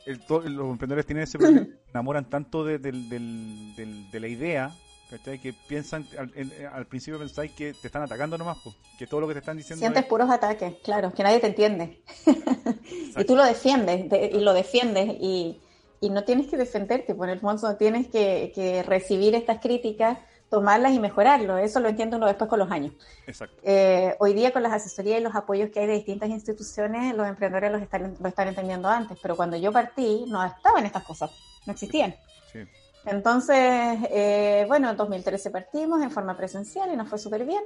El- 0.06 0.20
los 0.56 0.70
emprendedores 0.72 1.06
tienen 1.06 1.24
ese 1.24 1.38
problema, 1.38 1.68
enamoran 1.90 2.30
tanto 2.30 2.64
de, 2.66 2.78
del- 2.80 3.10
de 4.12 4.20
la 4.20 4.28
idea, 4.28 4.72
¿cachai? 5.10 5.40
Que 5.40 5.54
piensan, 5.54 6.06
al, 6.18 6.32
en- 6.36 6.52
al 6.72 6.88
principio 6.88 7.20
pensáis 7.20 7.52
que 7.52 7.74
te 7.74 7.88
están 7.88 8.02
atacando 8.04 8.38
nomás, 8.38 8.58
po, 8.64 8.74
que 8.98 9.06
todo 9.08 9.22
lo 9.22 9.28
que 9.28 9.34
te 9.34 9.40
están 9.40 9.58
diciendo 9.58 9.80
Sientes 9.82 10.04
es- 10.04 10.10
puros 10.10 10.30
ataques, 10.30 10.76
claro, 10.84 11.14
que 11.14 11.22
nadie 11.24 11.40
te 11.40 11.48
entiende. 11.48 12.02
y 13.18 13.24
tú 13.26 13.36
lo 13.36 13.44
defiendes, 13.46 14.10
de- 14.10 14.32
y 14.34 14.40
lo 14.40 14.54
defiendes, 14.54 15.10
y, 15.20 15.60
y 16.00 16.10
no 16.10 16.24
tienes 16.24 16.48
que 16.48 16.58
defenderte, 16.58 17.14
por 17.16 17.30
el 17.30 17.40
fondo 17.40 17.76
tienes 17.78 18.08
que, 18.08 18.52
que 18.56 18.84
recibir 18.84 19.36
estas 19.36 19.60
críticas, 19.60 20.18
tomarlas 20.52 20.92
y 20.92 21.00
mejorarlo. 21.00 21.58
Eso 21.58 21.80
lo 21.80 21.88
entiende 21.88 22.18
uno 22.18 22.28
después 22.28 22.50
con 22.50 22.60
los 22.60 22.70
años. 22.70 22.94
Exacto. 23.26 23.56
Eh, 23.64 24.16
hoy 24.20 24.34
día 24.34 24.52
con 24.52 24.62
las 24.62 24.74
asesorías 24.74 25.22
y 25.22 25.24
los 25.24 25.34
apoyos 25.34 25.70
que 25.72 25.80
hay 25.80 25.88
de 25.88 25.94
distintas 25.94 26.30
instituciones, 26.30 27.16
los 27.16 27.26
emprendedores 27.26 27.72
los 27.72 27.82
están, 27.82 28.18
lo 28.20 28.28
están 28.28 28.50
entendiendo 28.50 28.90
antes, 28.90 29.18
pero 29.22 29.38
cuando 29.38 29.56
yo 29.56 29.72
partí 29.72 30.26
no 30.28 30.46
estaban 30.46 30.86
estas 30.86 31.04
cosas, 31.04 31.32
no 31.66 31.72
existían. 31.72 32.14
Sí. 32.52 32.60
Entonces, 33.06 33.58
eh, 34.12 34.66
bueno, 34.68 34.90
en 34.90 34.98
2013 34.98 35.52
partimos 35.52 36.02
en 36.02 36.12
forma 36.12 36.36
presencial 36.36 36.92
y 36.94 36.98
nos 36.98 37.08
fue 37.08 37.18
súper 37.18 37.46
bien. 37.46 37.64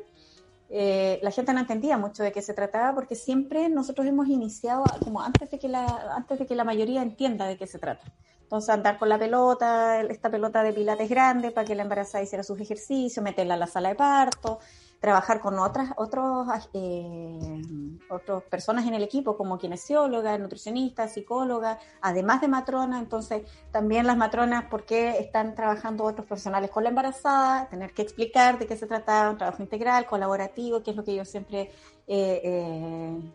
Eh, 0.69 1.19
la 1.23 1.31
gente 1.31 1.53
no 1.53 1.61
entendía 1.61 1.97
mucho 1.97 2.21
de 2.21 2.31
qué 2.31 2.43
se 2.43 2.53
trataba 2.53 2.93
porque 2.93 3.15
siempre 3.15 3.67
nosotros 3.67 4.05
hemos 4.05 4.27
iniciado 4.27 4.83
como 5.03 5.21
antes 5.21 5.49
de 5.49 5.57
que 5.57 5.69
la, 5.69 5.85
antes 6.15 6.37
de 6.37 6.45
que 6.45 6.55
la 6.55 6.63
mayoría 6.63 7.01
entienda 7.01 7.47
de 7.47 7.57
qué 7.57 7.65
se 7.65 7.79
trata. 7.79 8.05
Entonces 8.45 8.69
andar 8.69 8.99
con 8.99 9.09
la 9.09 9.17
pelota, 9.17 10.01
esta 10.01 10.29
pelota 10.29 10.61
de 10.61 10.71
pilates 10.71 11.09
grande 11.09 11.49
para 11.49 11.65
que 11.65 11.73
la 11.73 11.81
embarazada 11.81 12.23
hiciera 12.23 12.43
sus 12.43 12.59
ejercicios, 12.59 13.23
meterla 13.23 13.55
a 13.55 13.57
la 13.57 13.65
sala 13.65 13.89
de 13.89 13.95
parto, 13.95 14.59
trabajar 14.99 15.39
con 15.39 15.57
otras 15.57 15.89
otros, 15.97 16.47
eh, 16.73 17.61
otras 18.07 18.43
personas 18.43 18.85
en 18.85 18.93
el 18.93 19.01
equipo 19.01 19.35
como 19.35 19.57
kinesióloga, 19.57 20.37
nutricionista, 20.37 21.07
psicóloga, 21.07 21.79
además 22.01 22.41
de 22.41 22.47
matrona. 22.47 22.99
Entonces 22.99 23.41
también 23.71 24.05
las 24.05 24.15
matronas, 24.15 24.65
¿por 24.65 24.85
qué 24.85 25.17
están 25.17 25.55
trabajando 25.55 26.03
otros 26.03 26.27
profesionales 26.27 26.69
con 26.69 26.83
la 26.83 26.89
embarazada? 26.89 27.67
Tener 27.69 27.93
que 27.93 28.03
explicar 28.03 28.59
de 28.59 28.67
qué 28.67 28.77
se 28.77 28.85
trata, 28.85 29.31
un 29.31 29.39
trabajo 29.39 29.63
integral, 29.63 30.05
colaborativo, 30.05 30.83
que 30.83 30.91
es 30.91 30.97
lo 30.97 31.03
que 31.03 31.15
yo 31.15 31.25
siempre 31.25 31.71
eh, 32.07 32.41
eh, 32.43 33.31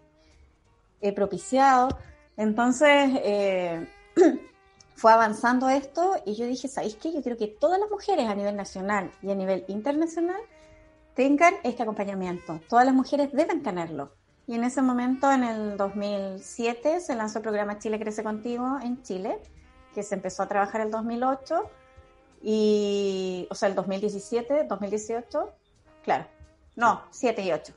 he 1.00 1.12
propiciado. 1.12 1.88
Entonces, 2.36 3.11
eh, 3.24 3.88
fue 5.01 5.12
avanzando 5.12 5.70
esto 5.70 6.16
y 6.26 6.34
yo 6.34 6.44
dije, 6.44 6.68
¿sabéis 6.68 6.94
qué? 6.96 7.11
Yo 7.11 7.22
creo 7.22 7.38
que 7.38 7.46
todas 7.46 7.80
las 7.80 7.88
mujeres 7.88 8.28
a 8.28 8.34
nivel 8.34 8.55
nacional 8.55 9.11
y 9.22 9.30
a 9.30 9.34
nivel 9.34 9.64
internacional 9.68 10.42
tengan 11.14 11.55
este 11.62 11.82
acompañamiento. 11.82 12.61
Todas 12.68 12.84
las 12.84 12.94
mujeres 12.94 13.32
deben 13.32 13.62
tenerlo. 13.62 14.12
Y 14.46 14.57
en 14.57 14.64
ese 14.64 14.82
momento, 14.82 15.32
en 15.32 15.42
el 15.44 15.78
2007, 15.78 17.01
se 17.01 17.16
lanzó 17.16 17.38
el 17.38 17.44
programa 17.44 17.78
Chile 17.78 17.98
Crece 17.98 18.22
Contigo 18.22 18.78
en 18.82 19.03
Chile, 19.03 19.38
que 19.94 20.03
se 20.03 20.16
empezó 20.16 20.42
a 20.42 20.48
trabajar 20.48 20.82
el 20.82 20.90
2008, 20.90 21.70
y, 22.42 23.48
o 23.51 23.55
sea, 23.55 23.70
el 23.70 23.74
2017, 23.76 24.64
2018, 24.64 25.51
claro, 26.05 26.26
no, 26.76 27.05
7 27.11 27.42
y 27.42 27.53
8, 27.53 27.72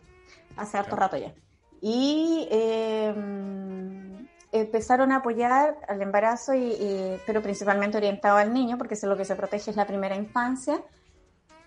hace 0.57 0.77
harto 0.77 0.97
Claro. 0.97 1.01
rato 1.01 1.17
ya. 1.17 1.33
Y 1.79 2.49
eh, 2.51 3.13
empezaron 4.53 5.11
a 5.11 5.17
apoyar 5.17 5.77
al 5.87 6.01
embarazo, 6.01 6.53
y, 6.53 6.63
y- 6.73 7.19
pero 7.25 7.41
principalmente 7.41 7.97
orientado 7.97 8.37
al 8.37 8.53
niño, 8.53 8.77
porque 8.77 8.93
eso 8.93 9.07
es 9.07 9.09
lo 9.09 9.17
que 9.17 9.25
se 9.25 9.35
protege 9.35 9.71
es 9.71 9.75
la 9.77 9.85
primera 9.87 10.15
infancia, 10.15 10.81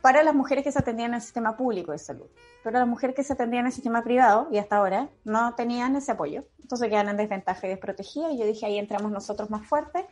para 0.00 0.22
las 0.22 0.34
mujeres 0.34 0.62
que 0.62 0.70
se 0.70 0.78
atendían 0.78 1.10
en 1.10 1.14
el 1.16 1.20
sistema 1.22 1.56
público 1.56 1.90
de 1.92 1.98
salud. 1.98 2.26
Pero 2.62 2.78
las 2.78 2.86
mujeres 2.86 3.16
que 3.16 3.24
se 3.24 3.32
atendían 3.32 3.60
en 3.62 3.66
el 3.66 3.72
sistema 3.72 4.04
privado, 4.04 4.48
y 4.52 4.58
hasta 4.58 4.76
ahora, 4.76 5.08
no 5.24 5.54
tenían 5.56 5.96
ese 5.96 6.12
apoyo. 6.12 6.44
Entonces 6.62 6.88
quedan 6.88 7.08
en 7.08 7.16
desventaja 7.16 7.66
y 7.66 7.70
desprotegidas. 7.70 8.32
Y 8.32 8.38
yo 8.38 8.46
dije, 8.46 8.66
ahí 8.66 8.78
entramos 8.78 9.10
nosotros 9.10 9.50
más 9.50 9.66
fuertes. 9.66 10.04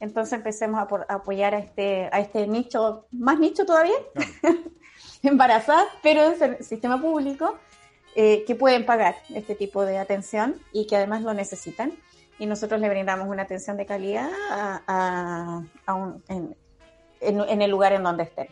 Entonces 0.00 0.32
empecemos 0.34 0.80
a, 0.80 0.88
a 1.12 1.14
apoyar 1.16 1.54
a 1.54 1.58
este, 1.58 2.08
a 2.12 2.20
este 2.20 2.46
nicho, 2.46 3.06
más 3.12 3.38
nicho 3.38 3.64
todavía, 3.66 3.94
embarazadas, 5.22 5.86
pero 6.02 6.32
en 6.32 6.42
el 6.54 6.64
sistema 6.64 7.00
público, 7.00 7.56
eh, 8.14 8.44
que 8.46 8.54
pueden 8.54 8.84
pagar 8.84 9.16
este 9.34 9.54
tipo 9.54 9.84
de 9.84 9.98
atención 9.98 10.56
y 10.72 10.86
que 10.86 10.96
además 10.96 11.22
lo 11.22 11.34
necesitan. 11.34 11.92
Y 12.42 12.46
nosotros 12.46 12.80
le 12.80 12.88
brindamos 12.88 13.28
una 13.28 13.44
atención 13.44 13.76
de 13.76 13.86
calidad 13.86 14.28
a, 14.50 15.62
a 15.86 15.94
un, 15.94 16.24
en, 16.26 16.56
en, 17.20 17.40
en 17.40 17.62
el 17.62 17.70
lugar 17.70 17.92
en 17.92 18.02
donde 18.02 18.24
estén 18.24 18.48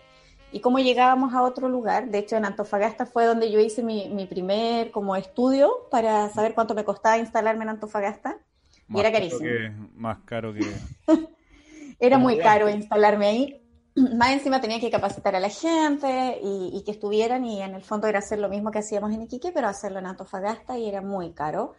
y 0.52 0.60
cómo 0.60 0.78
llegábamos 0.78 1.34
a 1.34 1.42
otro 1.42 1.68
lugar. 1.68 2.08
De 2.08 2.18
hecho, 2.18 2.36
en 2.36 2.44
Antofagasta 2.44 3.04
fue 3.04 3.24
donde 3.24 3.50
yo 3.50 3.58
hice 3.58 3.82
mi, 3.82 4.08
mi 4.08 4.26
primer 4.26 4.92
como 4.92 5.16
estudio 5.16 5.72
para 5.90 6.28
saber 6.28 6.54
cuánto 6.54 6.76
me 6.76 6.84
costaba 6.84 7.18
instalarme 7.18 7.64
en 7.64 7.70
Antofagasta. 7.70 8.38
y 8.88 9.00
era 9.00 9.10
carísimo. 9.10 9.40
Que, 9.40 9.72
más 9.96 10.18
caro 10.24 10.54
que... 10.54 10.72
era 11.98 12.16
muy 12.16 12.38
caro 12.38 12.68
instalarme 12.68 13.26
ahí. 13.26 13.56
Más 14.16 14.30
encima 14.30 14.60
tenía 14.60 14.78
que 14.78 14.88
capacitar 14.88 15.34
a 15.34 15.40
la 15.40 15.50
gente 15.50 16.38
y, 16.40 16.70
y, 16.72 16.84
que 16.84 16.92
estuvieran 16.92 17.44
y 17.44 17.60
en 17.60 17.74
el 17.74 17.82
fondo 17.82 18.06
era 18.06 18.20
hacer 18.20 18.38
lo 18.38 18.48
mismo 18.48 18.70
que 18.70 18.78
hacíamos 18.78 19.12
en 19.12 19.22
Iquique, 19.22 19.50
pero 19.52 19.66
hacerlo 19.66 19.98
en 19.98 20.06
Antofagasta 20.06 20.78
y 20.78 20.88
era 20.88 21.02
muy 21.02 21.32
caro. 21.32 21.74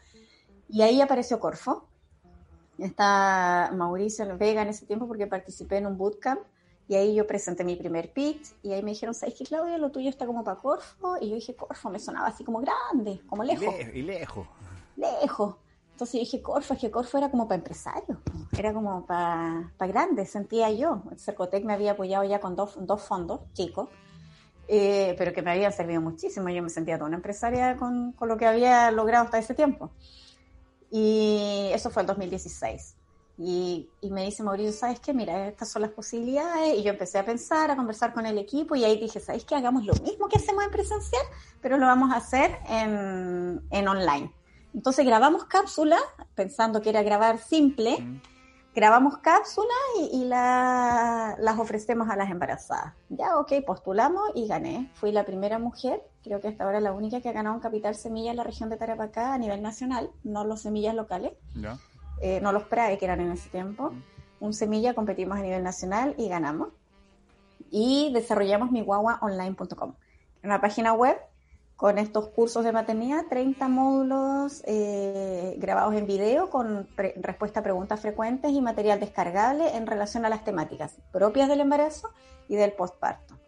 Y 0.68 0.82
ahí 0.82 1.00
apareció 1.00 1.40
Corfo. 1.40 1.88
Está 2.82 3.72
Mauricio 3.76 4.38
Vega 4.38 4.64
en 4.64 4.70
ese 4.70 4.86
tiempo 4.86 5.08
porque 5.08 5.28
participé 5.28 5.78
en 5.78 5.88
un 5.88 5.98
bootcamp 5.98 6.42
y 6.88 6.96
ahí 6.96 7.16
yo 7.16 7.26
presenté 7.26 7.64
mi 7.64 7.76
primer 7.76 8.12
pitch 8.12 8.54
y 8.64 8.74
ahí 8.74 8.84
me 8.84 8.92
dijeron, 8.92 9.14
¿sabes 9.14 9.36
qué, 9.38 9.46
Claudia? 9.46 9.78
Lo 9.78 9.92
tuyo 9.92 10.10
está 10.10 10.26
como 10.26 10.44
para 10.44 10.60
Corfo. 10.60 11.16
Y 11.22 11.30
yo 11.30 11.36
dije, 11.36 11.56
Corfo 11.56 11.90
me 11.90 12.00
sonaba 12.00 12.28
así 12.28 12.44
como 12.44 12.60
grande, 12.60 13.22
como 13.28 13.44
lejos. 13.44 13.74
Y, 13.94 14.00
y 14.00 14.02
lejos. 14.02 14.48
Lejos. 14.98 15.56
Entonces 15.92 16.14
yo 16.14 16.20
dije, 16.20 16.42
Corfo, 16.42 16.74
es 16.74 16.80
que 16.80 16.92
Corfo 16.92 17.18
era 17.18 17.30
como 17.30 17.48
para 17.48 17.60
empresarios, 17.60 18.18
era 18.58 18.74
como 18.74 19.06
para, 19.06 19.72
para 19.78 19.92
grandes, 19.92 20.32
sentía 20.32 20.72
yo. 20.72 21.04
El 21.12 21.20
Cercotec 21.20 21.64
me 21.64 21.74
había 21.74 21.92
apoyado 21.92 22.24
ya 22.24 22.40
con 22.40 22.56
dos, 22.56 22.76
dos 22.82 23.02
fondos 23.04 23.42
chicos, 23.54 23.88
eh, 24.68 25.14
pero 25.18 25.32
que 25.32 25.44
me 25.44 25.52
habían 25.52 25.72
servido 25.72 26.02
muchísimo. 26.02 26.50
Yo 26.50 26.64
me 26.64 26.70
sentía 26.70 26.98
toda 26.98 27.08
una 27.08 27.18
empresaria 27.18 27.78
con, 27.78 28.14
con 28.14 28.28
lo 28.28 28.36
que 28.36 28.48
había 28.48 28.90
logrado 28.90 29.26
hasta 29.26 29.38
ese 29.38 29.54
tiempo. 29.54 29.92
Y 30.92 31.70
eso 31.74 31.90
fue 31.90 32.04
el 32.04 32.08
2016. 32.08 32.96
Y, 33.38 33.90
y, 34.02 34.12
me 34.12 34.26
dice 34.26 34.44
Mauricio, 34.44 34.74
¿sabes 34.74 35.00
qué? 35.00 35.14
Mira, 35.14 35.48
estas 35.48 35.72
son 35.72 35.82
las 35.82 35.92
posibilidades. 35.92 36.78
Y 36.78 36.84
yo 36.84 36.92
empecé 36.92 37.18
a 37.18 37.26
pensar, 37.26 37.72
a 37.72 37.76
conversar 37.76 38.14
con 38.14 38.26
el 38.26 38.38
equipo 38.38 38.76
y 38.76 38.84
ahí 38.84 39.00
dije, 39.00 39.20
¿sabes 39.20 39.46
qué? 39.46 39.56
Hagamos 39.56 39.86
lo 39.86 39.94
mismo 39.96 40.28
que 40.28 40.38
hacemos 40.38 40.64
en 40.64 40.70
presencial, 40.70 41.24
pero 41.62 41.78
lo 41.78 41.88
vamos 41.88 42.12
a 42.12 42.18
hacer 42.18 42.60
en, 42.68 43.62
en 43.72 43.88
online. 43.88 44.32
Entonces 44.74 45.06
grabamos 45.06 45.46
cápsulas, 45.46 46.02
pensando 46.36 46.82
que 46.82 46.90
era 46.90 47.04
grabar 47.04 47.40
simple, 47.40 48.00
mm. 48.00 48.22
Grabamos 48.74 49.18
cápsulas 49.18 49.70
y, 50.00 50.22
y 50.22 50.26
la, 50.26 51.36
las 51.40 51.60
ofrecemos 51.60 52.10
a 52.10 52.16
las 52.16 52.30
embarazadas. 52.30 52.94
Ya, 53.10 53.38
ok, 53.38 53.54
postulamos 53.66 54.24
y 54.36 54.48
gané. 54.48 54.90
Fui 54.94 55.12
la 55.12 55.26
primera 55.26 55.60
mujer, 55.60 56.02
creo 56.24 56.40
que 56.42 56.48
hasta 56.48 56.64
ahora 56.64 56.80
la 56.80 56.94
única 56.94 57.22
que 57.22 57.30
ha 57.30 57.34
ganado 57.34 57.56
un 57.56 57.62
capital 57.62 57.96
semilla 57.96 58.32
en 58.32 58.38
la 58.38 58.44
región 58.44 58.70
de 58.70 58.78
Tarapacá 58.78 59.34
a 59.34 59.38
nivel 59.38 59.62
nacional, 59.62 60.10
no 60.24 60.44
los 60.44 60.62
semillas 60.62 60.96
locales. 60.96 61.34
Ya 61.56 61.78
eh, 62.22 62.40
no 62.40 62.52
los 62.52 62.64
PRAE 62.64 62.98
que 62.98 63.06
eran 63.06 63.20
en 63.20 63.32
ese 63.32 63.50
tiempo. 63.50 63.92
Un 64.40 64.54
semilla 64.54 64.94
competimos 64.94 65.38
a 65.38 65.42
nivel 65.42 65.64
nacional 65.64 66.16
y 66.18 66.30
ganamos. 66.30 66.70
Y 67.70 68.12
desarrollamos 68.14 68.72
mi 68.72 68.82
guaguaonline.com, 68.82 69.96
una 70.44 70.62
página 70.62 70.94
web 70.94 71.18
con 71.82 71.98
estos 71.98 72.28
cursos 72.28 72.64
de 72.64 72.72
maternidad, 72.72 73.26
30 73.28 73.68
módulos 73.68 74.62
eh, 74.68 75.56
grabados 75.58 75.96
en 75.96 76.06
video 76.06 76.52
con 76.52 76.88
respuesta 76.96 77.62
a 77.62 77.64
preguntas 77.64 78.00
frecuentes 78.00 78.52
y 78.52 78.62
material 78.62 79.00
descargable 79.00 79.76
en 79.76 79.88
relación 79.88 80.24
a 80.24 80.30
las 80.30 80.44
temáticas 80.44 80.94
propias 81.12 81.50
del 81.50 81.60
embarazo 81.60 82.12
y 82.48 82.56
del 82.56 82.74
postparto. 82.74 83.40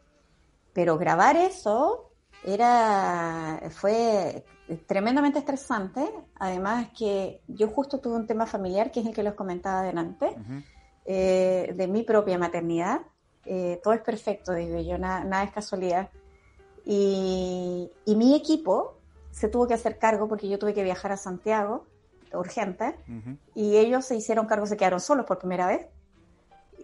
Pero 0.73 0.97
grabar 0.97 1.35
eso 1.37 2.09
era, 2.43 3.61
fue 3.69 4.43
tremendamente 4.87 5.37
estresante, 5.37 6.11
además 6.33 6.87
que 6.97 7.39
yo 7.47 7.67
justo 7.67 7.99
tuve 7.99 8.15
un 8.15 8.25
tema 8.25 8.47
familiar, 8.47 8.89
que 8.89 9.01
es 9.01 9.05
el 9.05 9.13
que 9.13 9.21
les 9.21 9.35
comentaba 9.35 9.81
adelante, 9.81 10.25
uh 10.35 10.39
-huh. 10.39 10.63
eh, 11.05 11.73
de 11.75 11.87
mi 11.87 12.01
propia 12.01 12.39
maternidad. 12.39 13.01
Eh, 13.45 13.79
todo 13.83 13.93
es 13.93 14.01
perfecto, 14.01 14.53
digo 14.53 14.79
yo, 14.79 14.97
nada 14.97 15.43
es 15.43 15.51
casualidad. 15.51 16.09
Y, 16.85 17.89
y, 18.05 18.15
mi 18.15 18.35
equipo 18.35 18.97
se 19.31 19.47
tuvo 19.47 19.67
que 19.67 19.73
hacer 19.73 19.97
cargo 19.97 20.27
porque 20.27 20.49
yo 20.49 20.59
tuve 20.59 20.73
que 20.73 20.83
viajar 20.83 21.11
a 21.13 21.17
Santiago, 21.17 21.85
urgente, 22.33 22.95
uh 23.07 23.11
-huh. 23.11 23.37
y 23.55 23.77
ellos 23.77 24.05
se 24.05 24.15
hicieron 24.15 24.47
cargo, 24.47 24.65
se 24.65 24.75
quedaron 24.75 24.99
solos 24.99 25.25
por 25.25 25.39
primera 25.39 25.67
vez. 25.67 25.85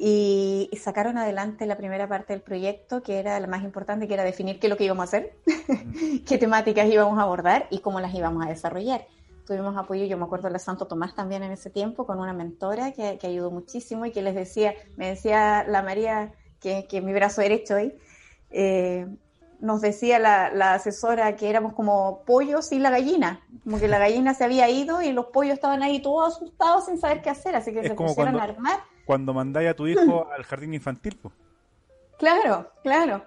Y, 0.01 0.69
y, 0.71 0.77
sacaron 0.77 1.17
adelante 1.17 1.65
la 1.65 1.75
primera 1.75 2.07
parte 2.07 2.31
del 2.31 2.41
proyecto, 2.41 3.03
que 3.03 3.19
era 3.19 3.37
la 3.37 3.47
más 3.47 3.63
importante, 3.65 4.07
que 4.07 4.13
era 4.13 4.23
definir 4.23 4.57
qué 4.57 4.67
es 4.67 4.71
lo 4.71 4.77
que 4.77 4.85
íbamos 4.85 5.01
a 5.01 5.03
hacer, 5.03 5.33
qué 6.25 6.37
temáticas 6.37 6.87
íbamos 6.87 7.19
a 7.19 7.23
abordar 7.23 7.67
y 7.69 7.79
cómo 7.79 7.99
las 7.99 8.13
íbamos 8.13 8.45
a 8.45 8.49
desarrollar. 8.49 9.05
Tuvimos 9.45 9.75
apoyo, 9.75 10.05
yo 10.05 10.17
me 10.17 10.23
acuerdo 10.23 10.47
de 10.47 10.53
la 10.53 10.59
Santo 10.59 10.85
Tomás 10.85 11.15
también 11.15 11.43
en 11.43 11.51
ese 11.51 11.69
tiempo, 11.69 12.05
con 12.05 12.19
una 12.19 12.31
mentora 12.31 12.93
que, 12.93 13.17
que 13.17 13.27
ayudó 13.27 13.51
muchísimo 13.51 14.05
y 14.05 14.11
que 14.11 14.21
les 14.21 14.35
decía, 14.35 14.73
me 14.95 15.09
decía 15.09 15.65
la 15.67 15.81
María, 15.81 16.31
que, 16.61 16.87
que 16.87 17.01
mi 17.01 17.11
brazo 17.11 17.41
derecho 17.41 17.75
ahí, 17.75 17.93
eh, 18.51 19.05
nos 19.59 19.81
decía 19.81 20.19
la, 20.19 20.51
la, 20.51 20.73
asesora 20.73 21.35
que 21.35 21.49
éramos 21.49 21.73
como 21.73 22.23
pollos 22.25 22.71
y 22.71 22.79
la 22.79 22.89
gallina, 22.89 23.41
como 23.63 23.79
que 23.79 23.87
la 23.87 23.99
gallina 24.05 24.33
se 24.33 24.43
había 24.43 24.69
ido 24.69 25.01
y 25.01 25.11
los 25.11 25.27
pollos 25.27 25.53
estaban 25.53 25.83
ahí 25.83 26.01
todos 26.01 26.35
asustados 26.35 26.85
sin 26.85 26.99
saber 26.99 27.21
qué 27.21 27.29
hacer, 27.29 27.55
así 27.55 27.73
que 27.73 27.79
es 27.79 27.87
se 27.87 27.95
pusieron 27.95 28.33
cuando... 28.33 28.39
a 28.39 28.43
armar 28.43 28.79
cuando 29.09 29.33
mandáis 29.33 29.71
a 29.71 29.73
tu 29.73 29.87
hijo 29.87 30.27
al 30.31 30.43
jardín 30.43 30.75
infantil. 30.75 31.17
Pues. 31.19 31.33
Claro, 32.19 32.71
claro. 32.83 33.25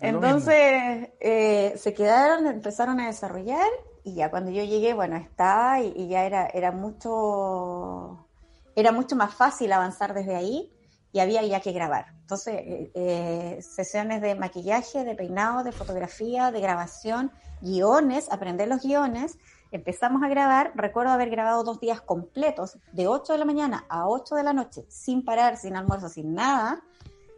Entonces 0.00 1.10
eh, 1.20 1.74
se 1.76 1.94
quedaron, 1.94 2.48
empezaron 2.48 2.98
a 2.98 3.06
desarrollar 3.06 3.68
y 4.02 4.14
ya 4.14 4.32
cuando 4.32 4.50
yo 4.50 4.64
llegué, 4.64 4.94
bueno, 4.94 5.14
estaba 5.14 5.80
y, 5.80 5.92
y, 5.94 6.08
ya 6.08 6.24
era, 6.24 6.48
era 6.48 6.72
mucho 6.72 8.26
era 8.74 8.90
mucho 8.90 9.14
más 9.14 9.32
fácil 9.32 9.72
avanzar 9.72 10.12
desde 10.12 10.34
ahí 10.34 10.72
y 11.12 11.20
había 11.20 11.42
ya 11.44 11.60
que 11.60 11.72
grabar. 11.72 12.06
Entonces, 12.20 12.54
eh, 12.54 12.90
eh, 12.94 13.62
sesiones 13.62 14.22
de 14.22 14.34
maquillaje, 14.34 15.04
de 15.04 15.14
peinado, 15.14 15.62
de 15.62 15.72
fotografía, 15.72 16.50
de 16.50 16.60
grabación, 16.60 17.30
guiones, 17.60 18.32
aprender 18.32 18.68
los 18.68 18.82
guiones. 18.82 19.38
Empezamos 19.70 20.22
a 20.22 20.28
grabar, 20.28 20.72
recuerdo 20.74 21.12
haber 21.12 21.30
grabado 21.30 21.64
dos 21.64 21.80
días 21.80 22.00
completos, 22.00 22.78
de 22.92 23.06
8 23.06 23.34
de 23.34 23.38
la 23.38 23.44
mañana 23.44 23.84
a 23.88 24.08
8 24.08 24.34
de 24.34 24.42
la 24.42 24.52
noche, 24.52 24.84
sin 24.88 25.24
parar, 25.24 25.56
sin 25.56 25.76
almuerzo, 25.76 26.08
sin 26.08 26.34
nada, 26.34 26.82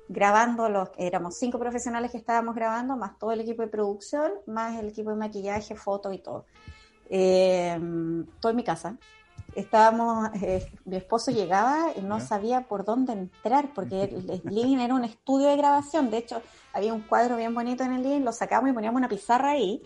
grabando 0.08 0.68
los, 0.68 0.90
éramos 0.96 1.36
cinco 1.36 1.58
profesionales 1.58 2.10
que 2.10 2.18
estábamos 2.18 2.54
grabando, 2.54 2.96
más 2.96 3.18
todo 3.18 3.32
el 3.32 3.40
equipo 3.40 3.62
de 3.62 3.68
producción, 3.68 4.32
más 4.46 4.78
el 4.78 4.88
equipo 4.88 5.10
de 5.10 5.16
maquillaje, 5.16 5.74
foto 5.74 6.12
y 6.12 6.18
todo. 6.18 6.46
Eh, 7.08 7.78
todo 8.40 8.50
en 8.50 8.56
mi 8.56 8.64
casa. 8.64 8.96
Estábamos, 9.56 10.28
eh, 10.42 10.66
mi 10.84 10.96
esposo 10.96 11.30
llegaba 11.30 11.88
y 11.96 12.02
no 12.02 12.20
sabía 12.20 12.62
por 12.62 12.84
dónde 12.84 13.12
entrar, 13.12 13.70
porque 13.74 14.04
el, 14.04 14.30
el 14.44 14.54
living 14.54 14.78
era 14.78 14.94
un 14.94 15.04
estudio 15.04 15.48
de 15.48 15.56
grabación. 15.56 16.10
De 16.10 16.18
hecho, 16.18 16.42
había 16.72 16.92
un 16.92 17.02
cuadro 17.02 17.36
bien 17.36 17.54
bonito 17.54 17.84
en 17.84 17.92
el 17.92 18.02
living, 18.02 18.22
lo 18.22 18.32
sacamos 18.32 18.70
y 18.70 18.72
poníamos 18.72 18.98
una 18.98 19.08
pizarra 19.08 19.50
ahí. 19.50 19.82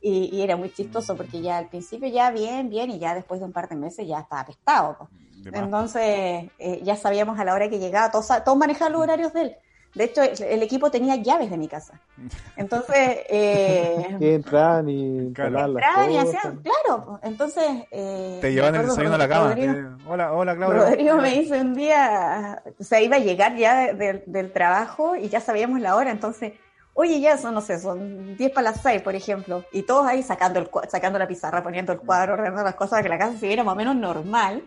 Y, 0.00 0.36
y, 0.36 0.42
era 0.42 0.56
muy 0.56 0.72
chistoso 0.72 1.16
porque 1.16 1.40
ya 1.40 1.58
al 1.58 1.68
principio 1.68 2.08
ya 2.08 2.32
bien, 2.32 2.68
bien, 2.68 2.90
y 2.90 2.98
ya 2.98 3.14
después 3.14 3.38
de 3.38 3.46
un 3.46 3.52
par 3.52 3.68
de 3.68 3.76
meses 3.76 4.06
ya 4.06 4.20
estaba 4.20 4.40
apestado. 4.40 4.96
Pues. 4.98 5.10
Entonces 5.54 6.50
eh, 6.58 6.80
ya 6.82 6.96
sabíamos 6.96 7.38
a 7.38 7.44
la 7.44 7.54
hora 7.54 7.68
que 7.68 7.78
llegaba, 7.78 8.10
todos, 8.10 8.26
todos 8.44 8.58
manejaban 8.58 8.92
los 8.92 9.02
horarios 9.02 9.32
de 9.32 9.42
él. 9.42 9.56
De 9.94 10.04
hecho, 10.04 10.22
el, 10.22 10.62
equipo 10.62 10.90
tenía 10.90 11.16
llaves 11.16 11.50
de 11.50 11.58
mi 11.58 11.68
casa. 11.68 12.00
Entonces... 12.56 13.20
Eh, 13.34 14.16
y 14.20 15.32
claro. 15.32 15.58
Entraban 15.78 16.10
y 16.10 16.18
hacían, 16.18 16.62
claro. 16.62 17.18
Entonces... 17.22 17.64
Eh, 17.90 18.38
Te 18.40 18.52
llevan 18.52 18.74
el 18.74 18.86
desayuno 18.86 19.14
a 19.14 19.18
la 19.18 19.28
cama. 19.28 19.48
Rodrigo, 19.48 19.96
hola, 20.06 20.32
hola, 20.32 20.56
Claudia. 20.56 20.82
Rodrigo 20.82 21.16
me 21.16 21.30
dice 21.30 21.60
un 21.60 21.74
día, 21.74 22.62
o 22.78 22.84
sea, 22.84 23.00
iba 23.00 23.16
a 23.16 23.20
llegar 23.20 23.56
ya 23.56 23.86
de, 23.86 23.94
de, 23.94 24.24
del 24.26 24.52
trabajo 24.52 25.16
y 25.16 25.28
ya 25.28 25.40
sabíamos 25.40 25.80
la 25.80 25.96
hora, 25.96 26.10
entonces... 26.10 26.52
Oye, 26.94 27.20
ya 27.20 27.38
son, 27.38 27.54
no 27.54 27.62
sé, 27.62 27.78
son 27.78 28.36
10 28.36 28.52
para 28.52 28.70
las 28.70 28.82
6, 28.82 29.00
por 29.00 29.14
ejemplo, 29.14 29.64
y 29.72 29.82
todos 29.82 30.06
ahí 30.06 30.22
sacando, 30.22 30.58
el, 30.60 30.68
sacando 30.90 31.18
la 31.18 31.26
pizarra, 31.26 31.62
poniendo 31.62 31.92
el 31.92 32.00
cuadro, 32.00 32.34
ordenando 32.34 32.62
las 32.62 32.74
cosas 32.74 32.90
para 32.90 33.02
que 33.02 33.08
la 33.08 33.18
casa 33.18 33.38
se 33.38 33.46
viera 33.46 33.64
más 33.64 33.72
o 33.72 33.76
menos 33.76 33.96
normal. 33.96 34.62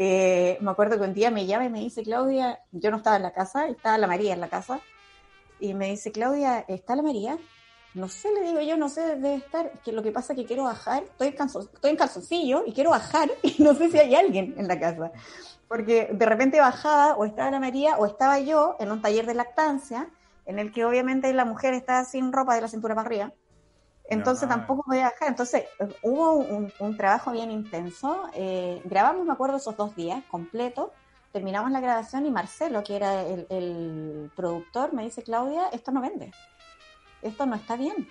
Eh, 0.00 0.58
me 0.60 0.70
acuerdo 0.70 0.96
que 0.96 1.02
un 1.02 1.12
día 1.12 1.32
me 1.32 1.44
llama 1.44 1.64
y 1.64 1.70
me 1.70 1.80
dice, 1.80 2.04
Claudia, 2.04 2.60
yo 2.70 2.92
no 2.92 2.98
estaba 2.98 3.16
en 3.16 3.24
la 3.24 3.32
casa, 3.32 3.66
estaba 3.66 3.98
la 3.98 4.06
María 4.06 4.32
en 4.32 4.40
la 4.40 4.48
casa, 4.48 4.80
y 5.58 5.74
me 5.74 5.90
dice, 5.90 6.12
Claudia, 6.12 6.64
¿está 6.68 6.94
la 6.94 7.02
María? 7.02 7.36
No 7.94 8.06
sé, 8.06 8.32
le 8.32 8.42
digo 8.42 8.60
yo, 8.60 8.76
no 8.76 8.88
sé, 8.88 9.16
debe 9.16 9.34
estar, 9.34 9.72
que 9.84 9.90
lo 9.90 10.04
que 10.04 10.12
pasa 10.12 10.32
es 10.32 10.38
que 10.38 10.44
quiero 10.44 10.62
bajar, 10.62 11.02
estoy 11.02 11.28
en, 11.28 11.34
estoy 11.34 11.90
en 11.90 11.96
calzoncillo 11.96 12.62
y 12.64 12.72
quiero 12.72 12.90
bajar 12.90 13.28
y 13.42 13.60
no 13.60 13.74
sé 13.74 13.90
si 13.90 13.98
hay 13.98 14.14
alguien 14.14 14.54
en 14.56 14.68
la 14.68 14.78
casa. 14.78 15.10
Porque 15.66 16.10
de 16.12 16.26
repente 16.26 16.60
bajaba 16.60 17.16
o 17.16 17.24
estaba 17.24 17.50
la 17.50 17.58
María 17.58 17.96
o 17.98 18.06
estaba 18.06 18.38
yo 18.38 18.76
en 18.78 18.92
un 18.92 19.02
taller 19.02 19.26
de 19.26 19.34
lactancia, 19.34 20.08
en 20.46 20.60
el 20.60 20.72
que 20.72 20.84
obviamente 20.84 21.32
la 21.32 21.44
mujer 21.44 21.74
está 21.74 22.04
sin 22.04 22.32
ropa 22.32 22.54
de 22.54 22.60
la 22.60 22.68
cintura 22.68 22.94
para 22.94 23.06
arriba. 23.06 23.32
Entonces 24.08 24.48
Ya. 24.48 24.54
tampoco 24.56 24.82
podía 24.84 25.04
bajar. 25.04 25.28
Entonces 25.28 25.64
hubo 26.02 26.32
un, 26.32 26.72
un 26.80 26.96
trabajo 26.96 27.30
bien 27.30 27.50
intenso. 27.50 28.28
Eh, 28.34 28.80
grabamos, 28.84 29.24
me 29.26 29.32
acuerdo, 29.32 29.56
esos 29.56 29.76
dos 29.76 29.94
días 29.94 30.24
completos. 30.30 30.90
Terminamos 31.32 31.70
la 31.70 31.80
grabación 31.80 32.24
y 32.26 32.30
Marcelo, 32.30 32.82
que 32.82 32.96
era 32.96 33.22
el, 33.22 33.46
el 33.50 34.30
productor, 34.34 34.94
me 34.94 35.04
dice, 35.04 35.22
Claudia, 35.22 35.68
esto 35.72 35.90
no 35.92 36.00
vende. 36.00 36.32
Esto 37.20 37.44
no 37.44 37.54
está 37.54 37.76
bien. 37.76 38.08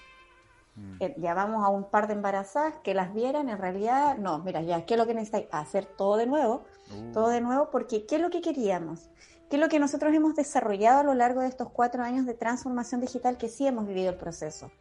Mm. 0.75 0.97
Eh, 0.99 1.15
llamamos 1.17 1.65
a 1.65 1.69
un 1.69 1.89
par 1.89 2.05
de 2.05 2.13
embarazadas 2.13 2.75
que 2.83 2.93
las 2.93 3.11
vieran. 3.15 3.49
En 3.49 3.57
realidad, 3.57 4.17
no, 4.17 4.37
mira, 4.39 4.61
ya, 4.61 4.85
¿qué 4.85 4.93
es 4.93 4.99
lo 4.99 5.07
que 5.07 5.15
necesitáis? 5.15 5.47
Hacer 5.51 5.85
todo 5.85 6.17
de 6.17 6.27
nuevo 6.27 6.63
Uh, 6.89 7.11
todo 7.11 7.27
de 7.27 7.41
nuevo, 7.41 7.69
porque 7.69 8.05
¿qué 8.05 8.15
es 8.15 8.21
lo 8.21 8.29
que 8.29 8.39
queríamos? 8.41 9.09
¿Qué 9.49 9.57
es 9.57 9.61
lo 9.61 9.67
que 9.67 9.77
nosotros 9.77 10.13
hemos 10.13 10.35
desarrollado 10.35 11.01
a 11.01 11.03
lo 11.03 11.13
largo 11.15 11.41
de 11.41 11.47
estos 11.47 11.69
cuatro 11.69 12.01
años 12.01 12.25
de 12.25 12.33
transformación 12.33 13.01
digital 13.01 13.37
que 13.37 13.49
sí 13.49 13.67
hemos 13.67 13.85
vivido 13.85 14.11
el 14.11 14.15
proceso? 14.15 14.71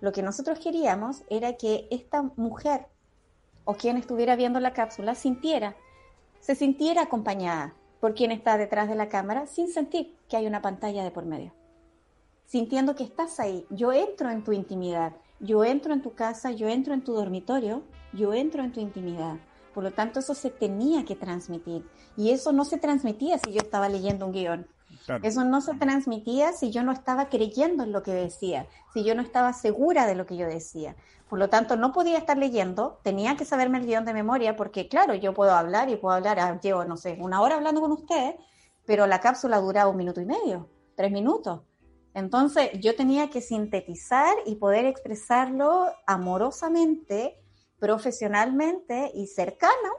Lo 0.00 0.12
que 0.12 0.22
nosotros 0.22 0.58
queríamos 0.58 1.22
era 1.28 1.56
que 1.56 1.86
esta 1.90 2.22
mujer 2.36 2.86
o 3.64 3.74
quien 3.74 3.96
estuviera 3.96 4.36
viendo 4.36 4.60
la 4.60 4.72
cápsula 4.72 5.14
sintiera, 5.14 5.76
se 6.40 6.54
sintiera 6.54 7.02
acompañada 7.02 7.74
por 8.00 8.14
quien 8.14 8.30
está 8.32 8.56
detrás 8.56 8.88
de 8.88 8.94
la 8.94 9.08
cámara 9.08 9.46
sin 9.46 9.68
sentir 9.68 10.16
que 10.28 10.36
hay 10.36 10.46
una 10.46 10.62
pantalla 10.62 11.04
de 11.04 11.10
por 11.10 11.26
medio. 11.26 11.52
Sintiendo 12.46 12.96
que 12.96 13.04
estás 13.04 13.38
ahí, 13.38 13.66
yo 13.70 13.92
entro 13.92 14.30
en 14.30 14.42
tu 14.42 14.52
intimidad, 14.52 15.12
yo 15.38 15.64
entro 15.64 15.92
en 15.92 16.02
tu 16.02 16.14
casa, 16.14 16.50
yo 16.50 16.68
entro 16.68 16.94
en 16.94 17.04
tu 17.04 17.12
dormitorio, 17.12 17.82
yo 18.12 18.34
entro 18.34 18.64
en 18.64 18.72
tu 18.72 18.80
intimidad. 18.80 19.36
Por 19.74 19.84
lo 19.84 19.92
tanto, 19.92 20.18
eso 20.18 20.34
se 20.34 20.50
tenía 20.50 21.04
que 21.04 21.14
transmitir. 21.14 21.88
Y 22.16 22.30
eso 22.30 22.52
no 22.52 22.64
se 22.64 22.78
transmitía 22.78 23.38
si 23.38 23.52
yo 23.52 23.60
estaba 23.60 23.88
leyendo 23.88 24.26
un 24.26 24.32
guion. 24.32 24.66
Eso 25.22 25.44
no 25.44 25.60
se 25.60 25.74
transmitía 25.74 26.52
si 26.52 26.70
yo 26.70 26.82
no 26.82 26.92
estaba 26.92 27.28
creyendo 27.28 27.82
en 27.82 27.92
lo 27.92 28.02
que 28.02 28.12
decía, 28.12 28.66
si 28.92 29.04
yo 29.04 29.14
no 29.14 29.22
estaba 29.22 29.52
segura 29.52 30.06
de 30.06 30.14
lo 30.14 30.26
que 30.26 30.36
yo 30.36 30.46
decía. 30.46 30.94
Por 31.28 31.38
lo 31.38 31.48
tanto, 31.48 31.76
no 31.76 31.92
podía 31.92 32.18
estar 32.18 32.36
leyendo, 32.36 33.00
tenía 33.02 33.36
que 33.36 33.44
saberme 33.44 33.78
el 33.78 33.86
guion 33.86 34.04
de 34.04 34.12
memoria, 34.12 34.56
porque 34.56 34.88
claro, 34.88 35.14
yo 35.14 35.32
puedo 35.32 35.52
hablar 35.52 35.88
y 35.88 35.96
puedo 35.96 36.14
hablar, 36.14 36.38
ah, 36.40 36.60
llevo, 36.60 36.84
no 36.84 36.96
sé, 36.96 37.16
una 37.20 37.40
hora 37.40 37.56
hablando 37.56 37.80
con 37.80 37.92
ustedes, 37.92 38.34
pero 38.84 39.06
la 39.06 39.20
cápsula 39.20 39.58
duraba 39.58 39.90
un 39.90 39.96
minuto 39.96 40.20
y 40.20 40.26
medio, 40.26 40.68
tres 40.96 41.12
minutos. 41.12 41.60
Entonces, 42.14 42.70
yo 42.80 42.96
tenía 42.96 43.30
que 43.30 43.40
sintetizar 43.40 44.34
y 44.44 44.56
poder 44.56 44.84
expresarlo 44.84 45.86
amorosamente, 46.06 47.40
profesionalmente 47.78 49.12
y 49.14 49.28
cercano 49.28 49.90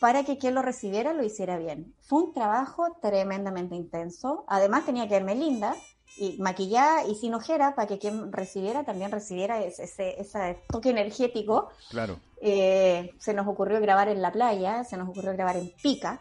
para 0.00 0.24
que 0.24 0.38
quien 0.38 0.54
lo 0.54 0.62
recibiera 0.62 1.12
lo 1.12 1.22
hiciera 1.22 1.58
bien. 1.58 1.94
Fue 2.02 2.22
un 2.22 2.34
trabajo 2.34 2.96
tremendamente 3.00 3.74
intenso. 3.74 4.44
Además 4.48 4.84
tenía 4.84 5.08
que 5.08 5.14
verme 5.14 5.34
linda 5.34 5.74
y 6.16 6.36
maquillada 6.38 7.06
y 7.06 7.14
sin 7.16 7.34
ojera 7.34 7.74
para 7.74 7.88
que 7.88 7.98
quien 7.98 8.32
recibiera 8.32 8.84
también 8.84 9.10
recibiera 9.10 9.62
ese, 9.62 9.84
ese, 9.84 10.20
ese 10.20 10.58
toque 10.68 10.90
energético. 10.90 11.70
Claro. 11.90 12.18
Eh, 12.40 13.14
se 13.18 13.34
nos 13.34 13.46
ocurrió 13.46 13.80
grabar 13.80 14.08
en 14.08 14.20
la 14.20 14.30
playa, 14.30 14.84
se 14.84 14.96
nos 14.96 15.08
ocurrió 15.08 15.32
grabar 15.32 15.56
en 15.56 15.72
Pica, 15.82 16.20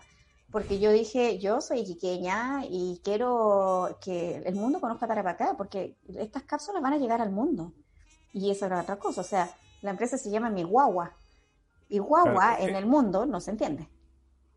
porque 0.52 0.80
yo 0.80 0.92
dije, 0.92 1.40
yo 1.40 1.62
soy 1.62 1.80
iquiqueña 1.80 2.64
y 2.70 3.02
quiero 3.04 3.98
que 4.02 4.38
el 4.38 4.56
mundo 4.56 4.80
conozca 4.80 5.08
Tarapacá, 5.08 5.56
porque 5.58 5.98
estas 6.16 6.44
cápsulas 6.44 6.82
van 6.82 6.94
a 6.94 6.98
llegar 6.98 7.22
al 7.22 7.32
mundo. 7.32 7.74
Y 8.32 8.50
eso 8.50 8.66
era 8.66 8.82
otra 8.82 8.98
cosa, 8.98 9.22
o 9.22 9.24
sea, 9.24 9.50
la 9.82 9.92
empresa 9.92 10.18
se 10.18 10.32
llama 10.32 10.50
Mi 10.50 10.64
Guagua. 10.64 11.12
Y 11.94 12.00
guagua 12.00 12.56
Claro, 12.56 12.64
en 12.64 12.76
eh, 12.76 12.80
el 12.80 12.86
mundo 12.88 13.26
no 13.28 13.40
se 13.40 13.52
entiende. 13.52 13.88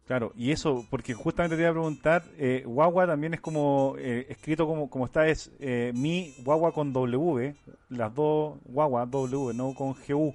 Claro, 0.07 0.33
y 0.37 0.53
eso, 0.53 0.87
porque 0.89 1.13
justamente 1.13 1.55
te 1.57 1.63
iba 1.63 1.71
a 1.71 1.75
preguntar, 1.75 2.23
eh, 2.39 2.63
guagua 2.65 3.07
también 3.07 3.35
es 3.35 3.41
como, 3.41 3.95
eh, 3.99 4.25
escrito 4.31 4.67
como, 4.67 4.89
como 4.89 5.05
está, 5.05 5.27
es 5.27 5.51
eh, 5.59 5.93
mi 5.95 6.33
guagua 6.45 6.73
con 6.73 6.95
W, 6.95 7.55
las 7.91 8.15
dos 8.15 8.57
guagua 8.65 9.05
W, 9.05 9.53
no 9.53 9.75
con 9.75 9.95
GU. 10.09 10.33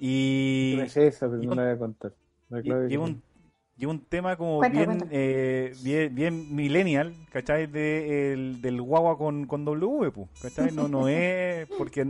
Y, 0.00 0.82
sé 0.88 1.06
esa, 1.06 1.28
pero 1.28 1.42
y 1.42 1.46
no 1.46 1.54
la 1.54 1.62
voy 1.62 1.72
a 1.72 1.78
contar. 1.78 2.12
La 2.48 2.60
y- 2.60 2.62
que- 2.62 2.98
un, 2.98 3.22
lleva 3.76 3.92
un 3.92 4.00
tema 4.00 4.36
como 4.36 4.58
Cuenta, 4.58 4.76
bien, 4.78 4.86
cuenta. 4.86 5.06
eh, 5.10 5.74
bien, 5.82 6.14
bien 6.14 6.54
millennial, 6.54 7.14
¿cachai? 7.30 7.66
De, 7.66 8.32
el- 8.32 8.60
del 8.62 8.80
guagua 8.80 9.18
con, 9.18 9.46
con 9.46 9.64
W, 9.64 10.12
¿cachai? 10.40 10.72
No, 10.72 10.88
no 10.88 11.08
es, 11.08 11.68
porque 11.78 12.06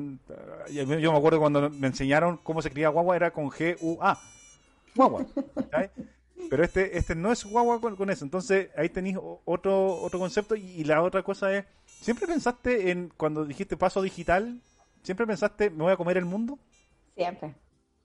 yo, 0.70 0.86
me 1.12 1.18
acuerdo 1.18 1.40
cuando 1.40 1.68
me 1.70 1.88
enseñaron 1.88 2.38
cómo 2.42 2.62
se 2.62 2.68
escribía 2.68 2.88
guagua, 2.90 3.16
era 3.16 3.32
con 3.32 3.50
G-U-A, 3.50 4.20
guagua, 4.94 5.26
¿cachai? 5.54 5.90
Pero 6.48 6.62
este, 6.62 6.96
este 6.96 7.14
no 7.16 7.32
es 7.32 7.44
guagua 7.44 7.80
con, 7.80 7.96
con 7.96 8.08
eso. 8.10 8.24
Entonces 8.24 8.68
ahí 8.76 8.88
tenéis 8.88 9.16
otro, 9.44 10.00
otro 10.00 10.18
concepto. 10.20 10.54
Y, 10.54 10.60
y 10.62 10.84
la 10.84 11.02
otra 11.02 11.22
cosa 11.24 11.52
es, 11.56 11.64
¿siempre 11.86 12.26
pensaste 12.28 12.90
en, 12.92 13.10
cuando 13.16 13.44
dijiste 13.44 13.76
paso 13.76 14.00
digital, 14.02 14.60
siempre 15.02 15.26
pensaste, 15.26 15.70
me 15.70 15.82
voy 15.82 15.92
a 15.92 15.96
comer 15.96 16.18
el 16.18 16.24
mundo? 16.26 16.58
Siempre, 17.16 17.54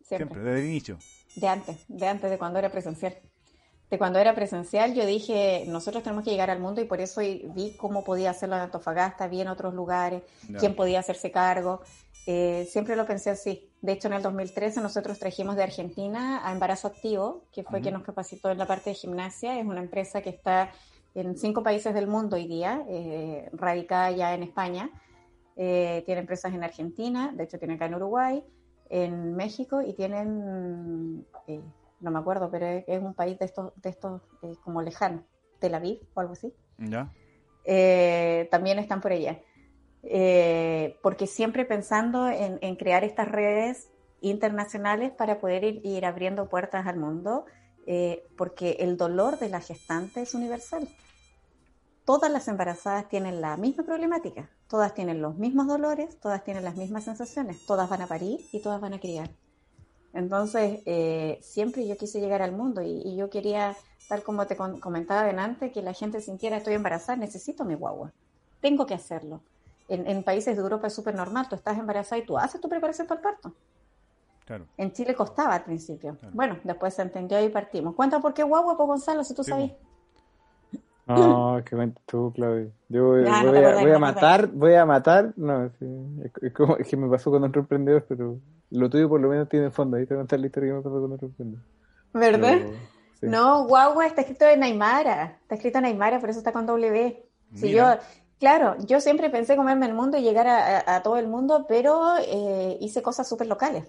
siempre. 0.02 0.18
Siempre, 0.18 0.42
desde 0.42 0.60
el 0.62 0.66
inicio. 0.70 0.98
De 1.36 1.48
antes, 1.48 1.86
de 1.88 2.08
antes 2.08 2.32
de 2.32 2.38
cuando 2.40 2.58
era 2.58 2.72
presencial. 2.72 3.16
De 3.92 3.98
cuando 3.98 4.20
era 4.20 4.34
presencial, 4.34 4.94
yo 4.94 5.06
dije, 5.06 5.66
nosotros 5.68 6.02
tenemos 6.02 6.24
que 6.24 6.32
llegar 6.32 6.50
al 6.50 6.62
mundo 6.62 6.80
y 6.80 6.86
por 6.86 7.02
eso 7.02 7.20
vi 7.20 7.76
cómo 7.78 8.06
podía 8.06 8.30
hacerlo 8.30 8.56
en 8.56 8.62
Antofagasta, 8.62 9.28
vi 9.28 9.42
en 9.42 9.50
otros 9.50 9.74
lugares, 9.74 10.24
quién 10.60 10.76
podía 10.76 11.00
hacerse 11.02 11.30
cargo. 11.30 11.82
Eh, 12.26 12.66
siempre 12.72 12.96
lo 12.96 13.06
pensé 13.06 13.32
así. 13.32 13.70
De 13.82 13.92
hecho, 13.92 14.08
en 14.08 14.14
el 14.14 14.22
2013 14.22 14.80
nosotros 14.80 15.20
trajimos 15.20 15.58
de 15.58 15.64
Argentina 15.64 16.48
a 16.48 16.54
Embarazo 16.54 16.88
Activo, 16.88 17.44
que 17.52 17.64
fue 17.64 17.82
quien 17.82 17.94
nos 17.94 18.04
capacitó 18.04 18.50
en 18.50 18.60
la 18.60 18.66
parte 18.66 18.92
de 18.92 18.94
gimnasia. 18.94 19.60
Es 19.60 19.66
una 19.66 19.82
empresa 19.82 20.22
que 20.22 20.30
está 20.30 20.72
en 21.14 21.38
cinco 21.38 21.62
países 21.62 21.94
del 21.94 22.08
mundo 22.08 22.38
hoy 22.38 22.48
día, 22.48 22.86
eh, 22.88 23.50
radicada 23.52 24.12
ya 24.12 24.34
en 24.34 24.44
España. 24.44 24.90
Eh, 25.58 26.02
tiene 26.06 26.22
empresas 26.22 26.54
en 26.54 26.64
Argentina, 26.64 27.34
de 27.36 27.44
hecho 27.44 27.60
tiene 27.60 27.74
acá 27.74 27.88
en 27.88 27.96
Uruguay, 27.96 28.42
en 28.90 29.36
México 29.36 29.82
y 29.82 29.92
tienen, 29.92 31.26
no 32.02 32.12
me 32.12 32.20
acuerdo, 32.20 32.50
pero 32.52 32.68
es, 32.68 33.02
un 33.02 33.14
país 33.14 33.38
de 33.40 33.46
estos, 33.46 33.74
de 33.82 33.90
estos 33.90 34.22
eh, 34.42 34.54
como 34.64 34.82
lejano, 34.82 35.24
Tel 35.60 35.76
Aviv 35.76 36.00
o 36.14 36.20
algo 36.20 36.34
así. 36.34 36.54
¿Ya? 36.78 37.12
Eh, 37.64 38.48
también 38.52 38.80
están 38.80 39.02
por 39.02 39.12
allá. 39.12 39.40
Eh, 40.04 40.98
porque 41.04 41.28
siempre 41.28 41.64
pensando 41.64 42.28
en, 42.28 42.58
en 42.62 42.76
crear 42.76 43.04
estas 43.04 43.28
redes 43.28 43.92
internacionales 44.20 45.12
para 45.12 45.40
poder 45.40 45.64
ir, 45.64 45.82
ir 45.86 46.06
abriendo 46.06 46.50
puertas 46.50 46.88
al 46.88 46.98
mundo, 46.98 47.46
porque 48.38 48.78
el 48.80 48.96
dolor 48.96 49.40
de 49.40 49.50
la 49.50 49.60
gestante 49.60 50.22
es 50.22 50.36
universal. 50.36 50.88
Todas 52.06 52.32
las 52.32 52.48
embarazadas 52.48 53.10
tienen 53.10 53.42
la 53.42 53.58
misma 53.58 53.84
problemática, 53.84 54.50
todas 54.68 54.94
tienen 54.94 55.22
los 55.22 55.38
mismos 55.38 55.68
dolores, 55.68 56.20
todas 56.20 56.44
tienen 56.44 56.64
las 56.64 56.78
mismas 56.78 57.04
sensaciones, 57.04 57.66
todas 57.66 57.90
van 57.90 58.04
a 58.04 58.08
parir 58.08 58.40
y 58.52 58.62
todas 58.62 58.80
van 58.80 58.94
a 58.94 59.00
criar. 59.00 59.32
Entonces, 60.14 60.82
eh, 60.86 61.40
siempre 61.42 61.88
yo 61.88 61.98
quise 61.98 62.20
llegar 62.20 62.42
al 62.42 62.52
mundo 62.54 62.82
y, 62.82 63.02
y 63.06 63.16
yo 63.18 63.30
quería, 63.30 63.76
tal 64.08 64.24
como 64.24 64.46
te 64.48 64.56
con- 64.58 64.80
comentaba 64.80 65.24
delante, 65.24 65.72
que 65.72 65.82
la 65.82 65.94
gente 65.94 66.22
sintiera 66.22 66.58
estoy 66.58 66.74
embarazada, 66.76 67.18
necesito 67.18 67.66
mi 67.66 67.76
guagua, 67.76 68.12
tengo 68.60 68.86
que 68.86 68.94
hacerlo. 68.94 69.42
En, 69.88 70.08
en 70.08 70.24
países 70.24 70.56
de 70.56 70.62
Europa 70.62 70.88
es 70.88 70.94
súper 70.94 71.16
normal, 71.16 71.48
tú 71.50 71.56
estás 71.56 71.78
embarazada 71.78 72.22
y 72.22 72.26
tú 72.26 72.38
haces 72.38 72.62
tu 72.62 72.70
preparación 72.70 73.08
para 73.08 73.20
el 73.20 73.24
parto. 73.24 73.56
Claro. 74.46 74.66
En 74.78 74.92
Chile 74.92 75.16
costaba 75.16 75.56
al 75.56 75.64
principio. 75.64 76.18
Claro. 76.18 76.36
Bueno, 76.36 76.58
después 76.64 76.94
se 76.94 77.02
entendió 77.04 77.42
y 77.44 77.50
partimos. 77.50 77.96
Cuenta 77.96 78.20
por 78.20 78.34
qué 78.34 78.44
guagua, 78.44 78.76
pues 78.76 78.88
Gonzalo, 78.88 79.24
si 79.24 79.34
tú 79.34 79.44
Sí, 79.44 79.52
sabes. 79.52 79.72
No, 81.08 81.62
que 81.66 81.76
cuentes 81.76 82.04
tú, 82.06 82.32
Claudia. 82.34 82.72
Yo 82.90 83.06
voy, 83.08 83.26
Ya, 83.26 83.42
a, 83.44 83.82
voy 83.82 83.92
a 83.92 84.00
matar, 84.00 84.48
voy 84.52 84.76
a 84.76 84.86
matar. 84.86 85.34
No, 85.38 85.70
sí, 85.80 85.86
es, 86.24 86.32
es 86.44 86.54
como, 86.54 86.78
es 86.78 86.88
que 86.88 86.98
me 86.98 87.10
pasó 87.10 87.32
con 87.32 87.44
otro 87.44 87.62
emprendedor, 87.62 88.06
pero 88.08 88.40
lo 88.72 88.90
tuyo 88.90 89.08
por 89.08 89.22
lo 89.22 89.30
menos 89.30 89.48
tiene 89.50 89.70
fondo. 89.72 89.98
Ahí 89.98 90.06
te 90.06 90.14
voy 90.14 90.20
a 90.20 90.24
contar 90.24 90.40
la 90.40 90.46
historia 90.48 90.70
que 90.70 90.76
me 90.78 90.82
pasó 90.82 91.02
con 91.02 91.12
otro 91.14 91.28
emprendedor. 91.28 91.66
¿Verdad? 92.14 92.56
Pero, 92.58 92.72
sí. 93.20 93.28
No, 93.28 93.66
guagua 93.68 94.06
está 94.08 94.22
escrito 94.22 94.46
en 94.46 94.64
Aymara. 94.64 95.38
Está 95.42 95.56
escrito 95.56 95.78
en 95.78 95.86
Aymara, 95.86 96.20
por 96.20 96.30
eso 96.30 96.40
está 96.40 96.52
con 96.52 96.66
W. 96.66 97.26
Si 97.54 97.68
Mira. 97.68 97.96
yo, 97.96 98.02
claro, 98.40 98.76
yo 98.86 99.00
siempre 99.02 99.30
pensé 99.30 99.56
comerme 99.56 99.86
el 99.86 99.94
mundo 99.94 100.18
y 100.18 100.22
llegar 100.24 100.48
a, 100.48 100.80
a- 100.80 100.96
a 100.98 101.04
todo 101.04 101.18
el 101.18 101.28
mundo, 101.28 101.66
pero 101.68 102.16
eh, 102.26 102.78
hice 102.82 103.02
cosas 103.02 103.28
súper 103.28 103.48
locales. 103.48 103.86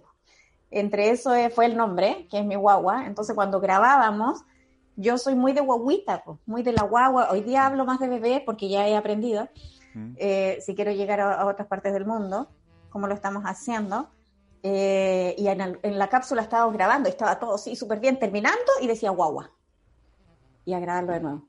Entre 0.71 1.11
eso 1.11 1.35
eh, 1.35 1.51
fue 1.51 1.67
el 1.67 1.77
nombre, 1.77 2.27
que 2.31 2.39
es 2.39 2.45
mi 2.47 2.55
guagua. 2.57 3.07
Entonces, 3.07 3.35
cuando 3.35 3.61
grabábamos, 3.61 4.43
yo 4.97 5.19
soy 5.19 5.35
muy 5.35 5.53
de 5.53 5.61
guaguita, 5.61 6.23
pues, 6.25 6.39
muy 6.47 6.63
de 6.63 6.73
la 6.73 6.83
guagua. 6.85 7.29
Hoy 7.31 7.43
día 7.43 7.67
hablo 7.67 7.85
más 7.85 7.99
de 8.01 8.09
bebé 8.09 8.43
porque 8.45 8.69
ya 8.69 8.89
he 8.89 8.97
aprendido. 8.97 9.49
Eh, 10.17 10.59
si 10.65 10.75
quiero 10.75 10.91
llegar 10.93 11.21
a, 11.21 11.35
a 11.35 11.47
otras 11.47 11.69
partes 11.69 11.93
del 11.93 12.07
mundo, 12.07 12.49
como 12.89 13.07
lo 13.07 13.15
estamos 13.15 13.43
haciendo. 13.45 14.09
Eh, 14.63 15.35
y 15.37 15.49
en, 15.49 15.61
el- 15.61 15.81
en 15.83 15.99
la 15.99 16.09
cápsula 16.09 16.43
estábamos 16.43 16.75
grabando, 16.75 17.09
y 17.09 17.13
estaba 17.13 17.39
todo 17.39 17.55
así 17.55 17.75
súper 17.77 18.01
bien, 18.01 18.19
terminando, 18.19 18.73
y 18.81 18.87
decía 18.87 19.11
guagua. 19.11 19.51
Y 20.65 20.75
a 20.75 20.79
grabarlo 20.81 21.13
de 21.13 21.21
nuevo, 21.21 21.43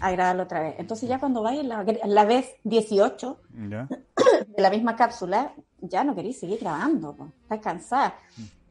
a 0.00 0.10
grabarlo 0.10 0.42
otra 0.42 0.60
vez. 0.60 0.74
Entonces 0.78 1.08
ya 1.08 1.20
cuando 1.20 1.48
en 1.48 1.68
la, 1.68 1.84
la 2.04 2.24
vez 2.24 2.56
18 2.64 3.40
¿Ya? 3.68 3.86
de 4.46 4.62
la 4.62 4.70
misma 4.70 4.96
cápsula, 4.96 5.54
ya 5.80 6.02
no 6.02 6.14
queréis 6.14 6.40
seguir 6.40 6.58
grabando, 6.60 7.14
po. 7.14 7.28
estás 7.42 7.60
cansada. 7.60 8.18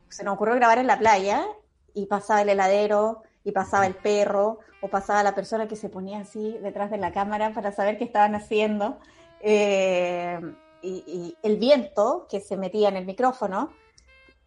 Se 0.09 0.23
nos 0.23 0.35
ocurrió 0.35 0.55
grabar 0.55 0.79
en 0.79 0.87
la 0.87 0.99
playa 0.99 1.45
y 1.93 2.05
pasaba 2.07 2.41
el 2.41 2.49
heladero, 2.49 3.23
y 3.45 3.51
pasaba 3.51 3.85
el 3.85 3.93
perro, 3.95 4.59
o 4.81 4.87
pasaba 4.89 5.23
la 5.23 5.35
persona 5.35 5.67
que 5.67 5.75
se 5.75 5.87
ponía 5.87 6.19
así 6.19 6.57
detrás 6.61 6.89
de 6.91 6.97
la 6.97 7.13
cámara 7.13 7.53
para 7.53 7.71
saber 7.71 7.97
qué 7.97 8.03
estaban 8.03 8.35
haciendo. 8.35 8.97
Eh, 9.39 10.39
y, 10.81 11.37
el 11.41 11.57
viento 11.57 12.27
que 12.29 12.41
se 12.41 12.57
metía 12.57 12.89
en 12.89 12.97
el 12.97 13.05
micrófono. 13.05 13.71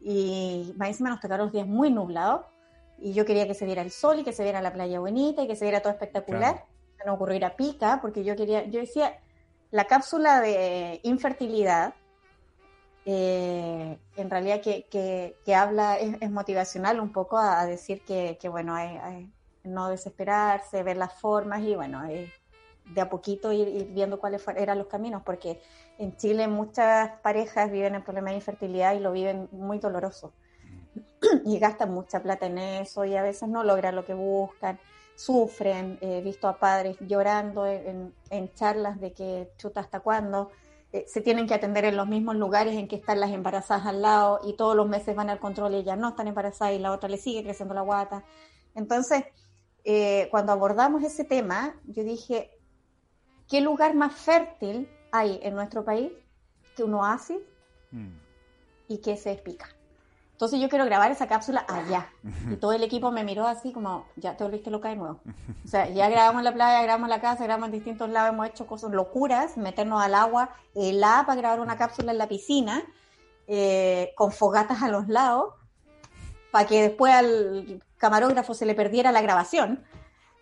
Y 0.01 0.73
más 0.77 0.89
encima 0.89 1.11
nos 1.11 1.21
tocaron 1.21 1.47
los 1.47 1.53
días 1.53 1.67
muy 1.67 1.91
nublados. 1.91 2.47
Y 2.99 3.13
yo 3.13 3.25
quería 3.25 3.47
que 3.47 3.55
se 3.55 3.65
viera 3.65 3.83
el 3.83 3.91
sol 3.91 4.19
y 4.19 4.25
que 4.25 4.33
se 4.33 4.43
viera 4.43 4.61
la 4.61 4.73
playa 4.73 5.01
bonita 5.01 5.43
y 5.43 5.47
que 5.47 5.57
se 5.57 5.65
viera 5.65 5.81
todo 5.81 5.93
espectacular. 5.93 6.65
Se 6.97 7.05
nos 7.05 7.15
ocurrió 7.15 7.37
ir 7.37 7.45
a 7.45 7.57
pica, 7.57 8.01
porque 8.01 8.25
yo 8.25 8.35
quería, 8.35 8.65
yo 8.67 8.81
decía, 8.81 9.19
la 9.71 9.85
cápsula 9.85 10.41
de 10.41 11.01
infertilidad, 11.05 11.95
eh, 13.05 13.99
en 14.17 14.31
realidad 14.31 14.61
que, 14.61 14.87
que, 15.45 15.55
habla, 15.55 15.97
es, 15.97 16.31
motivacional 16.31 17.01
un 17.01 17.13
poco 17.13 17.39
a, 17.39 17.65
decir 17.67 18.03
que, 18.03 18.37
que 18.41 18.49
bueno, 18.49 18.75
hay, 18.75 19.31
no 19.65 19.89
desesperarse, 19.89 20.83
ver 20.83 20.97
las 20.97 21.13
formas 21.13 21.63
y 21.63 21.75
bueno, 21.75 22.03
de 22.05 23.01
a 23.01 23.09
poquito 23.09 23.53
ir, 23.53 23.89
viendo 23.93 24.19
cuáles 24.19 24.47
eran 24.57 24.79
los 24.79 24.87
caminos, 24.87 25.23
porque 25.25 25.61
en 25.99 26.17
Chile 26.17 26.47
muchas 26.47 27.11
parejas 27.23 27.71
viven 27.71 27.97
en 27.97 28.05
problemas 28.05 28.31
de 28.31 28.37
infertilidad 28.37 28.95
y 28.95 29.01
lo 29.01 29.13
viven 29.13 29.49
muy 29.51 29.79
doloroso. 29.79 30.33
Y 31.45 31.59
gastan 31.59 31.93
mucha 31.93 32.23
plata 32.23 32.47
en 32.47 32.59
eso 32.59 33.05
y 33.05 33.17
a 33.17 33.23
veces 33.23 33.49
no 33.49 33.65
logran 33.65 33.97
lo 33.97 34.05
que 34.05 34.15
buscan, 34.15 34.79
sufren. 35.17 35.99
He 36.01 36.21
visto 36.21 36.47
a 36.47 36.59
padres 36.59 36.97
llorando 37.01 37.67
en, 37.67 38.15
charlas 38.55 39.01
de 39.01 39.13
que 39.13 39.51
chuta 39.59 39.81
hasta 39.81 40.01
cuándo. 40.01 40.51
Eh, 40.93 41.05
se 41.09 41.21
tienen 41.21 41.47
que 41.47 41.55
atender 41.55 41.85
en 41.85 41.97
los 41.97 42.07
mismos 42.07 42.37
lugares 42.37 42.75
en 42.77 42.89
que 42.89 42.97
están 42.97 43.21
las 43.21 43.33
embarazadas 43.33 43.87
al 43.87 44.01
lado 44.01 44.41
y 44.45 44.55
todos 44.55 44.75
los 44.75 44.89
meses 44.89 45.15
van 45.15 45.29
al 45.29 45.41
control 45.41 45.75
y 45.75 45.79
ellas 45.79 45.99
no 45.99 46.11
están 46.11 46.29
embarazadas 46.29 46.75
y 46.75 46.79
la 46.79 46.93
otra 46.93 47.09
le 47.09 47.19
sigue 47.19 47.43
creciendo 47.43 47.75
la 47.75 47.83
guata. 47.83 48.25
Entonces, 48.75 49.25
eh, 49.85 50.29
cuando 50.31 50.53
abordamos 50.53 51.03
ese 51.03 51.25
tema, 51.25 51.75
yo 51.85 52.05
dije, 52.05 52.57
¿qué 53.49 53.61
lugar 53.61 53.95
más 53.95 54.15
fértil 54.15 54.89
hay 55.13 55.41
en 55.43 55.55
nuestro 55.55 55.85
país 55.85 56.13
que 56.77 56.85
un 56.85 56.95
oasis 56.95 57.39
mm. 57.91 58.09
y 58.89 58.99
que 58.99 59.17
se 59.17 59.33
explica? 59.33 59.69
Entonces 60.39 60.61
yo 60.61 60.69
quiero 60.69 60.85
grabar 60.85 61.11
esa 61.11 61.27
cápsula 61.27 61.67
allá. 61.67 62.13
Y 62.49 62.55
todo 62.59 62.73
el 62.73 62.85
equipo 62.85 63.11
me 63.11 63.25
miró 63.25 63.45
así 63.49 63.73
como, 63.73 64.07
ya 64.15 64.37
te 64.37 64.45
volviste 64.45 64.71
loca 64.71 64.89
de 64.89 64.95
nuevo. 64.95 65.19
O 65.65 65.69
sea, 65.69 65.89
ya 65.89 66.09
grabamos 66.09 66.39
en 66.39 66.45
la 66.45 66.55
playa, 66.55 66.81
grabamos 66.85 67.07
en 67.07 67.11
la 67.11 67.21
casa, 67.21 67.43
grabamos 67.43 67.67
en 67.67 67.73
distintos 67.73 68.09
lados, 68.09 68.33
hemos 68.33 68.47
hecho 68.47 68.65
cosas 68.65 68.93
locuras, 68.93 69.57
meternos 69.57 70.01
al 70.01 70.15
agua, 70.15 70.51
helada 70.77 71.27
para 71.27 71.41
grabar 71.41 71.59
una 71.59 71.77
cápsula 71.77 72.13
en 72.13 72.19
la 72.19 72.29
piscina, 72.29 72.85
eh, 73.49 74.13
con 74.15 74.31
fogatas 74.31 74.81
a 74.81 74.89
los 74.89 75.09
lados, 75.09 75.55
para 76.53 76.69
que 76.69 76.83
después 76.83 77.13
al 77.13 77.83
camarógrafo 77.97 78.55
se 78.55 78.65
le 78.65 78.77
perdiera 78.77 79.11
la 79.11 79.23
grabación. 79.23 79.83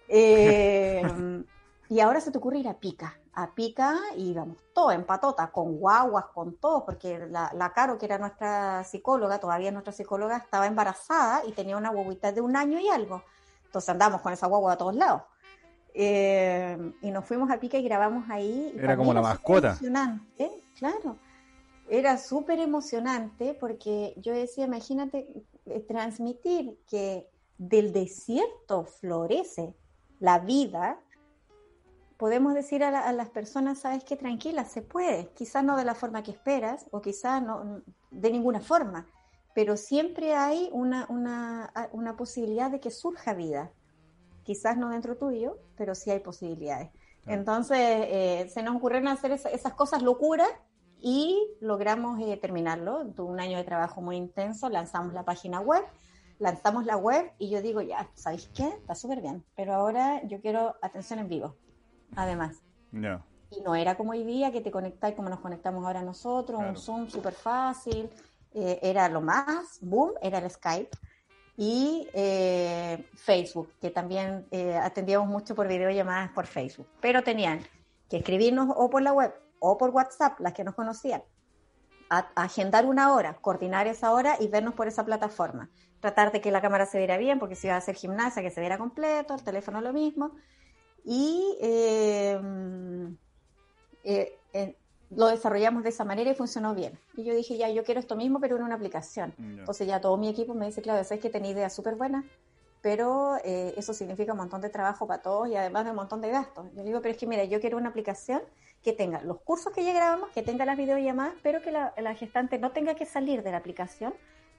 Eh, 0.09 1.01
y 1.89 2.01
ahora 2.01 2.21
se 2.21 2.31
te 2.31 2.37
ocurre 2.37 2.59
ir 2.59 2.69
a 2.69 2.75
Pica, 2.75 3.19
a 3.37 3.55
Pica 3.55 3.99
y 4.17 4.33
vamos 4.33 4.57
todo 4.73 4.91
en 4.93 5.05
patota, 5.05 5.53
con 5.53 5.77
guaguas, 5.77 6.25
con 6.35 6.57
todo, 6.57 6.87
porque 6.87 7.27
la, 7.29 7.73
Caro, 7.75 7.99
que 7.99 8.07
era 8.07 8.17
nuestra 8.17 8.83
psicóloga, 8.83 9.39
todavía 9.39 9.71
nuestra 9.71 9.93
psicóloga, 9.93 10.39
estaba 10.39 10.67
embarazada 10.67 11.43
y 11.47 11.53
tenía 11.53 11.77
una 11.77 11.91
guaguita 11.91 12.33
de 12.33 12.41
un 12.41 12.57
año 12.57 12.81
y 12.81 12.89
algo. 12.89 13.23
Entonces 13.67 13.91
andamos 13.91 14.23
con 14.23 14.33
esa 14.33 14.47
guagua 14.47 14.73
a 14.73 14.79
todos 14.79 14.97
lados. 14.97 15.23
Eh, 15.93 16.93
y 17.03 17.11
nos 17.11 17.27
fuimos 17.27 17.51
a 17.51 17.61
Pica 17.61 17.77
y 17.77 17.83
grabamos 17.83 18.25
ahí. 18.31 18.75
Era 18.75 18.97
como 18.97 19.13
la 19.13 19.21
mascota. 19.21 19.69
Emocionante, 19.69 20.51
claro. 20.79 21.19
Era 21.91 22.17
súper 22.17 22.59
emocionante 22.59 23.53
porque 23.53 24.15
yo 24.17 24.33
decía, 24.33 24.65
imagínate 24.65 25.29
eh, 25.67 25.81
transmitir 25.81 26.79
que 26.89 27.29
del 27.59 27.93
desierto 27.93 28.85
florece 28.85 29.75
la 30.21 30.39
vida, 30.39 30.99
podemos 32.17 32.55
decir 32.55 32.83
a, 32.83 33.13
las 33.13 33.29
personas, 33.29 33.81
sabes 33.81 34.05
que 34.05 34.17
tranquila, 34.17 34.65
se 34.65 34.83
puede, 34.83 35.29
quizás 35.35 35.65
no 35.65 35.77
de 35.77 35.85
la 35.85 35.95
forma 35.95 36.23
que 36.23 36.31
esperas 36.31 36.87
o 36.91 37.01
quizás 37.01 37.43
no 37.43 37.83
de 38.11 38.31
ninguna 38.31 38.61
forma, 38.61 39.07
pero 39.55 39.77
siempre 39.77 40.35
hay 40.35 40.69
una, 40.73 41.07
una, 41.09 42.17
posibilidad 42.17 42.71
de 42.71 42.81
que 42.81 42.91
surja 42.91 43.35
vida. 43.35 43.73
Quizás 44.45 44.77
no 44.77 44.91
dentro 44.91 45.17
tuyo, 45.17 45.59
pero 45.77 45.95
sí 45.95 46.11
hay 46.11 46.21
posibilidades. 46.21 46.91
Entonces, 47.27 47.79
eh, 47.81 48.51
se 48.53 48.63
nos 48.63 48.77
ocurrieron 48.77 49.09
hacer 49.09 49.33
esas 49.33 49.75
cosas 49.75 50.03
locuras 50.03 50.49
y 51.01 51.51
logramos 51.61 52.21
eh, 52.21 52.37
terminarlo. 52.37 53.07
Tuve 53.09 53.33
un 53.33 53.41
año 53.41 53.59
de 53.59 53.65
trabajo 53.65 54.01
muy 54.01 54.17
intenso, 54.17 54.69
lanzamos 54.69 55.13
la 55.15 55.25
página 55.25 55.61
web 55.61 55.85
lanzamos 56.39 56.85
la 56.85 56.97
web 56.97 57.33
y 57.39 57.49
yo 57.51 57.63
digo, 57.63 57.81
ya, 57.81 58.11
¿sabéis 58.15 58.51
qué? 58.55 58.69
Está 58.69 58.95
súper 58.95 59.21
bien, 59.21 59.45
pero 59.55 59.75
ahora 59.75 60.23
yo 60.27 60.41
quiero 60.41 60.77
atención 60.83 61.19
en 61.19 61.29
vivo, 61.29 61.57
además. 62.15 62.63
No. 62.93 63.25
Y 63.51 63.61
no 63.61 63.75
era 63.75 63.97
como 63.97 64.13
hoy 64.13 64.25
día 64.25 64.53
que 64.53 64.61
te 64.61 64.71
conectáis 64.71 65.15
como 65.15 65.29
nos 65.29 65.41
conectamos 65.41 65.85
ahora 65.85 66.03
nosotros, 66.03 66.61
un 66.61 66.77
Zoom 66.77 67.09
súper 67.09 67.33
fácil, 67.33 68.11
eh, 68.55 68.79
era 68.83 69.09
lo 69.09 69.21
más, 69.21 69.79
boom, 69.81 70.13
era 70.21 70.39
el 70.39 70.51
Skype. 70.51 70.91
Y 71.57 72.07
eh, 72.13 73.07
Facebook, 73.15 73.73
que 73.81 73.91
también 73.91 74.47
eh, 74.51 74.77
atendíamos 74.77 75.29
mucho 75.29 75.55
por 75.55 75.67
videollamadas 75.69 76.31
por 76.33 76.47
Facebook, 76.47 76.87
pero 77.01 77.23
tenían 77.23 77.61
que 78.11 78.19
escribirnos 78.19 78.69
o 78.77 78.91
por 78.91 79.01
la 79.01 79.13
web 79.13 79.33
o 79.59 79.79
por 79.79 79.91
WhatsApp, 79.91 80.39
las 80.41 80.53
que 80.53 80.65
nos 80.65 80.75
conocían, 80.75 81.23
agendar 82.35 82.85
una 82.85 83.15
hora, 83.15 83.39
coordinar 83.41 83.87
esa 83.87 84.13
hora 84.13 84.37
y 84.39 84.49
vernos 84.49 84.75
por 84.75 84.87
esa 84.87 85.05
plataforma 85.05 85.71
tratar 86.01 86.33
de 86.33 86.41
que 86.41 86.51
la 86.51 86.61
cámara 86.61 86.87
se 86.87 86.99
viera 86.99 87.17
bien, 87.17 87.39
porque 87.39 87.57
si 87.57 87.67
iba 87.67 87.75
a 87.75 87.79
hacer 87.79 87.97
gimnasia, 87.97 88.43
que 88.43 88.51
se 88.51 88.61
viera 88.61 88.79
completo, 88.79 89.35
el 89.35 89.43
teléfono 89.43 89.81
lo 89.81 89.93
mismo. 89.93 90.33
Y 91.07 91.57
eh, 91.61 92.39
eh, 94.03 94.77
lo 95.11 95.29
desarrollamos 95.29 95.85
de 95.85 95.91
esa 95.91 96.05
manera 96.05 96.31
y 96.31 96.35
funcionó 96.35 96.75
bien. 96.75 96.99
Y 97.17 97.25
yo 97.25 97.35
dije, 97.35 97.57
ya, 97.57 97.71
yo 97.71 97.85
quiero 97.85 98.01
esto 98.01 98.17
mismo, 98.17 98.41
pero 98.41 98.57
en 98.57 98.65
una 98.65 98.75
aplicación. 98.75 99.33
Entonces 99.39 99.87
ya 99.87 100.01
todo 100.01 100.17
mi 100.17 100.29
equipo 100.29 100.53
me 100.53 100.67
dice, 100.67 100.83
claro, 100.83 101.03
sabes 101.05 101.23
que 101.23 101.31
tenía 101.31 101.53
ideas 101.53 101.73
súper 101.73 101.95
buenas, 101.95 102.25
pero 102.83 103.37
eh, 103.45 103.73
eso 103.77 103.95
significa 103.95 104.33
un 104.33 104.39
montón 104.39 104.61
de 104.61 104.69
trabajo 104.69 105.07
para 105.07 105.23
todos 105.23 105.49
y 105.49 105.55
además 105.55 105.85
de 105.85 105.91
un 105.91 105.97
montón 105.97 106.21
de 106.21 106.31
gastos. 106.31 106.67
Yo 106.75 106.83
digo, 106.83 107.01
pero 107.01 107.13
es 107.13 107.19
que 107.19 107.27
mira, 107.27 107.45
yo 107.45 107.61
quiero 107.61 107.77
una 107.77 107.89
aplicación 107.89 108.43
que 108.83 108.93
tenga 108.93 109.23
los 109.23 109.41
cursos 109.41 109.73
que 109.73 109.85
ya 109.85 109.93
grabamos, 109.93 110.31
que 110.31 110.43
tenga 110.43 110.65
las 110.65 110.77
videollamadas, 110.77 111.35
pero 111.43 111.63
que 111.63 111.71
la, 111.71 111.95
la 111.97 112.15
gestante 112.15 112.59
no 112.59 112.73
tenga 112.73 112.95
que 112.95 113.07
salir 113.07 113.43
de 113.45 113.53
la 113.53 113.59
aplicación 113.59 114.13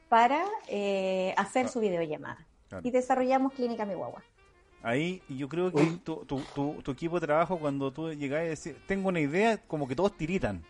para 0.09 0.45
eh, 0.67 1.33
hacer 1.37 1.67
su 1.67 1.79
videollamada. 1.79 2.45
Y 2.83 2.91
desarrollamos 2.91 3.53
Clínica 3.53 3.85
Mi 3.85 3.93
Guagua. 3.93 4.23
Ahí 4.83 5.21
yo 5.27 5.49
creo 5.49 5.71
que 5.71 5.83
tu, 6.03 6.25
tu, 6.25 6.41
tu, 6.83 6.91
equipo 6.91 7.19
de 7.19 7.25
trabajo, 7.25 7.59
cuando 7.59 7.91
tú 7.91 8.13
llegas 8.13 8.45
y 8.45 8.47
decís, 8.49 8.85
tengo 8.87 9.09
una 9.09 9.19
idea, 9.19 9.57
como 9.67 9.87
que 9.87 9.95
todos 9.95 10.15
tiritan. 10.15 10.63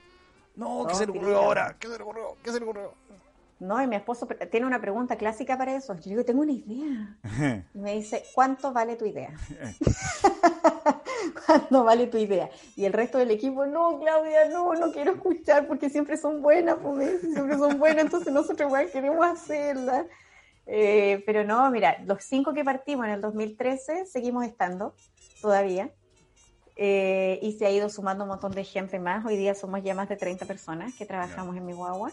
No, 0.55 0.85
¿qué 0.87 0.95
se 0.95 1.05
le 1.05 1.11
ocurrió 1.11 1.37
ahora? 1.37 1.75
¿Qué 1.79 1.87
se 1.87 1.97
le 1.97 2.03
ocurrió? 2.03 2.35
¿Qué 2.41 2.51
se 2.51 2.59
le 2.59 2.65
ocurrió? 2.65 2.93
No, 3.59 3.81
y 3.81 3.87
mi 3.87 3.95
esposo 3.95 4.27
tiene 4.51 4.65
una 4.65 4.79
pregunta 4.79 5.17
clásica 5.17 5.57
para 5.57 5.75
eso. 5.75 5.95
Yo 5.95 6.09
digo, 6.09 6.25
tengo 6.25 6.41
una 6.41 6.51
idea. 6.51 7.17
Y 7.73 7.79
me 7.79 7.95
dice, 7.95 8.23
¿cuánto 8.33 8.71
vale 8.71 8.95
tu 8.95 9.05
idea? 9.05 9.33
¿Cuánto 11.45 11.83
vale 11.83 12.07
tu 12.07 12.17
idea? 12.17 12.49
Y 12.75 12.85
el 12.85 12.93
resto 12.93 13.17
del 13.17 13.31
equipo, 13.31 13.65
no, 13.65 13.99
Claudia, 13.99 14.49
no, 14.49 14.73
no 14.73 14.91
quiero 14.91 15.13
escuchar 15.13 15.67
porque 15.67 15.89
siempre 15.89 16.17
son 16.17 16.41
buenas, 16.41 16.77
pues, 16.81 17.21
siempre 17.21 17.57
son 17.57 17.79
buenas, 17.79 18.05
entonces 18.05 18.33
nosotros 18.33 18.67
igual 18.67 18.89
queremos 18.91 19.25
hacerla. 19.25 20.05
Eh, 20.67 21.23
pero 21.25 21.45
no, 21.45 21.71
mira, 21.71 21.97
los 22.05 22.23
cinco 22.23 22.53
que 22.53 22.63
partimos 22.63 23.05
en 23.05 23.13
el 23.13 23.21
2013 23.21 24.05
seguimos 24.05 24.45
estando 24.45 24.95
todavía. 25.41 25.91
Eh, 26.79 27.39
y 27.41 27.53
se 27.53 27.65
ha 27.65 27.71
ido 27.71 27.89
sumando 27.89 28.23
un 28.23 28.29
montón 28.29 28.51
de 28.51 28.63
gente 28.63 28.99
más. 28.99 29.25
Hoy 29.25 29.35
día 29.35 29.55
somos 29.55 29.81
ya 29.81 29.95
más 29.95 30.09
de 30.09 30.15
30 30.15 30.45
personas 30.45 30.93
que 30.93 31.05
trabajamos 31.05 31.57
en 31.57 31.65
mi 31.65 31.73
guagua. 31.73 32.11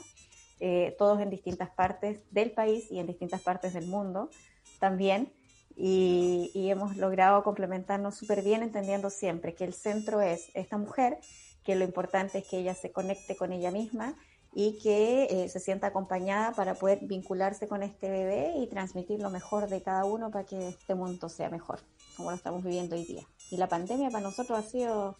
Eh, 0.61 0.95
todos 0.97 1.21
en 1.21 1.29
distintas 1.29 1.69
partes 1.71 2.21
del 2.31 2.53
país 2.53 2.91
y 2.91 2.99
en 2.99 3.07
distintas 3.07 3.43
partes 3.43 3.75
del 3.75 3.87
mundo 3.87 4.31
también. 4.79 5.33
Y, 5.77 6.51
hemos 6.71 6.97
logrado 6.97 7.43
complementarnos 7.43 8.17
súper 8.17 8.43
bien, 8.43 8.63
entendiendo 8.63 9.11
siempre 9.11 9.55
que 9.55 9.65
el 9.65 9.75
centro 9.75 10.23
es 10.23 10.51
esta 10.55 10.79
mujer, 10.79 11.19
que 11.65 11.75
lo 11.75 11.85
importante 11.85 12.39
es 12.39 12.49
que 12.49 12.59
ella 12.59 12.75
se 12.75 12.93
conecte 12.93 13.37
con 13.37 13.53
ella 13.53 13.71
misma 13.71 14.17
y 14.55 14.79
que 14.79 15.25
eh, 15.25 15.49
se 15.49 15.59
sienta 15.59 15.89
acompañada 15.89 16.53
para 16.53 16.75
poder 16.75 17.01
vincularse 17.03 17.67
con 17.67 17.83
este 17.83 18.09
bebé 18.09 18.55
y 18.57 18.69
transmitir 18.69 19.21
lo 19.21 19.31
mejor 19.31 19.69
de 19.69 19.83
cada 19.83 20.05
uno 20.05 20.31
para 20.31 20.45
que 20.45 20.69
este 20.69 20.95
mundo 20.95 21.29
sea 21.29 21.51
mejor, 21.51 21.81
como 22.17 22.31
lo 22.31 22.37
estamos 22.37 22.63
viviendo 22.63 22.95
hoy 22.95 23.05
día. 23.05 23.27
Y 23.51 23.57
la 23.57 23.69
pandemia 23.69 24.11
para 24.11 24.23
nosotros 24.23 24.59
ha 24.59 24.63
sido 24.63 25.17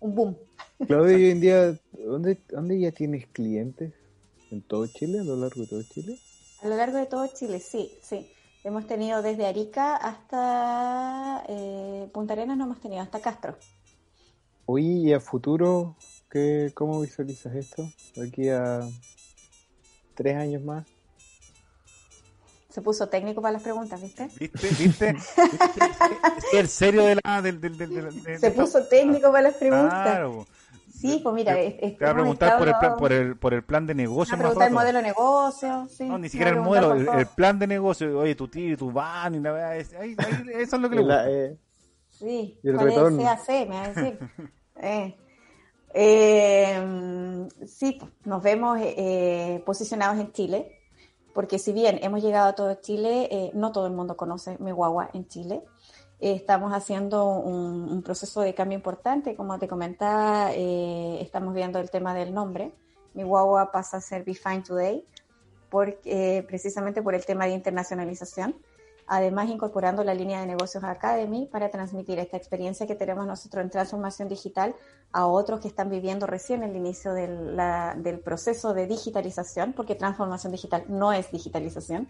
un 0.00 0.14
boom. 0.14 0.36
Claudia, 0.86 1.16
hoy 1.16 1.30
en 1.30 1.40
día, 1.40 1.80
¿dónde, 1.92 2.38
¿dónde 2.48 2.78
ya 2.78 2.92
tienes 2.92 3.26
clientes? 3.26 3.92
¿En 4.50 4.62
todo 4.62 4.86
Chile? 4.86 5.20
¿A 5.20 5.24
lo 5.24 5.36
largo 5.36 5.62
de 5.62 5.66
todo 5.66 5.82
Chile? 5.82 6.18
A 6.62 6.68
lo 6.68 6.76
largo 6.76 6.98
de 6.98 7.06
todo 7.06 7.26
Chile, 7.26 7.58
sí, 7.58 7.90
sí. 8.00 8.30
Hemos 8.62 8.86
tenido 8.86 9.22
desde 9.22 9.46
Arica 9.46 9.96
hasta 9.96 11.44
eh, 11.48 12.08
Punta 12.12 12.34
Arenas, 12.34 12.56
no 12.56 12.64
hemos 12.64 12.80
tenido, 12.80 13.02
hasta 13.02 13.20
Castro. 13.20 13.56
Hoy 14.64 15.08
y 15.08 15.12
a 15.12 15.20
futuro, 15.20 15.96
¿qué, 16.30 16.70
¿cómo 16.74 17.00
visualizas 17.00 17.54
esto? 17.54 17.88
Aquí 18.26 18.48
a 18.48 18.80
tres 20.14 20.36
años 20.36 20.62
más. 20.62 20.86
Se 22.70 22.82
puso 22.82 23.08
técnico 23.08 23.40
para 23.40 23.52
las 23.52 23.62
preguntas, 23.62 24.00
¿viste? 24.02 24.28
¿Viste? 24.38 24.68
¿Viste? 24.78 25.12
¿Viste? 25.14 26.58
el 26.58 26.68
serio 26.68 27.04
de 27.06 27.18
la, 27.24 27.40
del, 27.40 27.58
del, 27.60 28.38
Se 28.38 28.50
puso 28.50 28.86
técnico 28.86 29.30
para 29.32 29.44
las 29.44 29.54
preguntas. 29.54 29.90
Claro. 30.02 30.46
Sí, 30.94 31.20
pues 31.22 31.34
mira, 31.34 31.54
te, 31.54 31.70
te 31.72 31.96
voy 32.00 32.08
a 32.08 32.14
preguntar 32.14 32.58
por 32.58 32.68
el, 32.68 32.74
plan, 32.78 32.96
por, 32.96 33.12
el, 33.12 33.36
por 33.36 33.54
el 33.54 33.62
plan 33.62 33.86
de 33.86 33.94
Me 33.94 34.02
negocio 34.02 34.32
va 34.36 34.40
a 34.40 34.42
más 34.42 34.46
preguntar 34.56 34.68
el 34.68 34.74
modelo 34.74 34.98
de 34.98 35.04
negocio. 35.04 35.88
Sí, 35.90 36.04
No, 36.04 36.18
ni 36.18 36.28
va 36.28 36.30
siquiera 36.30 36.50
el 36.50 36.60
modelo, 36.60 36.92
el, 36.94 37.08
el 37.20 37.26
plan 37.26 37.58
de 37.58 37.66
negocio. 37.66 38.18
Oye, 38.18 38.34
tu 38.34 38.48
tío, 38.48 38.76
tu 38.76 38.90
van 38.92 39.34
y 39.34 39.40
la 39.40 39.52
verdad, 39.52 39.76
es- 39.76 39.92
ahí- 39.94 40.14
ahí- 40.18 40.44
eso 40.54 40.76
es 40.76 40.82
lo 40.82 40.88
que 40.90 40.96
le 40.96 41.02
La- 41.02 41.16
gusta. 41.24 41.30
eh, 41.30 41.56
Sí, 42.10 42.58
Y 42.62 42.68
el 42.68 42.74
¿cuál 42.76 42.88
es 42.88 42.94
retorno. 42.94 43.18
el 43.20 43.24
CAC? 43.26 43.48
Me 43.48 43.66
va 43.76 43.84
a 43.84 43.88
decir. 43.92 44.18
Eh, 44.82 45.16
eh, 45.96 47.48
sí, 47.66 47.98
nos 48.24 48.42
vemos 48.42 48.78
eh, 48.82 49.62
posicionados 49.64 50.18
en 50.20 50.30
Chile, 50.32 50.80
porque 51.34 51.58
si 51.58 51.72
bien 51.72 51.98
hemos 52.02 52.22
llegado 52.22 52.48
a 52.48 52.54
todo 52.54 52.74
Chile, 52.74 53.28
eh, 53.30 53.50
no 53.54 53.72
todo 53.72 53.86
el 53.86 53.92
mundo 53.92 54.16
conoce 54.16 54.56
mi 54.58 54.72
guagua 54.72 55.10
en 55.14 55.26
Chile. 55.26 55.62
Eh, 56.20 56.32
estamos 56.32 56.72
haciendo 56.72 57.26
un, 57.26 57.90
un 57.90 58.02
proceso 58.02 58.40
de 58.40 58.54
cambio 58.54 58.76
importante, 58.76 59.34
como 59.34 59.58
te 59.58 59.68
comentaba, 59.68 60.52
eh, 60.52 61.18
estamos 61.20 61.54
viendo 61.54 61.78
el 61.78 61.90
tema 61.90 62.14
del 62.14 62.32
nombre. 62.32 62.72
Mi 63.14 63.22
guagua 63.22 63.72
pasa 63.72 63.96
a 63.96 64.00
ser 64.00 64.24
Be 64.24 64.34
Fine 64.34 64.62
Today, 64.62 65.04
porque, 65.70 66.38
eh, 66.38 66.42
precisamente 66.42 67.02
por 67.02 67.14
el 67.14 67.24
tema 67.24 67.46
de 67.46 67.52
internacionalización 67.52 68.54
además 69.06 69.48
incorporando 69.48 70.02
la 70.02 70.14
línea 70.14 70.40
de 70.40 70.46
negocios 70.46 70.82
Academy 70.84 71.48
para 71.50 71.68
transmitir 71.70 72.18
esta 72.18 72.36
experiencia 72.36 72.86
que 72.86 72.94
tenemos 72.94 73.26
nosotros 73.26 73.62
en 73.62 73.70
transformación 73.70 74.28
digital 74.28 74.74
a 75.12 75.26
otros 75.26 75.60
que 75.60 75.68
están 75.68 75.90
viviendo 75.90 76.26
recién 76.26 76.62
el 76.62 76.74
inicio 76.76 77.12
del, 77.12 78.20
proceso 78.24 78.74
de 78.74 78.86
digitalización, 78.86 79.72
porque 79.72 79.94
transformación 79.94 80.52
digital 80.52 80.84
no 80.88 81.12
es 81.12 81.30
digitalización. 81.30 82.08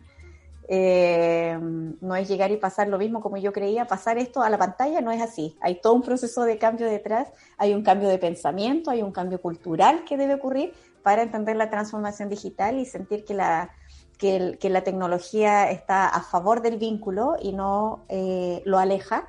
Eh, 0.68 1.56
no 2.00 2.16
es 2.16 2.28
llegar 2.28 2.50
y 2.50 2.56
pasar 2.56 2.88
lo 2.88 2.98
mismo 2.98 3.20
como 3.20 3.36
yo 3.36 3.52
creía, 3.52 3.86
pasar 3.86 4.18
esto 4.18 4.42
a 4.42 4.50
la 4.50 4.58
pantalla 4.58 5.00
no 5.00 5.12
es 5.12 5.22
así. 5.22 5.56
Hay 5.60 5.80
todo 5.80 5.92
un 5.94 6.02
proceso 6.02 6.42
de 6.42 6.58
cambio 6.58 6.88
detrás, 6.88 7.28
hay 7.56 7.72
un 7.72 7.84
cambio 7.84 8.08
de 8.08 8.18
pensamiento, 8.18 8.90
hay 8.90 9.02
un 9.02 9.12
cambio 9.12 9.40
cultural 9.40 10.02
que 10.04 10.16
debe 10.16 10.34
ocurrir 10.34 10.74
para 11.04 11.22
entender 11.22 11.54
la 11.54 11.70
transformación 11.70 12.28
digital 12.28 12.80
y 12.80 12.84
sentir 12.84 13.24
que 13.24 13.34
la, 13.34 13.70
que, 14.18 14.36
el- 14.36 14.58
que 14.58 14.70
la 14.70 14.82
tecnología 14.84 15.70
está 15.70 16.08
a 16.08 16.22
favor 16.22 16.62
del 16.62 16.78
vínculo 16.78 17.36
y 17.40 17.52
no 17.52 18.04
eh, 18.08 18.62
lo 18.64 18.78
aleja, 18.78 19.26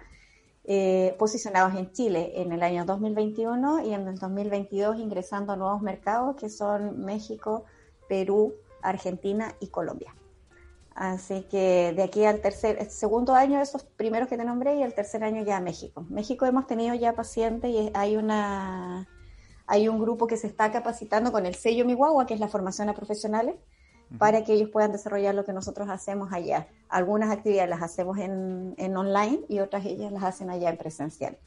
eh, 0.63 1.15
posicionados 1.17 1.75
en 1.75 1.91
Chile 1.93 2.33
en 2.41 2.51
el 2.51 2.61
año 2.61 2.83
2021 2.85 3.85
y 3.85 3.93
en 3.93 4.07
el 4.07 4.17
2022 4.19 4.99
ingresando 4.99 5.53
a 5.53 5.55
nuevos 5.55 5.81
mercados 5.81 6.35
que 6.35 6.49
son 6.49 6.99
México, 7.05 7.63
Perú, 8.09 8.53
Argentina 8.81 9.55
y 9.59 9.67
Colombia. 9.67 10.13
Así 10.93 11.43
que 11.43 11.93
de 11.95 12.03
aquí 12.03 12.25
al 12.25 12.41
tercer, 12.41 12.89
segundo 12.89 13.35
año, 13.35 13.61
esos 13.61 13.83
primeros 13.83 14.27
que 14.27 14.35
te 14.35 14.43
nombré, 14.43 14.77
y 14.77 14.81
el 14.83 14.95
tercer 14.95 15.23
año 15.23 15.43
ya 15.43 15.59
México. 15.59 16.05
México 16.09 16.45
hemos 16.47 16.65
tenido 16.65 16.95
ya 16.95 17.13
pacientes 17.13 17.69
y 17.71 17.91
hay 17.93 18.17
una 18.17 19.07
hay 19.67 19.89
un 19.89 19.99
grupo 19.99 20.27
que 20.27 20.37
se 20.37 20.47
está 20.47 20.71
capacitando 20.71 21.31
con 21.31 21.45
el 21.45 21.53
sello 21.55 21.85
Mi 21.85 21.93
Guagua, 21.93 22.25
que 22.25 22.33
es 22.33 22.39
la 22.39 22.47
formación 22.47 22.89
a 22.89 22.93
profesionales, 22.93 23.55
para 24.17 24.43
que 24.43 24.53
ellos 24.53 24.69
puedan 24.69 24.91
desarrollar 24.91 25.35
lo 25.35 25.43
que 25.45 25.53
nosotros 25.53 25.89
hacemos 25.89 26.31
allá. 26.31 26.67
Algunas 26.89 27.29
actividades 27.31 27.69
las 27.69 27.81
hacemos 27.81 28.17
en, 28.17 28.73
en 28.77 28.95
online 28.95 29.41
y 29.49 29.59
otras 29.59 29.85
ellas 29.85 30.11
las 30.11 30.23
hacen 30.23 30.49
allá 30.49 30.69
en 30.69 30.77
presencial. 30.77 31.37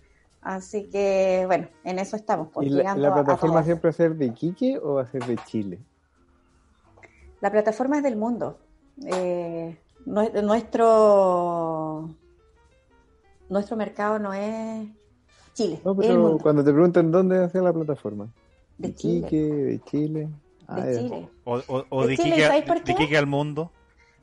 Así 0.42 0.88
que, 0.90 1.44
bueno, 1.46 1.68
en 1.84 1.98
eso 1.98 2.16
estamos. 2.16 2.48
pues, 2.52 2.66
¿Y 2.66 2.70
la, 2.70 2.92
a 2.92 2.94
plataforma 2.94 3.62
siempre 3.62 3.88
va 3.88 3.90
a 3.90 3.94
ser 3.94 4.14
de 4.16 4.26
Iquique 4.26 4.78
o 4.78 4.94
va 4.94 5.02
a 5.02 5.06
ser 5.06 5.24
de 5.24 5.36
Chile? 5.46 5.78
La 7.40 7.50
plataforma 7.50 7.98
es 7.98 8.02
del 8.02 8.16
mundo. 8.16 8.58
Eh, 9.06 9.78
nue- 10.06 10.42
nuestro, 10.42 12.10
nuestro 13.48 13.76
mercado 13.76 14.18
no 14.18 14.32
es 14.34 14.88
Chile, 15.54 15.80
No, 15.84 15.94
pero 15.96 16.38
cuando 16.38 16.62
te 16.64 16.72
preguntan 16.72 17.10
dónde 17.10 17.38
va 17.38 17.44
a 17.46 17.48
ser 17.48 17.62
la 17.62 17.72
plataforma. 17.72 18.26
De 18.78 18.88
De 18.88 18.94
Chile. 18.94 19.26
Iquique, 19.26 19.42
de 19.52 19.80
Chile. 19.84 20.28
De. 20.76 20.98
Chile. 20.98 21.28
O, 21.44 21.56
o, 21.66 21.84
o 21.88 22.02
de 22.02 22.08
de, 22.08 22.16
Chile, 22.16 22.28
Iquique, 22.30 22.46
¿sabes 22.46 22.64
por 22.64 22.78
de 22.78 22.84
qué? 22.84 22.92
Iquique 22.92 23.16
al 23.18 23.26
mundo. 23.26 23.72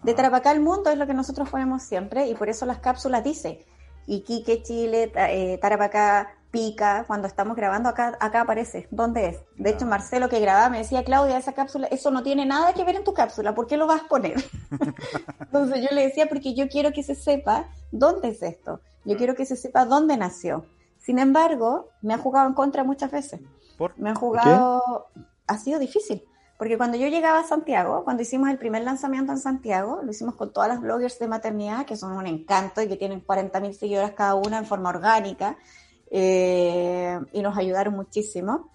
De 0.03 0.11
Ah. 0.11 0.15
Tarapacá 0.15 0.51
al 0.51 0.59
mundo 0.61 0.89
es 0.89 0.97
lo 0.97 1.07
que 1.07 1.13
nosotros 1.13 1.49
ponemos 1.49 1.83
siempre 1.83 2.27
y 2.27 2.35
por 2.35 2.49
eso 2.49 2.65
las 2.65 2.79
cápsulas 2.79 3.23
dice 3.23 3.65
Iquique, 4.05 4.61
Chile, 4.63 5.11
eh, 5.15 5.57
Tarapacá, 5.61 6.33
Pica, 6.51 7.03
cuando 7.07 7.27
estamos 7.27 7.57
grabando 7.57 7.89
acá, 7.89 8.17
acá 8.21 8.41
aparece, 8.41 8.87
¿dónde 8.89 9.27
es? 9.27 9.37
De 9.57 9.71
hecho, 9.71 9.83
Ah. 9.85 9.89
Marcelo 9.89 10.29
que 10.29 10.39
grababa 10.39 10.69
me 10.69 10.77
decía, 10.77 11.03
Claudia, 11.03 11.37
esa 11.37 11.51
cápsula, 11.53 11.87
eso 11.87 12.09
no 12.11 12.23
tiene 12.23 12.45
nada 12.45 12.73
que 12.73 12.85
ver 12.85 12.95
en 12.95 13.03
tu 13.03 13.13
cápsula, 13.13 13.53
¿por 13.53 13.67
qué 13.67 13.75
lo 13.75 13.85
vas 13.85 14.03
a 14.03 14.07
poner? 14.07 14.35
Entonces 15.41 15.81
yo 15.81 15.93
le 15.93 16.03
decía, 16.03 16.27
porque 16.27 16.53
yo 16.53 16.67
quiero 16.69 16.91
que 16.93 17.03
se 17.03 17.15
sepa 17.15 17.69
dónde 17.91 18.29
es 18.29 18.41
esto, 18.43 18.79
yo 19.03 19.17
quiero 19.17 19.35
que 19.35 19.45
se 19.45 19.55
sepa 19.55 19.85
dónde 19.85 20.15
nació. 20.17 20.65
Sin 20.99 21.19
embargo, 21.19 21.89
me 22.01 22.13
ha 22.13 22.17
jugado 22.17 22.47
en 22.47 22.53
contra 22.53 22.83
muchas 22.83 23.11
veces. 23.11 23.39
Por, 23.77 23.97
Me 23.99 24.09
han 24.09 24.15
jugado, 24.15 25.07
ha 25.47 25.57
sido 25.57 25.79
difícil, 25.79 26.23
porque 26.57 26.77
cuando 26.77 26.97
yo 26.97 27.07
llegaba 27.07 27.39
a 27.39 27.43
Santiago, 27.43 28.03
cuando 28.03 28.23
hicimos 28.23 28.49
el 28.49 28.57
primer 28.57 28.83
lanzamiento 28.83 29.31
en 29.31 29.37
Santiago, 29.37 30.01
lo 30.03 30.09
hicimos 30.09 30.35
con 30.35 30.51
todas 30.51 30.69
las 30.69 30.81
bloggers 30.81 31.19
de 31.19 31.27
maternidad, 31.27 31.85
que 31.85 31.95
son 31.95 32.13
un 32.13 32.25
encanto 32.25 32.81
y 32.81 32.87
que 32.87 32.95
tienen 32.95 33.23
40.000 33.23 33.73
seguidoras 33.73 34.11
cada 34.11 34.35
una 34.35 34.57
en 34.57 34.65
forma 34.65 34.89
orgánica, 34.89 35.57
eh, 36.09 37.19
y 37.31 37.41
nos 37.41 37.55
ayudaron 37.57 37.93
muchísimo. 37.93 38.71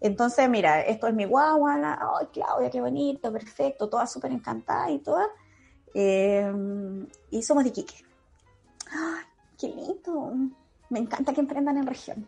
Entonces, 0.00 0.48
mira, 0.48 0.80
esto 0.80 1.06
es 1.06 1.14
mi 1.14 1.26
guagua, 1.26 1.74
ay, 1.74 2.26
Claudia, 2.32 2.70
qué 2.70 2.80
bonito, 2.80 3.30
perfecto, 3.30 3.88
todas 3.88 4.10
súper 4.10 4.32
encantadas 4.32 4.90
y 4.90 4.98
todas. 4.98 5.28
Eh, 5.94 6.50
y 7.30 7.42
somos 7.42 7.62
de 7.64 7.70
Iquique. 7.70 8.04
Ay, 8.90 9.24
qué 9.58 9.68
lindo. 9.68 10.32
Me 10.88 10.98
encanta 10.98 11.32
que 11.32 11.40
emprendan 11.40 11.76
en 11.76 11.86
región. 11.86 12.26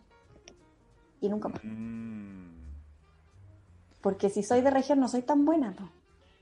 Y 1.21 1.29
nunca 1.29 1.49
más. 1.49 1.61
Mm, 1.65 2.54
Porque 4.05 4.29
si 4.29 4.43
soy 4.43 4.61
de 4.61 4.71
región 4.71 5.01
no 5.01 5.09
soy 5.09 5.23
tan 5.23 5.47
buena, 5.47 5.71
¿no? 5.71 5.91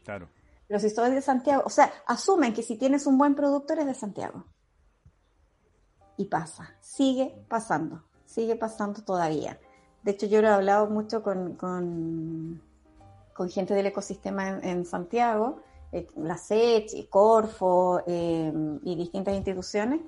claro. 0.04 0.28
Pero 0.66 0.80
si 0.80 0.90
soy 0.90 1.12
de 1.12 1.22
Santiago, 1.22 1.62
o 1.64 1.70
sea, 1.70 1.92
asumen 2.06 2.52
que 2.52 2.64
si 2.64 2.76
tienes 2.76 3.06
un 3.06 3.18
buen 3.18 3.36
producto 3.36 3.74
eres 3.74 3.86
de 3.86 3.94
Santiago. 3.94 4.46
Y 6.16 6.24
pasa, 6.24 6.74
sigue 6.80 7.44
pasando, 7.48 8.02
sigue 8.24 8.56
pasando 8.56 9.02
todavía. 9.02 9.60
De 10.02 10.10
hecho, 10.10 10.26
yo 10.26 10.42
lo 10.42 10.48
he 10.48 10.50
hablado 10.50 10.88
mucho 10.88 11.22
con, 11.22 11.54
con, 11.54 12.60
con 13.32 13.48
gente 13.48 13.74
del 13.74 13.86
ecosistema 13.86 14.48
en, 14.48 14.64
en 14.64 14.84
Santiago, 14.84 15.60
eh, 15.92 16.08
la 16.16 16.38
SECH, 16.38 17.08
Corfo 17.08 18.02
eh, 18.08 18.52
y 18.82 18.96
distintas 18.96 19.34
instituciones. 19.34 20.00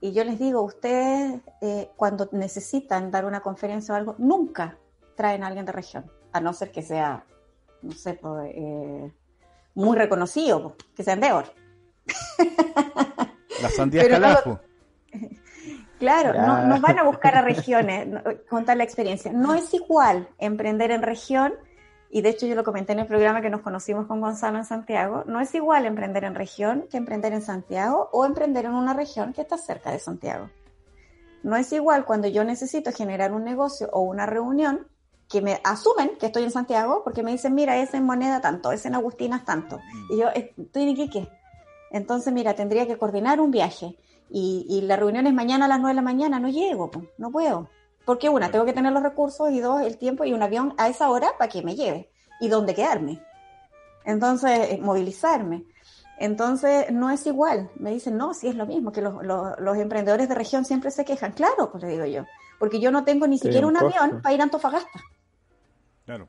Y 0.00 0.12
yo 0.12 0.24
les 0.24 0.40
digo, 0.40 0.62
ustedes 0.62 1.42
eh, 1.60 1.90
cuando 1.94 2.28
necesitan 2.32 3.12
dar 3.12 3.24
una 3.24 3.40
conferencia 3.40 3.94
o 3.94 3.96
algo, 3.96 4.16
nunca 4.18 4.78
traen 5.14 5.44
a 5.44 5.46
alguien 5.46 5.64
de 5.64 5.72
región, 5.72 6.10
a 6.38 6.40
no 6.40 6.52
ser 6.52 6.70
que 6.70 6.82
sea, 6.82 7.24
no 7.82 7.92
sé, 7.92 8.14
pues, 8.14 8.50
eh, 8.54 9.12
muy 9.74 9.96
reconocido, 9.96 10.76
que 10.96 11.02
Pero 14.02 14.18
no 14.18 14.28
lo- 14.28 14.34
calajo. 14.34 14.60
Claro, 15.98 16.32
no 16.68 16.80
van 16.80 16.98
a 16.98 17.02
buscar 17.02 17.34
a 17.36 17.42
regiones, 17.42 18.06
no- 18.06 18.22
contar 18.48 18.76
la 18.76 18.84
experiencia. 18.84 19.32
No 19.32 19.54
es 19.54 19.74
igual 19.74 20.28
emprender 20.38 20.92
en 20.92 21.02
región, 21.02 21.54
y 22.10 22.22
de 22.22 22.28
hecho 22.30 22.46
yo 22.46 22.54
lo 22.54 22.62
comenté 22.62 22.92
en 22.92 23.00
el 23.00 23.06
programa 23.06 23.40
que 23.42 23.50
nos 23.50 23.62
conocimos 23.62 24.06
con 24.06 24.20
Gonzalo 24.20 24.58
en 24.58 24.64
Santiago, 24.64 25.24
no 25.26 25.40
es 25.40 25.52
igual 25.56 25.86
emprender 25.86 26.22
en 26.24 26.34
región 26.36 26.86
que 26.90 26.96
emprender 26.98 27.32
en 27.32 27.42
Santiago 27.42 28.08
o 28.12 28.24
emprender 28.24 28.64
en 28.66 28.74
una 28.74 28.94
región 28.94 29.32
que 29.32 29.40
está 29.42 29.58
cerca 29.58 29.90
de 29.90 29.98
Santiago. 29.98 30.48
No 31.42 31.56
es 31.56 31.72
igual 31.72 32.04
cuando 32.04 32.28
yo 32.28 32.44
necesito 32.44 32.92
generar 32.92 33.32
un 33.32 33.44
negocio 33.44 33.88
o 33.92 34.00
una 34.00 34.24
reunión 34.26 34.86
que 35.28 35.42
me 35.42 35.60
asumen 35.64 36.12
que 36.18 36.26
estoy 36.26 36.44
en 36.44 36.50
Santiago 36.50 37.02
porque 37.04 37.22
me 37.22 37.30
dicen, 37.32 37.54
mira, 37.54 37.76
es 37.76 37.92
en 37.94 38.04
moneda 38.04 38.40
tanto, 38.40 38.72
es 38.72 38.86
en 38.86 38.94
Agustinas 38.94 39.44
tanto. 39.44 39.78
Y 40.10 40.18
yo 40.18 40.28
"Eh, 40.28 40.54
estoy 40.56 40.82
en 40.84 40.88
Iquique. 40.90 41.28
Entonces, 41.90 42.32
mira, 42.32 42.54
tendría 42.54 42.86
que 42.86 42.96
coordinar 42.98 43.40
un 43.40 43.50
viaje. 43.50 43.96
Y, 44.30 44.66
y 44.68 44.82
la 44.82 44.96
reunión 44.96 45.26
es 45.26 45.32
mañana 45.34 45.64
a 45.64 45.68
las 45.68 45.78
9 45.80 45.90
de 45.92 45.96
la 45.96 46.02
mañana, 46.02 46.38
no 46.38 46.48
llego, 46.48 46.90
po, 46.90 47.02
no 47.18 47.30
puedo. 47.30 47.68
Porque 48.04 48.28
una, 48.28 48.50
tengo 48.50 48.64
que 48.64 48.72
tener 48.72 48.92
los 48.92 49.02
recursos 49.02 49.50
y 49.50 49.60
dos, 49.60 49.82
el 49.82 49.98
tiempo 49.98 50.24
y 50.24 50.32
un 50.32 50.42
avión 50.42 50.74
a 50.78 50.88
esa 50.88 51.10
hora 51.10 51.28
para 51.38 51.50
que 51.50 51.62
me 51.62 51.74
lleve. 51.76 52.10
Y 52.40 52.48
dónde 52.48 52.74
quedarme. 52.74 53.22
Entonces, 54.04 54.50
eh, 54.72 54.78
movilizarme. 54.80 55.64
Entonces, 56.18 56.90
no 56.90 57.10
es 57.10 57.26
igual. 57.26 57.70
Me 57.76 57.90
dicen, 57.90 58.16
no, 58.16 58.34
sí 58.34 58.48
es 58.48 58.54
lo 58.54 58.66
mismo, 58.66 58.92
que 58.92 59.02
los, 59.02 59.22
los- 59.24 59.58
los 59.60 59.76
emprendedores 59.76 60.28
de 60.28 60.34
región 60.34 60.64
siempre 60.64 60.90
se 60.90 61.04
quejan. 61.04 61.32
Claro, 61.32 61.70
pues 61.70 61.82
le 61.84 61.90
digo 61.90 62.06
yo. 62.06 62.24
Porque 62.58 62.80
yo 62.80 62.90
no 62.90 63.04
tengo 63.04 63.26
ni 63.26 63.38
Sí, 63.38 63.44
siquiera 63.44 63.66
un 63.66 63.76
un 63.76 63.82
avión 63.84 64.20
para 64.22 64.34
ir 64.34 64.40
a 64.40 64.44
Antofagasta. 64.44 65.00
Claro. 66.08 66.26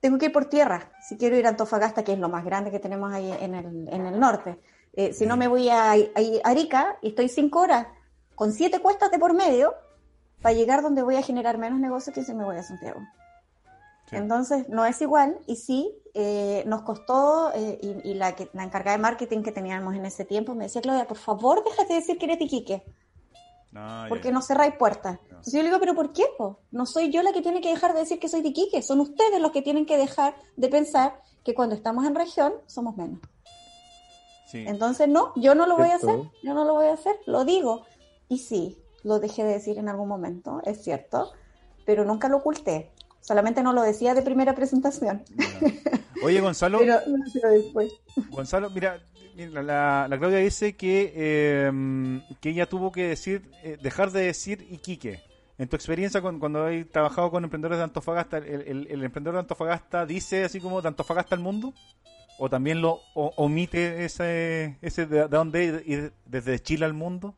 Tengo 0.00 0.18
que 0.18 0.26
ir 0.26 0.32
por 0.32 0.44
tierra 0.44 0.92
si 1.00 1.16
quiero 1.16 1.38
ir 1.38 1.46
a 1.46 1.48
Antofagasta, 1.48 2.04
que 2.04 2.12
es 2.12 2.18
lo 2.18 2.28
más 2.28 2.44
grande 2.44 2.70
que 2.70 2.78
tenemos 2.78 3.10
ahí 3.14 3.32
en 3.40 3.54
el, 3.54 3.88
en 3.88 4.04
el 4.04 4.20
norte. 4.20 4.60
Eh, 4.92 5.14
si 5.14 5.24
no, 5.24 5.38
me 5.38 5.48
voy 5.48 5.70
a, 5.70 5.92
a 5.92 5.96
Arica 6.44 6.98
y 7.00 7.08
estoy 7.08 7.30
cinco 7.30 7.60
horas 7.60 7.86
con 8.34 8.52
siete 8.52 8.80
cuestas 8.80 9.10
de 9.10 9.18
por 9.18 9.32
medio 9.32 9.74
para 10.42 10.54
llegar 10.54 10.82
donde 10.82 11.02
voy 11.02 11.16
a 11.16 11.22
generar 11.22 11.56
menos 11.56 11.80
negocios 11.80 12.14
que 12.14 12.24
si 12.24 12.34
me 12.34 12.44
voy 12.44 12.58
a 12.58 12.62
Santiago. 12.62 13.00
Sí. 14.10 14.16
Entonces, 14.16 14.68
no 14.68 14.84
es 14.84 15.00
igual 15.00 15.38
y 15.46 15.56
sí, 15.56 15.96
eh, 16.12 16.62
nos 16.66 16.82
costó, 16.82 17.54
eh, 17.54 17.78
y, 17.80 18.10
y 18.10 18.14
la, 18.16 18.36
que, 18.36 18.50
la 18.52 18.64
encargada 18.64 18.98
de 18.98 19.02
marketing 19.02 19.42
que 19.42 19.50
teníamos 19.50 19.94
en 19.94 20.04
ese 20.04 20.26
tiempo 20.26 20.54
me 20.54 20.64
decía, 20.64 20.82
Claudia, 20.82 21.06
por 21.06 21.16
favor, 21.16 21.64
déjate 21.64 21.94
de 21.94 22.00
decir 22.00 22.18
que 22.18 22.26
eres 22.26 22.38
de 22.38 22.44
Iquique. 22.44 22.84
No, 23.72 24.06
porque 24.08 24.32
no 24.32 24.40
cerráis 24.40 24.74
puertas. 24.76 25.18
Entonces 25.24 25.52
yo 25.52 25.60
le 25.60 25.68
digo, 25.68 25.80
pero 25.80 25.94
¿por 25.94 26.12
qué? 26.12 26.24
po? 26.38 26.60
No 26.70 26.86
soy 26.86 27.10
yo 27.10 27.22
la 27.22 27.32
que 27.32 27.42
tiene 27.42 27.60
que 27.60 27.68
dejar 27.68 27.92
de 27.92 28.00
decir 28.00 28.18
que 28.18 28.28
soy 28.28 28.42
de 28.42 28.48
Iquique, 28.48 28.82
son 28.82 29.00
ustedes 29.00 29.40
los 29.40 29.52
que 29.52 29.62
tienen 29.62 29.86
que 29.86 29.98
dejar 29.98 30.34
de 30.56 30.68
pensar 30.68 31.20
que 31.44 31.54
cuando 31.54 31.74
estamos 31.74 32.06
en 32.06 32.14
región 32.14 32.54
somos 32.66 32.96
menos. 32.96 33.20
Sí. 34.46 34.64
Entonces 34.66 35.08
no, 35.08 35.32
yo 35.36 35.54
no 35.54 35.66
lo 35.66 35.76
voy 35.76 35.90
a 35.90 35.96
hacer, 35.96 36.20
yo 36.42 36.54
no 36.54 36.64
lo 36.64 36.74
voy 36.74 36.86
a 36.86 36.94
hacer, 36.94 37.16
lo 37.26 37.44
digo. 37.44 37.84
Y 38.28 38.38
sí, 38.38 38.78
lo 39.02 39.18
dejé 39.18 39.44
de 39.44 39.54
decir 39.54 39.78
en 39.78 39.88
algún 39.88 40.08
momento, 40.08 40.60
es 40.64 40.82
cierto, 40.82 41.32
pero 41.84 42.04
nunca 42.04 42.28
lo 42.28 42.38
oculté. 42.38 42.92
Solamente 43.26 43.60
no 43.60 43.72
lo 43.72 43.82
decía 43.82 44.14
de 44.14 44.22
primera 44.22 44.54
presentación. 44.54 45.24
Oye, 46.22 46.40
Gonzalo, 46.40 46.78
pero 46.78 46.94
lo 47.08 47.24
decía 47.24 47.48
después. 47.48 47.92
Gonzalo, 48.30 48.70
mira, 48.70 49.00
mira, 49.34 49.62
la, 49.64 50.06
la 50.08 50.16
Claudia 50.18 50.38
dice 50.38 50.76
que, 50.76 51.12
eh, 51.16 52.20
que 52.40 52.50
ella 52.50 52.68
tuvo 52.68 52.92
que 52.92 53.08
decir, 53.08 53.50
eh, 53.64 53.78
dejar 53.82 54.12
de 54.12 54.22
decir 54.26 54.64
Iquique. 54.70 55.18
En 55.58 55.68
tu 55.68 55.74
experiencia 55.74 56.22
con, 56.22 56.38
cuando 56.38 56.66
has 56.66 56.86
trabajado 56.92 57.32
con 57.32 57.42
emprendedores 57.42 57.78
de 57.78 57.84
Antofagasta, 57.84 58.38
el, 58.38 58.62
el- 58.62 58.86
el 58.90 59.02
emprendedor 59.02 59.34
de 59.34 59.40
Antofagasta 59.40 60.06
dice 60.06 60.44
así 60.44 60.60
como 60.60 60.80
de 60.80 60.86
Antofagasta 60.86 61.34
al 61.34 61.40
mundo? 61.40 61.74
¿O 62.38 62.48
también 62.48 62.80
lo 62.80 63.00
o- 63.14 63.32
omite 63.38 64.04
ese, 64.04 64.76
ese 64.82 65.06
de, 65.06 65.22
de 65.22 65.28
dónde 65.28 65.82
ir 65.84 66.12
desde 66.26 66.60
Chile 66.60 66.84
al 66.84 66.92
mundo? 66.94 67.34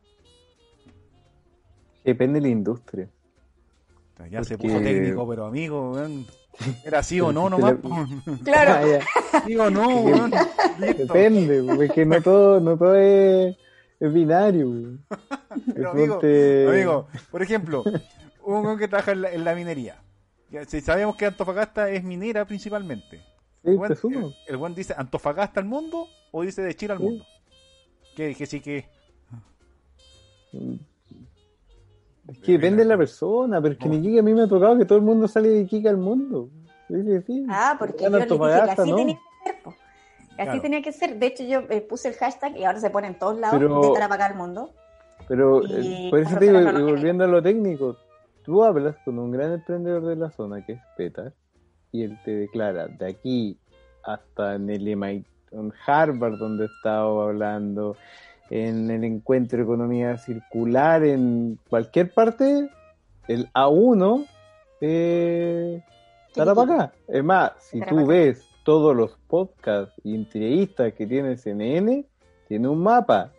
Depende 2.03 2.35
de 2.39 2.41
la 2.41 2.49
industria. 2.49 3.09
Ya 4.27 4.43
se 4.43 4.57
Porque- 4.57 4.73
puso 4.73 4.83
técnico, 4.83 5.27
pero 5.29 5.45
amigo, 5.45 5.91
weón, 5.91 6.25
era 6.85 7.01
sí 7.03 7.21
o 7.21 7.31
no 7.31 7.45
Se 7.45 7.49
nomás. 7.51 7.75
Claro, 8.43 8.99
Ah. 9.33 9.43
Sí 9.45 9.55
o 9.55 9.69
no, 9.69 9.87
weón. 10.01 10.31
Depende, 10.79 11.63
porque 11.63 12.05
no 12.05 12.21
todo, 12.21 12.59
no 12.59 12.77
todo 12.77 12.95
es, 12.95 13.55
es 13.99 14.13
binario. 14.13 14.97
Pero, 15.73 15.91
amigo, 15.91 16.15
ponte- 16.15 16.67
Amigo, 16.69 17.07
por 17.31 17.41
ejemplo, 17.41 17.83
un 18.43 18.65
weón 18.65 18.77
que 18.77 18.87
trabaja 18.87 19.11
en 19.13 19.21
la, 19.21 19.31
en 19.31 19.43
la 19.43 19.55
minería. 19.55 20.01
Si 20.67 20.81
sabemos 20.81 21.15
que 21.15 21.25
Antofagasta 21.27 21.89
es 21.91 22.03
minera 22.03 22.45
principalmente. 22.45 23.17
Sí, 23.63 23.71
El 23.71 23.79
presumo. 23.79 24.27
el- 24.27 24.35
el 24.47 24.55
weón 24.57 24.73
dice 24.75 24.93
Antofagasta 24.97 25.59
al 25.59 25.65
mundo 25.65 26.07
o 26.31 26.41
dice 26.43 26.61
de 26.61 26.75
Chile 26.75 26.93
al 26.93 26.99
Sí. 26.99 27.03
mundo. 27.05 27.25
¿Qué 28.15 28.27
dije? 28.27 28.45
Sí 28.45 28.59
que. 28.59 28.85
Es 32.31 32.39
que 32.39 32.51
depende 32.53 32.83
de 32.83 32.89
la 32.89 32.97
persona, 32.97 33.61
pero 33.61 33.73
es 33.73 33.79
que 33.79 33.87
No. 33.89 33.95
en 33.95 33.99
Iquique 34.03 34.19
a 34.19 34.23
mí 34.23 34.33
me 34.33 34.41
ha 34.43 34.47
tocado 34.47 34.77
que 34.77 34.85
todo 34.85 34.97
el 34.97 35.03
mundo 35.03 35.27
sale 35.27 35.49
de 35.49 35.59
Iquique 35.61 35.89
al 35.89 35.97
mundo. 35.97 36.49
Sí, 36.87 36.95
sí, 37.03 37.21
sí. 37.25 37.45
Ah, 37.49 37.75
porque 37.77 38.03
yo 38.03 38.09
le 38.09 38.17
dije 38.25 38.37
que 38.37 38.45
así 38.71 38.89
¿no? 38.89 38.95
tenía 38.97 39.15
que 39.15 39.21
ser. 39.43 39.63
po. 39.63 39.71
Que 39.71 40.41
Así 40.43 40.45
Claro. 40.51 40.61
tenía 40.61 40.81
que 40.81 40.91
ser. 40.91 41.19
De 41.19 41.25
hecho, 41.27 41.43
yo 41.43 41.59
eh, 41.69 41.81
puse 41.81 42.07
el 42.09 42.15
hashtag 42.15 42.55
y 42.57 42.63
ahora 42.63 42.79
se 42.79 42.89
pone 42.89 43.07
en 43.07 43.19
todos 43.19 43.37
lados 43.39 43.57
Pero- 43.59 43.81
de 43.81 43.93
Tarapacá 43.93 44.25
al 44.27 44.35
mundo. 44.35 44.71
Pero 45.27 45.61
Y 45.63 46.07
eh, 46.07 46.07
por 46.09 46.19
eso 46.19 46.37
te 46.37 46.45
digo, 46.45 46.59
no 46.71 46.85
volviendo 46.85 47.23
a 47.23 47.27
lo 47.27 47.41
técnico, 47.43 47.97
tú 48.43 48.63
hablas 48.63 48.95
con 49.05 49.19
un 49.19 49.31
gran 49.31 49.53
emprendedor 49.53 50.05
de 50.05 50.15
la 50.15 50.31
zona 50.31 50.65
que 50.65 50.73
es 50.73 50.79
Petar 50.97 51.33
y 51.91 52.03
él 52.03 52.17
te 52.25 52.31
declara 52.31 52.87
de 52.87 53.05
aquí 53.07 53.57
hasta 54.03 54.55
en 54.55 54.69
el 54.69 54.87
MIT, 54.95 55.27
en 55.51 55.73
Harvard 55.85 56.37
donde 56.39 56.63
he 56.63 56.67
estado 56.67 57.21
hablando, 57.21 57.95
en 58.49 58.89
el 58.89 59.03
encuentro 59.03 59.57
de 59.57 59.63
economía 59.63 60.17
circular, 60.17 61.03
en 61.03 61.59
cualquier 61.69 62.13
parte, 62.13 62.69
el 63.27 63.51
A1 63.53 64.27
eh, 64.81 65.83
estará 66.27 66.55
para 66.55 66.73
acá. 66.73 66.93
Es 67.07 67.23
más, 67.23 67.51
si 67.59 67.79
tú 67.81 68.05
ves 68.05 68.45
todos 68.63 68.95
los 68.95 69.17
podcasts 69.27 69.93
y 70.03 70.15
entrevistas 70.15 70.93
que 70.93 71.05
tiene 71.05 71.37
CNN, 71.37 72.05
tiene 72.47 72.67
un 72.67 72.81
mapa. 72.81 73.31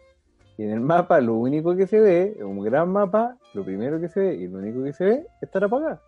Y 0.56 0.64
en 0.64 0.70
el 0.70 0.80
mapa 0.80 1.20
lo 1.20 1.34
único 1.34 1.74
que 1.74 1.86
se 1.86 1.98
ve, 1.98 2.34
es 2.36 2.42
un 2.42 2.60
gran 2.62 2.90
mapa, 2.90 3.36
lo 3.54 3.64
primero 3.64 4.00
que 4.00 4.08
se 4.08 4.20
ve 4.20 4.34
y 4.34 4.46
lo 4.46 4.58
único 4.58 4.84
que 4.84 4.92
se 4.92 5.04
ve 5.04 5.26
es 5.40 5.50
Tarapacá. 5.50 6.00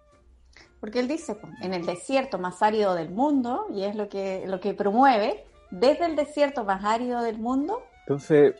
Porque 0.78 1.00
él 1.00 1.08
dice, 1.08 1.34
po, 1.34 1.48
en 1.62 1.74
el 1.74 1.86
desierto 1.86 2.38
más 2.38 2.62
árido 2.62 2.94
del 2.94 3.10
mundo, 3.10 3.66
y 3.72 3.84
es 3.84 3.94
lo 3.94 4.08
que, 4.08 4.44
lo 4.46 4.60
que 4.60 4.74
promueve, 4.74 5.44
desde 5.70 6.06
el 6.06 6.16
desierto 6.16 6.64
más 6.64 6.84
árido 6.84 7.22
del 7.22 7.38
mundo, 7.38 7.80
Entonces, 8.00 8.54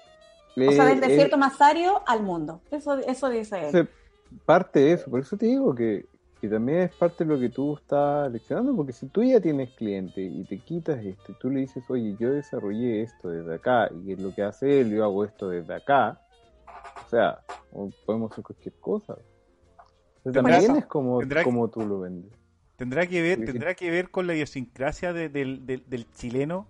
o 0.57 0.73
sea, 0.73 0.85
eh, 0.85 0.95
del 0.95 1.05
eh, 1.05 1.09
desierto 1.09 1.39
más 1.39 1.61
árido 1.61 2.03
al 2.07 2.23
mundo. 2.23 2.61
Eso, 2.71 2.99
eso 2.99 3.29
dice 3.29 3.69
él. 3.69 3.89
Parte 4.47 4.81
de 4.81 4.93
eso, 4.93 5.11
por 5.11 5.21
eso 5.21 5.37
te 5.37 5.47
digo 5.47 5.75
que, 5.75 6.07
que 6.41 6.49
también 6.49 6.81
es 6.81 6.93
parte 6.93 7.25
de 7.25 7.35
lo 7.35 7.39
que 7.39 7.51
tú 7.51 7.77
estás 7.77 8.33
leccionando, 8.33 8.75
porque 8.75 8.93
si 8.93 9.07
tú 9.09 9.23
ya 9.23 9.41
tienes 9.41 9.71
cliente 9.75 10.23
y 10.23 10.45
te 10.45 10.59
quitas 10.59 11.05
esto, 11.05 11.33
y 11.33 11.35
tú 11.35 11.51
le 11.51 11.61
dices, 11.61 11.85
oye, 11.89 12.17
yo 12.19 12.33
desarrollé 12.33 13.03
esto 13.03 13.29
desde 13.29 13.55
acá, 13.55 13.91
y 14.05 14.13
es 14.13 14.21
lo 14.21 14.35
que 14.35 14.43
hace 14.43 14.81
él, 14.81 14.91
yo 14.91 15.05
hago 15.05 15.25
esto 15.25 15.49
desde 15.51 15.75
acá, 15.75 16.19
o 17.05 17.09
sea, 17.11 17.41
podemos 18.07 18.33
hacer 18.33 18.43
cualquier 18.43 18.75
cosa. 18.81 19.17
Entonces, 20.25 20.33
también 20.35 20.77
es 20.79 20.87
como, 20.87 21.21
como 21.45 21.69
tú 21.69 21.85
lo 21.85 22.01
vendes. 22.01 22.33
¿Tendrá 22.77 23.07
que 23.07 23.21
ver, 23.23 23.39
tendrá 23.45 23.75
que 23.75 23.91
ver 23.91 24.11
con 24.11 24.27
la 24.27 24.35
idiosincrasia 24.35 25.13
de- 25.13 25.29
del, 25.29 25.67
del- 25.67 25.85
del 25.89 26.11
chileno 26.13 26.67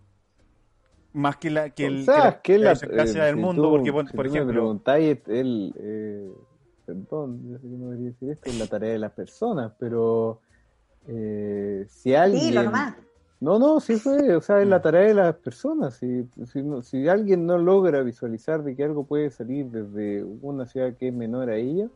más 1.12 1.36
que 1.36 1.50
la 1.50 1.70
que 1.70 1.86
el 1.86 2.04
que 2.04 2.12
la, 2.18 2.40
que 2.42 2.58
la 2.58 2.72
eh, 2.72 3.26
del 3.26 3.34
si 3.36 3.40
mundo, 3.40 3.62
tú- 3.62 3.70
porque 3.70 3.92
por, 3.92 4.06
si 4.08 4.16
por 4.16 4.26
tú 4.26 4.32
me 4.32 4.36
ejemplo, 4.38 4.54
preguntáis, 4.54 5.18
él, 5.26 5.74
eh, 5.78 6.30
perdón, 6.84 7.40
yo 7.50 7.58
sé 7.58 7.62
que 7.68 7.76
no 7.76 7.84
debería 7.90 8.10
decir 8.10 8.30
esto, 8.30 8.50
es 8.50 8.58
la 8.58 8.66
tarea 8.66 8.92
de 8.92 8.98
las 8.98 9.12
personas, 9.12 9.72
pero 9.78 10.40
eh, 11.06 11.84
si 11.88 12.14
alguien... 12.14 12.54
Nomás. 12.64 12.96
No, 13.40 13.58
no, 13.58 13.80
sí 13.80 13.96
fue, 13.96 14.36
o 14.36 14.40
sea, 14.40 14.62
es 14.62 14.68
la 14.68 14.80
tarea 14.80 15.00
de 15.00 15.14
las 15.14 15.34
personas. 15.34 15.94
Si, 15.96 16.28
si, 16.46 16.62
no- 16.62 16.80
si 16.82 17.08
alguien 17.08 17.44
no 17.44 17.58
logra 17.58 18.00
visualizar 18.02 18.62
de 18.62 18.76
que 18.76 18.84
algo 18.84 19.04
puede 19.04 19.30
salir 19.32 19.66
desde 19.66 20.22
una 20.22 20.64
ciudad 20.66 20.96
que 20.96 21.08
es 21.08 21.14
menor 21.14 21.50
a 21.50 21.56
ella, 21.56 21.88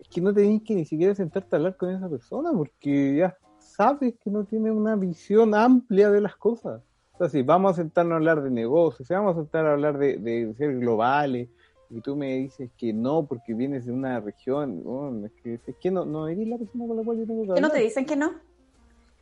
es 0.00 0.08
que 0.08 0.20
no 0.20 0.34
tenés 0.34 0.62
que 0.64 0.74
ni 0.74 0.84
siquiera 0.84 1.14
sentarte 1.14 1.54
a 1.54 1.58
hablar 1.58 1.76
con 1.76 1.90
esa 1.90 2.08
persona 2.08 2.50
porque 2.52 3.14
ya 3.18 3.36
sabes 3.58 4.14
que 4.20 4.30
no 4.30 4.44
tiene 4.44 4.72
una 4.72 4.96
visión 4.96 5.54
amplia 5.54 6.10
de 6.10 6.22
las 6.22 6.34
cosas. 6.34 6.82
Sea, 7.20 7.28
si 7.28 7.42
vamos 7.42 7.72
a 7.72 7.82
sentarnos 7.82 8.14
a 8.14 8.16
hablar 8.16 8.42
de 8.42 8.50
negocios, 8.50 9.06
si 9.06 9.12
vamos 9.12 9.36
a 9.36 9.40
sentar 9.40 9.66
a 9.66 9.72
hablar 9.72 9.98
de, 9.98 10.16
de 10.16 10.54
ser 10.54 10.78
globales, 10.78 11.48
y 11.90 12.00
tú 12.00 12.16
me 12.16 12.34
dices 12.36 12.70
que 12.78 12.94
no 12.94 13.26
porque 13.26 13.52
vienes 13.52 13.84
de 13.84 13.92
una 13.92 14.20
región, 14.20 14.82
bueno, 14.82 15.26
es 15.26 15.32
que, 15.42 15.54
es 15.66 15.76
que 15.82 15.90
no, 15.90 16.06
no 16.06 16.28
eres 16.28 16.48
la 16.48 16.56
persona 16.56 16.86
con 16.86 16.96
la 16.96 17.02
cual 17.02 17.18
yo 17.18 17.26
tengo 17.26 17.42
que 17.42 17.46
¿Que 17.48 17.52
hablar. 17.52 17.62
no 17.62 17.70
te 17.70 17.80
dicen 17.80 18.06
que 18.06 18.16
no? 18.16 18.30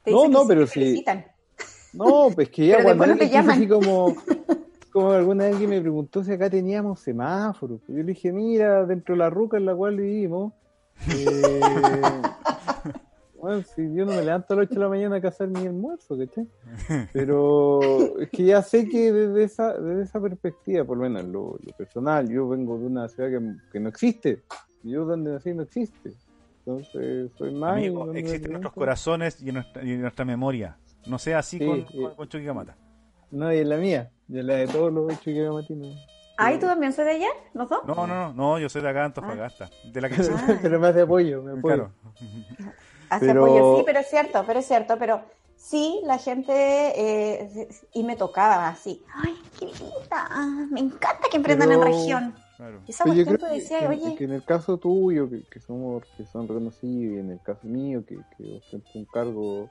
Te 0.05 0.12
No, 0.12 0.18
dicen 0.18 0.32
no, 0.32 0.42
que 0.42 0.46
pero 0.49 0.61
te 0.61 0.66
sí. 0.68 0.80
felicitan. 0.80 1.24
No, 1.92 2.28
pues 2.34 2.51
que 2.51 2.66
ya 2.68 2.82
cuando 2.84 3.05
te 3.05 3.11
alguien 3.12 3.30
dice 3.30 3.38
así 3.53 3.66
como, 3.66 4.14
como 4.92 5.11
alguna 5.11 5.44
vez 5.44 5.55
alguien 5.55 5.70
me 5.70 5.80
preguntó 5.80 6.22
si 6.22 6.30
acá 6.32 6.49
teníamos 6.49 7.01
semáforos. 7.01 7.80
Yo 7.88 7.94
le 7.94 8.05
dije, 8.05 8.30
mira, 8.32 8.86
dentro 8.86 9.14
de 9.16 9.18
la 9.18 9.28
ruca 9.30 9.57
en 9.57 9.66
la 9.66 9.74
cual 9.74 9.96
vivimos, 9.96 10.53
eh, 11.16 12.22
bueno, 13.41 13.62
si 13.62 13.82
yo 13.95 14.05
no 14.05 14.12
me 14.12 14.22
levanto 14.22 14.55
a 14.55 14.57
las 14.57 14.66
8 14.66 14.74
de 14.74 14.80
la 14.80 14.89
mañana 14.89 15.16
a 15.16 15.20
cazar 15.20 15.49
mi 15.49 15.66
almuerzo, 15.66 16.18
¿cachai? 16.18 16.49
Pero 17.12 18.18
es 18.18 18.28
que 18.30 18.45
ya 18.45 18.62
sé 18.62 18.89
que 18.89 19.12
desde 19.12 19.45
esa, 19.45 19.74
desde 19.78 20.03
esa 20.03 20.20
perspectiva, 20.20 20.84
por 20.84 20.97
lo 20.97 21.05
menos 21.05 21.24
en 21.24 21.32
lo, 21.32 21.59
lo 21.64 21.72
personal, 21.76 22.28
yo 22.28 22.49
vengo 22.49 22.78
de 22.78 22.86
una 22.86 23.09
ciudad 23.09 23.30
que, 23.30 23.55
que 23.72 23.80
no 23.80 23.89
existe. 23.89 24.43
Yo 24.82 25.05
donde 25.05 25.32
nací 25.32 25.55
no 25.55 25.62
existe. 25.62 26.12
Entonces, 26.66 27.30
soy 27.36 27.55
más... 27.55 27.72
amigo, 27.72 28.12
existen 28.12 28.43
me 28.43 28.49
nuestros 28.51 28.74
corazones 28.74 29.41
y 29.43 29.49
en 29.49 29.55
nuestra, 29.55 29.82
y 29.84 29.93
en 29.93 30.03
nuestra 30.03 30.24
memoria. 30.24 30.76
No 31.07 31.18
sea 31.18 31.39
así 31.39 31.59
Sí, 31.59 31.66
con, 31.66 31.86
sí. 31.89 31.99
con, 32.16 32.28
Chuquicamata. 32.28 32.76
No, 33.30 33.53
y 33.53 33.59
en 33.59 33.68
la 33.68 33.76
mía, 33.76 34.11
y 34.28 34.39
en 34.39 34.47
la 34.47 34.55
de 34.55 34.66
todos 34.66 34.93
los 34.93 35.11
hechos 35.11 35.24
que 35.24 35.49
matinos. 35.51 35.97
Ah, 36.36 36.53
¿y 36.53 36.59
tú 36.59 36.66
también 36.66 36.93
soy 36.93 37.05
de 37.05 37.11
allá? 37.12 37.28
¿Los 37.53 37.68
dos? 37.68 37.80
No, 37.84 37.95
no, 37.95 38.07
no, 38.07 38.32
no, 38.32 38.59
yo 38.59 38.68
soy 38.68 38.80
de 38.80 38.89
acá, 38.89 39.05
Antofagasta, 39.05 39.70
de 39.93 40.01
la 40.01 40.09
que 40.11 40.22
Ah. 40.22 40.59
Pero 40.62 40.78
me 40.78 40.89
hace 40.89 41.01
apoyo, 41.01 41.43
me 41.43 41.53
apoyo. 41.59 41.62
claro. 41.62 41.93
Pero- 43.21 43.45
apoyo, 43.45 43.77
sí, 43.79 43.83
pero 43.87 44.01
es 44.01 44.07
cierto, 44.09 44.45
pero 44.47 44.59
es 44.61 44.67
cierto, 44.67 44.97
pero 44.99 45.21
sí, 45.57 46.01
la 46.05 46.19
gente, 46.19 46.53
eh, 46.55 47.69
y 47.95 48.03
me 48.05 48.17
tocaba 48.17 48.69
así, 48.69 49.03
ay, 49.15 49.35
qué 49.59 49.67
linda, 49.67 50.67
me 50.71 50.81
encanta 50.81 51.29
que 51.31 51.37
emprendan 51.37 51.69
Pero- 51.69 51.83
en 51.83 51.87
región. 51.89 52.35
claro. 52.57 52.81
Esa 52.87 53.05
yo 53.13 53.25
creo 53.25 53.39
tú 53.39 53.47
que, 53.47 53.87
oye, 53.89 54.15
que 54.17 54.25
en 54.25 54.33
el 54.33 54.45
caso 54.45 54.79
tuyo, 54.79 55.29
que, 55.29 55.43
que 55.45 55.61
somos 55.61 56.03
que 56.17 56.25
son 56.27 56.47
reconocidos, 56.49 57.17
y 57.17 57.19
en 57.19 57.31
el 57.31 57.41
caso 57.43 57.67
mío, 57.67 58.05
que, 58.07 58.17
que 58.37 58.57
ostento 58.57 58.89
un 58.95 59.05
cargo, 59.07 59.69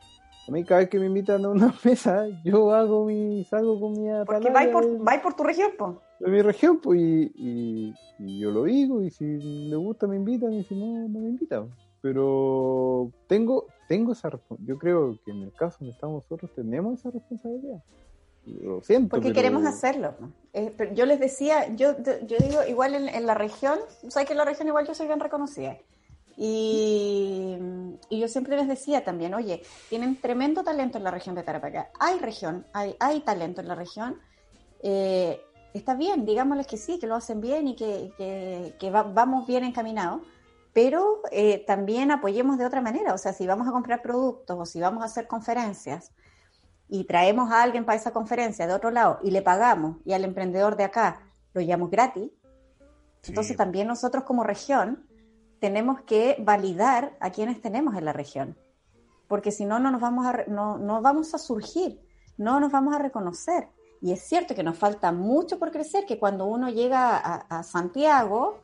a 0.48 0.52
mí 0.52 0.64
cada 0.64 0.80
vez 0.82 0.90
que 0.90 0.98
me 1.00 1.08
invitan 1.08 1.44
a 1.46 1.50
una 1.50 1.74
mesa, 1.84 2.26
yo 2.44 2.72
hago 2.74 3.06
mi, 3.06 3.44
salgo 3.46 3.80
con 3.80 3.92
mi 3.94 4.08
porque 4.26 4.50
vais 4.50 4.70
por, 4.70 4.86
de, 4.90 4.98
vais 5.00 5.22
por 5.22 5.34
tu 5.36 5.44
región, 5.44 5.72
po. 5.78 6.02
de 6.20 6.30
mi 6.32 6.42
región, 6.42 6.80
pues, 6.82 7.00
y, 7.00 7.32
y, 7.36 7.94
y 8.20 8.40
yo 8.40 8.52
lo 8.52 8.64
digo, 8.64 9.02
y 9.02 9.10
si 9.10 9.26
me 9.26 9.76
gusta 9.76 10.08
me 10.08 10.16
invitan, 10.16 10.54
y 10.54 10.64
si 10.64 10.76
no, 10.76 11.08
no 11.08 11.20
me 11.20 11.30
invitan. 11.30 11.70
Pero 12.02 13.12
tengo, 13.28 13.66
tengo 13.88 14.14
esa 14.14 14.30
responsabilidad, 14.30 14.74
yo 14.76 14.80
creo 14.80 15.20
que 15.26 15.32
en 15.32 15.44
el 15.44 15.54
caso 15.54 15.78
donde 15.80 15.94
estamos 15.94 16.24
nosotros 16.24 16.52
tenemos 16.56 17.00
esa 17.00 17.12
responsabilidad. 17.12 17.84
Lo 18.46 18.82
siento, 18.82 19.10
Porque 19.10 19.30
pero- 19.30 19.36
queremos 19.36 19.66
hacerlo. 19.66 20.14
Eh, 20.54 20.74
pero 20.78 20.94
yo 20.94 21.06
les 21.06 21.20
decía, 21.20 21.68
yo, 21.76 21.98
yo 22.26 22.38
digo, 22.40 22.60
igual 22.68 22.96
en, 22.96 23.10
en 23.10 23.26
la 23.26 23.34
región, 23.34 23.78
sabes 24.08 24.26
que 24.28 24.34
en 24.34 24.38
la 24.38 24.46
región 24.46 24.68
igual 24.68 24.88
yo 24.88 24.94
soy 24.94 25.08
bien 25.08 25.20
reconocida. 25.20 25.78
Y, 26.38 27.58
y 28.10 28.20
yo 28.20 28.28
siempre 28.28 28.56
les 28.56 28.68
decía 28.68 29.04
también, 29.04 29.34
oye, 29.34 29.64
tienen 29.90 30.16
tremendo 30.22 30.64
talento 30.64 30.98
en 30.98 31.04
la 31.04 31.12
región 31.12 31.36
de 31.36 31.44
Tarapacá. 31.44 31.90
Hay 32.00 32.20
región, 32.20 32.66
hay, 32.74 32.96
hay 33.00 33.20
talento 33.22 33.60
en 33.60 33.68
la 33.68 33.76
región. 33.76 34.16
Eh, 34.82 35.42
está 35.74 35.96
bien, 35.96 36.26
digámosles 36.26 36.68
que 36.68 36.78
sí, 36.78 37.00
que 37.00 37.08
lo 37.08 37.16
hacen 37.16 37.42
bien 37.42 37.68
y 37.68 37.76
que, 37.76 38.12
que, 38.18 38.76
que 38.80 38.92
va- 38.92 39.04
vamos 39.04 39.46
bien 39.48 39.64
encaminados, 39.64 40.22
pero 40.78 41.24
eh, 41.32 41.64
también 41.66 42.12
apoyemos 42.12 42.60
de 42.60 42.66
otra 42.68 42.82
manera. 42.82 43.16
O 43.16 43.18
sea, 43.18 43.34
si 43.34 43.48
vamos 43.48 43.68
a 43.68 43.72
comprar 43.72 44.04
productos 44.04 44.56
o 44.60 44.64
si 44.64 44.80
vamos 44.80 45.02
a 45.02 45.08
hacer 45.08 45.26
conferencias 45.26 46.12
y 46.88 47.06
traemos 47.06 47.52
a 47.52 47.64
alguien 47.64 47.84
para 47.84 47.96
esa 47.96 48.14
conferencia 48.14 48.68
de 48.68 48.76
otro 48.76 48.92
lado 48.92 49.18
y 49.24 49.32
le 49.32 49.42
pagamos 49.42 49.98
y 50.06 50.14
al 50.14 50.24
emprendedor 50.24 50.78
de 50.78 50.84
acá 50.84 51.24
lo 51.56 51.62
llamamos 51.62 51.90
gratis, 51.90 52.30
Sí. 53.24 53.32
entonces 53.32 53.58
también 53.58 53.88
nosotros 53.88 54.24
como 54.24 54.44
región 54.44 55.08
tenemos 55.60 56.02
que 56.02 56.36
validar 56.46 57.18
a 57.22 57.32
quienes 57.32 57.60
tenemos 57.60 57.96
en 57.96 58.06
la 58.06 58.14
región, 58.14 58.56
porque 59.28 59.52
si 59.52 59.66
no, 59.66 59.80
no 59.80 59.90
nos 59.90 60.00
vamos 60.00 60.28
a, 60.28 60.44
no, 60.46 60.78
no 60.78 61.02
vamos 61.02 61.34
a 61.34 61.40
surgir, 61.40 62.00
no 62.38 62.60
nos 62.60 62.72
vamos 62.72 62.94
a 62.94 63.00
reconocer. 63.00 63.70
Y 64.00 64.12
es 64.12 64.22
cierto 64.22 64.54
que 64.54 64.62
nos 64.62 64.78
falta 64.78 65.12
mucho 65.12 65.58
por 65.58 65.72
crecer, 65.72 66.06
que 66.06 66.20
cuando 66.20 66.46
uno 66.46 66.70
llega 66.70 67.18
a, 67.18 67.38
a 67.50 67.64
Santiago 67.64 68.60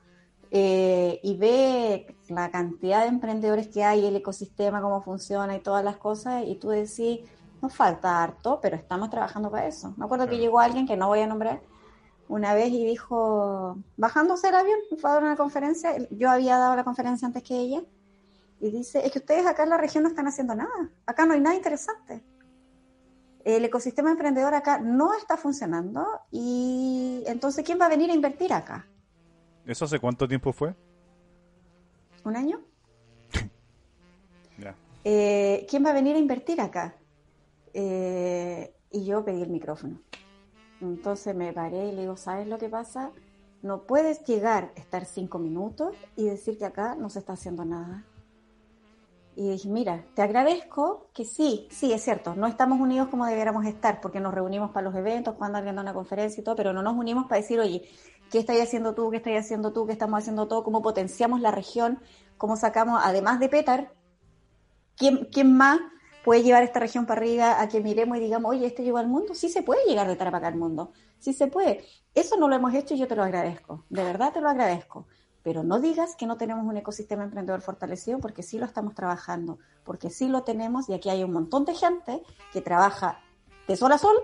eh, 0.55 1.19
y 1.23 1.35
ve 1.35 2.15
la 2.29 2.51
cantidad 2.51 3.01
de 3.01 3.07
emprendedores 3.07 3.69
que 3.69 3.83
hay, 3.83 4.05
el 4.05 4.15
ecosistema, 4.15 4.83
cómo 4.83 5.01
funciona 5.01 5.55
y 5.55 5.61
todas 5.61 5.83
las 5.83 5.97
cosas, 5.97 6.43
y 6.45 6.53
tú 6.57 6.69
decís, 6.69 7.21
nos 7.59 7.75
falta 7.75 8.21
harto, 8.21 8.59
pero 8.61 8.75
estamos 8.75 9.09
trabajando 9.09 9.49
para 9.49 9.65
eso. 9.65 9.95
Me 9.97 10.05
acuerdo 10.05 10.27
que 10.27 10.37
llegó 10.37 10.59
alguien 10.59 10.85
que 10.85 10.95
no 10.95 11.07
voy 11.07 11.21
a 11.21 11.27
nombrar 11.27 11.61
una 12.27 12.53
vez 12.53 12.71
y 12.71 12.85
dijo, 12.85 13.79
bajándose 13.97 14.49
el 14.49 14.55
avión, 14.55 14.77
fue 15.01 15.09
a 15.09 15.13
dar 15.13 15.23
una 15.23 15.35
conferencia, 15.35 15.95
yo 16.11 16.29
había 16.29 16.59
dado 16.59 16.75
la 16.75 16.83
conferencia 16.83 17.25
antes 17.25 17.41
que 17.41 17.55
ella, 17.57 17.81
y 18.59 18.69
dice, 18.69 19.03
es 19.03 19.11
que 19.11 19.19
ustedes 19.19 19.47
acá 19.47 19.63
en 19.63 19.71
la 19.71 19.77
región 19.77 20.03
no 20.03 20.09
están 20.09 20.27
haciendo 20.27 20.53
nada, 20.53 20.91
acá 21.07 21.25
no 21.25 21.33
hay 21.33 21.39
nada 21.39 21.55
interesante. 21.55 22.23
El 23.43 23.65
ecosistema 23.65 24.11
emprendedor 24.11 24.53
acá 24.53 24.77
no 24.77 25.15
está 25.15 25.35
funcionando 25.35 26.05
y 26.29 27.23
entonces 27.25 27.65
¿quién 27.65 27.81
va 27.81 27.87
a 27.87 27.89
venir 27.89 28.11
a 28.11 28.13
invertir 28.13 28.53
acá? 28.53 28.87
¿Eso 29.65 29.85
hace 29.85 29.99
cuánto 29.99 30.27
tiempo 30.27 30.51
fue? 30.51 30.75
¿Un 32.23 32.35
año? 32.35 32.61
Ya. 34.57 34.75
Eh, 35.03 35.65
¿Quién 35.67 35.83
va 35.83 35.89
a 35.89 35.93
venir 35.93 36.15
a 36.15 36.19
invertir 36.19 36.61
acá? 36.61 36.95
Eh, 37.73 38.71
y 38.91 39.03
yo 39.03 39.25
pedí 39.25 39.41
el 39.41 39.49
micrófono. 39.49 39.99
Entonces 40.79 41.35
me 41.35 41.51
paré 41.53 41.87
y 41.87 41.91
le 41.91 42.01
digo, 42.01 42.15
¿sabes 42.15 42.47
lo 42.47 42.59
que 42.59 42.69
pasa? 42.69 43.11
No 43.63 43.83
puedes 43.83 44.23
llegar, 44.25 44.71
estar 44.75 45.05
cinco 45.05 45.39
minutos 45.39 45.95
y 46.15 46.25
decir 46.25 46.57
que 46.59 46.65
acá 46.65 46.95
no 46.95 47.09
se 47.09 47.19
está 47.19 47.33
haciendo 47.33 47.65
nada. 47.65 48.05
Y 49.35 49.49
dije, 49.49 49.69
mira, 49.69 50.05
te 50.13 50.21
agradezco 50.21 51.09
que 51.13 51.25
sí, 51.25 51.67
sí, 51.71 51.91
es 51.91 52.03
cierto, 52.03 52.35
no 52.35 52.45
estamos 52.45 52.79
unidos 52.79 53.07
como 53.07 53.25
debiéramos 53.25 53.65
estar, 53.65 53.99
porque 53.99 54.19
nos 54.19 54.33
reunimos 54.33 54.69
para 54.69 54.87
los 54.87 54.95
eventos, 54.95 55.33
cuando 55.35 55.57
alguien 55.57 55.75
da 55.75 55.81
una 55.81 55.93
conferencia 55.93 56.41
y 56.41 56.43
todo, 56.43 56.55
pero 56.55 56.71
no 56.71 56.83
nos 56.83 56.95
unimos 56.95 57.25
para 57.25 57.41
decir, 57.41 57.59
oye, 57.59 57.89
¿qué 58.33 58.39
estás 58.39 58.59
haciendo 58.59 58.95
tú? 58.95 59.11
¿Qué 59.11 59.17
estás 59.17 59.45
haciendo 59.45 59.73
tú? 59.73 59.85
¿Qué 59.85 59.91
estamos 59.93 60.17
haciendo 60.17 60.47
todo? 60.47 60.63
¿Cómo 60.63 60.81
potenciamos 60.81 61.39
la 61.39 61.51
región? 61.51 61.99
¿Cómo 62.39 62.57
sacamos, 62.57 62.99
además 63.03 63.39
de 63.39 63.47
Petar, 63.47 63.93
¿quién, 64.97 65.29
quién 65.31 65.55
más 65.55 65.79
puede 66.25 66.41
llevar 66.41 66.63
esta 66.63 66.79
región 66.79 67.05
para 67.05 67.21
arriba 67.21 67.61
a 67.61 67.69
que 67.69 67.79
miremos 67.79 68.17
y 68.17 68.21
digamos, 68.21 68.49
oye, 68.49 68.65
este 68.65 68.83
llegó 68.83 68.97
al 68.97 69.07
mundo? 69.07 69.35
Sí 69.35 69.49
se 69.49 69.61
puede 69.61 69.85
llegar 69.85 70.07
de 70.07 70.15
Tarapacá 70.15 70.47
al 70.47 70.55
mundo, 70.55 70.93
sí 71.19 71.31
se 71.31 71.45
puede. 71.45 71.85
Eso 72.15 72.35
no 72.35 72.47
lo 72.47 72.55
hemos 72.55 72.73
hecho 72.73 72.95
y 72.95 72.97
yo 72.97 73.07
te 73.07 73.15
lo 73.15 73.21
agradezco, 73.21 73.85
de 73.89 74.03
verdad 74.03 74.33
te 74.33 74.41
lo 74.41 74.49
agradezco. 74.49 75.05
Pero 75.43 75.61
no 75.61 75.79
digas 75.79 76.15
que 76.15 76.25
no 76.25 76.35
tenemos 76.35 76.65
un 76.65 76.75
ecosistema 76.75 77.23
emprendedor 77.25 77.61
fortalecido 77.61 78.17
porque 78.17 78.41
sí 78.41 78.57
lo 78.57 78.65
estamos 78.65 78.95
trabajando, 78.95 79.59
porque 79.83 80.09
sí 80.09 80.27
lo 80.27 80.41
tenemos 80.41 80.89
y 80.89 80.93
aquí 80.93 81.09
hay 81.09 81.23
un 81.23 81.33
montón 81.33 81.65
de 81.65 81.75
gente 81.75 82.23
que 82.51 82.61
trabaja 82.61 83.19
de 83.67 83.75
sol 83.75 83.91
a 83.91 83.99
sol 83.99 84.15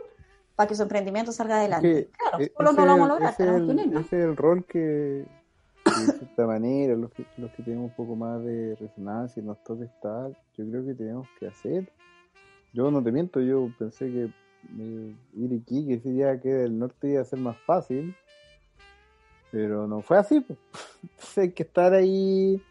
para 0.59 0.67
que 0.67 0.75
su 0.75 0.83
emprendimiento 0.83 1.31
salga 1.31 1.57
adelante. 1.59 2.09
Claro, 2.17 2.37
solo 2.57 2.69
ese 2.69 2.79
no 2.81 2.85
lo 2.85 2.91
vamos 2.91 3.05
a 3.05 3.13
lograr, 3.13 3.31
ese 3.31 3.43
es 3.43 3.49
el- 3.49 3.69
unirnos. 3.69 4.05
ese 4.05 4.19
es 4.19 4.25
el 4.25 4.35
rol 4.35 4.65
que, 4.65 4.79
de 4.79 5.25
cierta 6.17 6.47
manera, 6.47 6.95
los 6.97 7.11
que, 7.13 7.25
los 7.37 7.49
que 7.53 7.63
tenemos 7.63 7.85
un 7.91 7.95
poco 7.95 8.17
más 8.17 8.43
de 8.43 8.75
resonancia 8.75 9.41
y 9.41 9.45
nos 9.45 9.63
toca 9.63 9.85
estar, 9.85 10.31
yo 10.57 10.69
creo 10.69 10.85
que 10.85 10.93
tenemos 10.95 11.29
que 11.39 11.47
hacer. 11.47 11.89
Yo 12.73 12.91
no 12.91 13.01
te 13.01 13.09
miento, 13.13 13.39
yo 13.39 13.69
pensé 13.79 14.07
que 14.11 14.23
eh, 14.25 15.15
ir 15.37 15.61
aquí, 15.61 15.87
que 15.87 15.99
si 16.01 16.17
ya 16.17 16.37
que 16.41 16.63
el 16.65 16.77
norte 16.77 17.07
iba 17.09 17.21
a 17.21 17.23
ser 17.25 17.39
más 17.39 17.55
fácil, 17.59 18.13
pero 19.51 19.87
no 19.87 20.01
fue 20.01 20.17
así. 20.17 20.41
pues. 20.41 20.59
Entonces 21.03 21.37
hay 21.37 21.51
que 21.53 21.63
estar 21.63 21.93
ahí, 21.93 22.61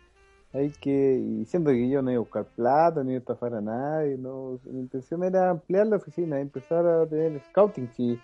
hay 0.53 0.71
que, 0.71 1.15
y 1.15 1.45
siento 1.45 1.71
que 1.71 1.89
yo 1.89 2.03
no 2.03 2.11
iba 2.11 2.19
a 2.19 2.21
buscar 2.21 2.47
plata, 2.47 3.05
ni 3.05 3.11
iba 3.11 3.19
a 3.19 3.21
estafar 3.21 3.55
a 3.55 3.61
nadie, 3.61 4.17
no, 4.17 4.59
mi 4.65 4.81
intención 4.81 5.23
era 5.25 5.51
ampliar 5.51 5.87
la 5.87 5.97
oficina, 5.97 6.41
empezar 6.41 6.87
a 6.87 7.07
tener 7.07 7.41
scouting, 7.45 7.89
si 7.93 8.19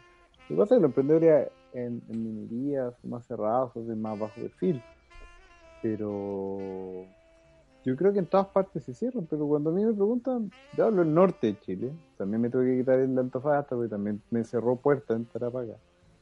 lo 0.49 0.49
que 0.49 0.55
pasa 0.57 0.75
es 0.75 0.79
que 0.79 0.83
los 0.83 0.91
emprendedores 0.91 1.49
en, 1.72 2.03
en 2.09 2.22
minería 2.22 2.91
son 3.01 3.11
más 3.11 3.27
cerrados, 3.27 3.75
más 3.77 4.18
bajo 4.18 4.35
perfil. 4.35 4.83
Pero 5.83 6.59
yo 7.85 7.97
creo 7.97 8.12
que 8.12 8.18
en 8.18 8.27
todas 8.27 8.47
partes 8.49 8.85
se 8.85 8.95
cierran. 8.95 9.27
Pero 9.27 9.47
cuando 9.47 9.70
a 9.70 9.72
mí 9.72 9.85
me 9.85 9.93
preguntan, 9.93 10.51
yo 10.77 10.87
hablo 10.87 11.03
el 11.03 11.12
norte 11.12 11.49
de 11.49 11.61
Chile. 11.61 11.93
También 12.16 12.41
me 12.41 12.51
tuve 12.51 12.66
que 12.66 12.79
quitar 12.79 13.01
el 13.01 13.14
de 13.14 13.20
Antofagasta 13.20 13.75
porque 13.75 13.91
también 13.91 14.22
me 14.31 14.45
cerró 14.45 14.77
puerta 14.77 15.14
en 15.14 15.27
Tarapacá. 15.27 15.77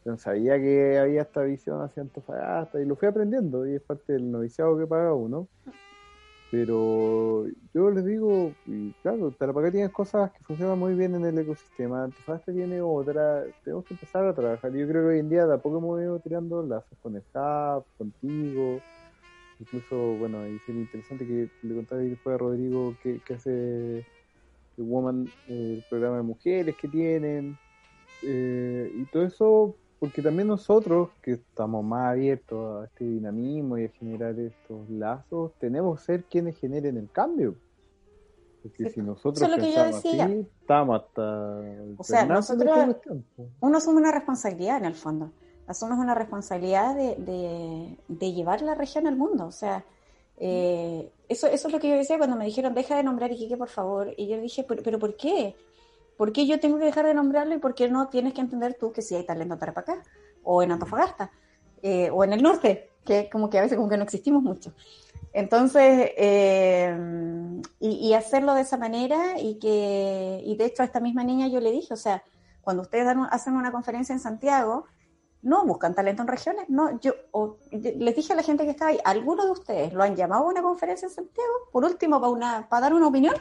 No 0.04 0.16
sabía 0.18 0.58
que 0.58 0.98
había 0.98 1.22
esta 1.22 1.42
visión 1.42 1.80
hacia 1.80 2.02
Antofagasta 2.02 2.80
y 2.80 2.84
lo 2.84 2.96
fui 2.96 3.06
aprendiendo 3.06 3.66
y 3.66 3.76
es 3.76 3.82
parte 3.82 4.14
del 4.14 4.30
noviciado 4.30 4.76
que 4.76 4.86
paga 4.86 5.14
uno. 5.14 5.48
Pero 6.52 7.46
yo 7.72 7.90
les 7.92 8.04
digo, 8.04 8.58
y 8.66 8.92
claro, 9.02 9.32
Tarapacá 9.32 9.72
tiene 9.72 9.90
cosas 9.90 10.30
que 10.32 10.44
funcionan 10.44 10.78
muy 10.78 10.94
bien 10.94 11.14
en 11.14 11.24
el 11.24 11.38
ecosistema, 11.38 12.04
Antofagasta 12.04 12.52
tiene 12.52 12.82
otra, 12.82 13.44
tenemos 13.64 13.86
que 13.86 13.94
empezar 13.94 14.26
a 14.26 14.34
trabajar. 14.34 14.70
Yo 14.74 14.86
creo 14.86 15.02
que 15.02 15.08
hoy 15.14 15.20
en 15.20 15.30
día 15.30 15.46
de 15.46 15.54
a 15.54 15.58
poco 15.62 15.78
hemos 15.78 16.00
ido 16.02 16.20
tirando 16.20 16.62
lazos 16.62 16.98
con 17.00 17.16
el 17.16 17.24
Hub, 17.34 17.86
contigo, 17.96 18.84
incluso, 19.58 19.96
bueno, 20.16 20.42
ahí 20.42 20.58
sería 20.60 20.82
interesante 20.82 21.26
que 21.26 21.50
le 21.62 21.74
contara 21.74 22.02
después 22.02 22.34
a 22.34 22.38
Rodrigo 22.38 22.98
qué, 23.00 23.22
qué 23.24 23.34
hace 23.34 23.50
el 24.76 24.84
Woman, 24.84 25.32
el 25.46 25.84
programa 25.88 26.18
de 26.18 26.22
mujeres 26.24 26.76
que 26.76 26.88
tienen, 26.88 27.58
eh, 28.22 28.90
y 28.94 29.06
todo 29.06 29.24
eso, 29.24 29.78
porque 30.02 30.20
también 30.20 30.48
nosotros, 30.48 31.10
que 31.22 31.34
estamos 31.34 31.84
más 31.84 32.10
abiertos 32.10 32.82
a 32.82 32.86
este 32.86 33.04
dinamismo 33.04 33.78
y 33.78 33.84
a 33.84 33.88
generar 33.90 34.36
estos 34.36 34.90
lazos, 34.90 35.52
tenemos 35.60 36.00
que 36.00 36.04
ser 36.06 36.24
quienes 36.24 36.58
generen 36.58 36.96
el 36.96 37.08
cambio. 37.08 37.54
Porque 38.64 38.90
si 38.90 39.00
nosotros 39.00 39.36
Eso 39.40 39.44
es 39.44 39.50
lo 39.52 39.56
que 39.64 39.70
yo 39.70 39.76
pensamos 39.76 40.02
decía. 40.02 40.24
así, 40.24 40.46
estamos 40.60 41.00
hasta... 41.02 41.60
el 41.60 41.94
O 41.96 42.02
sea, 42.02 42.26
nosotros- 42.26 42.96
uno 43.60 43.78
asume 43.78 43.98
una 43.98 44.10
responsabilidad 44.10 44.78
en 44.78 44.86
el 44.86 44.94
fondo. 44.94 45.30
Asumes 45.68 45.98
una 46.00 46.16
responsabilidad 46.16 46.96
de, 46.96 47.14
de- 47.16 47.96
de 48.08 48.32
llevar 48.32 48.60
la 48.62 48.74
región 48.74 49.06
al 49.06 49.14
mundo. 49.16 49.46
O 49.46 49.52
sea, 49.52 49.84
eh, 50.36 51.12
eso, 51.28 51.46
eso 51.46 51.68
es 51.68 51.72
lo 51.72 51.78
que 51.78 51.88
yo 51.90 51.94
decía 51.94 52.18
cuando 52.18 52.34
me 52.36 52.44
dijeron, 52.46 52.74
deja 52.74 52.96
de 52.96 53.04
nombrar 53.04 53.30
Iquique, 53.30 53.56
por 53.56 53.68
favor. 53.68 54.12
Y 54.16 54.26
yo 54.26 54.40
dije, 54.40 54.64
¿pero, 54.66 54.82
pero 54.82 54.98
por 54.98 55.16
qué? 55.16 55.54
¿Por 56.16 56.32
qué 56.32 56.46
yo 56.46 56.60
tengo 56.60 56.78
que 56.78 56.84
dejar 56.84 57.06
de 57.06 57.14
nombrarlo 57.14 57.54
y 57.54 57.58
por 57.58 57.74
qué 57.74 57.88
no 57.88 58.08
tienes 58.08 58.34
que 58.34 58.40
entender 58.40 58.76
tú 58.78 58.92
que 58.92 59.02
sí 59.02 59.14
hay 59.14 59.24
talento 59.24 59.58
para 59.58 59.72
acá? 59.72 60.02
O 60.42 60.62
en 60.62 60.72
Antofagasta, 60.72 61.30
eh, 61.82 62.10
o 62.10 62.24
en 62.24 62.32
el 62.32 62.42
norte, 62.42 62.90
que 63.04 63.28
como 63.30 63.50
que 63.50 63.58
a 63.58 63.62
veces 63.62 63.76
como 63.76 63.88
que 63.88 63.96
no 63.96 64.04
existimos 64.04 64.42
mucho. 64.42 64.72
Entonces, 65.32 66.10
eh, 66.16 66.94
y, 67.80 68.12
hacerlo 68.12 68.54
de 68.54 68.62
esa 68.62 68.76
manera 68.76 69.40
y 69.40 69.58
que, 69.58 70.42
y 70.44 70.56
de 70.56 70.64
hecho 70.66 70.82
a 70.82 70.86
esta 70.86 71.00
misma 71.00 71.24
niña 71.24 71.48
yo 71.48 71.60
le 71.60 71.70
dije, 71.70 71.94
o 71.94 71.96
sea, 71.96 72.22
cuando 72.60 72.82
ustedes 72.82 73.06
hacen 73.30 73.54
una 73.54 73.72
conferencia 73.72 74.12
en 74.12 74.20
Santiago, 74.20 74.84
no 75.40 75.64
buscan 75.64 75.94
talento 75.94 76.22
en 76.22 76.28
regiones, 76.28 76.68
no, 76.68 77.00
yo 77.00 77.14
les 77.72 78.14
dije 78.14 78.32
a 78.32 78.36
la 78.36 78.42
gente 78.42 78.64
que 78.64 78.70
estaba 78.70 78.90
ahí, 78.90 78.98
¿alguno 79.04 79.44
de 79.44 79.50
ustedes 79.50 79.92
lo 79.92 80.02
han 80.02 80.14
llamado 80.14 80.44
a 80.44 80.48
una 80.48 80.62
conferencia 80.62 81.06
en 81.06 81.14
Santiago? 81.14 81.52
Por 81.72 81.84
último, 81.84 82.20
para 82.20 82.32
una, 82.32 82.68
para 82.68 82.82
dar 82.82 82.94
una 82.94 83.08
opinión. 83.08 83.34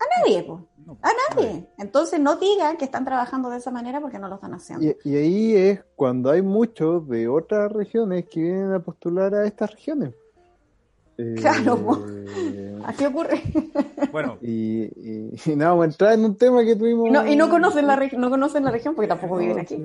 A 0.00 0.20
nadie, 0.20 0.42
po, 0.42 0.66
No, 0.86 0.98
a 1.02 1.10
nadie. 1.34 1.66
Entonces 1.78 2.20
no 2.20 2.36
digan 2.36 2.76
que 2.76 2.84
están 2.84 3.04
trabajando 3.04 3.48
de 3.50 3.58
esa 3.58 3.70
manera 3.70 4.00
porque 4.00 4.18
no 4.18 4.28
lo 4.28 4.34
están 4.36 4.52
haciendo. 4.54 4.84
Y, 4.84 4.96
y 5.04 5.16
ahí 5.16 5.56
es 5.56 5.80
cuando 5.96 6.30
hay 6.30 6.42
muchos 6.42 7.08
de 7.08 7.28
otras 7.28 7.70
regiones 7.72 8.26
que 8.28 8.40
vienen 8.40 8.72
a 8.72 8.80
postular 8.80 9.34
a 9.34 9.46
estas 9.46 9.70
regiones. 9.72 10.12
Eh, 11.16 11.34
Claro, 11.38 11.76
po. 11.78 12.04
Así 12.84 13.04
ocurre. 13.06 13.40
Bueno, 14.12 14.36
y, 14.42 14.82
y, 14.84 15.30
y 15.46 15.56
nada, 15.56 15.70
vamos 15.70 15.84
a 15.84 15.86
entrar 15.86 16.12
en 16.12 16.24
un 16.24 16.36
tema 16.36 16.62
que 16.64 16.76
tuvimos. 16.76 17.08
Y 17.08 17.12
no, 17.12 17.26
y 17.26 17.36
no 17.36 17.48
conocen 17.48 17.86
la 17.86 17.96
no 17.96 18.28
conocen 18.30 18.64
la 18.64 18.70
región 18.70 18.94
porque 18.94 19.08
tampoco 19.08 19.36
viven 19.38 19.58
aquí. 19.60 19.76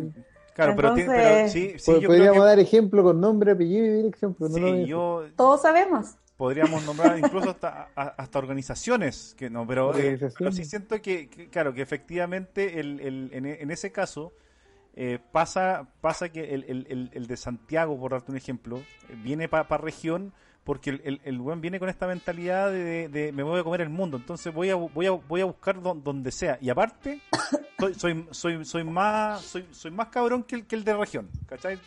claro, 0.53 0.73
pero, 0.76 0.94
ti- 0.95 1.02
Entonces- 1.02 1.23
pero 1.23 1.49
sí, 1.49 1.73
sí, 1.80 1.91
yo 2.02 2.07
Podríamos 2.10 2.31
creo 2.31 2.34
que 2.34 2.40
dar 2.49 2.60
ejemplo 2.60 3.03
con 3.03 3.22
nombre, 3.22 3.52
apellido 3.52 3.86
y 3.86 3.90
dirección, 3.90 4.36
pero 4.38 4.49
no 4.49 4.57
lo 4.57 4.73
sí, 4.76 4.86
yo 4.86 5.23
Todos 5.38 5.61
sabemos. 5.61 6.15
Podríamos 6.40 6.86
nombrar 6.86 7.20
incluso 7.20 7.49
hasta, 7.49 7.90
a- 7.98 8.16
hasta 8.18 8.40
organizaciones 8.40 9.36
que 9.38 9.49
no 9.49 9.68
pero, 9.68 9.91
eh, 10.14 10.18
pero 10.40 10.52
sí 10.53 10.64
siento 10.64 11.02
que, 11.02 11.28
que, 11.30 11.49
claro 11.49 11.74
que 11.74 11.82
efectivamente 11.82 12.80
el, 12.80 13.02
el- 13.02 13.30
en, 13.34 13.45
e- 13.45 13.57
en 13.61 13.72
ese 13.72 13.91
caso 13.91 14.32
eh, 14.95 15.20
pasa 15.34 15.90
pasa 15.99 16.30
que 16.30 16.53
el, 16.56 16.64
el, 16.64 16.88
el- 16.90 17.10
el 17.14 17.28
de 17.28 17.36
Santiago 17.36 17.99
por 17.99 18.11
darte 18.11 18.32
un 18.32 18.38
ejemplo 18.38 18.82
viene 19.22 19.49
para 19.49 19.78
región 19.78 20.32
porque 20.64 20.91
el, 20.91 21.02
el, 21.03 21.22
el 21.26 21.40
buen 21.40 21.60
viene 21.60 21.78
con 21.78 21.90
esta 21.90 22.07
mentalidad 22.07 22.72
de, 22.72 23.10
de- 23.10 23.32
me 23.34 23.44
voy 23.44 23.60
a 23.60 23.64
comer 23.64 23.82
el 23.82 23.90
mundo 23.90 24.16
entonces 24.16 24.53
voy 24.53 24.70
a 24.70 24.76
voy 24.76 25.07
a 25.07 25.11
voy 25.11 25.41
a 25.41 25.45
buscar 25.45 25.82
don- 25.82 26.02
donde 26.03 26.32
sea 26.32 26.57
y 26.61 26.70
aparte 26.70 27.20
soy, 27.80 27.95
soy, 27.95 28.28
soy, 28.32 28.64
soy 28.66 28.84
más 28.86 29.41
soy, 29.41 29.66
soy 29.72 29.91
más 29.91 30.07
cabrón 30.07 30.44
que 30.44 30.56
el, 30.56 30.66
que 30.66 30.76
el 30.78 30.86
de 30.86 30.95
región, 30.95 31.30
¿cachai? 31.48 31.78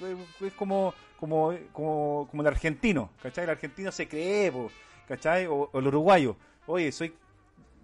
Es 0.43 0.53
como, 0.55 0.93
como, 1.23 1.55
como, 1.73 2.27
como 2.29 2.43
el 2.43 2.49
argentino, 2.49 3.11
¿cachai? 3.23 3.45
El 3.45 3.51
argentino 3.51 3.93
se 3.93 4.09
cree, 4.09 4.51
po, 4.51 4.69
¿cachai? 5.07 5.47
O, 5.47 5.71
o 5.73 5.79
el 5.79 5.87
uruguayo. 5.87 6.35
Oye, 6.67 6.91
soy 6.91 7.15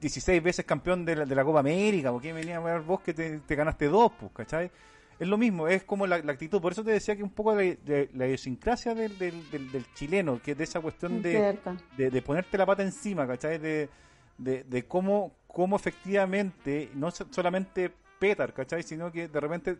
16 0.00 0.42
veces 0.42 0.64
campeón 0.64 1.04
de 1.04 1.14
la, 1.14 1.24
de 1.24 1.34
la 1.36 1.44
Copa 1.44 1.60
América, 1.60 2.10
¿por 2.10 2.20
qué 2.20 2.32
venía 2.32 2.56
a 2.56 2.60
ver 2.60 2.80
vos 2.80 3.00
que 3.00 3.14
te, 3.14 3.38
te 3.38 3.54
ganaste 3.54 3.86
dos, 3.86 4.10
pues, 4.18 4.32
¿cachai? 4.32 4.72
Es 5.20 5.28
lo 5.28 5.38
mismo, 5.38 5.68
es 5.68 5.84
como 5.84 6.04
la, 6.08 6.18
la 6.18 6.32
actitud. 6.32 6.60
Por 6.60 6.72
eso 6.72 6.82
te 6.82 6.90
decía 6.90 7.14
que 7.14 7.22
un 7.22 7.30
poco 7.30 7.54
de, 7.54 7.76
de 7.84 8.10
la 8.14 8.26
idiosincrasia 8.26 8.92
del, 8.92 9.16
del, 9.18 9.48
del, 9.52 9.70
del 9.70 9.86
chileno, 9.94 10.40
que 10.42 10.50
es 10.52 10.58
de 10.58 10.64
esa 10.64 10.80
cuestión 10.80 11.22
de, 11.22 11.32
de, 11.96 12.10
de 12.10 12.22
ponerte 12.22 12.58
la 12.58 12.66
pata 12.66 12.82
encima, 12.82 13.24
¿cachai? 13.24 13.58
De, 13.58 13.88
de, 14.36 14.64
de 14.64 14.82
cómo, 14.88 15.32
cómo 15.46 15.76
efectivamente, 15.76 16.90
no 16.94 17.12
so- 17.12 17.28
solamente 17.30 17.92
Petar, 18.18 18.52
¿cachai? 18.52 18.82
Sino 18.82 19.12
que 19.12 19.28
de 19.28 19.40
repente 19.40 19.76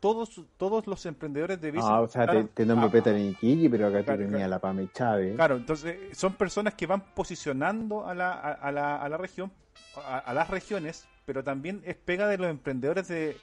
todos, 0.00 0.40
todos 0.56 0.86
los 0.86 1.04
emprendedores 1.06 1.60
de 1.60 1.72
Ah, 1.76 2.00
o 2.00 2.08
sea, 2.08 2.26
te, 2.26 2.44
te 2.44 2.64
nombro 2.66 2.90
Peter 2.90 3.16
Iquique, 3.18 3.68
pero 3.68 3.86
acá 3.88 4.02
Claro, 4.04 4.18
te 4.18 4.24
tenía 4.24 4.38
claro. 4.38 4.50
la 4.50 4.58
Pame 4.58 4.88
Chávez. 4.92 5.34
Claro, 5.36 5.56
entonces 5.56 6.16
son 6.16 6.34
personas 6.34 6.74
que 6.74 6.86
van 6.86 7.00
posicionando 7.14 8.06
a 8.06 8.14
la, 8.14 8.32
a, 8.32 8.52
a 8.52 8.72
la, 8.72 8.96
a 8.96 9.08
la 9.08 9.16
región, 9.16 9.50
a, 9.96 10.18
a 10.18 10.34
las 10.34 10.48
regiones, 10.48 11.06
pero 11.26 11.42
también 11.42 11.82
es 11.84 11.96
pega 11.96 12.26
de 12.28 12.38
los 12.38 12.48
emprendedores 12.48 13.08
de... 13.08 13.36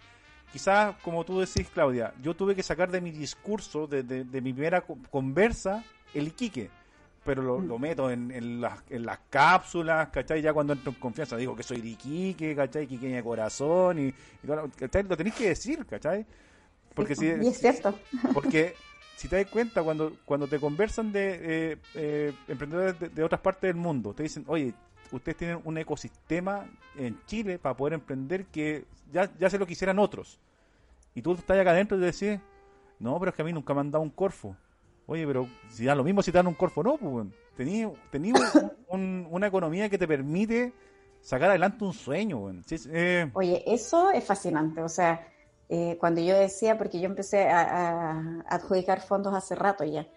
Quizás, 0.53 0.95
como 1.03 1.25
tú 1.25 1.39
decís, 1.41 1.67
Claudia, 1.73 2.13
yo 2.21 2.33
tuve 2.35 2.55
que 2.55 2.63
sacar 2.63 2.89
de 2.89 3.01
mi 3.01 3.11
discurso, 3.11 3.87
de, 3.87 4.03
de- 4.03 4.23
de 4.23 4.41
mi 4.41 4.53
primera 4.53 4.81
co- 4.81 4.97
conversa, 5.09 5.83
el 6.13 6.27
Iquique. 6.27 6.69
Pero 7.25 7.41
lo, 7.41 7.59
lo 7.59 7.79
meto 7.79 8.11
en, 8.11 8.29
en, 8.31 8.61
las, 8.61 8.83
en 8.89 9.03
las 9.05 9.17
cápsulas, 9.31 10.09
¿cachai? 10.09 10.41
Ya 10.43 10.53
cuando 10.53 10.73
entro 10.73 10.91
en 10.91 10.99
confianza 10.99 11.35
digo 11.35 11.55
que 11.55 11.63
soy 11.63 11.81
de 11.81 11.89
Iquique, 11.89 12.55
¿cachai? 12.55 12.83
Iquiqueña 12.83 13.15
de 13.17 13.23
corazón, 13.23 13.97
y, 13.99 14.07
y 14.09 14.13
todo 14.45 14.57
lo- 14.57 14.69
¿cachai? 14.69 15.03
Lo 15.03 15.17
tenéis 15.17 15.35
que 15.35 15.47
decir, 15.49 15.85
¿cachai? 15.87 16.25
Porque 16.93 17.15
si, 17.15 17.25
y 17.25 17.47
es 17.47 17.57
cierto. 17.59 17.97
porque 18.33 18.75
si 19.17 19.27
te 19.27 19.37
das 19.37 19.47
cuenta, 19.47 19.81
cuando, 19.81 20.13
cuando 20.23 20.47
te 20.47 20.59
conversan 20.59 21.11
de 21.11 21.39
eh, 21.73 21.77
eh, 21.95 22.33
emprendedores 22.47 22.99
de, 22.99 23.09
de 23.09 23.23
otras 23.23 23.41
partes 23.41 23.63
del 23.69 23.75
mundo, 23.75 24.13
te 24.13 24.21
dicen, 24.23 24.43
oye, 24.47 24.73
ustedes 25.11 25.35
tienen 25.37 25.59
un 25.63 25.77
ecosistema 25.79 26.65
en 26.95 27.19
Chile 27.25 27.57
para 27.57 27.75
poder 27.75 27.93
emprender 27.95 28.45
que 28.45 28.85
ya, 29.11 29.31
ya 29.39 29.49
se 29.49 29.57
lo 29.57 29.65
quisieran 29.65 29.97
otros. 29.97 30.37
Y 31.15 31.21
tú 31.23 31.33
estás 31.33 31.57
acá 31.59 31.71
adentro 31.71 31.97
y 31.97 32.01
te 32.01 32.05
decís, 32.05 32.39
no, 32.99 33.17
pero 33.19 33.29
es 33.31 33.35
que 33.35 33.41
a 33.41 33.45
mí 33.45 33.51
nunca 33.51 33.73
me 33.73 33.79
han 33.81 33.89
dado 33.89 34.03
un 34.03 34.09
corfo. 34.11 34.55
Oye, 35.07 35.25
pero 35.27 35.47
si 35.69 35.85
da 35.85 35.93
lo 35.95 36.03
mismo 36.03 36.21
si 36.21 36.31
te 36.31 36.37
dan 36.39 36.47
un 36.47 36.53
corfo, 36.55 36.81
no, 36.83 36.97
pues, 36.97 37.11
weón. 37.13 37.33
Tení, 37.55 37.85
tení 38.11 38.31
un- 38.31 38.37
un- 38.89 39.27
una 39.29 39.47
economía 39.47 39.89
que 39.89 39.97
te 39.97 40.07
permite 40.07 40.73
sacar 41.21 41.49
adelante 41.49 41.83
un 41.85 41.93
sueño. 41.93 42.51
Sí, 42.65 42.75
eh, 42.91 43.29
Oye, 43.33 43.63
eso 43.67 44.11
es 44.11 44.23
fascinante. 44.23 44.81
O 44.81 44.89
sea, 44.89 45.27
eh, 45.69 45.97
cuando 45.99 46.21
yo 46.21 46.35
decía, 46.37 46.77
porque 46.77 46.99
yo 46.99 47.05
empecé 47.05 47.47
a, 47.47 47.61
a 48.11 48.41
adjudicar 48.49 49.01
fondos 49.01 49.33
hace 49.33 49.55
rato 49.55 49.83
ya. 49.83 50.07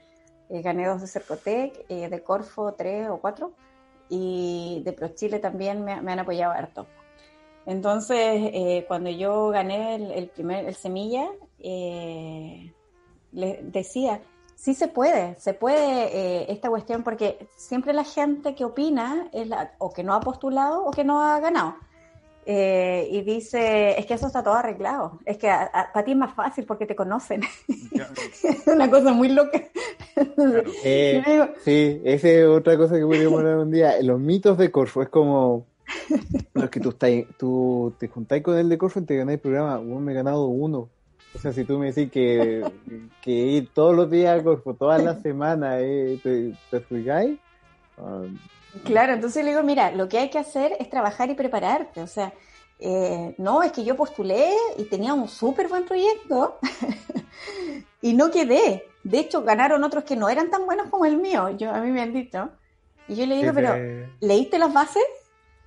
Eh, 0.50 0.62
gané 0.62 0.86
dos 0.86 1.00
de 1.02 1.06
Cercotec, 1.06 1.86
de 1.88 2.22
Corfo 2.22 2.72
tres 2.72 3.08
o 3.10 3.18
cuatro, 3.18 3.52
y 4.08 4.80
de 4.84 4.92
ProChile 4.94 5.38
también 5.38 5.84
me, 5.84 6.00
me 6.00 6.12
han 6.12 6.18
apoyado 6.20 6.52
harto. 6.52 6.86
Entonces, 7.66 8.84
cuando 8.86 9.10
yo 9.10 9.48
gané 9.50 9.96
el, 9.96 10.10
el 10.12 10.28
primer, 10.28 10.64
el 10.64 10.74
semilla, 10.74 11.28
eh, 11.58 12.72
le 13.32 13.60
decía, 13.62 14.22
sí 14.58 14.74
se 14.74 14.88
puede, 14.88 15.36
se 15.38 15.54
puede 15.54 15.78
eh, 15.78 16.46
esta 16.48 16.68
cuestión, 16.68 17.04
porque 17.04 17.48
siempre 17.56 17.92
la 17.92 18.04
gente 18.04 18.54
que 18.54 18.64
opina 18.64 19.28
es 19.32 19.46
la, 19.46 19.72
o 19.78 19.92
que 19.92 20.02
no 20.02 20.14
ha 20.14 20.20
postulado 20.20 20.84
o 20.84 20.90
que 20.90 21.04
no 21.04 21.22
ha 21.22 21.38
ganado. 21.38 21.76
Eh, 22.44 23.06
y 23.10 23.20
dice, 23.22 23.98
es 23.98 24.06
que 24.06 24.14
eso 24.14 24.26
está 24.26 24.42
todo 24.42 24.54
arreglado, 24.54 25.20
es 25.26 25.36
que 25.36 25.48
para 25.72 26.04
ti 26.04 26.12
es 26.12 26.16
más 26.16 26.34
fácil 26.34 26.64
porque 26.64 26.86
te 26.86 26.96
conocen. 26.96 27.42
es 27.68 28.66
una 28.66 28.90
cosa 28.90 29.12
muy 29.12 29.28
loca. 29.28 29.62
claro. 30.34 30.62
Eh, 30.82 31.22
digo, 31.24 31.48
sí, 31.62 32.00
esa 32.04 32.28
es 32.28 32.46
otra 32.46 32.76
cosa 32.76 32.96
que 32.96 33.04
podríamos 33.04 33.38
hablar 33.38 33.58
un 33.58 33.70
día. 33.70 34.02
Los 34.02 34.18
mitos 34.18 34.58
de 34.58 34.70
Corfo 34.70 35.02
es 35.02 35.08
como. 35.08 35.66
No, 36.54 36.64
es 36.64 36.70
que 36.70 36.80
tú, 36.80 36.88
estás, 36.90 37.10
tú 37.38 37.94
te 37.98 38.08
juntáis 38.08 38.42
con 38.42 38.56
el 38.56 38.68
de 38.68 38.78
Corfo 38.78 38.98
y 39.00 39.04
te 39.04 39.16
ganáis 39.16 39.36
el 39.36 39.40
programa. 39.42 39.76
Bueno, 39.76 40.00
me 40.00 40.12
he 40.12 40.14
ganado 40.14 40.46
uno. 40.46 40.88
O 41.34 41.38
sea, 41.38 41.52
si 41.52 41.64
tú 41.64 41.78
me 41.78 41.92
decís 41.92 42.10
que, 42.10 42.64
que 43.22 43.30
ir 43.30 43.68
todos 43.72 43.94
los 43.94 44.10
días 44.10 44.42
todas 44.78 45.02
las 45.02 45.20
semanas, 45.22 45.78
eh, 45.80 46.18
te, 46.22 46.54
te 46.70 47.10
ah, 47.98 48.22
Claro, 48.84 49.12
entonces 49.12 49.44
le 49.44 49.50
digo, 49.50 49.62
mira, 49.62 49.90
lo 49.92 50.08
que 50.08 50.18
hay 50.18 50.30
que 50.30 50.38
hacer 50.38 50.72
es 50.78 50.88
trabajar 50.88 51.30
y 51.30 51.34
prepararte. 51.34 52.00
O 52.00 52.06
sea, 52.06 52.32
eh, 52.78 53.34
no, 53.38 53.62
es 53.62 53.72
que 53.72 53.84
yo 53.84 53.96
postulé 53.96 54.50
y 54.76 54.84
tenía 54.84 55.14
un 55.14 55.28
súper 55.28 55.68
buen 55.68 55.84
proyecto 55.84 56.58
y 58.02 58.14
no 58.14 58.30
quedé. 58.30 58.84
De 59.04 59.18
hecho, 59.18 59.42
ganaron 59.42 59.84
otros 59.84 60.04
que 60.04 60.16
no 60.16 60.28
eran 60.28 60.50
tan 60.50 60.64
buenos 60.66 60.88
como 60.88 61.04
el 61.04 61.18
mío. 61.18 61.50
Yo, 61.50 61.70
a 61.70 61.80
mí 61.80 61.90
me 61.90 62.02
han 62.02 62.12
dicho. 62.12 62.50
Y 63.06 63.14
yo 63.14 63.26
le 63.26 63.36
digo, 63.36 63.52
pero 63.54 63.72
desde- 63.72 64.10
¿leíste 64.20 64.58
las 64.58 64.72
bases? 64.72 65.04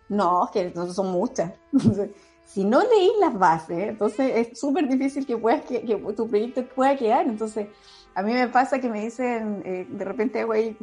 No, 0.09 0.45
es 0.45 0.51
que 0.51 0.93
son 0.93 1.11
muchas. 1.11 1.53
si 2.53 2.65
no 2.65 2.81
leí 2.81 3.11
las 3.19 3.37
bases, 3.37 3.89
entonces 3.89 4.31
es 4.49 4.59
súper 4.59 4.87
difícil 4.87 5.25
que, 5.25 5.37
puedas, 5.37 5.61
que, 5.63 5.81
que 5.83 5.95
tu 5.95 6.27
proyecto 6.27 6.65
pueda 6.67 6.95
quedar. 6.97 7.25
Entonces, 7.27 7.67
a 8.13 8.21
mí 8.23 8.33
me 8.33 8.47
pasa 8.49 8.79
que 8.79 8.89
me 8.89 9.01
dicen, 9.01 9.61
eh, 9.65 9.87
de 9.89 10.05
repente 10.05 10.41
hago 10.41 10.51
ahí 10.51 10.75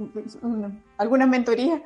una- 0.42 0.72
algunas 0.96 1.28
mentorías 1.28 1.82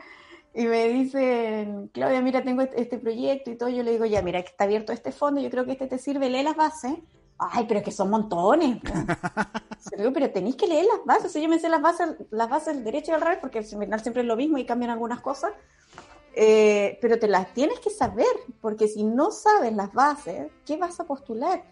y 0.54 0.66
me 0.66 0.88
dicen, 0.88 1.88
Claudia, 1.92 2.20
mira, 2.22 2.42
tengo 2.44 2.62
este, 2.62 2.80
este 2.80 2.98
proyecto 2.98 3.50
y 3.50 3.56
todo. 3.56 3.70
Yo 3.70 3.82
le 3.82 3.90
digo, 3.92 4.04
ya, 4.06 4.22
mira, 4.22 4.38
está 4.38 4.64
abierto 4.64 4.92
este 4.92 5.10
fondo, 5.10 5.40
yo 5.40 5.50
creo 5.50 5.64
que 5.64 5.72
este 5.72 5.86
te 5.88 5.98
sirve, 5.98 6.30
lee 6.30 6.42
las 6.44 6.54
bases. 6.56 6.92
Ay, 7.38 7.64
pero 7.66 7.78
es 7.80 7.84
que 7.84 7.90
son 7.90 8.09
montones. 8.10 8.76
po". 8.82 8.92
Le 9.96 10.02
digo, 10.04 10.12
pero 10.12 10.30
tenéis 10.30 10.54
que 10.54 10.68
leer 10.68 10.84
las 10.84 11.04
bases. 11.04 11.24
O 11.26 11.28
sea, 11.30 11.42
yo 11.42 11.48
me 11.48 11.59
sé 11.59 11.68
las 11.68 11.82
bases, 11.82 12.10
las 12.30 12.48
bases 12.48 12.74
del 12.76 12.84
derecho 12.84 13.10
y 13.10 13.14
al 13.14 13.20
revés, 13.20 13.38
porque 13.40 13.59
al 13.59 13.64
final 13.64 13.98
siempre 14.00 14.22
es 14.22 14.28
lo 14.28 14.36
mismo 14.36 14.59
y 14.59 14.64
cambian 14.64 14.92
algunas 14.92 15.20
cosas. 15.20 15.50
Eh, 16.34 16.98
pero 17.00 17.18
te 17.18 17.28
las 17.28 17.52
tienes 17.52 17.78
que 17.80 17.90
saber, 17.90 18.26
porque 18.60 18.88
si 18.88 19.04
no 19.04 19.30
sabes 19.30 19.74
las 19.74 19.92
bases, 19.92 20.50
¿qué 20.64 20.76
vas 20.76 20.98
a 20.98 21.04
postular? 21.04 21.62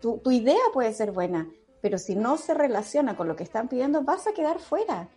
Tu, 0.00 0.18
tu 0.18 0.30
idea 0.30 0.60
puede 0.72 0.92
ser 0.92 1.12
buena, 1.12 1.48
pero 1.80 1.98
si 1.98 2.14
no 2.14 2.36
se 2.36 2.54
relaciona 2.54 3.16
con 3.16 3.28
lo 3.28 3.36
que 3.36 3.44
están 3.44 3.68
pidiendo, 3.68 4.02
vas 4.02 4.26
a 4.26 4.32
quedar 4.32 4.58
fuera. 4.58 5.08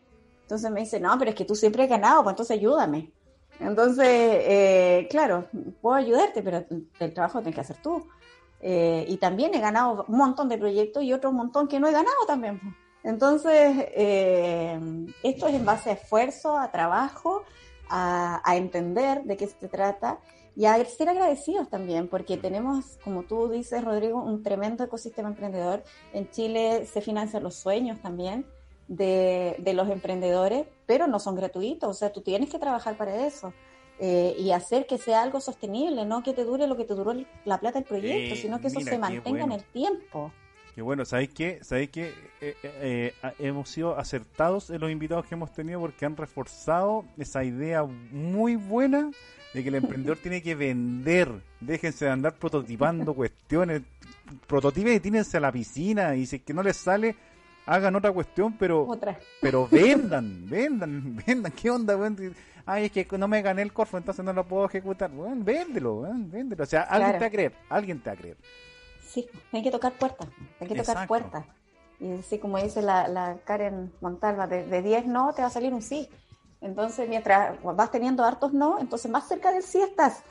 Entonces 0.43 0.72
me 0.72 0.81
dice, 0.81 0.99
no, 0.99 1.17
pero 1.17 1.31
es 1.31 1.35
que 1.35 1.45
tú 1.45 1.55
siempre 1.55 1.84
has 1.84 1.89
ganado, 1.89 2.23
pues 2.23 2.34
entonces 2.34 2.57
ayúdame. 2.57 3.11
Entonces, 3.59 4.05
eh, 4.07 5.07
claro, 5.09 5.47
puedo 5.81 5.95
ayudarte, 5.95 6.41
pero 6.43 6.65
el 6.99 7.13
trabajo 7.13 7.39
lo 7.39 7.43
tienes 7.43 7.55
que 7.55 7.61
hacer 7.61 7.77
tú. 7.81 8.07
Eh, 8.61 9.05
y 9.07 9.17
también 9.17 9.53
he 9.53 9.59
ganado 9.59 10.05
un 10.07 10.17
montón 10.17 10.49
de 10.49 10.57
proyectos 10.57 11.03
y 11.03 11.13
otro 11.13 11.31
montón 11.31 11.67
que 11.67 11.80
no 11.80 11.88
he 11.88 11.91
ganado 11.91 12.26
también. 12.27 12.59
pues. 12.59 12.73
Entonces, 13.03 13.76
eh, 13.95 14.80
esto 15.22 15.47
es 15.47 15.53
en 15.53 15.65
base 15.65 15.91
a 15.91 15.93
esfuerzo, 15.93 16.57
a 16.57 16.72
trabajo, 16.72 17.43
a, 17.89 18.41
a 18.43 18.55
entender 18.55 19.23
de 19.23 19.37
qué 19.37 19.47
se 19.47 19.67
trata 19.67 20.19
y 20.55 20.65
a 20.65 20.83
ser 20.85 21.09
agradecidos 21.09 21.69
también, 21.69 22.07
porque 22.07 22.37
tenemos, 22.37 22.97
como 23.03 23.23
tú 23.23 23.49
dices, 23.49 23.83
Rodrigo, 23.83 24.21
un 24.23 24.41
tremendo 24.41 24.83
ecosistema 24.85 25.27
emprendedor. 25.29 25.83
En 26.13 26.29
Chile 26.29 26.85
se 26.85 27.01
financian 27.01 27.43
los 27.43 27.55
sueños 27.55 27.99
también 28.01 28.45
de, 28.87 29.55
de 29.59 29.73
los 29.73 29.89
emprendedores, 29.89 30.65
pero 30.85 31.07
no 31.07 31.19
son 31.19 31.35
gratuitos, 31.35 31.89
o 31.89 31.93
sea, 31.93 32.13
tú 32.13 32.21
tienes 32.21 32.49
que 32.49 32.59
trabajar 32.59 32.95
para 32.97 33.25
eso. 33.25 33.53
eh, 33.97 34.35
y 34.37 34.51
hacer 34.51 34.87
que 34.87 34.97
sea 34.97 35.21
algo 35.21 35.39
sostenible, 35.39 36.05
no 36.05 36.21
que 36.21 36.33
te 36.33 36.43
dure 36.43 36.67
lo 36.67 36.75
que 36.75 36.83
te 36.83 36.93
duró 36.95 37.13
la 37.45 37.59
plata 37.61 37.79
del 37.79 37.87
proyecto, 37.87 38.33
Eh, 38.35 38.37
sino 38.37 38.59
que 38.59 38.67
eso 38.67 38.81
se 38.81 38.97
mantenga 38.97 39.29
bueno. 39.39 39.45
en 39.45 39.51
el 39.53 39.63
tiempo. 39.63 40.33
Que 40.76 40.81
bueno, 40.81 41.06
¿sabéis 41.06 41.30
qué? 41.30 41.60
¿Sabéis 41.64 41.89
qué? 41.89 42.10
Eh, 42.41 42.56
eh, 42.64 43.14
eh, 43.23 43.34
hemos 43.39 43.69
sido 43.69 43.97
acertados 43.97 44.69
en 44.69 44.81
los 44.81 44.91
invitados 44.91 45.26
que 45.26 45.35
hemos 45.35 45.53
tenido 45.53 45.80
porque 45.80 46.06
han 46.06 46.18
reforzado 46.18 47.06
esa 47.18 47.45
idea 47.45 47.84
muy 47.84 48.57
buena 48.57 49.10
de 49.53 49.64
que 49.64 49.69
el 49.69 49.76
emprendedor 49.76 50.18
tiene 50.22 50.41
que 50.41 50.53
vender. 50.53 51.31
Déjense 51.61 52.03
de 52.06 52.11
andar 52.11 52.34
prototipando 52.35 53.14
cuestiones. 53.14 53.84
Prototipen 54.47 54.95
y 54.95 54.99
tírense 54.99 55.38
a 55.38 55.39
la 55.39 55.52
piscina. 55.52 56.14
Y 56.15 56.26
si 56.26 56.38
es 56.38 56.41
que 56.41 56.53
no 56.53 56.61
les 56.61 56.76
sale, 56.76 57.15
hagan 57.68 57.95
otra 57.95 58.11
cuestión, 58.11 58.57
pero 58.57 58.85
Otra. 58.85 59.18
pero 59.39 59.69
vendan, 59.72 60.45
vendan, 60.49 61.15
vendan. 61.26 61.52
¿Qué 61.53 61.72
onda, 61.72 61.95
weón? 61.95 62.18
Ay, 62.65 62.91
es 62.93 63.07
que 63.07 63.18
no 63.18 63.30
me 63.30 63.41
gané 63.41 63.61
el 63.61 63.72
corfo, 63.72 63.97
entonces 63.97 64.26
no 64.26 64.34
lo 64.34 64.43
puedo 64.43 64.65
ejecutar. 64.65 65.10
Weón, 65.14 65.45
véndelo, 65.45 66.02
weón, 66.02 66.30
véndelo. 66.30 66.64
O 66.64 66.68
sea, 66.68 66.81
alguien 66.81 67.11
Claro. 67.11 67.18
te 67.19 67.23
va 67.23 67.27
a 67.27 67.31
creer, 67.31 67.53
alguien 67.69 67.99
te 67.99 68.10
va 68.10 68.14
a 68.14 68.18
creer. 68.18 68.38
Sí, 69.06 69.27
hay 69.53 69.64
que 69.64 69.72
tocar 69.72 69.94
puertas, 69.94 70.27
hay 70.60 70.68
que 70.68 70.76
tocar 70.76 70.95
Exacto. 70.98 71.07
puertas. 71.07 71.45
Y 71.99 72.11
así 72.14 72.40
como 72.40 72.57
dice 72.57 72.82
la, 72.82 73.07
la 73.07 73.38
Karen 73.45 73.94
Montalva, 74.02 74.48
de, 74.48 74.65
de 74.65 74.82
10 74.82 75.06
no 75.06 75.34
te 75.34 75.41
va 75.41 75.48
a 75.48 75.52
salir 75.52 75.73
un 75.73 75.82
sí. 75.82 76.10
Entonces, 76.61 77.07
mientras 77.07 77.57
vas 77.64 77.91
teniendo 77.91 78.23
hartos 78.23 78.52
no, 78.53 78.80
entonces 78.80 79.10
más 79.11 79.27
cerca 79.27 79.52
del 79.52 79.64
sí 79.64 79.82
estás. 79.82 80.23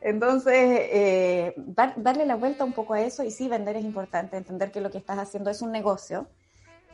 Entonces, 0.00 0.54
eh, 0.54 1.54
dar- 1.56 1.94
darle 1.96 2.26
la 2.26 2.36
vuelta 2.36 2.64
un 2.64 2.72
poco 2.72 2.94
a 2.94 3.00
eso 3.00 3.22
y 3.22 3.30
sí, 3.30 3.48
vender 3.48 3.76
es 3.76 3.84
importante, 3.84 4.36
entender 4.36 4.70
que 4.72 4.80
lo 4.80 4.90
que 4.90 4.98
estás 4.98 5.18
haciendo 5.18 5.50
es 5.50 5.62
un 5.62 5.70
negocio. 5.72 6.26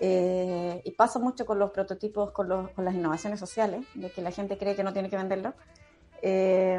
Eh, 0.02 0.80
y 0.84 0.90
pasa 0.92 1.18
mucho 1.18 1.44
con 1.44 1.58
los 1.58 1.70
prototipos, 1.72 2.30
con, 2.32 2.48
los, 2.48 2.70
con 2.70 2.84
las 2.84 2.94
innovaciones 2.94 3.38
sociales, 3.38 3.84
de 3.94 4.10
que 4.10 4.22
la 4.22 4.30
gente 4.30 4.56
cree 4.58 4.74
que 4.74 4.82
no 4.84 4.92
tiene 4.92 5.10
que 5.10 5.16
venderlo. 5.16 5.54
Eh, 6.22 6.78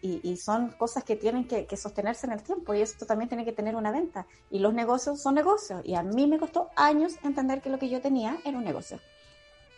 y, 0.00 0.36
son 0.36 0.70
cosas 0.70 1.02
que 1.02 1.16
tienen 1.16 1.46
que, 1.46 1.76
sostenerse 1.76 2.26
en 2.26 2.32
el 2.32 2.42
tiempo 2.42 2.74
y 2.74 2.82
esto 2.82 3.06
también 3.06 3.28
tiene 3.28 3.44
que 3.44 3.52
tener 3.52 3.74
una 3.74 3.90
venta. 3.90 4.26
Y 4.50 4.58
los 4.58 4.74
negocios 4.74 5.20
son 5.20 5.34
negocios. 5.34 5.80
Y 5.84 5.94
a 5.94 6.02
mí 6.02 6.26
me 6.26 6.38
costó 6.38 6.70
años 6.76 7.14
entender 7.22 7.60
que 7.60 7.70
lo 7.70 7.78
que 7.78 7.88
yo 7.88 8.00
tenía 8.00 8.38
era 8.44 8.56
un 8.56 8.64
negocio. 8.64 9.00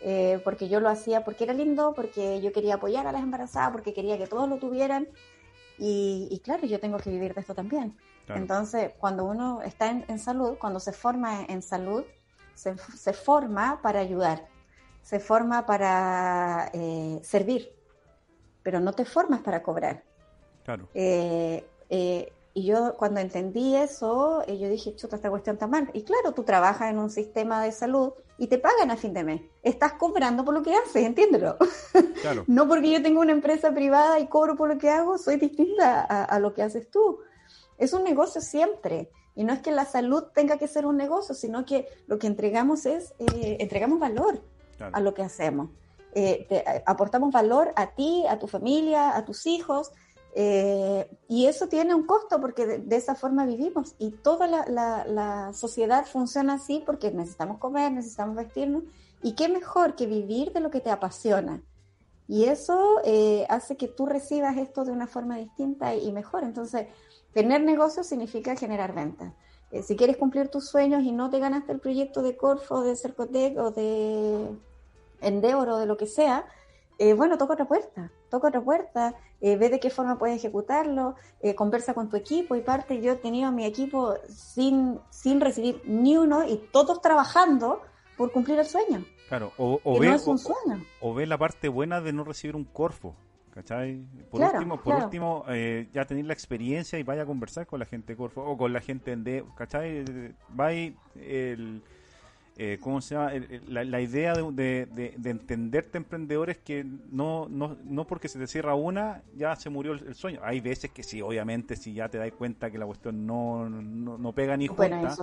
Eh, 0.01 0.39
porque 0.43 0.69
yo 0.69 0.79
lo 0.79 0.89
hacía 0.89 1.23
porque 1.23 1.45
era 1.45 1.53
lindo, 1.53 1.93
porque 1.95 2.39
yo 2.41 2.51
quería 2.51 2.75
apoyar 2.75 3.07
a 3.07 3.11
las 3.11 3.23
embarazadas, 3.23 3.71
porque 3.71 3.93
quería 3.93 4.17
que 4.17 4.27
todos 4.27 4.47
lo 4.47 4.57
tuvieran. 4.57 5.07
Y, 5.79 6.41
claro, 6.43 6.65
yo 6.65 6.79
tengo 6.79 6.97
que 6.97 7.11
vivir 7.11 7.35
de 7.35 7.41
esto 7.41 7.53
también. 7.53 7.95
Entonces, 8.29 8.91
cuando 8.97 9.25
uno 9.25 9.61
está 9.61 9.89
en, 9.89 10.19
salud, 10.19 10.57
cuando 10.59 10.79
se 10.79 10.91
forma 10.91 11.45
en, 11.45 11.61
salud, 11.61 12.03
se, 12.55 12.75
se, 12.77 13.13
forma 13.13 13.79
para 13.81 13.99
ayudar, 13.99 14.47
se 15.03 15.19
forma 15.19 15.65
para 15.67 16.71
eh, 16.73 17.19
servir 17.23 17.76
pero 18.67 18.81
no 18.81 18.91
te 18.91 19.05
formas 19.05 19.39
para 19.39 19.63
cobrar. 19.63 20.03
Claro. 20.65 20.89
Eh, 20.93 21.65
eh, 21.89 22.33
y 22.53 22.65
yo 22.65 22.97
cuando 22.97 23.21
entendí 23.21 23.77
eso, 23.77 24.43
eh, 24.45 24.59
yo 24.59 24.67
dije, 24.67 24.93
chuta, 24.93 25.15
esta 25.15 25.29
cuestión 25.29 25.55
está 25.55 25.67
mal. 25.67 25.89
Y 25.93 26.03
claro, 26.03 26.33
tú 26.33 26.43
trabajas 26.43 26.91
en 26.91 26.99
un 26.99 27.09
sistema 27.09 27.63
de 27.63 27.71
salud 27.71 28.11
y 28.37 28.47
te 28.47 28.57
pagan 28.57 28.91
a 28.91 28.97
fin 28.97 29.13
de 29.13 29.23
mes. 29.23 29.41
Estás 29.63 29.93
cobrando 29.93 30.43
por 30.43 30.53
lo 30.53 30.63
que 30.63 30.75
haces, 30.75 31.05
entiéndelo. 31.05 31.55
Claro. 32.21 32.43
no 32.47 32.67
porque 32.67 32.91
yo 32.91 33.01
tengo 33.01 33.21
una 33.21 33.31
empresa 33.31 33.73
privada 33.73 34.19
y 34.19 34.27
cobro 34.27 34.57
por 34.57 34.67
lo 34.67 34.77
que 34.77 34.89
hago, 34.89 35.17
soy 35.17 35.37
distinta 35.37 36.01
a, 36.01 36.39
lo 36.39 36.53
que 36.53 36.63
haces 36.63 36.91
tú. 36.91 37.19
Es 37.77 37.93
un 37.93 38.03
negocio 38.03 38.41
siempre. 38.41 39.11
Y 39.33 39.45
no 39.45 39.53
es 39.53 39.59
que 39.59 39.71
la 39.71 39.85
salud 39.85 40.25
tenga 40.35 40.57
que 40.57 40.67
ser 40.67 40.85
un 40.85 40.97
negocio, 40.97 41.33
sino 41.33 41.63
que 41.63 41.87
lo 42.07 42.19
que 42.19 42.27
entregamos 42.27 42.85
es, 42.85 43.13
entregamos 43.33 43.97
valor 43.97 44.41
a 44.91 44.99
lo 44.99 45.13
que 45.13 45.21
hacemos. 45.23 45.69
Eh, 46.19 46.47
eh, 46.49 46.83
aportamos 46.87 47.31
valor 47.31 47.73
a 47.75 47.91
ti, 47.91 48.25
a 48.27 48.39
tu 48.39 48.47
familia, 48.47 49.15
a 49.15 49.23
tus 49.23 49.45
hijos, 49.45 49.91
eh, 50.33 51.07
y 51.27 51.45
eso 51.45 51.67
tiene 51.67 51.93
un 51.93 52.07
costo 52.07 52.41
porque 52.41 52.65
de, 52.65 52.95
esa 52.95 53.13
forma 53.13 53.45
vivimos 53.45 53.93
y 53.99 54.09
toda 54.09 54.47
la, 54.47 55.51
sociedad 55.53 56.07
funciona 56.07 56.55
así 56.55 56.81
porque 56.83 57.11
necesitamos 57.11 57.59
comer, 57.59 57.91
necesitamos 57.91 58.35
vestirnos, 58.35 58.81
y 59.21 59.33
qué 59.33 59.47
mejor 59.47 59.95
que 59.95 60.07
vivir 60.07 60.53
de 60.53 60.59
lo 60.59 60.71
que 60.71 60.79
te 60.79 60.89
apasiona. 60.89 61.61
Y 62.27 62.45
eso 62.45 62.99
hace 63.47 63.77
que 63.77 63.87
tú 63.87 64.07
recibas 64.07 64.57
esto 64.57 64.85
de 64.85 64.93
una 64.93 65.05
forma 65.05 65.37
distinta 65.37 65.93
y, 65.93 66.11
mejor. 66.11 66.43
Entonces, 66.43 66.87
tener 67.31 67.61
negocio 67.61 68.03
significa 68.03 68.55
generar 68.55 68.95
ventas. 68.95 69.33
si 69.83 69.95
quieres 69.95 70.17
cumplir 70.17 70.49
tus 70.49 70.67
sueños 70.67 71.03
y 71.03 71.11
no 71.11 71.29
te 71.29 71.37
ganaste 71.37 71.73
el 71.73 71.79
proyecto 71.79 72.23
de 72.23 72.35
Corfo, 72.35 72.81
de 72.81 72.95
Cercotec 72.95 73.55
o 73.59 73.69
de 73.69 74.57
Endeavor 75.21 75.69
o 75.69 75.77
de 75.77 75.85
lo 75.85 75.97
que 75.97 76.07
sea, 76.07 76.45
eh, 76.99 77.13
bueno, 77.13 77.37
toca 77.37 77.53
otra 77.53 77.67
puerta, 77.67 78.11
toca 78.29 78.47
otra 78.47 78.61
puerta, 78.61 79.13
eh, 79.39 79.55
ve 79.55 79.69
de 79.69 79.79
qué 79.79 79.91
forma 79.91 80.17
puedes 80.17 80.37
ejecutarlo, 80.37 81.15
eh, 81.41 81.53
conversa 81.53 81.93
con 81.93 82.09
tu 82.09 82.17
equipo 82.17 82.55
y 82.55 82.61
parte, 82.61 82.99
yo 83.01 83.11
he 83.11 83.15
tenido 83.17 83.51
mi 83.51 83.65
equipo 83.65 84.15
sin, 84.27 84.99
sin 85.11 85.39
recibir 85.39 85.81
ni 85.85 86.17
uno 86.17 86.47
y 86.47 86.57
todos 86.71 86.99
trabajando 87.01 87.81
por 88.17 88.31
cumplir 88.31 88.57
el 88.57 88.65
sueño. 88.65 89.05
Claro, 89.29 89.51
o, 89.57 89.99
ve, 89.99 90.17
o, 91.01 91.13
ve 91.13 91.27
la 91.27 91.37
parte 91.37 91.67
buena 91.67 92.01
de 92.01 92.13
no 92.13 92.23
recibir 92.23 92.55
un 92.55 92.63
corfo, 92.63 93.15
¿cachai? 93.51 94.03
Por 94.31 94.41
último, 94.41 94.81
por 94.81 94.95
último 94.95 95.45
ya 95.91 96.05
tener 96.05 96.25
la 96.25 96.33
experiencia 96.33 96.97
y 96.97 97.03
vaya 97.03 97.23
a 97.23 97.25
conversar 97.25 97.67
con 97.67 97.79
la 97.79 97.85
gente 97.85 98.13
de 98.13 98.17
corfo 98.17 98.41
o 98.41 98.57
con 98.57 98.73
la 98.73 98.79
gente 98.79 99.15
de, 99.15 99.43
¿cachai? 99.55 100.03
Va 100.57 100.71
el 100.71 101.83
eh, 102.59 102.79
¿cómo 102.81 103.01
se 103.01 103.13
llama? 103.13 103.33
La, 103.67 104.01
idea 104.01 104.33
de, 104.33 104.87
de, 104.87 105.29
entenderte 105.29 105.99
emprendedores 105.99 106.57
que 106.57 106.83
no, 107.11 107.47
no, 107.47 107.77
no 107.83 108.07
porque 108.07 108.27
se 108.27 108.39
te 108.39 108.47
cierra 108.47 108.73
una, 108.73 109.21
ya 109.35 109.55
se 109.55 109.69
murió 109.69 109.93
el, 109.93 110.15
sueño. 110.15 110.39
Hay 110.43 110.59
veces 110.59 110.89
que 110.89 111.03
sí, 111.03 111.21
obviamente, 111.21 111.75
si 111.75 111.93
ya 111.93 112.09
te 112.09 112.17
das 112.17 112.31
cuenta 112.31 112.71
que 112.71 112.79
la 112.79 112.87
cuestión 112.87 113.27
no, 113.27 113.69
no, 113.69 114.33
pega 114.33 114.57
ni 114.57 114.65
junta, 114.65 115.15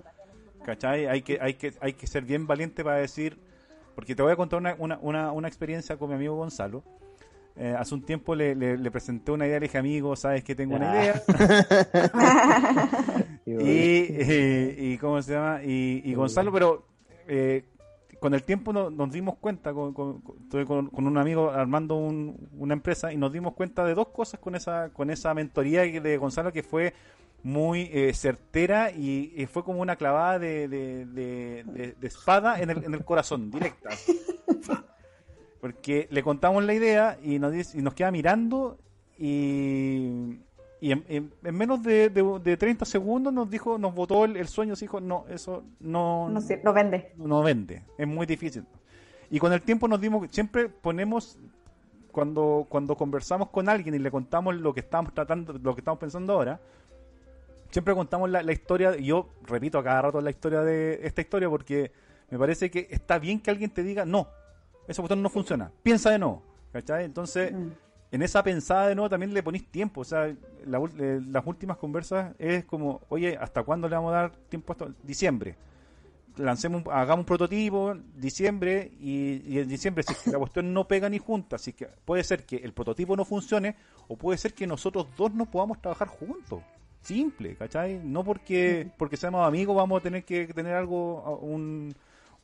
¿cachai? 0.64 1.06
Hay 1.06 1.22
que, 1.22 1.40
hay, 1.40 1.54
que, 1.54 1.74
hay 1.80 1.94
que 1.94 2.06
ser 2.06 2.22
bien 2.22 2.46
valiente 2.46 2.84
para 2.84 2.98
decir, 2.98 3.36
porque 3.96 4.14
te 4.14 4.22
voy 4.22 4.30
a 4.30 4.36
contar 4.36 4.60
una, 4.60 4.76
una, 4.78 5.00
una, 5.02 5.32
una 5.32 5.48
experiencia 5.48 5.96
con 5.96 6.10
mi 6.10 6.14
amigo 6.14 6.36
Gonzalo. 6.36 6.84
Eh, 7.56 7.74
hace 7.76 7.96
un 7.96 8.02
tiempo 8.02 8.36
le, 8.36 8.54
le, 8.54 8.90
presenté 8.92 9.32
una 9.32 9.48
idea, 9.48 9.58
le 9.58 9.66
dije, 9.66 9.78
amigo, 9.78 10.14
sabes 10.14 10.44
que 10.44 10.54
tengo 10.54 10.76
una 10.76 10.92
ah. 10.92 11.02
idea. 11.02 11.20
y, 13.44 14.92
y, 14.92 14.98
¿cómo 14.98 15.20
se 15.20 15.32
llama? 15.32 15.64
Y, 15.64 16.00
y 16.04 16.14
Gonzalo, 16.14 16.52
pero 16.52 16.93
eh, 17.28 17.64
con 18.20 18.32
el 18.32 18.42
tiempo 18.42 18.72
nos 18.72 19.12
dimos 19.12 19.36
cuenta, 19.36 19.74
con, 19.74 19.92
con, 19.92 20.90
un 20.92 21.18
amigo 21.18 21.50
armando 21.50 21.96
una 21.96 22.72
empresa 22.72 23.12
y 23.12 23.18
nos 23.18 23.32
dimos 23.32 23.52
cuenta 23.52 23.84
de 23.84 23.94
dos 23.94 24.08
cosas 24.08 24.40
con 24.40 24.54
esa, 24.54 24.90
con 24.94 25.10
esa 25.10 25.34
mentoría 25.34 25.82
de 25.82 26.16
Gonzalo 26.16 26.50
que 26.50 26.62
fue 26.62 26.94
muy 27.42 27.90
eh, 27.92 28.14
certera 28.14 28.90
y, 28.90 29.46
fue 29.52 29.62
como 29.62 29.80
una 29.80 29.96
clavada 29.96 30.38
de, 30.38 30.66
de, 30.68 31.94
espada 32.00 32.60
en 32.60 32.70
el, 32.70 32.84
en 32.84 32.94
el 32.94 33.04
corazón, 33.04 33.50
directa. 33.50 33.90
Porque 35.60 36.08
le 36.10 36.22
contamos 36.22 36.64
la 36.64 36.72
idea 36.72 37.18
y 37.22 37.38
nos, 37.38 37.74
y 37.74 37.82
nos 37.82 37.92
queda 37.92 38.10
mirando 38.10 38.78
y, 39.18 40.38
y 40.80 40.92
en, 40.92 41.32
menos 41.42 41.82
de, 41.82 42.10
de, 42.10 42.56
30 42.56 42.84
segundos 42.84 43.32
nos 43.32 43.48
dijo, 43.48 43.78
nos 43.78 43.94
votó 43.94 44.24
el, 44.24 44.46
sueño, 44.48 44.76
se 44.76 44.84
dijo, 44.84 45.00
no, 45.00 45.24
eso 45.30 45.64
no, 45.80 46.28
no, 46.28 46.72
vende. 46.72 47.12
No 47.16 47.42
vende, 47.42 47.82
es 47.96 48.06
muy 48.06 48.26
difícil. 48.26 48.64
Y 49.30 49.38
con 49.38 49.52
el 49.52 49.62
tiempo 49.62 49.88
nos 49.88 50.00
dimos, 50.00 50.28
siempre 50.30 50.68
ponemos, 50.68 51.38
cuando, 52.12 52.66
cuando 52.68 52.96
conversamos 52.96 53.48
con 53.48 53.68
alguien 53.68 53.94
y 53.94 53.98
le 53.98 54.10
contamos 54.10 54.56
lo 54.56 54.74
que 54.74 54.80
estamos 54.80 55.14
tratando, 55.14 55.54
lo 55.54 55.74
que 55.74 55.80
estamos 55.80 55.98
pensando 55.98 56.34
ahora, 56.34 56.60
siempre 57.70 57.94
contamos 57.94 58.28
la, 58.28 58.42
la 58.42 58.52
historia, 58.52 58.96
y 58.96 59.06
yo 59.06 59.30
repito 59.44 59.78
a 59.78 59.84
cada 59.84 60.02
rato 60.02 60.20
la 60.20 60.30
historia 60.30 60.60
de 60.60 61.00
esta 61.02 61.22
historia 61.22 61.48
porque 61.48 61.92
me 62.30 62.38
parece 62.38 62.70
que 62.70 62.88
está 62.90 63.18
bien 63.18 63.40
que 63.40 63.50
alguien 63.50 63.70
te 63.70 63.82
diga, 63.82 64.04
no, 64.04 64.28
esa 64.86 65.00
cuestión 65.00 65.22
no 65.22 65.30
funciona, 65.30 65.72
piensa 65.82 66.10
de 66.10 66.18
nuevo, 66.18 66.42
¿cachai? 66.72 67.04
Entonces... 67.04 67.52
Mm 67.52 67.83
en 68.14 68.22
esa 68.22 68.44
pensada 68.44 68.86
de 68.86 68.94
nuevo 68.94 69.10
también 69.10 69.34
le 69.34 69.42
ponéis 69.42 69.66
tiempo. 69.66 70.02
O 70.02 70.04
sea, 70.04 70.28
eh, 70.28 70.36
las 70.64 71.46
últimas 71.46 71.76
conversas 71.78 72.32
es 72.38 72.64
como, 72.64 73.00
oye, 73.08 73.36
¿hasta 73.36 73.64
cuándo 73.64 73.88
le 73.88 73.96
vamos 73.96 74.12
a 74.12 74.16
dar 74.16 74.30
tiempo 74.48 74.72
a 74.72 74.74
esto? 74.74 74.94
Diciembre. 75.02 75.56
Lancemos, 76.36 76.84
hagamos 76.92 77.22
un 77.22 77.26
prototipo, 77.26 77.96
diciembre, 78.14 78.92
y, 79.00 79.58
en 79.58 79.68
diciembre, 79.68 80.04
si 80.04 80.30
la 80.30 80.38
cuestión 80.38 80.72
no 80.72 80.86
pega 80.86 81.08
ni 81.08 81.18
junta, 81.18 81.56
así 81.56 81.72
que 81.72 81.88
puede 82.04 82.22
ser 82.22 82.44
que 82.46 82.56
el 82.56 82.72
prototipo 82.72 83.16
no 83.16 83.24
funcione, 83.24 83.74
o 84.06 84.16
puede 84.16 84.38
ser 84.38 84.54
que 84.54 84.64
nosotros 84.64 85.08
dos 85.16 85.34
no 85.34 85.50
podamos 85.50 85.80
trabajar 85.80 86.06
juntos. 86.06 86.62
Simple, 87.00 87.56
¿cachai? 87.56 88.00
No 88.04 88.22
porque, 88.22 88.92
porque 88.96 89.16
seamos 89.16 89.44
amigos 89.44 89.74
vamos 89.74 89.98
a 89.98 90.02
tener 90.04 90.24
que 90.24 90.46
tener 90.46 90.74
algo, 90.74 91.40
un, 91.42 91.92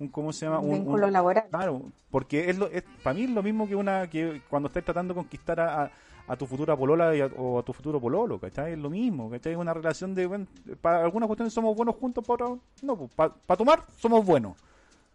un 0.01 0.09
¿cómo 0.09 0.33
se 0.33 0.47
llama? 0.47 0.59
Un, 0.59 0.73
vínculo 0.73 1.11
laboral. 1.11 1.45
Claro, 1.51 1.83
porque 2.11 2.51
es, 2.51 2.59
lo, 2.59 2.67
es 2.69 2.83
para 3.03 3.15
mí 3.15 3.25
es 3.25 3.31
lo 3.31 3.43
mismo 3.43 3.69
que 3.69 3.77
una 3.77 4.09
que 4.09 4.43
cuando 4.49 4.69
estás 4.69 4.85
tratando 4.85 5.15
de 5.15 5.21
conquistar 5.21 5.61
a, 5.61 5.91
a, 6.27 6.37
tu 6.37 6.47
futura 6.47 6.77
polola 6.77 7.13
o 7.37 7.59
a 7.59 7.63
tu 7.63 7.73
futuro 7.73 8.01
pololo, 8.01 8.41
¿cachai? 8.41 8.73
Es 8.73 8.79
lo 8.79 8.91
mismo, 8.91 9.31
¿cachai? 9.31 9.53
Es 9.53 9.59
una 9.59 9.75
relación 9.75 10.15
de, 10.15 10.27
bueno, 10.27 10.47
para 10.81 11.05
algunas 11.05 11.27
cuestiones 11.27 11.53
somos 11.53 11.77
buenos 11.77 11.97
juntos, 11.97 12.25
para 12.27 12.47
no, 12.83 12.97
pues, 12.97 13.11
para, 13.15 13.57
tomar 13.57 13.85
somos 13.99 14.25
buenos, 14.25 14.57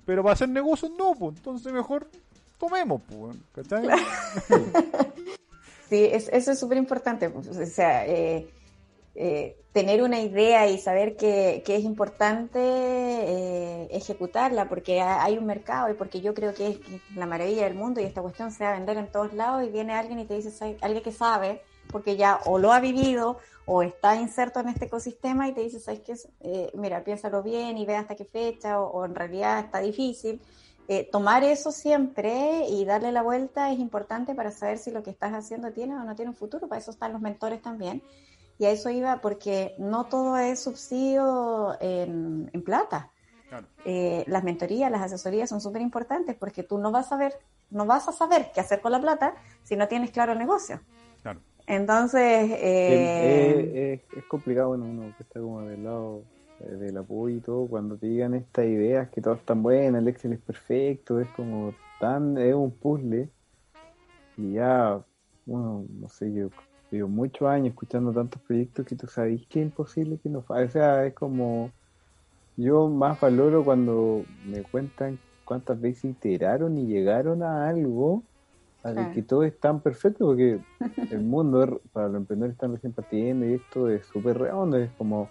pero 0.05 0.21
para 0.21 0.33
hacer 0.33 0.49
negocios 0.49 0.91
no, 0.97 1.13
pues, 1.15 1.35
entonces 1.37 1.73
mejor 1.73 2.07
tomemos, 2.59 3.01
pues, 3.09 3.37
¿cachai? 3.53 3.87
sí, 5.89 6.05
eso 6.11 6.51
es 6.51 6.59
súper 6.59 6.77
importante, 6.77 7.29
pues, 7.29 7.47
o 7.47 7.65
sea, 7.65 8.05
eh, 8.05 8.47
eh, 9.17 9.57
tener 9.71 10.03
una 10.03 10.19
idea 10.19 10.67
y 10.67 10.77
saber 10.77 11.15
que, 11.15 11.63
es 11.65 11.83
importante 11.83 12.59
eh, 12.59 13.87
ejecutarla 13.91 14.67
porque 14.67 15.01
hay 15.01 15.37
un 15.37 15.45
mercado 15.45 15.89
y 15.89 15.93
porque 15.93 16.21
yo 16.21 16.33
creo 16.33 16.53
que 16.53 16.67
es 16.67 16.79
la 17.15 17.25
maravilla 17.25 17.63
del 17.63 17.75
mundo 17.75 17.99
y 18.01 18.03
esta 18.03 18.21
cuestión 18.21 18.51
se 18.51 18.63
va 18.63 18.71
a 18.71 18.73
vender 18.73 18.97
en 18.97 19.11
todos 19.11 19.33
lados 19.33 19.63
y 19.65 19.69
viene 19.69 19.93
alguien 19.93 20.19
y 20.19 20.25
te 20.25 20.35
dice, 20.35 20.77
alguien 20.81 21.03
que 21.03 21.11
sabe, 21.11 21.61
porque 21.91 22.15
ya 22.17 22.39
o 22.45 22.57
lo 22.57 22.71
ha 22.73 22.79
vivido 22.79 23.37
o 23.65 23.83
está 23.83 24.15
inserto 24.15 24.59
en 24.59 24.69
este 24.69 24.85
ecosistema 24.85 25.47
y 25.47 25.53
te 25.53 25.61
dice, 25.61 25.79
¿sabes 25.79 26.01
qué? 26.01 26.15
Eh, 26.41 26.71
mira, 26.73 27.03
piénsalo 27.03 27.41
bien 27.41 27.77
y 27.77 27.85
ve 27.85 27.95
hasta 27.95 28.15
qué 28.15 28.25
fecha 28.25 28.81
o, 28.81 29.05
en 29.05 29.15
realidad 29.15 29.59
está 29.59 29.79
difícil. 29.79 30.41
tomar 31.11 31.43
eso 31.43 31.71
siempre 31.71 32.65
y 32.69 32.85
darle 32.85 33.11
la 33.11 33.23
vuelta 33.23 33.71
es 33.71 33.79
importante 33.79 34.35
para 34.35 34.51
saber 34.51 34.77
si 34.77 34.91
lo 34.91 35.03
que 35.03 35.09
estás 35.09 35.33
haciendo 35.33 35.71
tiene 35.71 35.95
o 35.95 36.03
no 36.03 36.15
tiene 36.15 36.31
un 36.31 36.37
futuro. 36.37 36.67
Para 36.67 36.79
eso 36.79 36.91
están 36.91 37.11
los 37.13 37.21
mentores 37.21 37.61
también. 37.61 38.01
Y 38.57 38.65
a 38.65 38.72
eso 38.72 38.90
iba 38.90 39.22
porque 39.22 39.76
no 39.77 40.06
todo 40.06 40.38
es 40.38 40.61
subsidio 40.61 41.76
en, 41.82 42.49
plata. 42.64 43.11
Eh, 43.86 44.23
las 44.27 44.44
mentorías, 44.44 44.91
las 44.91 45.02
asesorías 45.02 45.49
son 45.49 45.61
súper 45.61 45.82
importantes 45.82 46.36
porque 46.36 46.64
tú 46.64 46.77
no 46.77 46.91
vas 46.91 47.11
a 47.11 47.18
ver, 47.18 47.34
no 47.69 47.86
vas 47.86 48.07
a 48.07 48.11
saber 48.11 48.52
qué 48.53 48.60
hacer 48.60 48.82
con 48.82 48.91
la 48.91 48.99
plata 48.99 49.36
si 49.64 49.76
no 49.76 49.88
tienes 49.88 50.11
claro 50.11 50.34
el 50.34 50.40
negocio. 50.40 50.82
Entonces 51.68 52.52
eh, 52.52 54.03
es, 54.15 54.23
complicado, 54.26 54.69
bueno, 54.69 54.86
uno 54.86 55.14
que 55.18 55.23
está 55.23 55.40
como 55.40 55.61
del 55.61 55.84
lado 55.84 56.22
eh, 56.60 56.72
del 56.76 56.98
apoyo 56.98 57.38
y 57.38 57.40
todo, 57.40 57.65
cuando 57.68 57.98
te 57.98 58.07
digan 58.07 58.36
estas 58.36 58.65
ideas 58.65 59.10
que 59.10 59.22
todas 59.22 59.40
están 59.40 59.64
buenas, 59.64 60.02
el 60.02 60.07
Excel 60.07 60.34
es 60.34 60.41
perfecto, 60.41 61.19
es 61.19 61.27
como 61.30 61.73
tan, 61.99 62.38
es 62.38 62.53
un 62.53 62.72
puzzle 62.72 63.30
y 64.38 64.53
ya 64.53 65.03
bueno, 65.45 65.86
no 65.90 66.10
sé, 66.10 66.34
yo 66.34 66.49
llevo 66.91 67.09
muchos 67.09 67.47
años 67.47 67.69
escuchando 67.69 68.11
tantos 68.13 68.41
proyectos 68.41 68.85
que 68.85 68.95
tú 68.95 69.07
sabes 69.07 69.45
que 69.47 69.59
es 69.59 69.65
imposible 69.65 70.19
que 70.21 70.29
no 70.29 70.41
falle. 70.41 70.65
O 70.65 70.69
sea, 70.69 71.05
es 71.05 71.13
como, 71.13 71.71
yo 72.57 72.87
más 72.89 73.19
valoro 73.19 73.63
cuando 73.63 74.23
me 74.45 74.63
cuentan 74.63 75.19
cuántas 75.43 75.79
veces 75.79 76.05
iteraron 76.05 76.77
y 76.77 76.87
llegaron 76.87 77.43
a 77.43 77.67
algo 77.67 78.23
a 78.83 79.11
que 79.11 79.23
todo 79.23 79.43
es 79.43 79.59
tan 79.59 79.79
perfecto 79.79 80.27
porque 80.27 80.59
el 81.09 81.21
mundo 81.23 81.81
para 81.91 82.07
los 82.07 82.17
emprendedores 82.17 82.53
están 82.53 82.73
recién 82.73 82.93
partiendo 82.93 83.45
y 83.47 83.53
esto 83.55 83.89
es 83.89 84.05
súper 84.05 84.37
redondo, 84.37 84.77
es 84.77 84.91
como... 84.91 85.29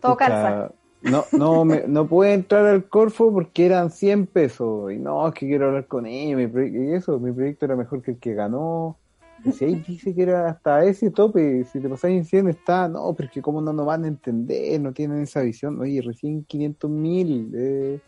Todo 0.00 0.16
calza. 0.16 0.70
No, 1.02 1.24
no, 1.32 1.64
me, 1.64 1.88
no 1.88 2.06
puede 2.06 2.34
entrar 2.34 2.64
al 2.64 2.88
Corfo 2.88 3.32
porque 3.32 3.66
eran 3.66 3.90
100 3.90 4.26
pesos 4.26 4.92
y 4.92 4.98
no, 4.98 5.26
es 5.26 5.34
que 5.34 5.48
quiero 5.48 5.66
hablar 5.66 5.86
con 5.88 6.06
ellos 6.06 6.52
y 6.54 6.92
eso, 6.92 7.18
mi 7.18 7.32
proyecto 7.32 7.64
era 7.64 7.74
mejor 7.74 8.02
que 8.02 8.12
el 8.12 8.18
que 8.18 8.34
ganó. 8.34 8.96
Y 9.44 9.52
si 9.52 9.64
ahí 9.64 9.74
dice 9.86 10.14
que 10.14 10.22
era 10.22 10.48
hasta 10.48 10.84
ese 10.84 11.10
tope, 11.10 11.64
si 11.64 11.80
te 11.80 11.88
pasáis 11.88 12.18
en 12.18 12.24
100 12.24 12.48
está, 12.48 12.88
no, 12.88 13.12
pero 13.14 13.26
es 13.26 13.32
que 13.32 13.42
cómo 13.42 13.60
no 13.60 13.72
nos 13.72 13.86
van 13.86 14.04
a 14.04 14.08
entender, 14.08 14.80
no 14.80 14.92
tienen 14.92 15.22
esa 15.22 15.40
visión, 15.40 15.80
oye, 15.80 16.00
recién 16.02 16.44
500 16.44 16.90
mil. 16.90 17.52
Eh 17.54 18.00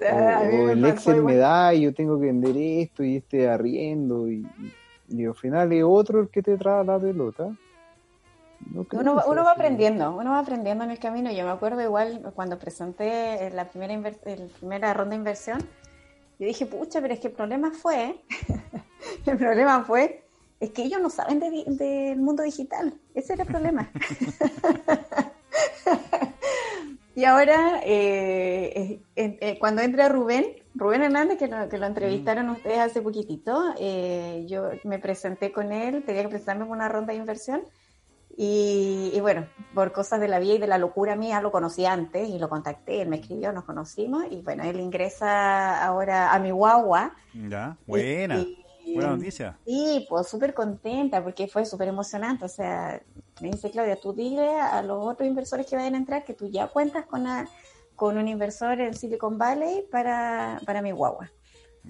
o, 0.00 0.68
el 0.68 0.84
Excel 0.84 1.22
me 1.22 1.36
da 1.36 1.72
y 1.72 1.82
yo 1.82 1.94
tengo 1.94 2.20
que 2.20 2.26
vender 2.26 2.56
esto 2.56 3.02
y 3.02 3.16
este 3.16 3.48
arriendo 3.48 4.28
y, 4.28 4.46
y, 5.08 5.24
al 5.24 5.34
final 5.34 5.72
es 5.72 5.84
otro 5.84 6.20
el 6.20 6.28
que 6.28 6.42
te 6.42 6.56
trae 6.56 6.84
la 6.84 6.98
pelota. 6.98 7.56
uno, 8.92 9.22
uno 9.26 9.44
va 9.44 9.52
aprendiendo, 9.52 10.14
uno 10.14 10.32
va 10.32 10.40
aprendiendo 10.40 10.84
en 10.84 10.90
el 10.90 10.98
camino. 10.98 11.32
Yo 11.32 11.44
me 11.44 11.50
acuerdo 11.50 11.82
igual 11.82 12.30
cuando 12.34 12.58
presenté 12.58 13.50
la 13.50 13.70
primera, 13.70 13.94
el 13.94 14.48
primera 14.48 14.92
ronda 14.92 15.10
de 15.10 15.16
inversión, 15.16 15.60
yo 16.38 16.46
dije, 16.46 16.66
pucha, 16.66 17.00
pero 17.00 17.14
es 17.14 17.20
que 17.20 17.28
el 17.28 17.34
problema 17.34 17.70
fue, 17.70 18.20
el 19.26 19.38
problema 19.38 19.82
fue, 19.84 20.25
es 20.60 20.70
que 20.70 20.82
ellos 20.82 21.00
no 21.00 21.10
saben 21.10 21.40
del 21.40 22.16
mundo 22.18 22.42
digital. 22.42 22.94
Ese 23.14 23.34
era 23.34 23.42
el 23.42 23.48
problema. 23.48 23.90
Y 27.16 27.24
ahora, 27.24 27.80
eh, 27.82 29.00
eh, 29.16 29.58
cuando 29.58 29.80
entra 29.80 30.10
Rubén, 30.10 30.44
Rubén 30.74 31.02
Hernández, 31.02 31.38
que 31.38 31.48
lo, 31.48 31.66
que 31.66 31.78
lo 31.78 31.86
entrevistaron 31.86 32.50
ustedes 32.50 32.78
hace 32.78 33.00
poquitito, 33.00 33.72
eh, 33.80 34.44
yo 34.46 34.68
me 34.84 34.98
presenté 34.98 35.50
con 35.50 35.72
él, 35.72 36.04
tenía 36.04 36.24
que 36.24 36.28
presentarme 36.28 36.66
en 36.66 36.70
una 36.72 36.90
ronda 36.90 37.14
de 37.14 37.18
inversión. 37.18 37.62
Y, 38.36 39.18
bueno, 39.22 39.46
por 39.72 39.92
cosas 39.92 40.20
de 40.20 40.28
la 40.28 40.38
vida 40.38 40.54
y 40.56 40.58
de 40.58 40.66
la 40.66 40.76
locura 40.76 41.16
mía, 41.16 41.40
lo 41.40 41.50
conocí 41.50 41.86
antes 41.86 42.28
y 42.28 42.38
lo 42.38 42.50
contacté, 42.50 43.00
él 43.00 43.08
me 43.08 43.16
escribió, 43.16 43.50
nos 43.50 43.64
conocimos 43.64 44.24
y 44.30 44.42
bueno, 44.42 44.64
él 44.64 44.78
ingresa 44.78 45.82
ahora 45.82 46.34
a 46.34 46.38
mi 46.38 46.50
guagua. 46.50 47.16
Ya, 47.32 47.78
buena. 47.86 48.44
Buena 48.94 49.16
noticia. 49.16 49.58
Sí, 49.66 50.06
pues 50.08 50.28
súper 50.28 50.54
contenta 50.54 51.22
porque 51.22 51.48
fue 51.48 51.64
súper 51.64 51.88
emocionante. 51.88 52.44
O 52.44 52.48
sea, 52.48 53.02
me 53.40 53.50
dice 53.50 53.70
Claudia, 53.70 53.96
tú 53.96 54.12
dile 54.12 54.58
a 54.60 54.82
los 54.82 55.04
otros 55.04 55.28
inversores 55.28 55.66
que 55.66 55.76
vayan 55.76 55.94
a 55.94 55.98
entrar 55.98 56.24
que 56.24 56.34
tú 56.34 56.48
ya 56.48 56.68
cuentas 56.68 57.06
con, 57.06 57.26
con 57.94 58.16
un 58.16 58.28
inversor 58.28 58.80
en 58.80 58.94
Silicon 58.94 59.38
Valley 59.38 59.86
para, 59.90 60.60
para 60.64 60.82
mi 60.82 60.92
guagua. 60.92 61.30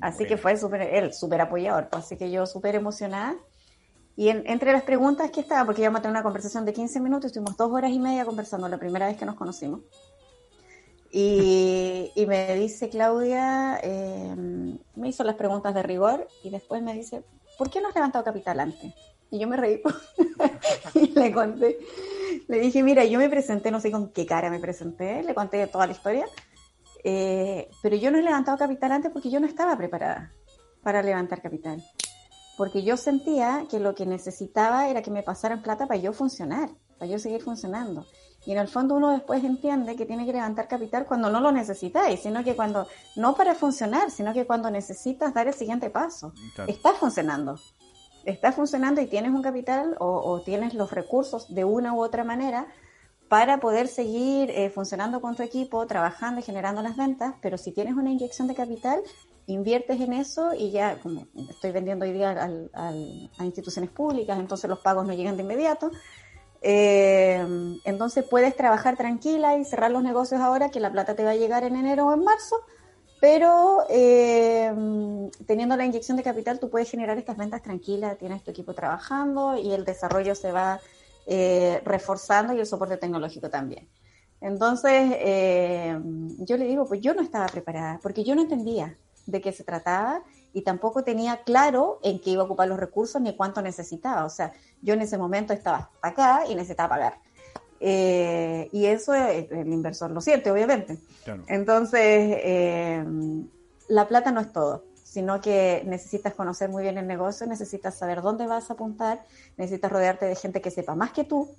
Así 0.01 0.27
que 0.27 0.37
fue 0.37 0.57
súper, 0.57 0.83
él 0.83 1.13
súper 1.13 1.41
apoyador. 1.41 1.89
Pues, 1.89 2.05
así 2.05 2.17
que 2.17 2.31
yo 2.31 2.47
súper 2.47 2.75
emocionada. 2.75 3.37
Y 4.15 4.29
entre 4.31 4.73
las 4.73 4.83
preguntas 4.83 5.31
que 5.31 5.41
estaba, 5.41 5.67
porque 5.67 5.83
íbamos 5.83 5.99
a 5.99 6.03
tener 6.03 6.13
una 6.13 6.23
conversación 6.23 6.65
de 6.65 6.73
15 6.73 7.01
minutos, 7.01 7.27
estuvimos 7.27 7.57
dos 7.57 7.71
horas 7.71 7.91
y 7.91 7.99
media 7.99 8.25
conversando 8.25 8.67
la 8.69 8.79
primera 8.79 9.07
vez 9.07 9.19
que 9.19 9.27
nos 9.27 9.35
conocimos. 9.35 9.83
Y, 11.11 12.13
me 12.27 12.55
dice 12.57 12.89
Claudia, 12.89 13.79
em, 13.83 14.79
me 14.95 15.09
hizo 15.09 15.25
las 15.25 15.37
preguntas 15.37 15.75
de 15.75 15.83
rigor 15.83 16.27
y 16.43 16.51
después 16.51 16.83
me 16.83 16.95
dice, 16.95 17.23
¿por 17.59 17.71
qué 17.71 17.81
no 17.81 17.89
has 17.89 17.95
levantado 17.95 18.25
capital 18.25 18.61
antes? 18.61 18.93
Y 19.31 19.39
yo 19.39 19.49
me 19.49 19.57
reí 19.57 19.81
y 20.95 21.09
le 21.09 21.33
conté, 21.33 21.79
le 22.49 22.61
dije, 22.61 22.83
mira, 22.83 23.05
yo 23.05 23.19
me 23.19 23.29
presenté, 23.29 23.71
no 23.71 23.81
sé 23.81 23.91
con 23.91 24.11
qué 24.11 24.27
cara 24.27 24.51
me 24.51 24.61
presenté, 24.61 25.23
le 25.23 25.35
conté 25.35 25.67
toda 25.67 25.87
la 25.87 25.93
historia, 25.93 26.27
eh, 27.05 27.69
pero 27.83 27.97
yo 27.97 28.11
no 28.11 28.19
he 28.19 28.23
levantado 28.23 28.59
capital 28.59 28.93
antes 28.93 29.13
porque 29.13 29.31
yo 29.31 29.41
no 29.41 29.47
estaba 29.47 29.77
preparada 29.77 30.33
para 30.83 31.03
levantar 31.03 31.43
capital. 31.43 31.83
Porque 32.57 32.83
yo 32.83 32.97
sentía 32.97 33.67
que 33.71 33.81
lo 33.81 33.95
que 33.95 34.07
necesitaba 34.07 34.89
era 34.89 35.03
que 35.03 35.11
me 35.11 35.23
pasaran 35.23 35.63
plata 35.63 35.87
para 35.87 36.01
yo 36.01 36.13
funcionar, 36.13 36.71
para 36.99 37.11
yo 37.11 37.19
seguir 37.19 37.43
funcionando. 37.43 38.07
Y 38.47 38.53
en 38.53 38.59
el 38.59 38.69
fondo 38.69 38.95
uno 38.95 39.11
después 39.11 39.43
entiende 39.43 39.97
que 39.97 40.07
tiene 40.07 40.25
que 40.25 40.33
levantar 40.33 40.69
capital 40.69 41.05
cuando 41.05 41.29
no 41.29 41.41
lo 41.41 41.51
necesitáis, 41.51 42.21
sino 42.21 42.45
que 42.45 42.55
cuando, 42.55 42.87
no 43.17 43.35
para 43.35 43.57
funcionar, 43.57 44.11
sino 44.13 44.33
que 44.33 44.47
cuando 44.47 44.71
necesitas 44.71 45.35
dar 45.35 45.49
el 45.49 45.55
siguiente 45.55 45.91
paso. 45.91 46.33
Está 46.69 46.93
funcionando. 46.93 47.59
Está 48.25 48.53
funcionando 48.53 49.01
y 49.01 49.07
tienes 49.07 49.33
un 49.33 49.43
capital 49.43 49.97
o, 49.99 50.41
tienes 50.45 50.75
los 50.75 50.93
recursos 50.93 51.53
de 51.53 51.65
una 51.65 51.93
u 51.93 52.03
otra 52.03 52.23
manera 52.23 52.69
para 53.29 53.59
poder 53.59 53.89
seguir 53.89 54.51
eh, 54.53 54.71
funcionando 54.71 55.21
con 55.21 55.35
tu 55.35 55.43
equipo, 55.43 55.85
trabajando 55.89 56.41
y 56.41 56.45
generando 56.45 56.81
las 56.83 56.97
ventas, 56.97 57.35
pero 57.43 57.59
si 57.59 57.73
tienes 57.73 57.95
una 57.95 58.13
inyección 58.13 58.47
de 58.47 58.55
capital, 58.55 59.01
inviertes 59.47 60.01
en 60.01 60.13
eso 60.13 60.55
y 60.55 60.71
ya, 60.71 61.01
como 61.01 61.27
estoy 61.51 61.73
vendiendo 61.73 62.05
hoy 62.05 62.13
día 62.13 62.49
a 62.75 63.45
instituciones 63.45 63.91
públicas, 63.91 64.39
entonces 64.39 64.71
los 64.71 64.79
pagos 64.79 65.05
no 65.07 65.15
llegan 65.15 65.37
de 65.37 65.43
inmediato, 65.43 65.91
eh, 66.63 67.45
entonces 67.85 68.25
puedes 68.25 68.57
trabajar 68.57 68.97
tranquila 68.97 69.57
y 69.59 69.65
cerrar 69.65 69.91
los 69.91 70.03
negocios 70.03 70.41
ahora 70.41 70.71
que 70.71 70.81
la 70.81 70.93
plata 70.93 71.15
te 71.15 71.25
va 71.25 71.31
a 71.31 71.37
llegar 71.37 71.65
en 71.65 71.77
enero 71.77 72.07
o 72.07 72.15
en 72.15 72.25
marzo, 72.25 72.57
pero 73.21 73.85
eh, 73.89 74.73
teniendo 75.47 75.77
la 75.77 75.85
inyección 75.85 76.17
de 76.17 76.23
capital 76.23 76.59
tú 76.59 76.71
puedes 76.71 76.91
generar 76.91 77.19
estas 77.19 77.37
ventas 77.37 77.63
tranquilas, 77.63 78.19
tienes 78.19 78.43
tu 78.43 78.51
equipo 78.51 78.75
trabajando 78.75 79.57
y 79.57 79.73
el 79.73 79.85
desarrollo 79.85 80.35
se 80.35 80.53
va 80.53 80.81
eh, 81.27 81.81
reforzando 81.85 82.53
y 82.53 82.61
el 82.61 82.67
soporte 82.67 82.97
tecnológico 82.97 83.51
también. 83.51 83.89
Entonces, 84.41 85.13
yo 86.41 86.57
le 86.59 86.67
digo, 86.67 86.87
pues 86.87 87.01
yo 87.01 87.15
no 87.15 87.23
estaba 87.23 87.47
preparada 87.47 87.99
porque 88.03 88.23
yo 88.23 88.35
no 88.35 88.43
entendía 88.43 88.97
de 89.25 89.41
qué 89.41 89.51
se 89.51 89.65
trataba 89.65 90.23
y 90.57 90.63
tampoco 90.63 91.05
tenía 91.05 91.43
claro 91.43 92.01
en 92.03 92.19
qué 92.19 92.31
iba 92.31 92.41
a 92.41 92.47
ocupar 92.47 92.67
los 92.67 92.81
recursos 92.81 93.21
ni 93.21 93.37
cuánto 93.37 93.61
necesitaba. 93.61 94.25
O 94.25 94.31
sea, 94.31 94.55
yo 94.81 94.95
en 94.95 95.03
ese 95.03 95.19
momento 95.19 95.53
estaba 95.53 95.91
acá 96.01 96.45
y 96.49 96.55
necesitaba 96.55 96.89
pagar. 96.89 97.19
Eh, 97.79 98.71
y 98.73 98.87
eso 98.87 99.15
el 99.15 99.71
inversor 99.71 100.13
lo 100.13 100.23
siente, 100.23 100.51
obviamente. 100.51 100.97
Entonces, 101.47 102.01
eh, 102.01 103.05
la 103.89 104.09
plata 104.09 104.33
no 104.33 104.41
es 104.41 104.51
todo, 104.51 104.87
sino 105.05 105.43
que 105.43 105.83
necesitas 105.85 106.33
conocer 106.33 106.71
muy 106.71 106.85
bien 106.85 106.97
el 106.97 107.07
negocio, 107.07 107.47
necesitas 107.47 107.95
saber 107.95 108.23
dónde 108.23 108.47
vas 108.47 108.71
a 108.71 108.73
apuntar, 108.73 109.27
necesitas 109.59 109.93
rodearte 109.93 110.25
de 110.25 110.37
gente 110.37 110.63
que 110.63 110.71
sepa 110.71 110.95
más 110.95 111.11
que 111.11 111.25
tú 111.25 111.51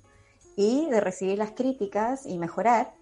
y 0.56 0.90
de 0.90 0.98
recibir 1.00 1.38
las 1.38 1.52
críticas 1.52 2.26
y 2.26 2.36
mejorar 2.36 2.94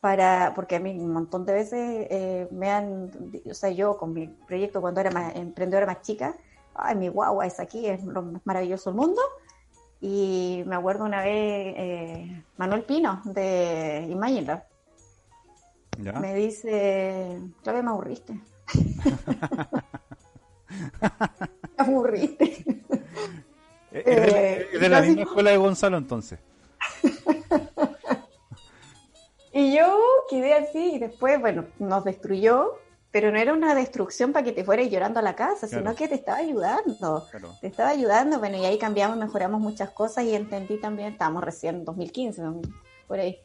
para, 0.00 0.52
porque 0.54 0.76
a 0.76 0.80
mí 0.80 0.90
un 0.98 1.12
montón 1.12 1.44
de 1.44 1.52
veces 1.52 2.06
eh, 2.10 2.48
me 2.50 2.70
han, 2.70 3.10
o 3.48 3.54
sea, 3.54 3.70
yo 3.70 3.96
con 3.96 4.12
mi 4.12 4.28
proyecto 4.28 4.80
cuando 4.80 5.00
era 5.00 5.10
más 5.10 5.34
emprendedora 5.36 5.86
más 5.86 6.02
chica, 6.02 6.36
ay, 6.74 6.96
mi 6.96 7.08
guagua 7.08 7.46
es 7.46 7.58
aquí, 7.60 7.86
es 7.86 8.04
lo 8.04 8.22
más 8.22 8.42
maravilloso 8.44 8.90
del 8.90 8.98
mundo. 8.98 9.20
Y 10.00 10.62
me 10.66 10.76
acuerdo 10.76 11.04
una 11.04 11.22
vez, 11.22 11.74
eh, 11.76 12.44
Manuel 12.56 12.84
Pino 12.84 13.22
de 13.24 14.06
Imagine 14.10 14.62
me 15.98 16.34
dice, 16.34 17.40
Claudia, 17.62 17.82
me 17.82 17.90
aburriste. 17.90 18.34
me 21.00 21.84
aburriste. 21.84 22.82
Es 23.90 24.04
de, 24.04 24.78
de 24.78 24.88
la 24.88 25.00
misma 25.00 25.22
escuela 25.22 25.50
de 25.50 25.56
Gonzalo 25.56 25.96
entonces. 25.96 26.38
Y 29.56 29.74
yo 29.74 29.98
quedé 30.28 30.52
así 30.52 30.96
y 30.96 30.98
después, 30.98 31.40
bueno, 31.40 31.64
nos 31.78 32.04
destruyó, 32.04 32.74
pero 33.10 33.32
no 33.32 33.38
era 33.38 33.54
una 33.54 33.74
destrucción 33.74 34.34
para 34.34 34.44
que 34.44 34.52
te 34.52 34.64
fueras 34.64 34.90
llorando 34.90 35.18
a 35.20 35.22
la 35.22 35.34
casa, 35.34 35.66
sino 35.66 35.94
que 35.94 36.08
te 36.08 36.14
estaba 36.14 36.36
ayudando. 36.36 37.26
Te 37.62 37.68
estaba 37.68 37.88
ayudando, 37.88 38.38
bueno, 38.38 38.58
y 38.58 38.66
ahí 38.66 38.76
cambiamos, 38.76 39.16
mejoramos 39.16 39.58
muchas 39.58 39.88
cosas 39.92 40.24
y 40.24 40.34
entendí 40.34 40.76
también, 40.76 41.12
estábamos 41.12 41.42
recién 41.42 41.76
en 41.76 41.84
2015, 41.86 42.42
por 43.08 43.18
ahí. 43.18 43.38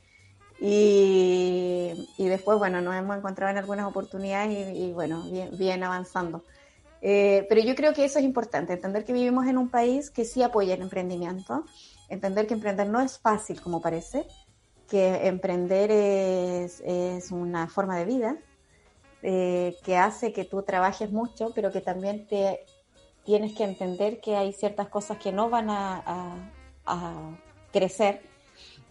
Y, 0.59 1.93
y, 2.17 2.27
después, 2.27 2.59
bueno, 2.59 2.81
nos 2.81 2.93
hemos 2.93 3.15
encontrado 3.15 3.49
en 3.49 3.59
algunas 3.59 3.87
oportunidades 3.87 4.75
y, 4.75 4.91
bueno, 4.91 5.23
bien, 5.31 5.57
bien 5.57 5.81
avanzando. 5.81 6.43
Eh, 7.01 7.45
pero 7.47 7.61
yo 7.61 7.73
creo 7.73 7.93
que 7.93 8.03
eso 8.03 8.19
es 8.19 8.25
importante, 8.25 8.73
entender 8.73 9.05
que 9.05 9.13
vivimos 9.13 9.47
en 9.47 9.57
un 9.57 9.69
país 9.69 10.11
que 10.11 10.25
sí 10.25 10.43
apoya 10.43 10.73
el 10.73 10.81
emprendimiento, 10.81 11.63
entender 12.09 12.47
que 12.47 12.53
emprender 12.53 12.89
no 12.89 12.99
es 12.99 13.17
fácil 13.17 13.61
como 13.61 13.81
parece, 13.81 14.27
que 14.91 15.25
emprender 15.27 15.89
es, 15.89 16.81
es 16.81 17.31
una 17.31 17.69
forma 17.69 17.97
de 17.97 18.03
vida 18.03 18.37
eh, 19.23 19.77
que 19.85 19.95
hace 19.95 20.33
que 20.33 20.43
tú 20.43 20.63
trabajes 20.63 21.13
mucho, 21.13 21.53
pero 21.55 21.71
que 21.71 21.79
también 21.79 22.27
te 22.27 22.65
tienes 23.23 23.53
que 23.53 23.63
entender 23.63 24.19
que 24.19 24.35
hay 24.35 24.51
ciertas 24.51 24.89
cosas 24.89 25.17
que 25.17 25.31
no 25.31 25.49
van 25.49 25.69
a, 25.69 26.51
a, 26.85 27.37
crecer, 27.71 28.21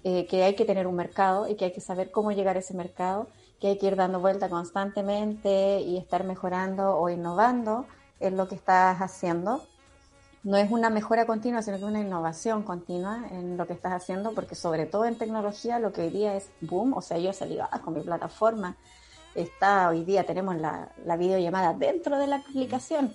eh, 0.02 0.26
que 0.26 0.42
hay 0.42 0.54
que 0.54 0.64
tener 0.64 0.86
un 0.86 0.96
mercado 0.96 1.46
y 1.46 1.54
que 1.54 1.66
hay 1.66 1.72
que 1.72 1.82
saber 1.82 2.10
cómo 2.10 2.32
llegar 2.32 2.56
a 2.56 2.60
ese 2.60 2.72
mercado, 2.72 3.26
que 3.60 3.66
hay 3.66 3.76
que 3.76 3.88
ir 3.88 3.96
dando 3.96 4.20
vuelta 4.20 4.48
constantemente 4.48 5.80
y 5.80 5.98
estar 5.98 6.24
mejorando 6.24 6.96
o 6.96 7.10
innovando 7.10 7.84
en 8.20 8.38
lo 8.38 8.48
que 8.48 8.54
estás 8.54 8.96
haciendo 9.02 9.62
no 10.42 10.56
es 10.56 10.70
una 10.70 10.90
mejora 10.90 11.26
continua, 11.26 11.62
sino 11.62 11.76
que 11.76 11.84
es 11.84 11.88
una 11.88 12.00
innovación 12.00 12.62
continua 12.62 13.26
en 13.30 13.56
lo 13.56 13.66
que 13.66 13.74
estás 13.74 13.92
haciendo, 13.92 14.32
porque 14.32 14.54
sobre 14.54 14.86
todo 14.86 15.04
en 15.04 15.18
tecnología 15.18 15.78
lo 15.78 15.92
que 15.92 16.02
hoy 16.02 16.10
día 16.10 16.34
es 16.34 16.50
boom, 16.60 16.94
o 16.94 17.02
sea, 17.02 17.18
yo 17.18 17.30
he 17.30 17.34
salido 17.34 17.66
ah, 17.70 17.80
con 17.80 17.94
mi 17.94 18.00
plataforma, 18.00 18.76
está 19.34 19.88
hoy 19.88 20.04
día 20.04 20.24
tenemos 20.24 20.56
la, 20.56 20.92
la 21.04 21.16
videollamada 21.16 21.74
dentro 21.74 22.18
de 22.18 22.26
la 22.26 22.36
aplicación, 22.36 23.12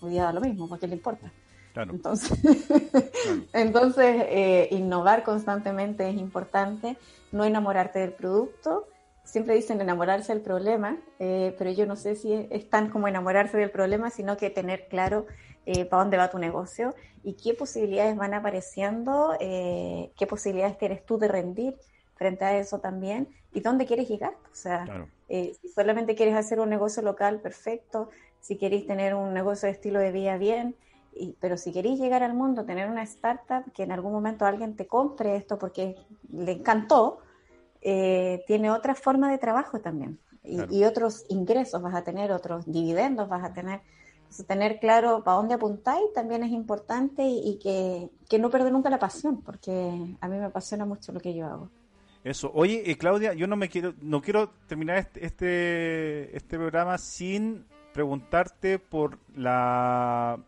hoy 0.00 0.10
día 0.10 0.24
da 0.24 0.32
lo 0.32 0.40
mismo, 0.40 0.68
porque 0.68 0.86
le 0.86 0.96
importa. 0.96 1.32
Entonces, 1.76 2.38
entonces 3.52 4.24
eh, 4.28 4.68
innovar 4.70 5.24
constantemente 5.24 6.08
es 6.08 6.16
importante, 6.16 6.96
no 7.32 7.44
enamorarte 7.44 7.98
del 7.98 8.12
producto. 8.12 8.86
Siempre 9.24 9.54
dicen 9.54 9.80
enamorarse 9.80 10.32
del 10.32 10.42
problema, 10.42 10.98
eh, 11.18 11.54
pero 11.58 11.70
yo 11.70 11.86
no 11.86 11.96
sé 11.96 12.14
si 12.14 12.46
es, 12.50 12.68
tan 12.68 12.90
como 12.90 13.08
enamorarse 13.08 13.56
del 13.56 13.70
problema, 13.70 14.10
sino 14.10 14.36
que 14.36 14.50
tener 14.50 14.86
claro 14.88 15.26
eh, 15.66 15.84
para 15.84 16.02
dónde 16.02 16.16
va 16.16 16.30
tu 16.30 16.38
negocio 16.38 16.94
y 17.22 17.34
qué 17.34 17.54
posibilidades 17.54 18.16
van 18.16 18.34
apareciendo, 18.34 19.34
qué 19.38 20.26
posibilidades 20.28 20.76
tienes 20.76 21.06
tú 21.06 21.16
de 21.16 21.28
rendir 21.28 21.78
frente 22.16 22.44
a 22.44 22.58
eso 22.58 22.80
también 22.80 23.28
y 23.52 23.60
dónde 23.60 23.86
quieres 23.86 24.08
llegar. 24.08 24.34
O 24.52 24.54
sea, 24.54 25.06
si 25.28 25.68
solamente 25.74 26.14
quieres 26.14 26.34
hacer 26.34 26.60
un 26.60 26.68
negocio 26.68 27.02
local, 27.02 27.40
perfecto. 27.40 28.10
Si 28.40 28.58
quieres 28.58 28.86
tener 28.86 29.14
un 29.14 29.32
negocio 29.32 29.66
de 29.66 29.72
estilo 29.72 30.00
de 30.00 30.12
vida, 30.12 30.36
bien 30.36 30.76
pero 31.40 31.56
si 31.56 31.72
queréis 31.72 31.98
llegar 31.98 32.22
al 32.22 32.34
mundo, 32.34 32.64
tener 32.64 32.88
una 32.88 33.02
startup 33.02 33.70
que 33.72 33.82
en 33.82 33.92
algún 33.92 34.12
momento 34.12 34.46
alguien 34.46 34.76
te 34.76 34.86
compre 34.86 35.36
esto 35.36 35.58
porque 35.58 35.96
le 36.32 36.52
encantó, 36.52 37.18
eh, 37.80 38.42
tiene 38.46 38.70
otra 38.70 38.94
forma 38.94 39.30
de 39.30 39.38
trabajo 39.38 39.80
también. 39.80 40.18
Y, 40.42 40.84
otros 40.84 41.24
ingresos 41.30 41.80
vas 41.80 41.94
a 41.94 42.04
tener, 42.04 42.30
otros 42.30 42.66
dividendos 42.66 43.30
vas 43.30 43.44
a 43.44 43.54
tener. 43.54 43.80
Tener 44.42 44.80
claro 44.80 45.22
para 45.22 45.36
dónde 45.36 45.54
apuntáis 45.54 46.12
también 46.14 46.42
es 46.42 46.50
importante 46.50 47.22
y, 47.24 47.58
que, 47.62 48.38
no 48.38 48.50
perder 48.50 48.72
nunca 48.72 48.90
la 48.90 48.98
pasión, 48.98 49.42
porque 49.42 49.70
a 50.20 50.28
mí 50.28 50.36
me 50.36 50.44
apasiona 50.44 50.84
mucho 50.84 51.12
lo 51.12 51.20
que 51.20 51.34
yo 51.34 51.46
hago. 51.46 51.70
Eso. 52.24 52.50
Oye, 52.54 52.90
eh, 52.90 52.96
Claudia, 52.96 53.34
yo 53.34 53.46
no 53.46 53.56
me 53.56 53.68
quiero, 53.68 53.94
no 54.00 54.22
quiero 54.22 54.50
terminar 54.66 54.98
este, 54.98 55.24
este, 55.24 56.36
este 56.36 56.56
programa 56.56 56.98
sin 56.98 57.64
preguntarte 57.92 58.78
por 58.78 59.18
la 59.36 60.38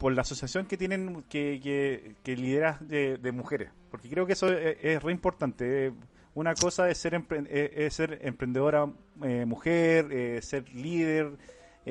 por 0.00 0.14
la 0.14 0.22
asociación 0.22 0.64
que 0.64 0.78
tienen 0.78 1.24
que, 1.28 2.16
que, 2.22 2.36
lideras 2.36 2.88
de, 2.88 3.32
mujeres, 3.32 3.70
porque 3.90 4.08
creo 4.08 4.24
que 4.24 4.32
eso 4.32 4.48
es, 4.50 5.02
re 5.02 5.12
importante. 5.12 5.92
Una 6.34 6.54
cosa 6.54 6.88
es 6.88 6.96
ser, 6.96 7.22
es 7.50 7.94
ser 7.94 8.18
emprendedora 8.22 8.90
eh, 9.22 9.44
mujer, 9.44 10.08
eh, 10.10 10.40
ser 10.40 10.70
líder, 10.70 11.36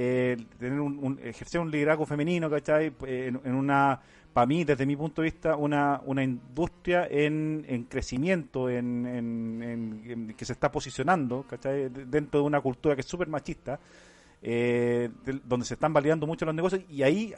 eh, 0.01 0.37
tener 0.57 0.79
un, 0.79 1.19
ejercer 1.21 1.59
un 1.59 1.69
liderazgo 1.69 2.05
femenino, 2.05 2.49
¿cachai? 2.49 2.93
En, 3.05 3.41
en, 3.43 3.53
una, 3.53 3.99
para 4.31 4.45
mí, 4.45 4.63
desde 4.63 4.85
mi 4.85 4.95
punto 4.95 5.21
de 5.21 5.25
vista, 5.25 5.57
una, 5.57 6.01
una 6.05 6.23
industria 6.23 7.05
en, 7.09 7.65
en 7.67 7.83
crecimiento, 7.83 8.69
en, 8.69 9.05
en, 9.05 10.33
que 10.37 10.45
se 10.45 10.53
está 10.53 10.71
posicionando, 10.71 11.43
¿cachai? 11.49 11.89
Dentro 11.89 12.39
de 12.39 12.45
una 12.45 12.61
cultura 12.61 12.95
que 12.95 13.01
es 13.01 13.07
súper 13.07 13.27
machista. 13.27 13.77
donde 14.41 15.65
se 15.65 15.73
están 15.73 15.91
validando 15.91 16.25
mucho 16.25 16.45
los 16.45 16.55
negocios 16.55 16.81
y 16.89 17.03
ahí 17.03 17.33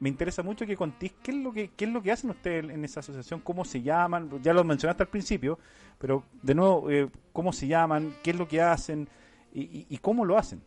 me 0.00 0.08
interesa 0.08 0.42
mucho 0.42 0.66
que 0.66 0.76
contéis 0.76 1.12
qué 1.22 1.30
es 1.30 1.36
lo 1.36 1.52
que 1.52 1.68
qué 1.76 1.84
es 1.84 1.92
lo 1.92 2.02
que 2.02 2.10
hacen 2.10 2.30
ustedes 2.30 2.68
en 2.68 2.84
esa 2.84 3.00
asociación, 3.00 3.38
cómo 3.40 3.64
se 3.64 3.82
llaman, 3.82 4.28
ya 4.42 4.52
lo 4.52 4.64
mencionaste 4.64 5.04
al 5.04 5.08
principio, 5.08 5.60
pero 5.98 6.24
de 6.42 6.54
nuevo, 6.56 6.90
eh, 6.90 7.08
cómo 7.32 7.52
se 7.52 7.68
llaman, 7.68 8.14
qué 8.24 8.32
es 8.32 8.36
lo 8.36 8.48
que 8.48 8.60
hacen 8.60 9.08
y, 9.54 9.96
cómo 9.98 10.24
lo 10.24 10.36
hacen. 10.36 10.60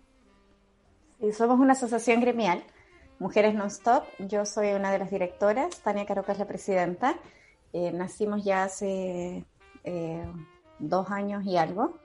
Somos 1.34 1.60
una 1.60 1.74
asociación 1.74 2.22
gremial, 2.22 2.64
Mujeres 3.20 3.56
Non-Stop, 3.56 4.04
yo 4.20 4.46
soy 4.46 4.74
una 4.74 4.92
de 4.92 5.00
las 5.00 5.10
directoras, 5.10 5.80
Tania 5.82 6.06
Caroca 6.06 6.34
es 6.34 6.40
la 6.40 6.46
presidenta, 6.46 7.16
eh, 7.74 7.92
nacimos 7.92 8.44
ya 8.44 8.64
hace 8.64 9.44
eh, 9.84 10.26
dos 10.80 11.10
años 11.10 11.44
y 11.46 11.58
algo. 11.58 11.98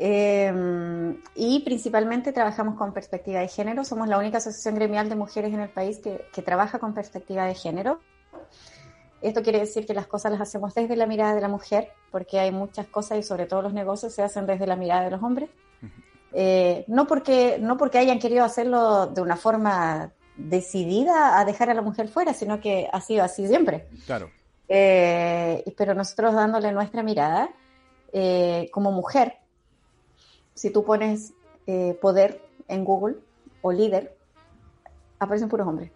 Eh, 0.00 0.52
y 1.34 1.60
principalmente 1.60 2.32
trabajamos 2.32 2.76
con 2.76 2.92
perspectiva 2.92 3.40
de 3.40 3.48
género. 3.48 3.84
Somos 3.84 4.08
la 4.08 4.18
única 4.18 4.38
asociación 4.38 4.76
gremial 4.76 5.08
de 5.08 5.16
mujeres 5.16 5.52
en 5.52 5.60
el 5.60 5.68
país 5.68 5.98
que, 5.98 6.42
trabaja 6.42 6.78
con 6.78 6.94
perspectiva 6.94 7.44
de 7.44 7.54
género. 7.54 8.00
Esto 9.20 9.42
quiere 9.42 9.58
decir 9.58 9.86
que 9.86 9.94
las 9.94 10.06
cosas 10.06 10.30
las 10.30 10.40
hacemos 10.40 10.74
desde 10.74 10.94
la 10.94 11.06
mirada 11.06 11.34
de 11.34 11.40
la 11.40 11.48
mujer, 11.48 11.90
porque 12.12 12.38
hay 12.38 12.52
muchas 12.52 12.86
cosas 12.86 13.18
y 13.18 13.22
sobre 13.24 13.46
todo 13.46 13.62
los 13.62 13.72
negocios 13.72 14.14
se 14.14 14.22
hacen 14.22 14.46
desde 14.46 14.66
la 14.68 14.76
mirada 14.76 15.02
de 15.02 15.10
los 15.10 15.22
hombres. 15.22 15.50
Eh, 16.32 16.84
no, 16.88 17.06
porque, 17.06 17.58
no 17.60 17.76
porque 17.76 17.98
hayan 17.98 18.18
querido 18.18 18.44
hacerlo 18.44 19.06
de 19.06 19.20
una 19.20 19.36
forma 19.36 20.12
decidida 20.36 21.38
a 21.38 21.44
dejar 21.44 21.70
a 21.70 21.74
la 21.74 21.82
mujer 21.82 22.08
fuera, 22.08 22.32
sino 22.32 22.60
que 22.60 22.88
ha 22.92 23.00
sido 23.00 23.24
así 23.24 23.46
siempre. 23.48 23.88
Claro. 24.06 24.30
Eh, 24.68 25.64
pero 25.76 25.94
nosotros 25.94 26.34
dándole 26.34 26.72
nuestra 26.72 27.02
mirada 27.02 27.50
como 28.70 28.90
mujer, 28.90 29.34
si 30.58 30.70
tú 30.70 30.84
pones 30.84 31.34
eh, 31.68 31.96
poder 32.00 32.42
en 32.66 32.84
Google 32.84 33.16
o 33.62 33.70
líder, 33.70 34.16
aparecen 35.18 35.48
puros 35.48 35.68
hombres. 35.68 35.92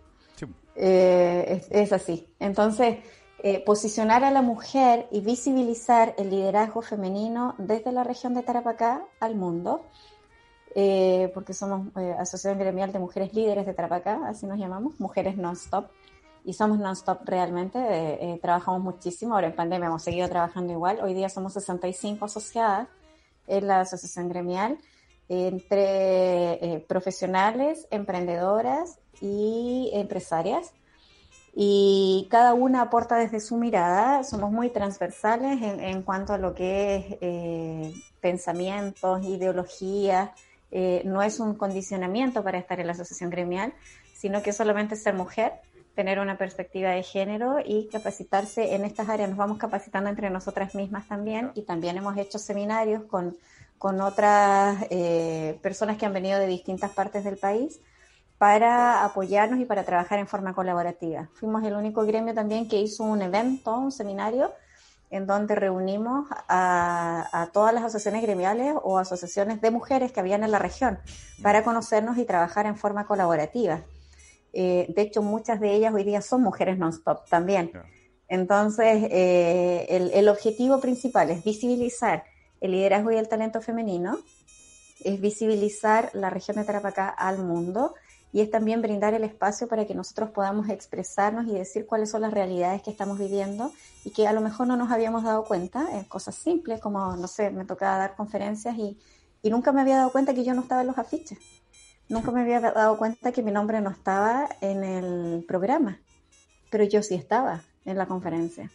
Eh, 0.74 1.62
es, 1.68 1.92
así. 1.92 2.28
Entonces, 2.38 2.98
eh, 3.42 3.62
posicionar 3.64 4.24
a 4.24 4.30
la 4.30 4.40
mujer 4.40 5.06
y 5.10 5.20
visibilizar 5.20 6.14
el 6.16 6.30
liderazgo 6.30 6.80
femenino 6.80 7.54
desde 7.58 7.90
la 7.90 8.04
región 8.04 8.34
de 8.34 8.42
Tarapacá 8.42 9.04
al 9.20 9.34
mundo, 9.34 9.84
porque 11.34 11.52
somos 11.52 11.94
Asociación 11.96 12.58
Gremial 12.58 12.92
de 12.92 12.98
Mujeres 12.98 13.34
Líderes 13.34 13.66
de 13.66 13.74
Tarapacá, 13.74 14.20
así 14.28 14.46
nos 14.46 14.58
llamamos, 14.58 14.98
Mujeres 14.98 15.36
Non-Stop, 15.36 15.90
y 16.44 16.54
somos 16.54 16.78
non-stop 16.78 17.20
realmente, 17.24 18.38
trabajamos 18.42 18.80
muchísimo, 18.82 19.34
ahora 19.34 19.46
en 19.46 19.54
pandemia 19.54 19.86
hemos 19.86 20.02
seguido 20.02 20.28
trabajando 20.28 20.72
igual, 20.72 20.98
hoy 21.00 21.14
día 21.14 21.28
somos 21.28 21.52
65 21.52 22.24
asociadas, 22.24 22.88
en 23.46 23.66
la 23.66 23.80
asociación 23.80 24.28
gremial 24.28 24.78
entre 25.28 26.52
eh, 26.54 26.84
profesionales, 26.86 27.86
emprendedoras 27.90 28.98
y 29.20 29.90
empresarias. 29.94 30.72
Y 31.54 32.28
cada 32.30 32.54
una 32.54 32.82
aporta 32.82 33.16
desde 33.16 33.40
su 33.40 33.56
mirada, 33.56 34.24
somos 34.24 34.50
muy 34.50 34.70
transversales 34.70 35.60
en, 35.62 36.02
cuanto 36.02 36.32
a 36.32 36.38
lo 36.38 36.54
que 36.54 36.96
es 36.96 37.04
eh, 37.20 37.94
pensamientos, 38.20 39.22
ideologías, 39.22 40.30
eh, 40.72 41.02
no 41.04 41.22
es 41.22 41.38
un 41.38 41.54
condicionamiento 41.54 42.42
para 42.42 42.58
estar 42.58 42.80
en 42.80 42.86
la 42.86 42.94
asociación 42.94 43.30
gremial, 43.30 43.74
sino 44.14 44.42
que 44.42 44.52
solamente 44.52 44.96
ser 44.96 45.14
mujer, 45.14 45.52
tener 45.94 46.18
una 46.18 46.38
perspectiva 46.38 46.90
de 46.90 47.02
género 47.02 47.58
y 47.64 47.88
capacitarse 47.88 48.74
en 48.74 48.84
estas 48.84 49.08
áreas. 49.08 49.28
Nos 49.28 49.38
vamos 49.38 49.58
capacitando 49.58 50.08
entre 50.08 50.30
nosotras 50.30 50.74
mismas 50.74 51.06
también 51.06 51.52
y 51.54 51.62
también 51.62 51.98
hemos 51.98 52.16
hecho 52.16 52.38
seminarios 52.38 53.04
con, 53.04 53.36
con 53.76 54.00
otras 54.00 54.86
eh, 54.90 55.58
personas 55.60 55.98
que 55.98 56.06
han 56.06 56.14
venido 56.14 56.38
de 56.38 56.46
distintas 56.46 56.90
partes 56.92 57.22
del 57.24 57.36
país 57.36 57.78
para 58.38 59.04
apoyarnos 59.04 59.60
y 59.60 59.66
para 59.66 59.84
trabajar 59.84 60.18
en 60.18 60.26
forma 60.26 60.54
colaborativa. 60.54 61.28
Fuimos 61.34 61.62
el 61.64 61.74
único 61.74 62.04
gremio 62.06 62.32
también 62.34 62.66
que 62.66 62.80
hizo 62.80 63.04
un 63.04 63.22
evento, 63.22 63.76
un 63.76 63.92
seminario, 63.92 64.50
en 65.12 65.26
donde 65.26 65.54
reunimos 65.54 66.26
a, 66.48 67.28
a, 67.32 67.46
todas 67.52 67.72
las 67.72 67.84
asociaciones 67.84 68.22
gremiales 68.22 68.74
o 68.82 68.98
asociaciones 68.98 69.60
de 69.60 69.70
mujeres 69.70 70.10
que 70.10 70.18
habían 70.20 70.42
en 70.42 70.50
la 70.50 70.58
región 70.58 70.98
para 71.42 71.62
conocernos 71.62 72.18
y 72.18 72.24
trabajar 72.24 72.66
en 72.66 72.76
forma 72.76 73.06
colaborativa. 73.06 73.82
Eh, 74.52 74.86
de 74.88 75.02
hecho, 75.02 75.22
muchas 75.22 75.60
de 75.60 75.74
ellas 75.74 75.94
hoy 75.94 76.04
día 76.04 76.20
son 76.22 76.42
mujeres 76.42 76.78
non-stop 76.78 77.28
también. 77.28 77.72
Entonces, 78.28 79.04
eh, 79.10 79.86
el, 80.14 80.28
objetivo 80.28 80.80
principal 80.80 81.30
es 81.30 81.44
visibilizar 81.44 82.24
el 82.60 82.72
liderazgo 82.72 83.12
y 83.12 83.16
el 83.16 83.28
talento 83.28 83.60
femenino, 83.60 84.18
es 85.04 85.20
visibilizar 85.20 86.10
la 86.14 86.30
región 86.30 86.56
de 86.56 86.64
Tarapacá 86.64 87.08
al 87.08 87.38
mundo 87.38 87.94
y 88.32 88.40
es 88.40 88.50
también 88.50 88.80
brindar 88.80 89.12
el 89.12 89.24
espacio 89.24 89.68
para 89.68 89.86
que 89.86 89.94
nosotros 89.94 90.30
podamos 90.30 90.68
expresarnos 90.70 91.46
y 91.46 91.52
decir 91.52 91.86
cuáles 91.86 92.10
son 92.10 92.22
las 92.22 92.32
realidades 92.32 92.82
que 92.82 92.90
estamos 92.90 93.18
viviendo 93.18 93.72
y 94.04 94.10
que 94.10 94.26
a 94.26 94.32
lo 94.32 94.40
mejor 94.40 94.66
no 94.66 94.76
nos 94.76 94.90
habíamos 94.90 95.22
dado 95.22 95.44
cuenta 95.44 95.86
en 95.92 96.04
cosas 96.04 96.34
simples 96.34 96.80
como, 96.80 97.14
no 97.16 97.28
sé, 97.28 97.50
me 97.50 97.66
tocaba 97.66 97.98
dar 97.98 98.16
conferencias 98.16 98.76
y, 98.78 98.98
y 99.42 99.50
nunca 99.50 99.70
me 99.72 99.82
había 99.82 99.98
dado 99.98 100.10
cuenta 100.10 100.32
que 100.32 100.44
yo 100.44 100.54
no 100.54 100.62
estaba 100.62 100.80
en 100.80 100.86
los 100.86 100.98
afiches. 100.98 101.38
Nunca 102.08 102.30
me 102.30 102.40
había 102.40 102.60
dado 102.60 102.96
cuenta 102.96 103.32
que 103.32 103.42
mi 103.42 103.52
nombre 103.52 103.80
no 103.80 103.90
estaba 103.90 104.48
en 104.60 104.82
el 104.82 105.44
programa, 105.46 106.00
pero 106.70 106.84
yo 106.84 107.02
sí 107.02 107.14
estaba 107.14 107.62
en 107.84 107.98
la 107.98 108.06
conferencia. 108.06 108.70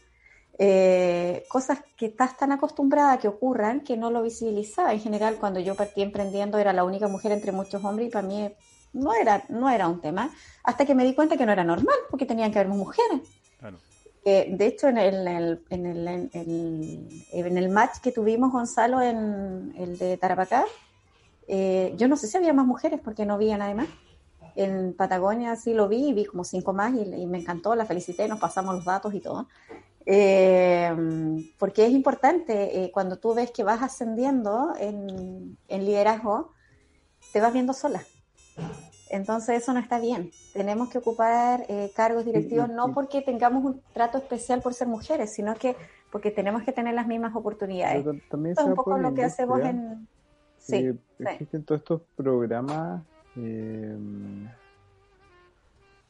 Eh, 0.60 1.46
cosas 1.50 1.80
que 1.96 2.08
estás 2.08 2.36
tan 2.36 2.52
acostumbrada 2.52 3.14
a 3.14 3.20
que 3.20 3.28
ocurran 3.28 3.82
que 3.82 3.98
no 3.98 4.12
lo 4.12 4.24
visibilizaba. 4.24 4.94
En 4.94 5.00
general, 5.00 5.38
cuando 5.40 5.60
yo 5.60 5.76
partí 5.76 6.02
emprendiendo, 6.02 6.58
era 6.58 6.74
la 6.74 6.84
única 6.84 7.08
mujer 7.08 7.32
entre 7.32 7.52
muchos 7.52 7.84
hombres 7.84 8.08
y 8.08 8.12
para 8.12 8.28
mí 8.28 8.52
no 8.94 9.14
era, 9.14 9.44
no 9.50 9.70
era 9.70 9.88
un 9.88 10.02
tema, 10.02 10.32
hasta 10.64 10.86
que 10.86 10.96
me 10.96 11.04
di 11.04 11.14
cuenta 11.14 11.38
que 11.38 11.46
no 11.46 11.52
era 11.52 11.64
normal, 11.64 11.98
porque 12.10 12.26
tenían 12.26 12.52
que 12.52 12.60
haber 12.60 12.72
mujeres. 12.72 13.22
Eh, 14.26 14.56
de 14.58 14.66
hecho, 14.68 14.90
en 14.90 14.98
el, 14.98 15.28
en, 15.70 15.86
el, 15.86 16.08
en, 16.08 16.30
el, 16.34 17.08
en 17.32 17.58
el 17.58 17.70
match 17.70 18.00
que 18.02 18.12
tuvimos, 18.12 18.52
Gonzalo, 18.52 19.02
en 19.02 19.74
el 19.78 19.98
de 19.98 20.18
Tarapacá, 20.18 20.66
eh, 21.48 21.94
yo 21.96 22.08
no 22.08 22.18
sé 22.18 22.28
si 22.28 22.36
había 22.36 22.54
más 22.54 22.66
mujeres 22.66 23.00
porque 23.02 23.26
no 23.26 23.36
había 23.36 23.58
nadie 23.58 23.76
más. 23.76 23.88
en 24.56 24.94
Patagonia 24.94 25.56
sí 25.56 25.74
lo 25.74 25.88
vi, 25.88 26.12
vi 26.14 26.26
como 26.26 26.44
cinco 26.44 26.74
más 26.74 26.94
y, 26.94 27.26
me 27.26 27.40
encantó, 27.40 27.76
la 27.76 27.86
felicité, 27.86 28.28
nos 28.28 28.40
pasamos 28.40 28.76
los 28.76 28.86
datos 28.86 29.14
y 29.14 29.22
todo. 29.22 29.48
Eh, 30.06 30.94
porque 31.58 31.86
es 31.86 31.92
importante, 31.92 32.84
eh, 32.84 32.92
cuando 32.92 33.18
tú 33.18 33.34
ves 33.34 33.52
que 33.52 33.64
vas 33.64 33.82
ascendiendo 33.82 34.74
en, 34.80 35.58
en 35.68 35.86
liderazgo, 35.86 36.54
te 37.32 37.42
vas 37.42 37.54
viendo 37.54 37.74
sola. 37.74 38.04
Entonces 39.10 39.64
eso 39.64 39.74
no 39.74 39.80
está 39.80 40.00
bien. 40.00 40.32
Tenemos 40.54 40.90
que 40.90 40.98
ocupar 40.98 41.66
eh, 41.70 41.92
cargos 41.96 42.26
directivos 42.26 42.70
no 42.70 42.94
porque 42.94 43.22
tengamos 43.22 43.64
un 43.64 43.82
trato 43.94 44.18
especial 44.18 44.62
por 44.62 44.74
ser 44.74 44.88
mujeres, 44.88 45.34
sino 45.34 45.56
que 45.56 45.76
porque 46.12 46.32
tenemos 46.32 46.64
que 46.64 46.72
tener 46.72 46.94
las 46.94 47.08
mismas 47.08 47.36
oportunidades. 47.36 48.06
también 48.30 48.56
es 48.58 48.64
un 48.64 48.76
poco 48.76 48.98
lo 48.98 49.14
que 49.14 49.24
hacemos 49.24 49.60
en... 49.62 50.08
Sí, 50.58 50.92
existen 51.20 51.64
todos 51.64 51.80
estos 51.80 52.02
programas 52.16 53.02
eh, 53.38 53.96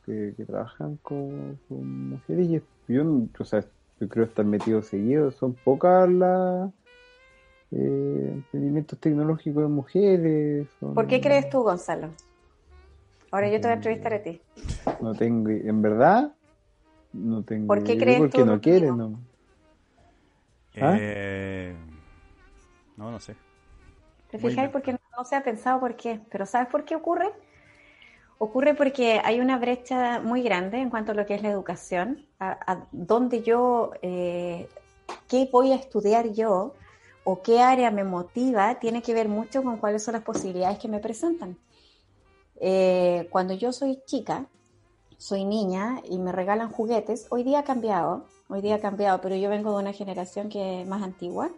que, 0.06 0.34
trabajan 0.45 0.98
con, 0.98 1.60
mujeres 1.69 2.48
y 2.48 2.94
yo, 2.94 3.03
o 3.38 3.45
sea, 3.45 3.64
yo 3.99 4.07
creo 4.07 4.26
estar 4.26 4.45
metido 4.45 4.82
seguido. 4.82 5.32
Son 5.32 5.53
pocas 5.53 6.10
las 6.10 6.72
eh, 7.72 8.32
emprendimientos 8.34 8.98
tecnológicos 8.99 9.64
de 9.64 9.69
mujeres. 9.69 10.68
¿Por 10.80 11.06
qué 11.07 11.22
crees 11.22 11.49
tú, 11.49 11.61
Gonzalo? 11.61 12.10
Ahora 13.38 13.49
yo 13.49 13.61
te 13.61 13.68
voy 13.68 13.73
a 13.73 13.76
entrevistar 13.76 14.14
a 14.15 14.23
ti. 14.23 14.41
No 14.99 15.14
tengo, 15.14 15.51
en 15.51 15.80
verdad, 15.84 16.34
no 17.14 17.43
tengo. 17.43 17.68
¿Por 17.68 17.84
qué 17.84 17.95
crees 17.95 18.18
porque 18.18 18.43
no 18.43 18.59
quiere, 18.59 18.91
no. 18.91 19.19
Eh, 20.73 21.76
no, 22.97 23.11
no 23.11 23.19
sé. 23.19 23.35
¿Te 24.31 24.39
fijas? 24.39 24.72
Porque 24.72 24.93
no, 24.93 25.23
se 25.23 25.35
ha 25.35 25.43
pensado 25.43 25.80
por 25.80 25.95
qué. 25.95 26.19
Pero 26.31 26.47
¿sabes 26.47 26.68
por 26.69 26.84
qué 26.84 26.95
ocurre? 26.95 27.31
Ocurre 28.39 28.73
porque 28.73 29.22
hay 29.23 29.39
una 29.39 29.59
brecha 29.59 30.19
muy 30.19 30.41
grande 30.41 30.80
en 30.80 30.89
cuanto 30.89 31.11
a 31.11 31.15
lo 31.15 31.27
que 31.27 31.35
es 31.35 31.43
la 31.43 31.49
educación, 31.49 32.26
a, 32.39 32.88
dónde 32.91 33.43
yo, 33.43 33.91
eh, 34.01 34.68
qué 35.27 35.47
voy 35.51 35.73
a 35.73 35.76
estudiar 35.76 36.34
yo 36.34 36.73
o 37.23 37.43
qué 37.43 37.61
área 37.61 37.91
me 37.91 38.03
motiva, 38.03 38.80
tiene 38.80 39.03
que 39.03 39.14
ver 39.14 39.30
mucho 39.30 39.61
con 39.61 39.77
cuáles 39.77 40.03
son 40.03 40.14
las 40.14 40.23
posibilidades 40.23 40.80
que 40.80 40.88
me 40.88 40.97
presentan. 40.97 41.55
Eh, 42.59 43.27
cuando 43.31 43.53
yo 43.53 43.71
soy 43.71 44.01
chica, 44.05 44.47
soy 45.17 45.45
niña 45.45 46.01
y 46.09 46.19
me 46.19 46.31
regalan 46.31 46.71
juguetes, 46.71 47.27
hoy 47.29 47.43
día 47.43 47.59
ha 47.59 47.63
cambiado, 47.63 48.25
hoy 48.49 48.61
día 48.61 48.75
ha 48.75 48.79
cambiado, 48.79 49.21
pero 49.21 49.35
yo 49.35 49.49
vengo 49.49 49.71
de 49.71 49.84
una 49.84 49.93
generación 49.93 50.49
que 50.49 50.81
es 50.81 50.88
más 50.88 51.03
antigua. 51.03 51.49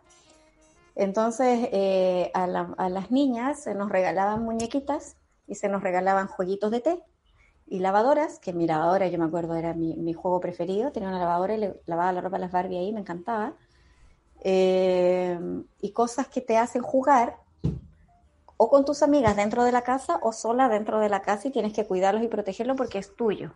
Entonces, 0.95 1.69
eh, 1.71 2.31
a, 2.34 2.47
las 2.47 3.11
niñas 3.11 3.63
se 3.63 3.73
nos 3.76 3.89
regalaban 3.89 4.43
muñequitas 4.43 5.15
y 5.47 5.55
se 5.55 5.69
nos 5.69 5.81
regalaban 5.81 6.27
jueguitos 6.27 6.71
de 6.71 6.81
té 6.81 7.03
y 7.67 7.80
lavadoras, 7.80 8.39
que 8.39 8.51
mi 8.51 8.67
lavadora, 8.67 9.07
yo 9.07 9.19
me 9.19 9.26
acuerdo, 9.26 9.55
era 9.55 9.73
mi, 9.73 10.13
juego 10.13 10.39
preferido. 10.39 10.91
Tenía 10.91 11.09
una 11.09 11.19
lavadora 11.19 11.53
y 11.55 11.59
le 11.59 11.81
lavaba 11.85 12.11
la 12.11 12.21
ropa 12.21 12.38
a 12.38 12.39
las 12.39 12.51
Barbie 12.51 12.77
ahí, 12.77 12.91
me 12.91 13.01
encantaba. 13.01 13.53
Eh, 14.41 15.39
y 15.81 15.91
cosas 15.91 16.27
que 16.27 16.41
te 16.41 16.57
hacen 16.57 16.81
jugar 16.81 17.38
o 18.61 18.69
con 18.69 18.84
tus 18.84 19.03
amigas 19.03 19.38
dentro 19.38 19.64
de 19.64 19.72
la 19.72 19.84
casa 19.84 20.19
o 20.22 20.34
sola 20.34 20.68
dentro 20.68 20.99
de 20.99 21.07
la 21.07 21.22
casa 21.22 21.48
y 21.48 21.52
tienes 21.52 21.72
que 21.72 21.88
cuidarlos 21.88 22.23
y 22.23 22.27
protegerlos 22.27 22.76
porque 22.76 22.98
es 22.98 23.15
tuyo. 23.15 23.53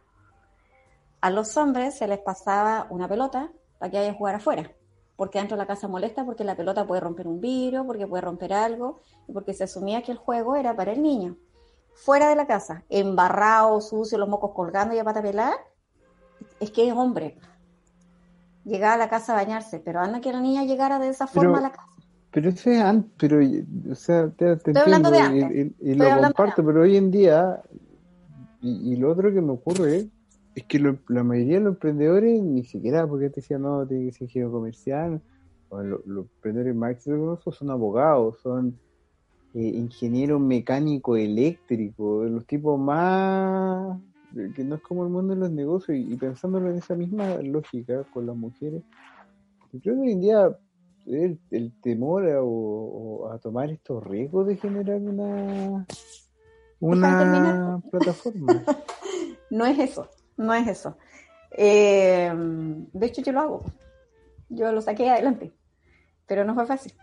A 1.20 1.30
los 1.30 1.58
hombres 1.58 1.98
se 1.98 2.08
les 2.08 2.20
pasaba 2.20 2.88
una 2.90 3.10
pelota 3.10 3.52
para 3.80 3.92
que 3.92 3.98
vayan 3.98 4.16
a 4.16 4.18
jugar 4.18 4.36
afuera, 4.36 4.72
porque 5.18 5.40
dentro 5.40 5.58
de 5.58 5.64
la 5.64 5.68
casa 5.68 5.90
molesta, 5.90 6.24
porque 6.24 6.46
la 6.46 6.56
pelota 6.56 6.88
puede 6.88 7.02
romper 7.02 7.28
un 7.28 7.42
vidrio, 7.42 7.86
porque 7.86 8.08
puede 8.08 8.22
romper 8.22 8.54
algo, 8.54 9.02
y 9.28 9.34
porque 9.34 9.54
se 9.54 9.66
asumía 9.66 10.04
que 10.04 10.14
el 10.14 10.18
juego 10.18 10.56
era 10.56 10.74
para 10.74 10.94
el 10.94 11.04
niño. 11.04 11.36
Fuera 11.94 12.30
de 12.30 12.38
la 12.38 12.48
casa, 12.48 12.86
embarrado, 12.88 13.82
sucio, 13.82 14.18
los 14.18 14.30
mocos 14.30 14.52
colgando 14.56 14.96
y 14.96 15.00
a 15.00 15.04
pata 15.04 15.22
es 16.62 16.72
que 16.72 16.88
es 16.88 16.94
hombre. 16.94 17.38
Llegaba 18.64 18.94
a 18.94 18.98
la 18.98 19.10
casa 19.10 19.34
a 19.34 19.36
bañarse, 19.36 19.82
pero 19.82 20.00
anda 20.00 20.22
que 20.22 20.32
la 20.32 20.40
niña 20.40 20.64
llegara 20.64 20.98
de 20.98 21.10
esa 21.10 21.28
forma 21.28 21.58
a 21.58 21.62
la 21.62 21.72
casa. 21.74 21.93
Pero 22.34 22.50
eso 22.50 22.72
es 22.72 22.82
antes, 22.82 23.12
pero, 23.20 23.40
o 23.92 23.96
sea, 23.96 24.28
te, 24.32 24.56
te 24.58 24.72
entiendo 24.72 25.12
y, 25.80 25.94
lo 25.94 26.06
comparto, 26.20 26.66
pero 26.66 26.82
hoy 26.82 26.98
en 26.98 27.12
día, 27.12 27.62
y, 28.60 28.96
lo 28.96 29.12
otro 29.12 29.32
que 29.32 29.40
me 29.40 29.52
ocurre 29.52 30.08
es 30.56 30.64
que 30.64 30.80
la 30.80 31.24
mayoría 31.24 31.60
de 31.60 31.66
los 31.66 31.74
emprendedores 31.76 32.42
ni 32.42 32.64
siquiera, 32.64 33.06
porque 33.06 33.30
te 33.30 33.42
decía, 33.42 33.60
no, 33.60 33.86
tiene 33.86 34.06
que 34.06 34.14
ser 34.14 34.24
ingeniero 34.24 34.52
comercial, 34.52 35.22
o 35.70 35.84
los 35.84 36.26
emprendedores 36.36 36.76
más 36.76 36.92
exitosos 36.94 37.56
son 37.56 37.70
abogados, 37.70 38.40
son 38.42 38.80
eh, 39.54 39.62
ingenieros 39.62 40.42
mecánicos 40.42 41.20
eléctricos, 41.20 42.32
los 42.32 42.48
tipos 42.48 42.80
más 42.80 44.00
que 44.56 44.64
no 44.64 44.74
es 44.76 44.82
como 44.82 45.04
el 45.04 45.12
mundo 45.12 45.36
de 45.36 45.40
los 45.40 45.52
negocios, 45.52 46.00
y, 46.00 46.16
pensándolo 46.16 46.72
en 46.72 46.78
esa 46.78 46.96
misma 46.96 47.36
lógica 47.44 48.04
con 48.12 48.26
las 48.26 48.36
mujeres, 48.36 48.82
yo 49.72 49.80
creo 49.82 49.96
que 49.96 50.02
hoy 50.02 50.12
en 50.14 50.22
día 50.22 50.58
el, 51.08 51.74
temor 51.82 52.26
a, 52.28 53.36
a, 53.36 53.40
tomar 53.40 53.70
estos 53.70 54.04
riesgos 54.04 54.48
de 54.48 54.58
generar 54.58 55.00
una, 55.02 55.86
una 56.80 57.82
plataforma. 57.92 58.64
no 59.50 59.66
es 59.66 59.80
eso, 59.80 60.10
no 60.38 60.54
es 60.54 60.68
eso. 60.68 60.98
Eh, 61.52 62.32
de 62.36 63.06
hecho, 63.06 63.22
yo 63.22 63.32
lo 63.32 63.40
hago. 63.42 63.64
Yo 64.50 64.72
lo 64.72 64.82
saqué 64.82 65.10
adelante, 65.10 65.54
pero 66.28 66.44
no 66.44 66.54
fue 66.54 66.66
fácil. 66.66 66.94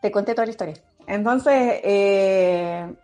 Te 0.00 0.10
conté 0.10 0.34
toda 0.34 0.46
la 0.46 0.52
historia. 0.52 0.74
Entonces, 1.06 1.80
eh, 1.84 2.94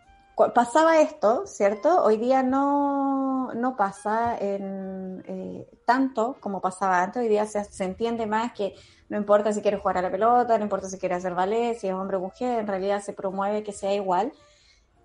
pasaba 0.55 1.01
esto, 1.01 1.47
¿cierto? 1.47 2.03
Hoy 2.03 2.17
día 2.17 2.43
no, 2.43 3.53
no 3.55 3.77
pasa 3.77 4.39
en, 4.39 5.23
eh, 5.27 5.67
tanto 5.85 6.37
como 6.41 6.61
pasaba 6.61 7.03
antes. 7.03 7.23
Hoy 7.23 7.29
día 7.29 7.47
se, 7.47 7.65
se 7.65 7.85
entiende 7.85 8.27
más 8.27 8.53
que 8.53 8.75
no 9.09 9.17
importa 9.17 9.53
si 9.53 9.63
quiere 9.63 9.79
jugar 9.79 9.99
a 9.99 10.03
la 10.03 10.11
pelota, 10.11 10.59
no 10.59 10.65
importa 10.65 10.89
si 10.89 10.99
quiere 10.99 11.15
hacer 11.15 11.35
ballet, 11.35 11.77
si 11.79 11.89
es 11.89 11.95
hombre 11.95 12.17
o 12.17 12.21
mujer, 12.21 12.59
en 12.59 12.67
realidad 12.67 13.01
se 13.03 13.13
promueve 13.13 13.63
que 13.63 13.73
sea 13.73 13.95
igual, 13.95 14.33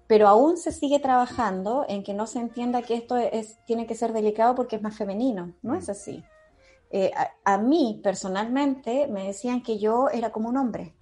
pero 0.08 0.28
aún 0.28 0.58
se 0.58 0.72
sigue 0.72 1.00
trabajando 1.00 1.86
en 1.88 2.04
que 2.04 2.14
no 2.14 2.28
se 2.28 2.40
entienda 2.40 2.82
que 2.82 2.96
esto 2.96 3.18
es, 3.18 3.58
tiene 3.66 3.88
que 3.88 3.96
ser 3.96 4.12
delicado 4.14 4.56
porque 4.56 4.76
es 4.76 4.82
más 4.82 4.98
femenino, 4.98 5.54
no 5.62 5.76
es 5.76 5.90
así. 5.90 6.24
Eh, 6.92 7.12
a, 7.44 7.58
mí 7.58 8.00
personalmente 8.04 9.08
me 9.08 9.26
decían 9.26 9.64
que 9.64 9.80
yo 9.80 10.10
era 10.10 10.32
como 10.32 10.50
un 10.50 10.58
hombre, 10.58 10.94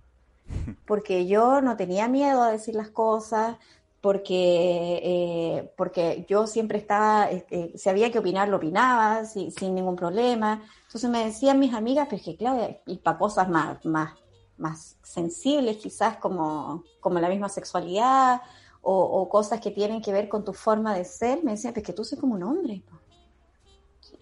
porque 0.86 1.26
yo 1.26 1.62
no 1.62 1.76
tenía 1.76 2.08
miedo 2.08 2.42
a 2.44 2.52
decir 2.52 2.76
las 2.76 2.90
cosas, 2.90 3.58
porque, 4.02 5.00
eh, 5.04 5.74
porque 5.78 6.26
yo 6.28 6.48
siempre 6.48 6.80
estaba, 6.80 7.30
eh, 7.32 7.72
si 7.76 7.90
había 7.90 8.12
que 8.12 8.20
opinar, 8.20 8.50
lo 8.50 8.58
opinaba 8.58 9.26
sin 9.26 9.76
ningún 9.76 9.96
problema. 9.96 10.64
Entonces 10.88 11.10
me 11.10 11.26
decían 11.26 11.60
mis 11.60 11.74
amigas, 11.74 12.08
pero 12.10 12.18
es 12.18 12.24
que 12.26 12.36
claro, 12.36 12.80
y 12.88 12.98
para 12.98 13.20
cosas 13.20 13.48
más, 13.48 13.86
más, 13.86 14.14
más 14.58 14.98
sensibles 15.04 15.78
quizás 15.78 16.18
como, 16.18 16.84
como 17.00 17.20
la 17.20 17.30
misma 17.30 17.50
sexualidad 17.50 18.42
o, 18.82 19.30
cosas 19.30 19.62
que 19.62 19.72
tienen 19.72 20.02
que 20.02 20.12
ver 20.12 20.28
con 20.28 20.44
tu 20.44 20.54
forma 20.54 20.96
de 20.96 21.06
ser, 21.06 21.44
me 21.44 21.52
decían, 21.52 21.74
pues 21.74 21.86
que 21.86 21.94
tú 21.94 22.04
soy 22.04 22.18
como 22.18 22.34
un 22.34 22.44
hombre. 22.44 22.84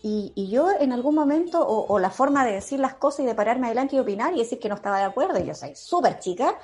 Y, 0.01 0.31
y, 0.33 0.49
yo 0.49 0.71
en 0.71 0.93
algún 0.93 1.13
momento, 1.13 1.59
o, 1.59 1.93
o, 1.93 1.99
la 1.99 2.09
forma 2.09 2.45
de 2.45 2.53
decir 2.53 2.79
las 2.79 2.93
cosas 2.93 3.21
y 3.21 3.25
de 3.25 3.35
pararme 3.35 3.67
adelante 3.67 3.97
y 3.97 3.99
opinar 3.99 4.33
y 4.33 4.39
decir 4.39 4.57
que 4.57 4.69
no 4.69 4.75
estaba 4.75 4.97
de 4.97 5.03
acuerdo, 5.03 5.37
y 5.39 5.45
yo 5.45 5.53
soy 5.53 5.75
súper 5.75 6.19
chica, 6.19 6.57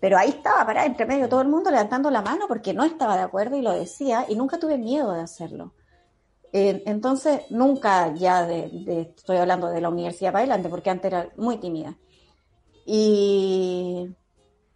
pero 0.00 0.18
ahí 0.18 0.30
estaba 0.30 0.66
parada 0.66 0.86
entre 0.86 1.06
medio 1.06 1.28
todo 1.28 1.42
el 1.42 1.48
mundo 1.48 1.70
levantando 1.70 2.10
la 2.10 2.22
mano 2.22 2.46
porque 2.48 2.74
no 2.74 2.82
estaba 2.82 3.16
de 3.16 3.22
acuerdo 3.22 3.56
y 3.56 3.62
lo 3.62 3.70
decía 3.70 4.26
y 4.28 4.34
nunca 4.34 4.58
tuve 4.58 4.78
miedo 4.78 5.12
de 5.12 5.20
hacerlo. 5.20 5.74
Eh, 6.52 6.82
entonces, 6.86 7.42
nunca 7.50 8.12
ya 8.14 8.44
de, 8.44 9.14
estoy 9.16 9.36
hablando 9.36 9.68
de 9.68 9.80
la 9.80 9.88
universidad 9.88 10.32
para 10.32 10.40
adelante, 10.40 10.68
porque 10.68 10.90
antes 10.90 11.12
era 11.12 11.30
muy 11.36 11.58
tímida. 11.58 11.96
Y, 12.84 14.08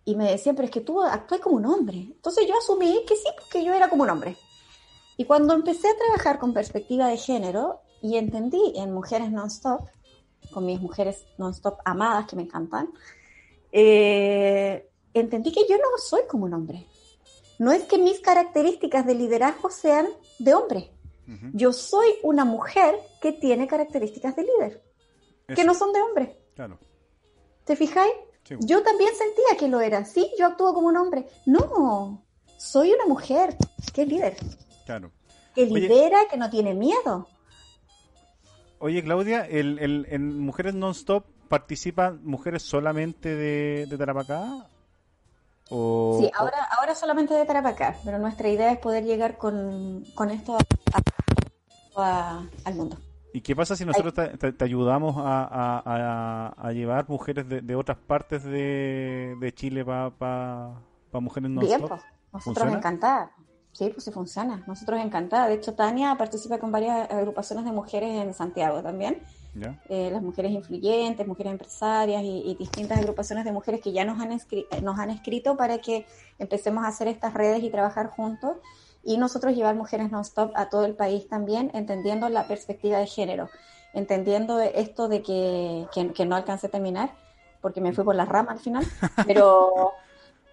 y 0.04 0.14
me 0.14 0.30
decían, 0.30 0.54
pero 0.56 0.66
es 0.66 0.72
que 0.72 0.80
tú 0.80 1.02
actúas 1.02 1.40
como 1.40 1.56
un 1.56 1.66
hombre. 1.66 1.98
Entonces 1.98 2.46
yo 2.46 2.54
asumí 2.56 3.04
que 3.06 3.16
sí, 3.16 3.28
que 3.50 3.64
yo 3.64 3.74
era 3.74 3.90
como 3.90 4.04
un 4.04 4.10
hombre. 4.10 4.36
Y 5.16 5.24
cuando 5.24 5.54
empecé 5.54 5.88
a 5.88 5.96
trabajar 5.96 6.38
con 6.38 6.54
perspectiva 6.54 7.08
de 7.08 7.16
género 7.16 7.80
y 8.06 8.16
entendí 8.16 8.72
en 8.76 8.92
Mujeres 8.92 9.32
Non-Stop, 9.32 9.88
con 10.52 10.64
mis 10.64 10.80
mujeres 10.80 11.26
non-stop 11.38 11.80
amadas 11.84 12.26
que 12.26 12.36
me 12.36 12.42
encantan, 12.42 12.88
eh, 13.72 14.88
entendí 15.12 15.52
que 15.52 15.66
yo 15.68 15.76
no 15.76 15.98
soy 15.98 16.22
como 16.28 16.44
un 16.44 16.54
hombre. 16.54 16.86
No 17.58 17.72
es 17.72 17.84
que 17.84 17.98
mis 17.98 18.20
características 18.20 19.06
de 19.06 19.14
liderazgo 19.14 19.70
sean 19.70 20.06
de 20.38 20.54
hombre. 20.54 20.92
Yo 21.54 21.72
soy 21.72 22.06
una 22.22 22.44
mujer 22.44 22.94
que 23.20 23.32
tiene 23.32 23.66
características 23.66 24.36
de 24.36 24.42
líder, 24.42 24.84
que 25.48 25.64
no 25.64 25.74
son 25.74 25.92
de 25.92 26.00
hombre. 26.00 26.38
Claro. 26.54 26.78
¿Te 27.64 27.74
fijáis? 27.74 28.12
Yo 28.60 28.84
también 28.84 29.10
sentía 29.16 29.58
que 29.58 29.66
lo 29.66 29.80
era. 29.80 30.04
Sí, 30.04 30.30
yo 30.38 30.46
actúo 30.46 30.72
como 30.72 30.86
un 30.86 30.96
hombre. 30.96 31.26
No, 31.44 32.24
soy 32.58 32.92
una 32.92 33.06
mujer 33.06 33.56
que 33.92 34.02
es 34.02 34.08
líder. 34.08 34.36
Claro. 34.84 35.10
Que 35.52 35.66
lidera, 35.66 36.28
que 36.30 36.36
no 36.36 36.48
tiene 36.48 36.74
miedo. 36.74 37.26
Oye, 38.78 39.02
Claudia, 39.02 39.46
el, 39.46 40.06
en 40.10 40.38
Mujeres 40.38 40.74
Non-Stop 40.74 41.24
participan 41.48 42.20
mujeres 42.24 42.62
solamente 42.62 43.34
de, 43.34 43.86
de 43.86 43.98
Tarapacá 43.98 44.66
O, 45.70 46.18
Sí, 46.20 46.30
ahora, 46.36 46.58
ahora 46.78 46.94
solamente 46.94 47.34
de 47.34 47.44
Tarapacá, 47.44 47.98
pero 48.04 48.18
nuestra 48.18 48.48
idea 48.48 48.72
es 48.72 48.78
poder 48.78 49.04
llegar 49.04 49.38
con, 49.38 50.04
con 50.14 50.30
esto 50.30 50.56
a- 50.58 51.02
a- 51.96 52.42
al 52.64 52.74
mundo. 52.74 52.96
¿Y 53.32 53.40
qué 53.42 53.54
pasa 53.54 53.76
si 53.76 53.84
nosotros 53.84 54.14
te, 54.14 54.28
te- 54.38 54.52
te 54.52 54.64
ayudamos 54.64 55.16
a, 55.18 55.82
a- 56.56 56.72
llevar 56.72 57.08
mujeres 57.08 57.48
de, 57.48 57.60
de 57.60 57.74
otras 57.74 57.98
partes 57.98 58.44
de, 58.44 59.36
de 59.40 59.52
Chile 59.54 59.84
para 59.84 60.10
pa, 60.10 60.80
pa 61.10 61.20
mujeres 61.20 61.50
no 61.50 61.60
Bien, 61.62 61.82
pues, 61.82 62.02
nosotros 62.32 62.72
encantadas. 62.72 63.30
Sí, 63.76 63.90
pues 63.90 64.04
sí 64.04 64.10
funciona. 64.10 64.64
Nosotros 64.66 64.98
encantadas. 65.04 65.48
De 65.48 65.54
hecho, 65.56 65.74
Tania 65.74 66.14
participa 66.16 66.56
con 66.56 66.72
varias 66.72 67.10
agrupaciones 67.10 67.66
de 67.66 67.72
mujeres 67.72 68.22
en 68.22 68.32
Santiago 68.32 68.82
también. 68.82 69.22
¿Ya? 69.54 69.78
Eh, 69.90 70.08
las 70.10 70.22
mujeres 70.22 70.52
influyentes, 70.52 71.26
mujeres 71.26 71.52
empresarias 71.52 72.22
y, 72.22 72.42
y 72.46 72.54
distintas 72.54 72.96
agrupaciones 72.98 73.44
de 73.44 73.52
mujeres 73.52 73.82
que 73.82 73.92
ya 73.92 74.06
nos 74.06 74.18
han, 74.18 74.32
eh, 74.32 74.66
nos 74.82 74.98
han 74.98 75.10
escrito 75.10 75.58
para 75.58 75.76
que 75.76 76.06
empecemos 76.38 76.84
a 76.84 76.88
hacer 76.88 77.06
estas 77.08 77.34
redes 77.34 77.62
y 77.62 77.68
trabajar 77.68 78.08
juntos. 78.08 78.56
Y 79.04 79.18
nosotros 79.18 79.54
llevar 79.54 79.74
mujeres 79.74 80.10
non-stop 80.10 80.52
a 80.54 80.70
todo 80.70 80.86
el 80.86 80.94
país 80.94 81.28
también, 81.28 81.70
entendiendo 81.74 82.30
la 82.30 82.48
perspectiva 82.48 82.96
de 82.96 83.06
género, 83.06 83.50
entendiendo 83.92 84.58
esto 84.58 85.08
de 85.08 85.22
que, 85.22 85.86
que, 85.92 86.14
que 86.14 86.24
no 86.24 86.34
alcancé 86.34 86.68
a 86.68 86.70
terminar, 86.70 87.14
porque 87.60 87.82
me 87.82 87.92
fui 87.92 88.04
por 88.04 88.14
las 88.14 88.26
ramas 88.26 88.56
al 88.56 88.60
final, 88.60 88.86
pero 89.26 89.92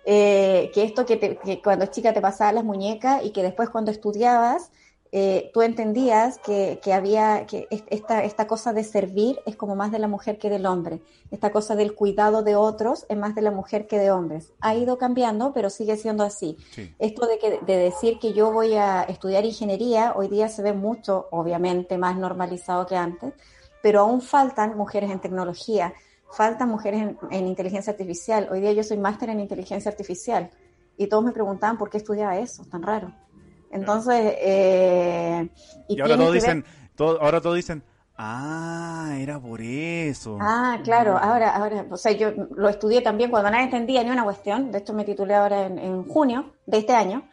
eh, 0.05 0.71
que 0.73 0.83
esto 0.83 1.05
que, 1.05 1.17
te- 1.17 1.37
que 1.37 1.61
cuando 1.61 1.85
chica 1.87 2.13
te 2.13 2.21
pasaba 2.21 2.51
las 2.51 2.63
muñecas 2.63 3.23
y 3.23 3.31
que 3.31 3.43
después 3.43 3.69
cuando 3.69 3.91
estudiabas 3.91 4.71
eh, 5.15 5.51
tú 5.53 5.61
entendías 5.61 6.39
que, 6.39 6.79
que 6.83 6.91
había 6.91 7.45
que 7.45 7.67
es- 7.69 7.83
esta, 7.91 8.23
esta 8.23 8.47
cosa 8.47 8.73
de 8.73 8.83
servir 8.83 9.39
es 9.45 9.55
como 9.55 9.75
más 9.75 9.91
de 9.91 9.99
la 9.99 10.07
mujer 10.07 10.39
que 10.39 10.49
del 10.49 10.65
hombre, 10.65 11.01
esta 11.29 11.51
cosa 11.51 11.75
del 11.75 11.93
cuidado 11.93 12.41
de 12.41 12.55
otros 12.55 13.05
es 13.09 13.17
más 13.17 13.35
de 13.35 13.43
la 13.43 13.51
mujer 13.51 13.85
que 13.85 13.99
de 13.99 14.09
hombres. 14.09 14.51
Ha 14.59 14.73
ido 14.75 14.97
cambiando, 14.97 15.53
pero 15.53 15.69
sigue 15.69 15.97
siendo 15.97 16.23
así. 16.23 16.57
Sí. 16.71 16.95
Esto 16.97 17.27
de, 17.27 17.37
que, 17.37 17.59
de 17.63 17.77
decir 17.77 18.17
que 18.19 18.33
yo 18.33 18.51
voy 18.51 18.73
a 18.73 19.03
estudiar 19.03 19.45
ingeniería, 19.45 20.13
hoy 20.15 20.29
día 20.29 20.49
se 20.49 20.63
ve 20.63 20.73
mucho, 20.73 21.27
obviamente, 21.29 21.99
más 21.99 22.17
normalizado 22.17 22.87
que 22.87 22.95
antes, 22.95 23.33
pero 23.83 23.99
aún 23.99 24.19
faltan 24.21 24.75
mujeres 24.75 25.11
en 25.11 25.19
tecnología, 25.21 25.93
faltan 26.35 26.69
mujeres 26.69 27.01
en, 27.01 27.17
en 27.31 27.47
inteligencia 27.47 27.91
artificial. 27.91 28.49
Hoy 28.51 28.59
día 28.61 28.73
yo 28.73 28.83
soy 28.83 28.97
máster 28.97 29.29
en 29.29 29.39
inteligencia 29.39 29.89
artificial 29.89 30.49
y 30.97 31.07
todos 31.07 31.23
me 31.23 31.31
preguntaban 31.31 31.77
por 31.77 31.89
qué 31.89 31.97
estudiaba 31.97 32.37
eso, 32.37 32.63
tan 32.65 32.83
raro. 32.83 33.13
Entonces, 33.71 34.35
eh, 34.39 35.49
Y, 35.89 35.99
ahora 35.99 36.15
tiene 36.15 36.17
todos 36.17 36.33
dicen, 36.33 36.65
todo, 36.95 37.21
ahora 37.21 37.41
todos 37.41 37.55
dicen, 37.55 37.83
ah, 38.17 39.15
era 39.19 39.39
por 39.39 39.61
eso. 39.61 40.37
Ah, 40.39 40.79
claro, 40.83 41.17
ahora, 41.17 41.55
ahora, 41.55 41.85
o 41.89 41.97
sea, 41.97 42.11
yo 42.11 42.31
lo 42.55 42.69
estudié 42.69 43.01
también 43.01 43.31
cuando 43.31 43.49
nadie 43.49 43.65
entendía 43.65 44.03
ni 44.03 44.11
una 44.11 44.23
cuestión, 44.23 44.71
de 44.71 44.77
hecho 44.79 44.93
me 44.93 45.05
titulé 45.05 45.33
ahora 45.33 45.65
en, 45.65 45.79
en 45.79 46.03
junio 46.07 46.53
de 46.67 46.77
este 46.77 46.93
año, 46.93 47.23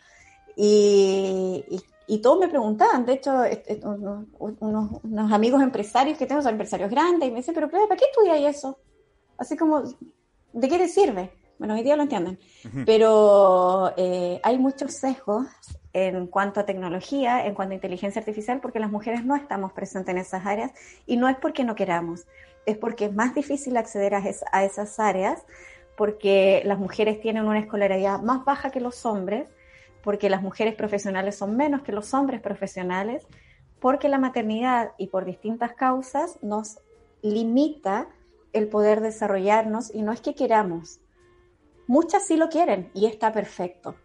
y, 0.56 1.64
y, 1.68 1.81
y 2.06 2.22
todos 2.22 2.39
me 2.40 2.48
preguntaban, 2.48 3.05
de 3.05 3.12
hecho, 3.14 3.32
unos, 3.85 4.27
unos- 4.39 5.32
amigos 5.32 5.62
empresarios 5.62 6.16
que 6.16 6.27
tengo 6.27 6.40
son 6.43 6.52
empresarios 6.52 6.90
grandes, 6.90 7.28
y 7.28 7.32
me 7.32 7.39
dicen, 7.39 7.55
pero 7.55 7.70
¿para 7.70 7.97
qué 7.97 8.06
estudias 8.10 8.56
eso? 8.56 8.78
Así 9.41 9.57
como, 9.57 9.83
¿de 10.53 10.69
qué 10.69 10.77
te 10.79 10.87
sirve? 10.87 11.33
Bueno, 11.59 11.75
hoy 11.75 11.83
día 11.83 11.97
lo 11.97 12.03
entienden, 12.03 12.39
Ujú. 12.65 12.83
pero 12.87 13.93
eh, 13.97 14.39
hay 14.43 14.59
muchos 14.59 14.93
sesgos 14.95 15.47
en 15.93 16.27
cuanto 16.27 16.61
a 16.61 16.67
tecnología, 16.67 17.47
en 17.47 17.55
cuanto 17.55 17.73
a 17.73 17.75
inteligencia 17.75 18.21
artificial, 18.21 18.61
porque 18.61 18.81
las 18.81 18.91
mujeres 18.91 19.25
no 19.25 19.35
estamos 19.37 19.73
presentes 19.73 20.12
en 20.12 20.19
esas 20.19 20.45
áreas 20.47 20.73
y 21.07 21.17
no 21.17 21.29
es 21.29 21.37
porque 21.39 21.65
no 21.65 21.75
queramos, 21.75 22.27
es 22.67 22.77
porque 22.77 23.07
es 23.07 23.15
más 23.15 23.35
difícil 23.35 23.77
acceder 23.79 24.15
a, 24.15 24.19
es- 24.19 24.45
a 24.53 24.65
esas 24.65 25.01
áreas, 25.01 25.43
porque 25.97 26.62
las 26.67 26.79
mujeres 26.79 27.21
tienen 27.21 27.47
una 27.47 27.59
escolaridad 27.59 28.21
más 28.21 28.45
baja 28.45 28.71
que 28.71 28.81
los 28.81 29.05
hombres, 29.07 29.49
porque 30.03 30.31
las 30.31 30.43
mujeres 30.43 30.75
profesionales 30.75 31.37
son 31.37 31.57
menos 31.57 31.83
que 31.83 31.93
los 31.93 32.12
hombres 32.15 32.41
profesionales, 32.43 33.27
porque 33.81 34.09
la 34.11 34.19
maternidad 34.19 34.93
y 34.99 35.09
por 35.09 35.25
distintas 35.25 35.73
causas 35.75 36.39
nos 36.43 36.79
limita 37.23 38.09
el 38.52 38.68
poder 38.68 39.01
desarrollarnos 39.01 39.94
y 39.94 40.02
no 40.02 40.12
es 40.12 40.20
que 40.20 40.35
queramos. 40.35 41.01
Muchas 41.86 42.24
sí 42.27 42.36
lo 42.36 42.48
quieren 42.48 42.90
y 42.94 43.06
está 43.06 43.32
perfecto, 43.32 43.97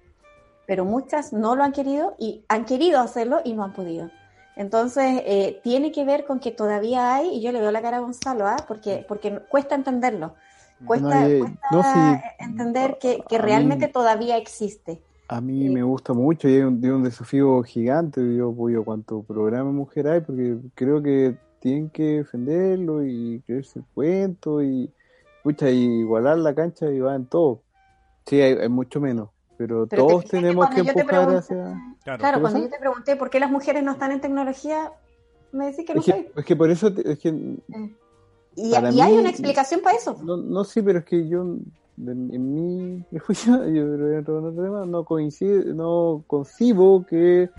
pero 0.67 0.85
muchas 0.85 1.33
no 1.33 1.55
lo 1.55 1.63
han 1.63 1.71
querido 1.71 2.15
y 2.17 2.43
han 2.47 2.65
querido 2.65 2.99
hacerlo 2.99 3.41
y 3.43 3.53
no 3.53 3.63
han 3.63 3.73
podido. 3.73 4.09
Entonces, 4.55 5.21
eh, 5.25 5.59
tiene 5.63 5.91
que 5.91 6.05
ver 6.05 6.25
con 6.25 6.39
que 6.39 6.51
todavía 6.51 7.13
hay, 7.15 7.29
y 7.35 7.41
yo 7.41 7.51
le 7.51 7.59
veo 7.59 7.71
la 7.71 7.81
cara 7.81 7.97
a 7.97 7.99
Gonzalo, 7.99 8.47
¿ah? 8.47 8.55
porque, 8.67 9.05
porque 9.07 9.39
cuesta 9.49 9.75
entenderlo, 9.75 10.35
cuesta, 10.87 11.21
No, 11.21 11.29
y- 11.29 11.39
cuesta 11.39 11.59
no, 11.71 11.83
sí. 11.83 12.21
entender 12.39 12.97
que, 12.99 13.21
que 13.27 13.37
mí- 13.37 13.43
realmente 13.43 13.87
todavía 13.89 14.37
existe. 14.37 15.01
A 15.27 15.41
mí 15.41 15.69
me 15.69 15.81
gusta 15.83 16.13
mucho 16.13 16.47
y 16.47 16.55
es 16.55 16.63
un, 16.63 16.83
es 16.85 16.91
un 16.91 17.03
desafío 17.03 17.61
gigante. 17.63 18.21
Yo 18.35 18.51
apoyo 18.51 18.85
cuanto 18.85 19.23
programa 19.23 19.71
mujer 19.71 20.07
hay 20.07 20.21
porque 20.21 20.57
creo 20.75 21.01
que 21.01 21.35
tienen 21.65 21.89
que 21.89 22.03
defenderlo 22.17 23.03
y 23.03 23.41
creerse 23.43 23.79
el 23.79 23.85
cuento 23.91 24.61
y 24.61 24.93
pucha, 25.41 25.67
y 25.71 25.83
igualar 26.01 26.37
la 26.37 26.53
cancha 26.53 26.91
y 26.91 26.99
va 26.99 27.15
en 27.15 27.25
todo. 27.25 27.63
Sí, 28.27 28.39
hay, 28.39 28.53
hay 28.53 28.69
mucho 28.69 29.01
menos, 29.01 29.29
pero, 29.57 29.87
todos 29.87 30.25
tenemos 30.25 30.69
que 30.69 30.83
te 30.83 30.89
empujar 30.91 31.07
pregunté- 31.07 31.37
hacia... 31.39 31.55
Claro. 32.03 32.19
Claro, 32.19 32.37
¿Qué 32.37 32.41
cuando 32.41 32.59
yo 32.59 32.69
te 32.69 32.77
pregunté 32.79 33.15
por 33.15 33.29
qué 33.31 33.39
las 33.39 33.49
mujeres 33.49 33.83
no 33.83 33.93
están 33.93 34.11
en 34.11 34.21
tecnología, 34.21 34.91
me 35.53 35.65
decís 35.65 35.87
que 35.87 35.95
no 35.95 36.01
Es 36.01 36.05
que, 36.05 36.11
sé. 36.11 36.31
es 36.35 36.45
que 36.45 36.55
por 36.55 36.69
eso, 36.69 36.93
te- 36.93 37.11
es 37.13 37.17
que 37.17 37.29
Y, 37.29 38.71
para 38.71 38.91
y 38.91 39.01
hay 39.01 39.13
una 39.13 39.29
explicación 39.31 39.81
para 39.81 39.97
eso. 39.97 40.15
No, 40.23 40.37
no 40.37 40.63
sí, 40.65 40.83
pero 40.83 40.99
es 40.99 41.05
que 41.05 41.27
yo, 41.27 41.41
en, 41.97 42.29
en 42.31 42.53
mi 42.53 43.03
prejuicio, 43.09 43.67
yo 43.69 43.85
no 43.85 45.03
coincide, 45.03 45.73
no 45.73 46.23
concibo 46.27 47.03
que 47.07 47.49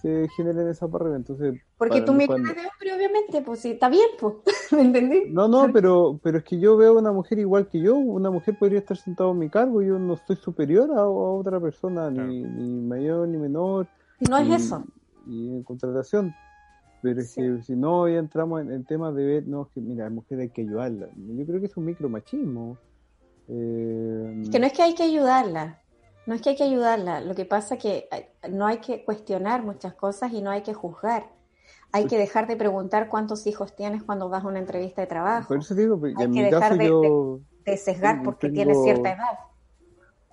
se 0.00 0.28
generen 0.36 0.68
esas 0.68 0.88
barreras. 0.88 1.16
Entonces, 1.16 1.60
Porque 1.78 2.00
tú 2.00 2.12
me 2.14 2.26
cuando- 2.26 2.48
de 2.48 2.60
hombre, 2.60 2.94
obviamente, 2.96 3.42
pues 3.42 3.60
sí, 3.60 3.72
está 3.72 3.88
bien, 3.88 4.08
pues. 4.18 4.34
¿Me 4.72 4.80
entendí? 4.80 5.24
No, 5.30 5.46
no, 5.46 5.70
pero, 5.72 6.18
pero 6.22 6.38
es 6.38 6.44
que 6.44 6.58
yo 6.58 6.76
veo 6.76 6.96
a 6.96 6.98
una 7.00 7.12
mujer 7.12 7.38
igual 7.38 7.68
que 7.68 7.80
yo. 7.80 7.96
Una 7.96 8.30
mujer 8.30 8.56
podría 8.58 8.78
estar 8.78 8.96
sentada 8.96 9.30
en 9.30 9.38
mi 9.38 9.50
cargo. 9.50 9.82
Yo 9.82 9.98
no 9.98 10.16
soy 10.16 10.36
superior 10.36 10.90
a, 10.96 11.00
a 11.00 11.06
otra 11.08 11.60
persona, 11.60 12.10
Claro. 12.10 12.28
ni, 12.28 12.42
ni 12.42 12.80
mayor 12.80 13.28
ni 13.28 13.36
menor. 13.38 13.86
Y 14.20 14.24
no 14.24 14.38
es 14.38 14.48
y, 14.48 14.52
eso. 14.54 14.84
Y 15.26 15.48
en 15.56 15.62
contratación. 15.64 16.34
Pero 17.02 17.20
es 17.20 17.30
Sí. 17.32 17.42
que 17.42 17.62
si 17.62 17.76
no, 17.76 18.08
ya 18.08 18.18
entramos 18.18 18.62
en, 18.62 18.72
en 18.72 18.84
temas 18.84 19.14
de 19.14 19.24
ver, 19.26 19.46
no, 19.46 19.62
es 19.62 19.68
que 19.74 19.80
mira, 19.82 20.06
a 20.06 20.08
la 20.08 20.14
mujer 20.14 20.40
hay 20.40 20.48
que 20.48 20.62
ayudarla. 20.62 21.08
Yo 21.14 21.44
creo 21.46 21.60
que 21.60 21.66
es 21.66 21.76
un 21.76 21.84
micromachismo. 21.84 22.78
Eh, 23.48 24.40
Es 24.42 24.50
que 24.50 24.58
no 24.58 24.66
es 24.66 24.72
que 24.72 24.82
hay 24.82 24.94
que 24.94 25.02
ayudarla. 25.02 25.82
No 26.26 26.34
es 26.34 26.42
que 26.42 26.50
hay 26.50 26.56
que 26.56 26.64
ayudarla. 26.64 27.20
Lo 27.20 27.34
que 27.34 27.44
pasa 27.44 27.74
es 27.76 27.82
que 27.82 28.08
eh, 28.10 28.30
no 28.50 28.66
hay 28.66 28.78
que 28.78 29.04
cuestionar 29.04 29.62
muchas 29.62 29.94
cosas 29.94 30.32
y 30.32 30.40
no 30.42 30.50
hay 30.50 30.62
que 30.62 30.74
juzgar. 30.74 31.30
Hay 31.92 32.06
que 32.06 32.18
dejar 32.18 32.46
de 32.46 32.56
preguntar 32.56 33.08
cuántos 33.08 33.46
hijos 33.46 33.74
tienes 33.74 34.02
cuando 34.02 34.28
vas 34.28 34.44
a 34.44 34.48
una 34.48 34.58
entrevista 34.58 35.00
de 35.00 35.06
trabajo. 35.06 35.48
Por 35.48 35.58
eso 35.58 35.74
digo, 35.74 36.00
que 36.00 36.08
Hay 36.08 36.12
en 36.12 36.16
que 36.18 36.28
mi 36.28 36.42
dejar 36.42 36.60
caso 36.60 36.76
de- 36.76 36.86
yo, 36.88 37.40
De 37.64 37.76
sesgar 37.76 38.22
porque 38.22 38.48
tengo- 38.48 38.54
tienes 38.54 38.82
cierta 38.82 39.12
edad. 39.12 39.38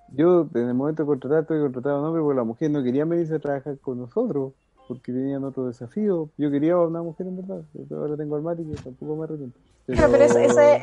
yo 0.08 0.46
en 0.54 0.68
el 0.68 0.74
momento 0.74 1.02
de 1.02 1.06
contratar, 1.06 1.40
estoy 1.42 1.60
contratado 1.60 1.96
a 1.96 2.00
un 2.00 2.06
hombre 2.06 2.22
porque 2.22 2.36
las 2.36 2.46
mujeres 2.46 2.72
no 2.72 2.82
querían 2.82 3.08
venirse 3.08 3.34
a 3.34 3.38
trabajar 3.38 3.78
con 3.78 3.98
nosotros 3.98 4.52
porque 4.86 5.12
tenían 5.12 5.44
otro 5.44 5.66
desafío. 5.66 6.28
Yo 6.36 6.50
quería 6.50 6.78
una 6.78 7.02
mujer 7.02 7.26
en 7.26 7.36
verdad. 7.36 7.62
Ahora 7.90 8.16
tengo 8.16 8.36
al 8.36 8.42
Mati 8.42 8.64
que 8.64 8.74
tampoco 8.82 9.16
me 9.16 9.24
arrepiento. 9.24 9.58
Claro, 9.86 10.12
pero 10.12 10.24
eso, 10.24 10.38
eso 10.38 10.60
es, 10.60 10.82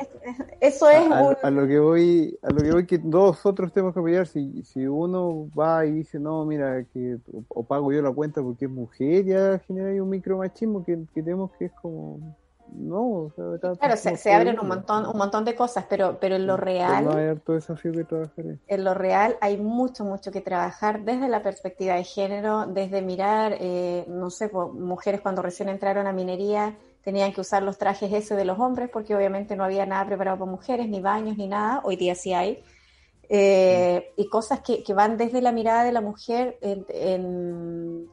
eso 0.60 0.90
es 0.90 1.12
a, 1.12 1.24
un... 1.24 1.36
a 1.42 1.50
lo 1.50 1.68
que 1.68 1.80
voy, 1.80 2.38
a 2.44 2.52
lo 2.52 2.62
que 2.62 2.72
voy 2.72 2.86
que 2.86 3.00
nosotros 3.00 3.74
tenemos 3.74 3.96
que 3.96 4.00
apoyar. 4.00 4.28
Si, 4.28 4.62
si 4.64 4.86
uno 4.86 5.50
va 5.58 5.86
y 5.88 5.92
dice, 5.92 6.20
no, 6.20 6.46
mira, 6.46 6.84
que 6.84 7.18
o, 7.34 7.44
o 7.50 7.64
pago 7.64 7.92
yo 7.92 8.02
la 8.04 8.12
cuenta 8.12 8.44
porque 8.44 8.66
es 8.66 8.72
mujer, 8.72 9.26
ya 9.26 9.60
genera 9.60 9.90
ahí 9.90 10.00
un 10.00 10.10
micromachismo 10.10 10.84
que, 10.86 11.00
que 11.16 11.24
tenemos 11.24 11.50
que 11.58 11.66
es 11.66 11.72
como, 11.82 12.38
no, 12.72 13.26
o 13.26 13.32
sea, 13.36 13.46
acá 13.56 13.76
Claro, 13.76 13.98
se, 13.98 14.34
abren 14.34 14.60
un 14.60 14.68
montón, 14.68 15.06
un 15.06 15.18
montón 15.18 15.46
de 15.46 15.56
cosas, 15.56 15.86
pero, 15.90 16.18
pero 16.20 16.36
en 16.36 16.48
lo 16.48 16.58
real... 16.58 17.08
hay 17.16 17.28
harto 17.28 17.54
desafío 17.54 17.92
que 17.92 18.04
trabajar 18.04 18.46
en 18.68 18.84
lo 18.84 18.94
real 18.94 19.38
hay 19.42 19.58
mucho, 19.58 20.06
mucho 20.06 20.32
que 20.32 20.42
trabajar 20.42 21.04
desde 21.04 21.28
la 21.28 21.42
perspectiva 21.44 21.96
de 21.96 22.04
género, 22.04 22.66
desde 22.66 23.02
mirar, 23.02 23.56
eh, 23.60 24.06
no 24.08 24.30
sé, 24.30 24.50
mujeres 24.52 25.22
cuando 25.22 25.42
recién 25.42 25.70
entraron 25.70 26.08
a 26.08 26.14
minería 26.14 26.76
tenían 27.04 27.34
que 27.34 27.42
usar 27.42 27.64
los 27.64 27.78
trajes 27.78 28.12
ese 28.14 28.36
de 28.36 28.46
los 28.46 28.60
hombres 28.60 28.90
porque 28.92 29.16
obviamente 29.16 29.56
no 29.56 29.64
había 29.64 29.86
nada 29.86 30.06
preparado 30.06 30.40
para 30.40 30.52
mujeres, 30.52 30.88
ni 30.88 31.02
baños, 31.02 31.38
ni 31.38 31.48
nada, 31.48 31.82
hoy 31.84 31.96
día 31.96 32.16
sí 32.16 32.34
hay. 32.34 32.64
Eh, 33.28 34.12
y 34.18 34.28
cosas 34.28 34.60
que, 34.60 34.84
que 34.84 34.94
van 34.94 35.18
desde 35.18 35.42
la 35.42 35.52
mirada 35.52 35.84
de 35.84 35.92
la 35.92 36.02
mujer 36.02 36.58
en, 36.62 36.86
en, 36.90 38.08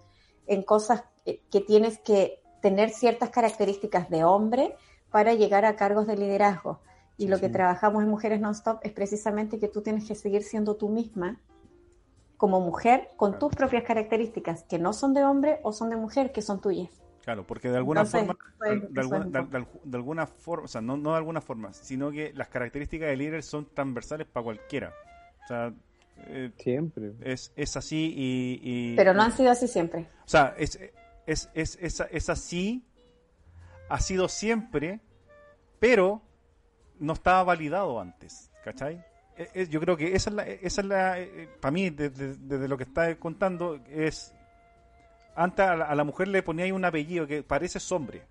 en 0.46 0.62
cosas 0.62 1.04
que 1.24 1.60
tienes 1.60 1.98
que 1.98 2.40
tener 2.60 2.90
ciertas 2.90 3.30
características 3.30 4.08
de 4.10 4.24
hombre 4.24 4.74
para 5.10 5.34
llegar 5.34 5.64
a 5.64 5.76
cargos 5.76 6.06
de 6.06 6.16
liderazgo. 6.16 6.80
Y 7.16 7.24
Sí, 7.24 7.28
lo 7.28 7.40
que 7.40 7.46
sí. 7.46 7.52
trabajamos 7.52 8.02
en 8.02 8.08
Mujeres 8.10 8.40
Non-Stop 8.40 8.80
es 8.82 8.92
precisamente 8.92 9.58
que 9.58 9.68
tú 9.68 9.82
tienes 9.82 10.06
que 10.06 10.14
seguir 10.14 10.42
siendo 10.42 10.76
tú 10.76 10.88
misma 10.88 11.40
como 12.36 12.60
mujer 12.60 13.10
con 13.16 13.38
tus 13.38 13.52
propias 13.54 13.82
características, 13.82 14.62
que 14.64 14.78
no 14.78 14.92
son 14.92 15.12
de 15.14 15.24
hombre 15.24 15.58
o 15.64 15.72
son 15.72 15.90
de 15.90 15.96
mujer, 15.96 16.30
que 16.32 16.40
son 16.42 16.60
tuyas. 16.60 16.88
Claro, 17.24 17.44
porque 17.46 17.68
de 17.68 17.76
alguna 17.76 18.02
Entonces, 18.02 18.26
forma, 18.26 18.38
de, 18.90 19.00
alguna, 19.00 19.18
es 19.18 19.24
un 19.26 19.32
de- 19.32 19.42
poco. 19.42 19.58
de- 19.82 19.90
de 19.90 19.96
alguna 19.96 20.26
forma, 20.26 20.64
o 20.64 20.68
sea, 20.68 20.80
no, 20.80 20.96
no 20.96 21.10
de 21.10 21.16
alguna 21.16 21.40
forma, 21.40 21.72
sino 21.72 22.10
que 22.12 22.32
las 22.34 22.48
características 22.48 23.08
del 23.08 23.18
líder 23.18 23.42
son 23.42 23.66
transversales 23.74 24.26
para 24.28 24.44
cualquiera. 24.44 24.92
O 25.44 25.46
sea, 25.48 25.72
Eh, 26.30 26.50
Siempre. 26.58 27.12
es, 27.22 27.52
es 27.54 27.76
así 27.76 28.12
y, 28.16 28.60
y- 28.92 28.96
Pero 28.96 29.14
no 29.14 29.22
han 29.22 29.30
sido 29.30 29.52
así 29.52 29.68
siempre. 29.68 30.08
O 30.24 30.28
sea, 30.28 30.52
es, 30.58 30.76
es, 31.28 31.48
es, 31.54 31.78
es, 31.80 32.00
es 32.10 32.28
así, 32.28 32.84
ha 33.88 34.00
sido 34.00 34.28
siempre, 34.28 35.00
pero 35.78 36.20
no 36.98 37.12
estaba 37.12 37.44
validado 37.44 38.00
antes, 38.00 38.50
¿cachai? 38.64 38.96
Eh, 39.36 39.48
eh, 39.54 39.66
Yo 39.68 39.80
creo 39.80 39.96
que 39.96 40.14
esa 40.16 40.30
es 40.30 40.36
la, 40.36 40.46
esa 40.46 40.80
es 40.80 40.86
la 40.86 41.16
para 41.60 41.70
mí, 41.72 41.90
desde, 41.90 42.34
desde 42.36 42.66
lo 42.68 42.76
que 42.76 42.82
está 42.84 43.14
contando, 43.16 43.78
es, 43.88 44.34
antes 45.36 45.64
a 45.64 45.76
la, 45.76 45.84
a 45.86 45.94
la 45.94 46.04
mujer 46.04 46.28
le 46.28 46.42
ponía 46.42 46.64
ahí 46.64 46.72
un 46.72 46.84
apellido 46.84 47.26
que 47.26 47.42
parece 47.42 47.78
hombre, 47.94 48.22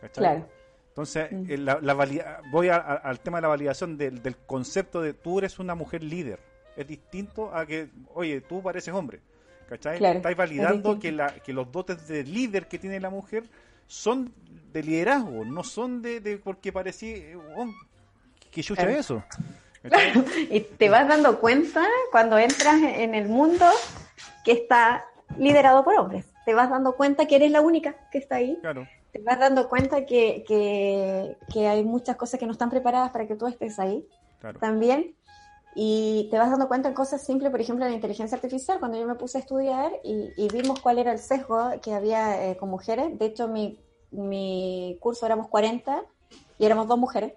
¿cachai? 0.00 0.22
Claro. 0.24 0.48
Entonces, 0.88 1.30
Mm. 1.32 1.50
eh, 1.50 1.58
la, 1.58 1.78
la 1.80 1.92
valida- 1.94 2.40
voy 2.52 2.68
a- 2.68 2.76
a- 2.76 2.94
al 2.96 3.18
tema 3.20 3.38
de 3.38 3.42
la 3.42 3.48
validación 3.48 3.98
del, 3.98 4.22
del 4.22 4.36
concepto 4.36 5.02
de 5.02 5.12
tú 5.12 5.38
eres 5.40 5.58
una 5.58 5.74
mujer 5.74 6.02
líder. 6.04 6.38
Es 6.76 6.86
distinto 6.86 7.54
a 7.54 7.66
que, 7.66 7.90
oye, 8.14 8.40
tú 8.40 8.62
pareces 8.62 8.94
hombre. 8.94 9.20
¿Cachai? 9.68 9.98
Claro, 9.98 10.16
Estáis 10.18 10.32
es 10.34 10.38
validando 10.38 10.74
distinto. 10.94 11.00
que, 11.00 11.12
la, 11.12 11.34
que 11.34 11.52
los 11.52 11.70
dotes 11.72 12.06
de 12.08 12.22
líder 12.24 12.68
que 12.68 12.78
tiene 12.78 13.00
la 13.00 13.10
mujer 13.10 13.44
son 13.86 14.32
de 14.72 14.82
liderazgo, 14.82 15.44
no 15.44 15.62
son 15.64 16.02
de, 16.02 16.20
de 16.20 16.38
porque 16.38 16.72
parecía... 16.72 17.16
eh, 17.16 17.36
oh, 17.56 17.66
¿Qué 18.50 18.62
chucha 18.62 18.82
Claro. 18.82 18.90
es 18.98 18.98
eso? 19.00 19.22
Y 20.50 20.60
te 20.60 20.88
vas 20.88 21.06
dando 21.08 21.40
cuenta 21.40 21.86
cuando 22.10 22.38
entras 22.38 22.80
en 22.82 23.14
el 23.14 23.28
mundo 23.28 23.66
que 24.44 24.52
está 24.52 25.04
liderado 25.38 25.84
por 25.84 25.94
hombres. 25.98 26.26
Te 26.46 26.54
vas 26.54 26.70
dando 26.70 26.94
cuenta 26.96 27.26
que 27.26 27.36
eres 27.36 27.50
la 27.50 27.60
única 27.60 27.94
que 28.10 28.18
está 28.18 28.36
ahí. 28.36 28.56
Claro, 28.60 28.86
Te 29.12 29.18
vas 29.20 29.38
dando 29.38 29.68
cuenta 29.68 30.06
que, 30.06 30.44
que, 30.48 31.36
que 31.52 31.68
hay 31.68 31.84
muchas 31.84 32.16
cosas 32.16 32.40
que 32.40 32.46
no 32.46 32.52
están 32.52 32.70
preparadas 32.70 33.10
para 33.10 33.26
que 33.26 33.34
tú 33.36 33.46
estés 33.46 33.78
ahí 33.78 34.06
también. 34.60 35.14
Y 35.76 36.28
te 36.30 36.38
vas 36.38 36.50
dando 36.50 36.68
cuenta 36.68 36.88
en 36.88 36.94
cosas 36.94 37.24
simples, 37.24 37.50
por 37.50 37.60
ejemplo, 37.60 37.84
la 37.84 37.90
inteligencia 37.92 38.36
artificial. 38.36 38.78
Cuando 38.78 38.98
yo 38.98 39.06
me 39.06 39.16
puse 39.16 39.38
a 39.38 39.40
estudiar 39.40 39.90
y, 40.04 40.30
y 40.36 40.48
vimos 40.48 40.80
cuál 40.80 40.98
era 40.98 41.12
el 41.12 41.18
sesgo 41.18 41.70
que 41.82 41.92
había 41.94 42.46
eh, 42.50 42.56
con 42.56 42.68
mujeres. 42.70 43.18
De 43.18 43.26
hecho, 43.26 43.48
mi, 43.48 43.80
mi 44.12 44.96
curso 45.00 45.26
éramos 45.26 45.48
40 45.48 46.02
y 46.58 46.64
éramos 46.66 46.86
dos 46.86 46.98
mujeres. 46.98 47.32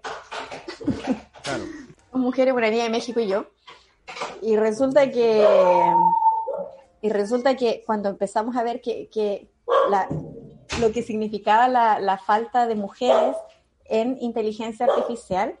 claro. 1.42 1.64
dos 2.12 2.20
mujeres, 2.20 2.54
una 2.54 2.70
niña 2.70 2.84
de 2.84 2.90
México 2.90 3.18
y 3.20 3.26
yo. 3.26 3.46
Y 4.40 4.56
resulta 4.56 5.10
que 5.10 5.44
y 7.00 7.10
resulta 7.10 7.56
que 7.56 7.82
cuando 7.86 8.08
empezamos 8.08 8.56
a 8.56 8.62
ver 8.62 8.80
que, 8.80 9.08
que 9.10 9.50
la- 9.90 10.08
lo 10.80 10.92
que 10.92 11.02
significaba 11.02 11.68
la, 11.68 11.98
la 12.00 12.18
falta 12.18 12.66
de 12.66 12.74
mujeres 12.74 13.36
en 13.84 14.16
inteligencia 14.20 14.86
artificial, 14.86 15.58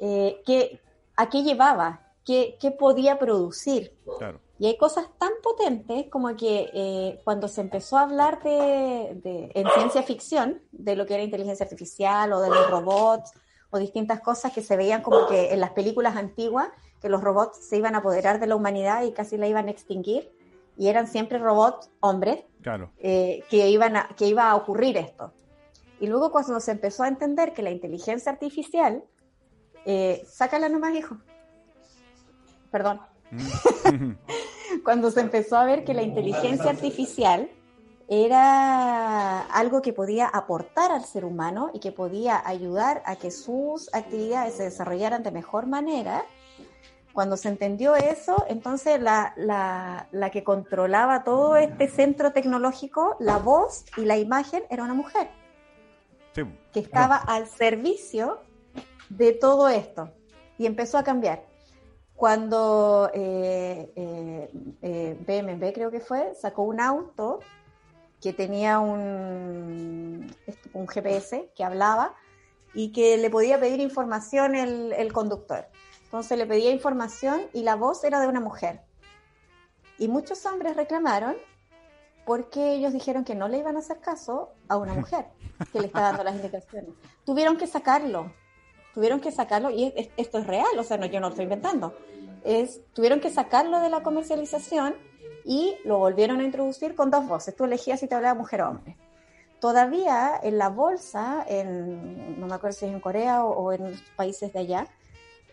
eh, 0.00 0.40
que, 0.46 0.80
¿a 1.20 1.28
qué 1.30 1.42
llevaba? 1.42 2.00
¿Qué, 2.24 2.56
qué 2.60 2.70
podía 2.70 3.18
producir? 3.18 3.96
claro. 4.18 4.40
Y 4.58 4.66
hay 4.66 4.76
cosas 4.76 5.06
tan 5.18 5.30
potentes 5.42 6.10
como 6.10 6.36
que 6.36 6.68
eh, 6.74 7.20
cuando 7.24 7.48
se 7.48 7.62
empezó 7.62 7.96
a 7.96 8.02
hablar 8.02 8.42
de, 8.42 9.18
de- 9.24 9.50
en 9.54 9.66
ciencia 9.70 10.02
ficción 10.02 10.60
de 10.70 10.96
lo 10.96 11.06
que 11.06 11.14
era 11.14 11.22
inteligencia 11.22 11.64
artificial 11.64 12.30
o 12.34 12.40
de 12.42 12.50
los 12.50 12.70
robots 12.70 13.32
o 13.70 13.78
distintas 13.78 14.20
cosas 14.20 14.52
que 14.52 14.60
se 14.60 14.76
veían 14.76 15.00
como 15.00 15.26
que 15.28 15.54
en 15.54 15.60
las 15.60 15.70
películas 15.70 16.14
antiguas, 16.16 16.68
que 17.00 17.08
los 17.08 17.22
robots 17.22 17.56
se 17.66 17.78
iban 17.78 17.94
a 17.94 17.98
apoderar 17.98 18.38
de 18.38 18.46
la 18.48 18.54
humanidad 18.56 19.02
y 19.04 19.12
casi 19.12 19.38
la 19.38 19.46
iban 19.48 19.68
a 19.68 19.70
extinguir, 19.70 20.30
y 20.76 20.88
eran 20.88 21.06
siempre 21.06 21.38
robots 21.38 21.88
hombres, 22.00 22.44
Claro, 22.60 22.90
eh, 22.98 23.42
que, 23.48 23.66
iban 23.70 23.96
a- 23.96 24.08
que 24.14 24.26
iba 24.26 24.50
a 24.50 24.56
ocurrir 24.56 24.98
esto. 24.98 25.32
Y 26.00 26.06
luego 26.06 26.30
cuando 26.32 26.60
se 26.60 26.72
empezó 26.72 27.02
a 27.04 27.08
entender 27.08 27.54
que 27.54 27.62
la 27.62 27.70
inteligencia 27.70 28.30
artificial, 28.30 29.04
eh, 29.84 30.24
sácala 30.28 30.68
nomás, 30.68 30.94
hijo. 30.94 31.16
Perdón. 32.70 33.00
Cuando 34.84 35.10
se 35.10 35.20
empezó 35.20 35.56
a 35.56 35.64
ver 35.64 35.84
que 35.84 35.94
la 35.94 36.02
inteligencia 36.02 36.70
artificial 36.70 37.50
era 38.08 39.40
algo 39.42 39.82
que 39.82 39.92
podía 39.92 40.26
aportar 40.26 40.90
al 40.92 41.04
ser 41.04 41.24
humano 41.24 41.70
y 41.72 41.78
que 41.80 41.92
podía 41.92 42.42
ayudar 42.44 43.02
a 43.06 43.16
que 43.16 43.30
sus 43.30 43.92
actividades 43.94 44.54
se 44.54 44.64
desarrollaran 44.64 45.22
de 45.22 45.30
mejor 45.30 45.66
manera, 45.66 46.24
cuando 47.12 47.36
se 47.36 47.48
entendió 47.48 47.94
eso, 47.96 48.44
entonces 48.48 49.00
la, 49.00 49.32
la- 49.36 50.08
la 50.12 50.30
que 50.30 50.42
controlaba 50.44 51.22
todo 51.24 51.56
este 51.56 51.88
centro 51.88 52.32
tecnológico, 52.32 53.16
la 53.20 53.38
voz 53.38 53.84
y 53.96 54.02
la 54.04 54.16
imagen, 54.18 54.62
era 54.70 54.84
una 54.84 54.94
mujer 54.94 55.28
Sí. 56.34 56.42
que 56.72 56.78
estaba 56.80 57.16
al 57.16 57.48
servicio 57.48 58.38
de 59.10 59.32
todo 59.32 59.68
esto 59.68 60.10
y 60.56 60.66
empezó 60.66 60.96
a 60.96 61.04
cambiar. 61.04 61.44
Cuando 62.14 63.10
eh, 63.14 63.92
eh, 63.96 64.50
eh, 64.82 65.16
BMW, 65.26 65.72
creo 65.72 65.90
que 65.90 66.00
fue, 66.00 66.34
sacó 66.34 66.62
un 66.62 66.80
auto 66.80 67.40
que 68.20 68.32
tenía 68.32 68.78
un, 68.78 70.34
un 70.74 70.88
GPS 70.88 71.50
que 71.54 71.64
hablaba 71.64 72.14
y 72.74 72.92
que 72.92 73.16
le 73.16 73.30
podía 73.30 73.58
pedir 73.58 73.80
información 73.80 74.54
el, 74.54 74.92
el 74.92 75.12
conductor. 75.12 75.66
Entonces 76.04 76.36
le 76.36 76.46
pedía 76.46 76.70
información 76.70 77.42
y 77.52 77.62
la 77.62 77.76
voz 77.76 78.04
era 78.04 78.20
de 78.20 78.28
una 78.28 78.40
mujer. 78.40 78.82
Y 79.98 80.08
muchos 80.08 80.44
hombres 80.46 80.76
reclamaron 80.76 81.36
porque 82.26 82.74
ellos 82.74 82.92
dijeron 82.92 83.24
que 83.24 83.34
no 83.34 83.48
le 83.48 83.58
iban 83.58 83.76
a 83.76 83.80
hacer 83.80 84.00
caso 84.00 84.50
a 84.68 84.76
una 84.76 84.94
mujer 85.00 85.26
que 85.72 85.80
le 85.80 85.86
está 85.86 86.02
dando 86.02 86.24
las 86.24 86.34
indicaciones. 86.34 86.90
Tuvieron 87.24 87.56
que 87.56 87.66
sacarlo, 87.66 88.32
tuvieron 88.94 89.20
que 89.20 89.30
sacarlo, 89.32 89.70
y 89.70 89.84
es- 89.84 89.92
es- 89.96 90.08
esto 90.16 90.38
es 90.38 90.46
real, 90.46 90.78
o 90.78 90.84
sea, 90.84 90.96
no, 90.96 91.06
yo 91.06 91.20
no 91.20 91.26
lo 91.26 91.30
estoy 91.30 91.44
inventando. 91.44 91.94
Es, 92.44 92.80
tuvieron 92.94 93.20
que 93.20 93.30
sacarlo 93.30 93.80
de 93.80 93.90
la 93.90 94.02
comercialización 94.02 94.94
y 95.44 95.74
lo 95.84 95.98
volvieron 95.98 96.40
a 96.40 96.44
introducir 96.44 96.94
con 96.94 97.10
dos 97.10 97.26
voces. 97.26 97.54
Tú 97.56 97.64
elegías 97.64 98.00
si 98.00 98.06
te 98.08 98.14
hablaba 98.14 98.34
mujer 98.38 98.62
o 98.62 98.70
hombre. 98.70 98.96
Todavía 99.60 100.40
en 100.42 100.56
la 100.56 100.70
bolsa, 100.70 101.44
en, 101.46 102.40
no 102.40 102.46
me 102.46 102.54
acuerdo 102.54 102.76
si 102.78 102.86
es 102.86 102.92
en 102.92 103.00
Corea 103.00 103.44
o, 103.44 103.50
o 103.50 103.72
en 103.72 103.90
los 103.90 104.00
países 104.16 104.52
de 104.54 104.58
allá, 104.60 104.86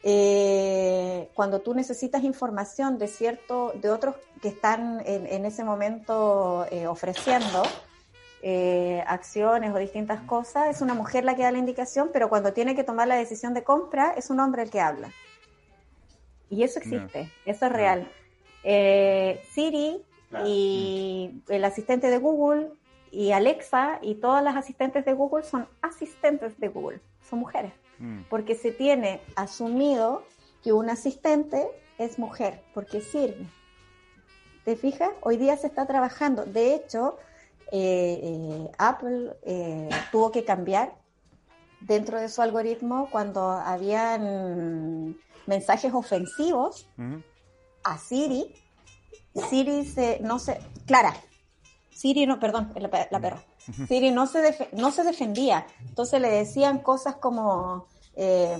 eh, 0.03 1.29
cuando 1.33 1.59
tú 1.59 1.73
necesitas 1.73 2.23
información 2.23 2.97
de 2.97 3.07
cierto, 3.07 3.73
de 3.75 3.89
otros 3.89 4.15
que 4.41 4.47
están 4.47 5.01
en, 5.05 5.27
en 5.27 5.45
ese 5.45 5.63
momento 5.65 6.65
eh, 6.71 6.87
ofreciendo 6.87 7.63
eh, 8.41 9.03
acciones 9.07 9.73
o 9.73 9.77
distintas 9.77 10.21
cosas, 10.21 10.75
es 10.75 10.81
una 10.81 10.93
mujer 10.93 11.23
la 11.23 11.35
que 11.35 11.43
da 11.43 11.51
la 11.51 11.57
indicación, 11.57 12.09
pero 12.13 12.29
cuando 12.29 12.53
tiene 12.53 12.75
que 12.75 12.83
tomar 12.83 13.07
la 13.07 13.15
decisión 13.15 13.53
de 13.53 13.63
compra, 13.63 14.13
es 14.15 14.29
un 14.29 14.39
hombre 14.39 14.63
el 14.63 14.69
que 14.69 14.79
habla. 14.79 15.11
Y 16.49 16.63
eso 16.63 16.79
existe, 16.79 17.31
eso 17.45 17.65
es 17.65 17.71
real. 17.71 18.07
Eh, 18.63 19.41
Siri 19.51 20.01
y 20.45 21.41
el 21.47 21.63
asistente 21.65 22.09
de 22.09 22.17
Google 22.17 22.69
y 23.11 23.31
Alexa 23.31 23.99
y 24.01 24.15
todas 24.15 24.43
las 24.43 24.55
asistentes 24.55 25.05
de 25.05 25.13
Google 25.13 25.43
son 25.43 25.67
asistentes 25.81 26.59
de 26.59 26.67
Google, 26.67 26.99
son 27.29 27.39
mujeres 27.39 27.73
Mm. 27.99 28.21
porque 28.29 28.55
se 28.55 28.71
tiene 28.71 29.21
asumido 29.35 30.23
que 30.63 30.73
un 30.73 30.89
asistente 30.89 31.67
es 31.97 32.19
mujer, 32.19 32.61
porque 32.73 33.01
sirve. 33.01 33.47
¿Te 34.65 34.75
fijas? 34.75 35.09
Hoy 35.21 35.37
día 35.37 35.57
se 35.57 35.67
está 35.67 35.85
trabajando. 35.85 36.45
De 36.45 36.75
hecho, 36.75 37.17
eh, 37.71 38.19
eh, 38.23 38.71
Apple 38.77 39.37
eh, 39.43 39.89
tuvo 40.11 40.31
que 40.31 40.43
cambiar 40.45 40.95
dentro 41.81 42.19
de 42.19 42.29
su 42.29 42.41
algoritmo 42.41 43.09
cuando 43.11 43.49
habían 43.51 45.15
mensajes 45.45 45.93
ofensivos 45.93 46.87
a 47.83 47.97
Siri. 47.97 48.53
Siri 49.49 49.85
se, 49.85 50.19
no 50.21 50.39
se, 50.39 50.59
Clara, 50.87 51.13
Siri 51.91 52.25
no, 52.25 52.39
perdón, 52.39 52.71
la, 52.75 53.07
la 53.11 53.19
perra. 53.19 53.43
Siri 53.87 54.11
no 54.11 54.25
se, 54.27 54.39
defe- 54.41 54.69
no 54.71 54.91
se 54.91 55.03
defendía. 55.03 55.67
Entonces 55.87 56.19
le 56.21 56.29
decían 56.29 56.79
cosas 56.79 57.17
como, 57.17 57.85
eh, 58.15 58.57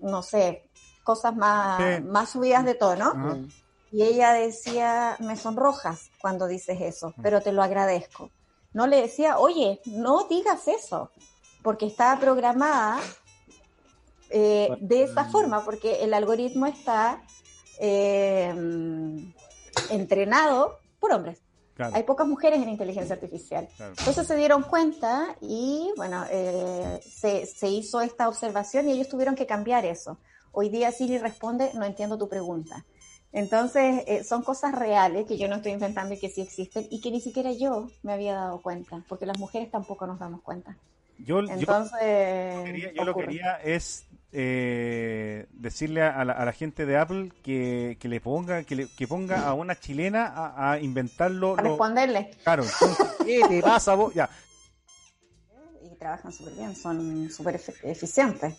no 0.00 0.22
sé, 0.22 0.68
cosas 1.04 1.36
más, 1.36 1.80
Sí. 1.98 2.02
más 2.04 2.30
subidas 2.30 2.64
de 2.64 2.74
tono. 2.74 3.12
Ajá. 3.14 3.36
Y 3.92 4.02
ella 4.02 4.32
decía, 4.32 5.16
me 5.20 5.36
sonrojas 5.36 6.10
cuando 6.20 6.46
dices 6.46 6.80
eso, 6.80 7.14
pero 7.22 7.42
te 7.42 7.52
lo 7.52 7.62
agradezco. 7.62 8.30
No 8.72 8.86
le 8.86 9.02
decía, 9.02 9.38
oye, 9.38 9.80
no 9.84 10.24
digas 10.28 10.66
eso, 10.66 11.10
porque 11.62 11.86
estaba 11.86 12.18
programada 12.18 13.00
eh, 14.30 14.70
de 14.80 15.02
esa 15.02 15.26
forma, 15.26 15.62
porque 15.62 16.02
el 16.02 16.14
algoritmo 16.14 16.64
está 16.64 17.22
eh, 17.78 18.54
entrenado 19.90 20.78
por 20.98 21.12
hombres. 21.12 21.42
Claro, 21.74 21.94
Hay 21.94 22.04
pocas 22.04 22.26
mujeres 22.26 22.62
en 22.62 22.70
inteligencia 22.70 23.14
artificial. 23.14 23.68
claro. 23.76 23.94
Entonces 23.98 24.26
se 24.26 24.36
dieron 24.36 24.62
cuenta 24.62 25.36
y, 25.42 25.90
bueno, 25.96 26.24
eh, 26.30 26.98
se, 27.06 27.44
se 27.44 27.68
hizo 27.68 28.00
esta 28.00 28.26
observación 28.28 28.88
y 28.88 28.92
ellos 28.92 29.08
tuvieron 29.08 29.34
que 29.34 29.46
cambiar 29.46 29.84
eso. 29.84 30.18
Hoy 30.52 30.70
día 30.70 30.92
Siri 30.92 31.18
responde, 31.18 31.70
no 31.74 31.84
entiendo 31.84 32.16
tu 32.16 32.28
pregunta. 32.28 32.84
Entonces, 33.32 34.04
eh, 34.06 34.24
son 34.24 34.42
cosas 34.42 34.74
reales 34.74 35.26
que 35.26 35.38
yo 35.38 35.48
no 35.48 35.56
estoy 35.56 35.72
inventando 35.72 36.14
y 36.14 36.18
que 36.18 36.28
sí 36.28 36.42
existen 36.42 36.86
y 36.90 37.00
que 37.00 37.10
ni 37.10 37.20
siquiera 37.20 37.50
yo 37.52 37.90
me 38.02 38.12
había 38.12 38.34
dado 38.34 38.60
cuenta, 38.60 39.02
porque 39.08 39.24
las 39.26 39.38
mujeres 39.38 39.70
tampoco 39.70 40.06
nos 40.06 40.18
damos 40.18 40.42
cuenta. 40.42 40.76
Yo, 41.18 41.40
yo- 41.40 41.52
Entonces, 41.52 42.64
quería- 42.64 42.92
yo 42.92 43.04
lo 43.04 43.14
quería 43.16 43.56
es 43.64 44.04
eh, 44.32 45.46
decirle 45.52 46.02
a 46.02 46.24
la, 46.24 46.32
a 46.32 46.44
la 46.44 46.52
gente 46.52 46.86
de 46.86 46.96
Apple 46.96 47.30
que, 47.42 47.96
que 48.00 48.08
le 48.08 48.20
ponga 48.20 48.62
que, 48.64 48.74
le, 48.76 48.86
que 48.88 49.06
ponga 49.06 49.46
a 49.46 49.54
una 49.54 49.78
chilena 49.78 50.26
a, 50.26 50.72
a 50.72 50.78
inventarlo. 50.78 51.56
A 51.56 51.62
lo- 51.62 51.68
responderle. 51.68 52.30
Claro, 52.42 52.62
entonces, 52.82 53.08
¿qué 53.24 53.42
te 53.48 53.62
pasa 53.62 53.94
vos? 53.94 54.14
Ya, 54.14 54.28
Y 55.84 55.94
trabajan 55.96 56.32
súper 56.32 56.54
bien, 56.54 56.74
son 56.76 57.30
súper 57.30 57.60
eficientes. 57.84 58.54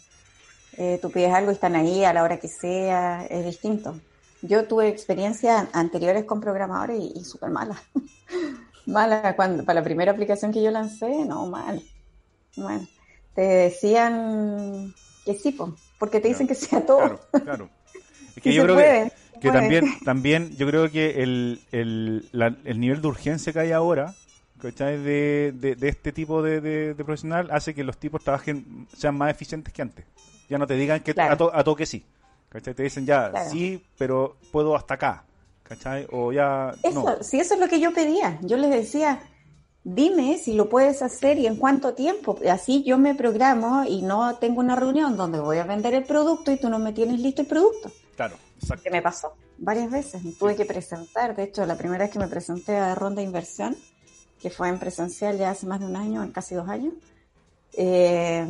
Eh, 0.78 0.98
tú 1.02 1.12
pides 1.12 1.34
algo 1.34 1.52
y 1.52 1.54
están 1.56 1.76
ahí 1.76 2.04
a 2.04 2.14
la 2.14 2.24
hora 2.24 2.38
que 2.38 2.48
sea, 2.48 3.26
es 3.30 3.46
distinto. 3.46 4.00
Yo 4.44 4.68
tuve 4.68 4.88
experiencias 4.90 5.68
anteriores 5.74 6.26
con 6.26 6.40
programadores 6.42 7.00
y, 7.00 7.14
y 7.20 7.24
súper 7.24 7.50
malas. 7.50 7.80
malas, 8.86 9.36
cuando, 9.36 9.64
para 9.64 9.80
la 9.80 9.84
primera 9.84 10.12
aplicación 10.12 10.52
que 10.52 10.62
yo 10.62 10.72
lancé, 10.72 11.26
no, 11.26 11.46
mal. 11.48 11.82
Mal. 12.58 12.88
Te 13.36 13.42
decían 13.42 14.94
que 15.26 15.34
sí, 15.34 15.52
po, 15.52 15.76
porque 16.00 16.20
te 16.20 16.28
dicen 16.28 16.48
que 16.48 16.56
sea 16.56 16.86
todo. 16.86 17.00
claro, 17.00 17.20
claro. 17.44 17.70
Es 18.36 18.44
que 18.44 18.50
Sí 18.52 18.56
yo 18.56 18.64
creo 18.64 18.76
puede, 18.76 19.12
que, 19.42 19.52
también, 19.52 19.86
también, 20.06 20.56
yo 20.58 20.68
creo 20.68 20.92
que 20.92 21.24
el, 21.24 21.62
el, 21.72 22.28
la- 22.32 22.56
el 22.66 22.80
nivel 22.80 23.02
de 23.02 23.08
urgencia 23.08 23.54
que 23.54 23.60
hay 23.60 23.72
ahora, 23.72 24.14
¿cachai? 24.62 24.98
De, 25.02 25.54
de, 25.56 25.76
de 25.76 25.88
este 25.90 26.12
tipo 26.12 26.42
de, 26.42 26.62
de, 26.62 26.94
de 26.94 27.04
profesional 27.06 27.50
hace 27.52 27.74
que 27.74 27.84
los 27.84 27.98
tipos 27.98 28.24
trabajen, 28.24 28.88
sean 28.96 29.18
más 29.18 29.32
eficientes 29.32 29.74
que 29.74 29.82
antes. 29.82 30.06
Ya 30.50 30.58
no 30.58 30.68
te 30.68 30.76
digan 30.76 31.00
que 31.02 31.14
Claro. 31.14 31.34
a, 31.34 31.38
to- 31.38 31.56
a 31.56 31.64
toque 31.64 31.86
sí. 31.86 32.04
¿Cachai? 32.54 32.74
Te 32.74 32.84
dicen 32.84 33.06
ya, 33.06 33.30
Claro. 33.32 33.50
sí, 33.50 33.84
pero 33.98 34.38
puedo 34.52 34.76
hasta 34.76 34.94
acá. 34.94 35.26
¿Cachai? 35.64 36.08
O 36.12 36.32
ya, 36.32 36.74
Eso, 36.84 37.04
no. 37.04 37.24
sí, 37.24 37.40
eso 37.40 37.56
es 37.56 37.60
lo 37.60 37.68
que 37.68 37.80
yo 37.80 37.94
pedía. 37.94 38.38
Yo 38.44 38.58
les 38.58 38.70
decía, 38.70 39.22
dime 39.84 40.38
si 40.38 40.54
lo 40.54 40.70
puedes 40.70 41.02
hacer 41.02 41.40
y 41.40 41.48
en 41.48 41.56
cuánto 41.56 41.94
tiempo. 41.94 42.38
Así 42.50 42.84
yo 42.84 42.98
me 43.00 43.16
programo 43.16 43.84
y 43.86 44.02
no 44.04 44.36
tengo 44.36 44.60
una 44.60 44.76
reunión 44.76 45.18
donde 45.18 45.40
voy 45.40 45.58
a 45.58 45.64
vender 45.64 45.94
el 45.96 46.04
producto 46.04 46.52
y 46.52 46.58
tú 46.58 46.70
no 46.70 46.80
me 46.80 46.94
tienes 46.94 47.20
listo 47.20 47.42
el 47.42 47.48
producto. 47.48 47.92
Claro, 48.16 48.36
exacto. 48.62 48.84
Que 48.84 48.92
me 48.92 49.02
pasó 49.02 49.34
varias 49.58 49.90
veces. 49.90 50.24
Me 50.24 50.34
tuve 50.34 50.56
que 50.56 50.66
presentar. 50.66 51.36
De 51.36 51.44
hecho, 51.44 51.66
la 51.66 51.76
primera 51.76 52.04
vez 52.06 52.14
que 52.14 52.20
me 52.20 52.28
presenté 52.28 52.76
a 52.78 52.94
Ronda 52.94 53.22
de 53.22 53.26
Inversión, 53.28 53.76
que 54.40 54.50
fue 54.52 54.70
en 54.70 54.78
presencial 54.78 55.38
ya 55.40 55.50
hace 55.52 55.66
más 55.66 55.80
de 55.80 55.88
un 55.88 55.96
año, 55.96 56.30
casi 56.34 56.54
dos 56.54 56.68
años, 56.70 56.94
eh, 57.76 58.46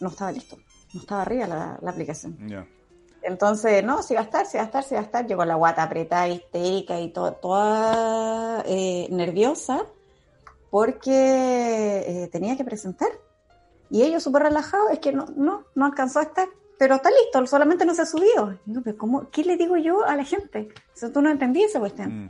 no 0.00 0.08
estaba 0.08 0.32
listo. 0.32 0.58
No 0.92 1.00
estaba 1.00 1.22
arriba 1.22 1.46
la, 1.46 1.78
la 1.80 1.90
aplicación. 1.90 2.36
Ya. 2.48 2.66
Entonces, 3.26 3.82
no, 3.84 4.02
si 4.02 4.14
va 4.14 4.20
a 4.20 4.24
estar, 4.24 4.46
si 4.46 4.56
va 4.56 4.62
a 4.62 4.66
estar, 4.66 4.82
si 4.84 4.94
va 4.94 5.00
a 5.00 5.04
estar. 5.04 5.26
Yo 5.26 5.36
con 5.36 5.48
la 5.48 5.56
guata 5.56 5.82
apretada, 5.82 6.28
histérica 6.28 7.00
y 7.00 7.10
to- 7.12 7.32
toda 7.32 8.62
eh, 8.66 9.08
nerviosa 9.10 9.84
porque 10.70 12.04
eh, 12.24 12.28
tenía 12.32 12.56
que 12.56 12.64
presentar. 12.64 13.08
Y 13.90 14.02
ellos 14.02 14.22
súper 14.22 14.42
relajados, 14.42 14.90
es 14.92 14.98
que 14.98 15.12
no, 15.12 15.26
no, 15.36 15.64
no 15.74 15.84
alcanzó 15.86 16.18
a 16.18 16.22
estar, 16.22 16.48
pero 16.78 16.96
está 16.96 17.08
listo, 17.10 17.46
solamente 17.46 17.84
no 17.86 17.94
se 17.94 18.02
ha 18.02 18.06
subido. 18.06 18.58
Pero 18.84 18.98
¿cómo, 18.98 19.30
¿Qué 19.30 19.44
le 19.44 19.56
digo 19.56 19.76
yo 19.76 20.04
a 20.04 20.16
la 20.16 20.24
gente? 20.24 20.68
Eso 20.94 21.10
tú 21.10 21.22
no 21.22 21.30
entendías 21.30 21.70
esa 21.70 21.80
cuestión. 21.80 22.24
Mm, 22.24 22.28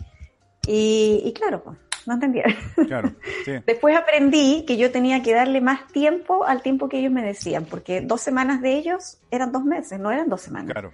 Y, 0.68 1.22
y 1.24 1.32
claro, 1.32 1.62
pues, 1.62 1.78
no 2.06 2.14
entendía. 2.14 2.44
claro, 2.86 3.12
sí. 3.44 3.52
Después 3.66 3.96
aprendí 3.96 4.64
que 4.66 4.76
yo 4.76 4.90
tenía 4.92 5.22
que 5.22 5.34
darle 5.34 5.60
más 5.60 5.86
tiempo 5.92 6.44
al 6.44 6.62
tiempo 6.62 6.88
que 6.88 6.98
ellos 6.98 7.12
me 7.12 7.22
decían, 7.24 7.64
porque 7.64 8.00
dos 8.00 8.20
semanas 8.20 8.62
de 8.62 8.74
ellos 8.74 9.18
eran 9.30 9.52
dos 9.52 9.64
meses, 9.64 9.98
no 9.98 10.10
eran 10.10 10.28
dos 10.28 10.40
semanas. 10.42 10.72
Claro. 10.72 10.92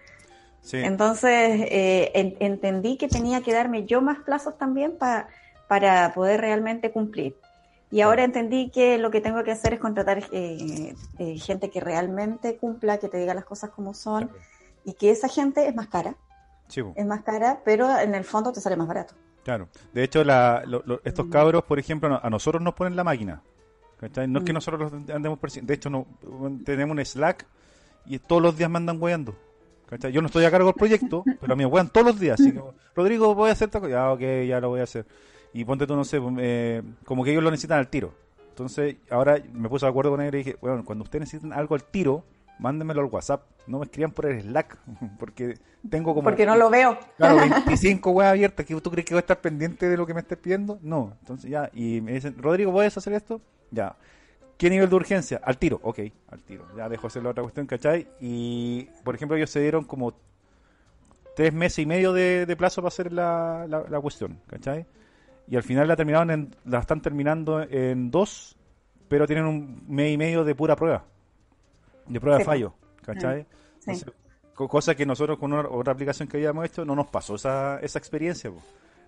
Sí. 0.61 0.77
Entonces 0.79 1.33
eh, 1.71 2.13
en- 2.15 2.37
entendí 2.41 2.97
que 2.97 3.09
tenía 3.09 3.41
que 3.43 3.53
darme 3.53 3.85
yo 3.85 4.01
más 4.01 4.19
plazos 4.21 4.57
también 4.59 4.97
pa- 4.97 5.27
para 5.69 6.13
poder 6.15 6.41
realmente 6.41 6.91
cumplir. 6.93 7.37
Y 7.91 8.01
ahora 8.01 8.25
entendí 8.25 8.71
que 8.71 8.97
lo 8.97 9.11
que 9.11 9.21
tengo 9.21 9.43
que 9.45 9.51
hacer 9.51 9.75
es 9.75 9.81
contratar 9.81 10.23
eh, 10.33 10.95
eh, 11.19 11.37
gente 11.39 11.69
que 11.69 11.81
realmente 11.81 12.57
cumpla, 12.57 12.99
que 12.99 13.09
te 13.09 13.19
diga 13.19 13.35
las 13.35 13.45
cosas 13.45 13.71
como 13.71 13.93
son, 13.93 14.29
Claro. 14.29 14.43
y 14.85 14.95
que 14.95 15.11
esa 15.11 15.29
gente 15.29 15.67
es 15.69 15.75
más 15.75 15.89
cara, 15.89 16.15
po. 16.75 16.93
es 16.97 17.05
más 17.07 17.23
cara, 17.23 17.61
pero 17.67 17.99
en 17.99 18.15
el 18.15 18.25
fondo 18.25 18.51
te 18.53 18.61
sale 18.63 18.77
más 18.77 18.89
barato. 18.89 19.15
Claro. 19.45 19.69
De 19.93 20.05
hecho, 20.05 20.23
la, 20.25 20.63
lo- 20.67 20.83
lo- 20.87 21.01
estos 21.05 21.27
cabros, 21.27 21.65
por 21.65 21.79
ejemplo, 21.79 22.21
a 22.23 22.31
nosotros 22.31 22.63
nos 22.63 22.75
ponen 22.75 22.95
la 22.97 23.05
máquina. 23.05 23.43
¿cachai? 24.01 24.27
No 24.29 24.41
es 24.41 24.45
que 24.45 24.53
Mm. 24.53 24.55
nosotros 24.55 24.93
los 24.93 25.11
andemos 25.11 25.39
persiguiendo. 25.39 25.69
De 25.71 25.75
hecho, 25.75 25.91
no, 25.91 26.07
tenemos 26.65 26.97
un 26.97 27.05
Slack 27.05 27.47
y 28.07 28.19
todos 28.19 28.43
los 28.43 28.57
días 28.57 28.69
me 28.71 28.79
andan 28.79 29.01
weando. 29.01 29.35
¿cachai? 29.89 30.11
Yo 30.13 30.21
no 30.23 30.27
estoy 30.27 30.45
a 30.45 30.51
cargo 30.51 30.67
del 30.67 30.75
proyecto, 30.75 31.23
pero 31.41 31.53
a 31.53 31.57
mí 31.57 31.65
me 31.65 31.67
wean 31.71 31.89
todos 31.89 32.07
los 32.09 32.19
días. 32.21 32.41
Así 32.41 32.53
que, 32.53 32.61
Rodrigo, 32.97 33.35
voy 33.35 33.51
a 33.51 33.53
hacer 33.53 33.69
tal 33.71 33.83
cosa. 33.83 33.93
Ya, 33.93 34.11
ok, 34.13 34.21
ya 34.49 34.61
lo 34.61 34.71
voy 34.71 34.81
a 34.81 34.85
hacer. 34.85 35.07
Y 35.53 35.65
ponte 35.65 35.87
tú, 35.87 35.95
no 35.95 36.05
sé, 36.05 36.19
eh, 36.39 36.83
como 37.05 37.23
que 37.25 37.31
ellos 37.33 37.43
lo 37.45 37.51
necesitan 37.51 37.79
al 37.79 37.89
tiro. 37.89 38.13
Entonces, 38.49 38.97
ahora 39.11 39.39
me 39.53 39.69
puse 39.69 39.87
de 39.87 39.91
acuerdo 39.91 40.11
con 40.13 40.21
ellos 40.21 40.35
y 40.35 40.39
dije, 40.39 40.57
bueno, 40.61 40.85
cuando 40.85 41.05
ustedes 41.05 41.21
necesiten 41.21 41.53
algo 41.53 41.75
al 41.75 41.85
tiro, 41.85 42.25
mándenmelo 42.63 43.01
al 43.01 43.09
WhatsApp. 43.09 43.43
No 43.67 43.79
me 43.79 43.85
escriban 43.85 44.13
por 44.13 44.27
el 44.27 44.41
Slack, 44.41 44.79
porque 45.19 45.59
tengo 45.91 46.15
como... 46.15 46.25
Porque 46.25 46.47
no 46.47 46.57
lo 46.57 46.71
veo. 46.71 46.99
Claro, 47.17 47.37
25 47.67 48.11
weas 48.11 48.31
abiertas. 48.31 48.65
¿que 48.65 48.81
¿Tú 48.81 48.91
crees 48.91 49.05
que 49.05 49.15
voy 49.15 49.19
a 49.19 49.21
estar 49.21 49.41
pendiente 49.41 49.89
de 49.89 49.97
lo 49.97 50.07
que 50.07 50.15
me 50.15 50.21
estés 50.21 50.39
pidiendo? 50.39 50.79
No. 50.83 51.17
Entonces 51.21 51.51
ya, 51.51 51.69
y 51.75 52.01
me 52.01 52.13
dicen, 52.13 52.37
Rodrigo, 52.39 52.73
¿puedes 52.73 52.97
hacer 52.97 53.13
esto? 53.13 53.41
Ya. 53.71 53.97
¿Qué 54.57 54.71
nivel 54.71 54.89
de 54.89 54.95
urgencia? 54.95 55.41
Al 55.43 55.59
tiro, 55.59 55.81
ok, 55.83 55.99
al 56.29 56.43
tiro. 56.43 56.67
Ya 56.77 56.89
dejo 56.89 57.09
hacer 57.09 57.23
la 57.23 57.31
otra 57.31 57.43
cuestión, 57.43 57.67
¿cachai? 57.67 58.07
Y, 58.21 58.85
por 59.03 59.15
ejemplo, 59.15 59.37
ellos 59.37 59.51
se 59.51 59.61
dieron 59.61 59.85
como 59.85 60.15
tres 61.35 61.53
meses 61.53 61.81
y 61.81 61.87
medio 61.87 62.13
de, 62.13 62.47
de 62.47 62.57
plazo 62.57 62.81
para 62.81 62.89
hacer 62.89 63.13
la, 63.13 63.67
la, 63.69 63.85
la 63.89 64.01
cuestión, 64.01 64.39
¿cachai? 64.47 64.87
Y 65.49 65.57
al 65.57 65.63
final 65.63 65.89
la 65.89 65.97
terminaron 65.97 66.31
en, 66.31 66.57
la 66.65 66.79
están 66.79 67.01
terminando 67.01 67.63
en 67.63 68.11
dos, 68.11 68.57
pero 69.09 69.27
tienen 69.27 69.47
un 69.47 69.85
mes 69.89 70.13
y 70.13 70.17
medio 70.17 70.45
de 70.45 70.55
pura 70.55 70.77
prueba. 70.77 71.05
De 72.07 72.21
prueba 72.21 72.39
de 72.39 72.45
Sí. 72.45 72.47
fallo, 72.47 72.75
¿cachai? 73.05 73.43
Sí. 73.79 73.91
Entonces, 73.91 74.15
co- 74.55 74.69
cosa 74.69 74.95
que 74.95 75.07
nosotros 75.07 75.39
con 75.39 75.53
una- 75.53 75.69
otra 75.69 75.93
aplicación 75.93 76.29
que 76.29 76.37
habíamos 76.39 76.65
hecho 76.67 76.85
no 76.85 76.95
nos 76.95 77.07
pasó 77.09 77.35
esa, 77.37 77.79
esa 77.81 77.99
experiencia. 77.99 78.51
po. 78.51 78.61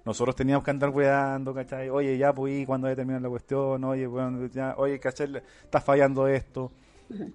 Nosotros 0.05 0.37
teníamos 0.37 0.65
que 0.65 0.71
andar 0.71 0.91
weando, 0.91 1.55
¿cachai? 1.55 1.89
Oye, 1.89 2.19
ya, 2.19 2.33
pues, 2.33 2.53
¿y 2.55 2.67
¿cuándo 2.67 2.87
va 2.89 2.93
a 2.93 2.97
terminar 2.97 3.23
la 3.23 3.29
cuestión? 3.31 3.83
Oye, 3.85 4.07
bueno, 4.07 4.47
ya, 4.49 4.75
oye, 4.77 5.01
¿cachai? 5.01 5.35
Está 5.63 5.81
fallando 5.81 6.27
esto. 6.29 6.71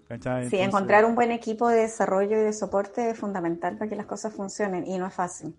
¿cachai? 0.07 0.49
Sí, 0.49 0.57
encontrar 0.57 1.05
un 1.05 1.13
buen 1.15 1.31
equipo 1.31 1.67
de 1.67 1.81
desarrollo 1.81 2.37
y 2.39 2.43
de 2.43 2.53
soporte 2.53 3.11
es 3.11 3.17
fundamental 3.19 3.77
para 3.77 3.87
que 3.89 3.95
las 3.95 4.07
cosas 4.07 4.33
funcionen 4.33 4.85
y 4.87 4.97
no 4.97 5.05
es 5.07 5.13
fácil. 5.13 5.55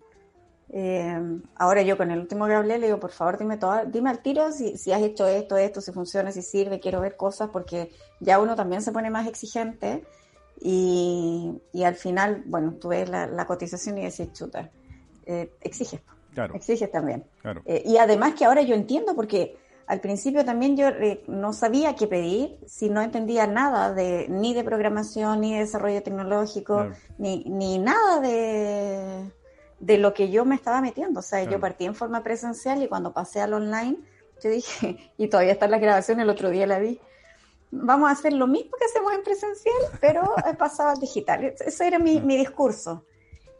Eh, 0.73 1.19
ahora 1.55 1.81
yo 1.81 1.97
con 1.97 2.11
el 2.11 2.19
último 2.19 2.47
que 2.47 2.53
hablé 2.53 2.77
le 2.79 2.85
digo, 2.87 2.99
por 2.99 3.11
favor, 3.11 3.37
dime 3.37 3.57
todo, 3.57 3.85
dime 3.87 4.09
al 4.09 4.19
tiro 4.21 4.53
si, 4.53 4.77
si 4.77 4.93
has 4.93 5.01
hecho 5.01 5.27
esto, 5.27 5.57
esto, 5.57 5.81
si 5.81 5.91
funciona, 5.91 6.31
si 6.31 6.41
sirve, 6.41 6.79
quiero 6.79 7.01
ver 7.01 7.17
cosas 7.17 7.49
porque 7.51 7.91
ya 8.21 8.39
uno 8.39 8.55
también 8.55 8.81
se 8.81 8.93
pone 8.93 9.09
más 9.09 9.27
exigente 9.27 10.05
y, 10.61 11.51
y 11.73 11.83
al 11.83 11.95
final, 11.95 12.43
bueno, 12.45 12.75
tú 12.79 12.89
ves 12.89 13.09
la, 13.09 13.27
la 13.27 13.45
cotización 13.45 13.97
y 13.97 14.03
decís, 14.03 14.31
chuta, 14.33 14.69
eh, 15.25 15.51
exiges, 15.61 15.99
Claro, 16.33 16.55
exiges 16.55 16.89
también. 16.89 17.25
claro. 17.41 17.61
Eh, 17.65 17.83
y 17.85 17.97
además 17.97 18.35
que 18.35 18.45
ahora 18.45 18.61
yo 18.61 18.73
entiendo, 18.73 19.13
porque 19.15 19.57
al 19.87 19.99
principio 19.99 20.45
también 20.45 20.77
yo 20.77 20.87
no 21.27 21.51
sabía 21.51 21.95
qué 21.95 22.07
pedir, 22.07 22.57
si 22.65 22.89
no 22.89 23.01
entendía 23.01 23.45
nada 23.45 23.93
de 23.93 24.27
ni 24.29 24.53
de 24.53 24.63
programación, 24.63 25.41
ni 25.41 25.53
de 25.53 25.59
desarrollo 25.59 26.01
tecnológico, 26.01 26.75
Claro. 26.75 26.95
ni, 27.17 27.43
ni 27.45 27.77
nada 27.77 28.21
de, 28.21 29.31
de 29.81 29.97
lo 29.97 30.13
que 30.13 30.29
yo 30.29 30.45
me 30.45 30.55
estaba 30.55 30.79
metiendo. 30.79 31.19
O 31.19 31.23
sea, 31.23 31.39
Claro. 31.39 31.57
yo 31.57 31.59
partí 31.59 31.85
en 31.85 31.95
forma 31.95 32.23
presencial 32.23 32.81
y 32.81 32.87
cuando 32.87 33.11
pasé 33.11 33.41
al 33.41 33.53
online, 33.53 33.97
yo 34.41 34.49
dije, 34.49 35.11
y 35.17 35.27
todavía 35.27 35.53
está 35.53 35.65
en 35.65 35.71
la 35.71 35.79
grabación, 35.79 36.19
el 36.19 36.29
otro 36.29 36.49
día 36.49 36.67
la 36.67 36.79
vi, 36.79 36.99
vamos 37.71 38.09
a 38.09 38.13
hacer 38.13 38.33
lo 38.33 38.47
mismo 38.47 38.71
que 38.77 38.85
hacemos 38.85 39.13
en 39.13 39.23
presencial, 39.23 39.81
pero 39.99 40.21
he 40.49 40.53
pasado 40.53 40.89
al 40.89 40.99
digital. 40.99 41.53
Ese 41.59 41.87
era 41.87 41.99
mi, 41.99 42.21
mi 42.21 42.37
discurso. 42.37 43.05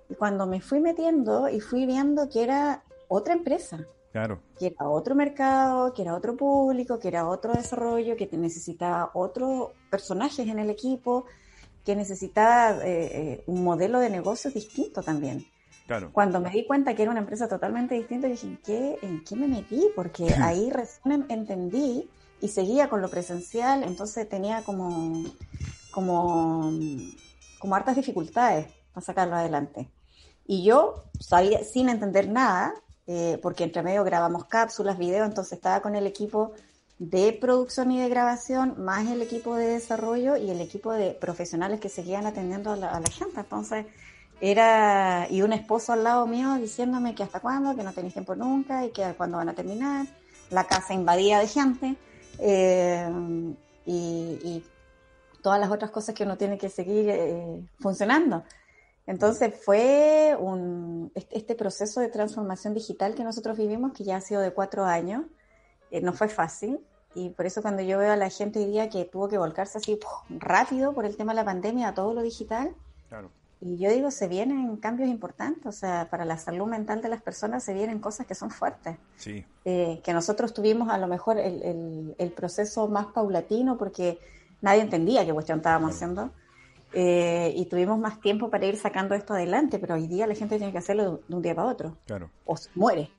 Y 0.09 0.15
cuando 0.15 0.45
me 0.45 0.61
fui 0.61 0.79
metiendo 0.79 1.49
y 1.49 1.59
fui 1.59 1.85
viendo 1.85 2.29
que 2.29 2.43
era 2.43 2.83
otra 3.07 3.33
empresa, 3.33 3.85
Claro, 4.11 4.41
que 4.59 4.67
era 4.67 4.89
otro 4.89 5.15
mercado, 5.15 5.93
que 5.93 6.01
era 6.01 6.13
otro 6.13 6.35
público, 6.35 6.99
que 6.99 7.07
era 7.07 7.29
otro 7.29 7.53
desarrollo, 7.53 8.17
que 8.17 8.27
necesitaba 8.33 9.09
otros 9.13 9.69
personajes 9.89 10.45
en 10.49 10.59
el 10.59 10.69
equipo, 10.69 11.25
que 11.85 11.95
necesitaba 11.95 12.85
eh, 12.85 13.09
eh, 13.13 13.43
un 13.47 13.63
modelo 13.63 14.01
de 14.01 14.09
negocios 14.09 14.53
distinto 14.53 15.01
también. 15.01 15.45
Claro. 15.91 16.11
Cuando 16.13 16.39
me 16.39 16.49
di 16.49 16.65
cuenta 16.65 16.95
que 16.95 17.01
era 17.01 17.11
una 17.11 17.19
empresa 17.19 17.47
totalmente 17.47 17.95
distinta, 17.95 18.27
dije, 18.27 18.47
¿en 18.47 18.57
qué, 18.57 18.97
en 19.01 19.23
qué 19.23 19.35
me 19.35 19.47
metí? 19.47 19.89
Porque 19.95 20.33
ahí 20.41 20.69
recién 20.69 21.25
entendí 21.29 22.09
y 22.39 22.47
seguía 22.47 22.89
con 22.89 23.01
lo 23.01 23.09
presencial, 23.09 23.83
entonces 23.83 24.27
tenía 24.27 24.63
como, 24.63 25.23
como, 25.91 26.71
como 27.59 27.75
hartas 27.75 27.95
dificultades 27.95 28.67
para 28.93 29.05
sacarlo 29.05 29.35
adelante. 29.35 29.89
Y 30.45 30.63
yo 30.63 31.03
sabía, 31.19 31.63
sin 31.63 31.89
entender 31.89 32.29
nada, 32.29 32.73
eh, 33.07 33.39
porque 33.41 33.63
entre 33.63 33.83
medio 33.83 34.03
grabamos 34.03 34.45
cápsulas, 34.45 34.97
videos, 34.97 35.27
entonces 35.27 35.53
estaba 35.53 35.81
con 35.81 35.95
el 35.95 36.07
equipo 36.07 36.53
de 36.97 37.33
producción 37.33 37.91
y 37.91 37.99
de 37.99 38.09
grabación, 38.09 38.75
más 38.77 39.07
el 39.09 39.21
equipo 39.21 39.55
de 39.55 39.67
desarrollo 39.67 40.35
y 40.37 40.49
el 40.49 40.61
equipo 40.61 40.93
de 40.93 41.11
profesionales 41.11 41.79
que 41.79 41.89
seguían 41.89 42.25
atendiendo 42.25 42.71
a 42.71 42.75
la, 42.75 42.89
a 42.89 42.99
la 42.99 43.09
gente. 43.09 43.39
Entonces, 43.39 43.85
era, 44.41 45.27
y 45.29 45.43
un 45.43 45.53
esposo 45.53 45.93
al 45.93 46.03
lado 46.03 46.25
mío 46.27 46.55
diciéndome 46.55 47.13
que 47.15 47.23
hasta 47.23 47.39
cuándo, 47.39 47.75
que 47.75 47.83
no 47.83 47.93
tenéis 47.93 48.13
tiempo 48.13 48.35
nunca 48.35 48.85
y 48.85 48.89
que 48.89 49.13
cuándo 49.15 49.37
van 49.37 49.49
a 49.49 49.53
terminar. 49.53 50.07
La 50.49 50.65
casa 50.65 50.93
invadida 50.93 51.39
de 51.39 51.47
gente. 51.47 51.95
eh, 52.39 53.09
y, 53.85 54.63
todas 55.41 55.59
las 55.59 55.71
otras 55.71 55.89
cosas 55.89 56.13
que 56.13 56.23
uno 56.23 56.37
tiene 56.37 56.59
que 56.59 56.69
seguir 56.69 57.09
eh, 57.09 57.67
funcionando. 57.79 58.43
Entonces 59.07 59.53
fue 59.65 60.37
un, 60.39 61.11
este 61.31 61.55
proceso 61.55 61.99
de 61.99 62.09
transformación 62.09 62.75
digital 62.75 63.15
que 63.15 63.23
nosotros 63.23 63.57
vivimos, 63.57 63.93
que 63.93 64.03
ya 64.03 64.17
ha 64.17 64.21
sido 64.21 64.39
de 64.41 64.53
cuatro 64.53 64.85
años, 64.85 65.23
eh, 65.89 65.99
no 65.99 66.13
fue 66.13 66.27
fácil. 66.27 66.79
Y 67.15 67.31
por 67.31 67.45
eso 67.45 67.61
cuando 67.61 67.81
yo 67.81 67.97
veo 67.97 68.11
a 68.11 68.15
la 68.15 68.29
gente 68.29 68.59
hoy 68.59 68.65
día 68.65 68.89
que 68.89 69.03
tuvo 69.05 69.27
que 69.27 69.37
volcarse 69.37 69.79
así 69.79 69.99
rápido 70.29 70.93
por 70.93 71.05
el 71.05 71.17
tema 71.17 71.33
de 71.33 71.37
la 71.37 71.45
pandemia 71.45 71.89
a 71.89 71.93
todo 71.93 72.13
lo 72.13 72.21
digital, 72.21 72.73
y 73.63 73.77
yo 73.77 73.91
digo, 73.91 74.09
se 74.09 74.27
vienen 74.27 74.75
cambios 74.77 75.07
importantes, 75.07 75.67
o 75.67 75.71
sea, 75.71 76.07
para 76.09 76.25
la 76.25 76.37
salud 76.37 76.65
mental 76.65 76.99
de 76.99 77.09
las 77.09 77.21
personas 77.21 77.63
se 77.63 77.75
vienen 77.75 77.99
cosas 77.99 78.25
que 78.25 78.33
son 78.33 78.49
fuertes. 78.49 78.97
Sí. 79.17 79.45
Eh, 79.65 80.01
que 80.03 80.13
nosotros 80.13 80.51
tuvimos 80.51 80.89
a 80.89 80.97
lo 80.97 81.07
mejor 81.07 81.37
el, 81.37 82.15
el, 82.17 82.31
proceso 82.31 82.87
más 82.87 83.05
paulatino 83.07 83.77
porque 83.77 84.17
nadie 84.61 84.81
entendía 84.81 85.23
qué 85.27 85.31
cuestión 85.31 85.59
estábamos 85.59 85.95
haciendo. 85.95 86.31
Eh, 86.93 87.53
y 87.55 87.65
tuvimos 87.67 87.99
más 87.99 88.19
tiempo 88.19 88.49
para 88.49 88.65
ir 88.65 88.77
sacando 88.77 89.13
esto 89.13 89.35
adelante, 89.35 89.77
pero 89.77 89.93
hoy 89.93 90.07
día 90.07 90.25
la 90.25 90.33
gente 90.33 90.57
tiene 90.57 90.71
que 90.71 90.79
hacerlo 90.79 91.21
de 91.27 91.35
un 91.35 91.41
día 91.43 91.53
para 91.53 91.67
otro. 91.67 91.97
Claro. 92.07 92.31
O 92.45 92.57
se 92.57 92.71
muere. 92.73 93.11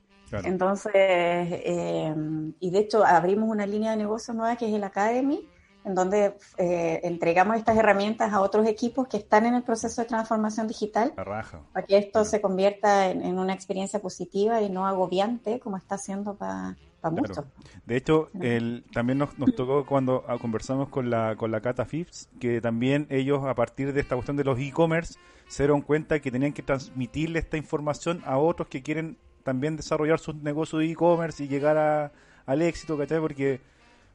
Entonces, 0.43 0.91
eh, 0.95 2.13
y 2.59 2.69
de 2.71 2.79
hecho 2.79 3.05
abrimos 3.05 3.49
una 3.49 3.65
línea 3.65 3.91
de 3.91 3.97
negocio 3.97 4.33
nueva 4.33 4.55
que 4.55 4.67
es 4.67 4.73
el 4.73 4.83
Academy, 4.83 5.47
en 5.85 5.95
donde 5.95 6.35
eh, 6.57 7.01
entregamos 7.03 7.57
estas 7.57 7.77
herramientas 7.77 8.33
a 8.33 8.41
otros 8.41 8.67
equipos 8.67 9.07
que 9.07 9.17
están 9.17 9.45
en 9.45 9.53
el 9.53 9.63
proceso 9.63 10.01
de 10.01 10.07
transformación 10.07 10.67
digital, 10.67 11.13
para 11.13 11.85
que 11.87 11.97
esto 11.97 12.25
se 12.25 12.41
convierta 12.41 13.09
en, 13.09 13.39
una 13.39 13.53
experiencia 13.53 13.99
positiva 13.99 14.61
y 14.61 14.69
no 14.69 14.87
agobiante 14.87 15.59
como 15.59 15.77
está 15.77 15.95
haciendo 15.95 16.35
para 16.35 16.75
muchos. 17.11 17.45
De 17.85 17.97
hecho, 17.97 18.29
el, 18.39 18.85
también 18.93 19.17
nos, 19.17 19.37
nos 19.37 19.53
tocó 19.55 19.85
cuando 19.85 20.23
ah, 20.27 20.37
conversamos 20.39 20.89
con 20.89 21.09
la, 21.09 21.35
con 21.35 21.51
la 21.51 21.61
Cata 21.61 21.85
Phipps, 21.85 22.29
que 22.39 22.61
también 22.61 23.07
ellos 23.09 23.43
a 23.45 23.55
partir 23.55 23.93
de 23.93 24.01
esta 24.01 24.15
cuestión 24.15 24.37
de 24.37 24.43
los 24.43 24.59
e-commerce 24.59 25.15
se 25.47 25.63
dieron 25.63 25.81
cuenta 25.81 26.19
que 26.19 26.31
tenían 26.31 26.53
que 26.53 26.63
transmitirle 26.63 27.39
esta 27.39 27.57
información 27.57 28.21
a 28.25 28.37
otros 28.37 28.69
que 28.69 28.81
quieren 28.81 29.17
también 29.43 29.75
desarrollar 29.75 30.19
sus 30.19 30.35
negocios 30.35 30.79
de 30.79 30.91
e-commerce 30.91 31.43
y 31.43 31.47
llegar 31.47 31.77
a, 31.77 32.11
al 32.45 32.61
éxito, 32.61 32.97
¿cachai? 32.97 33.19
Porque 33.19 33.59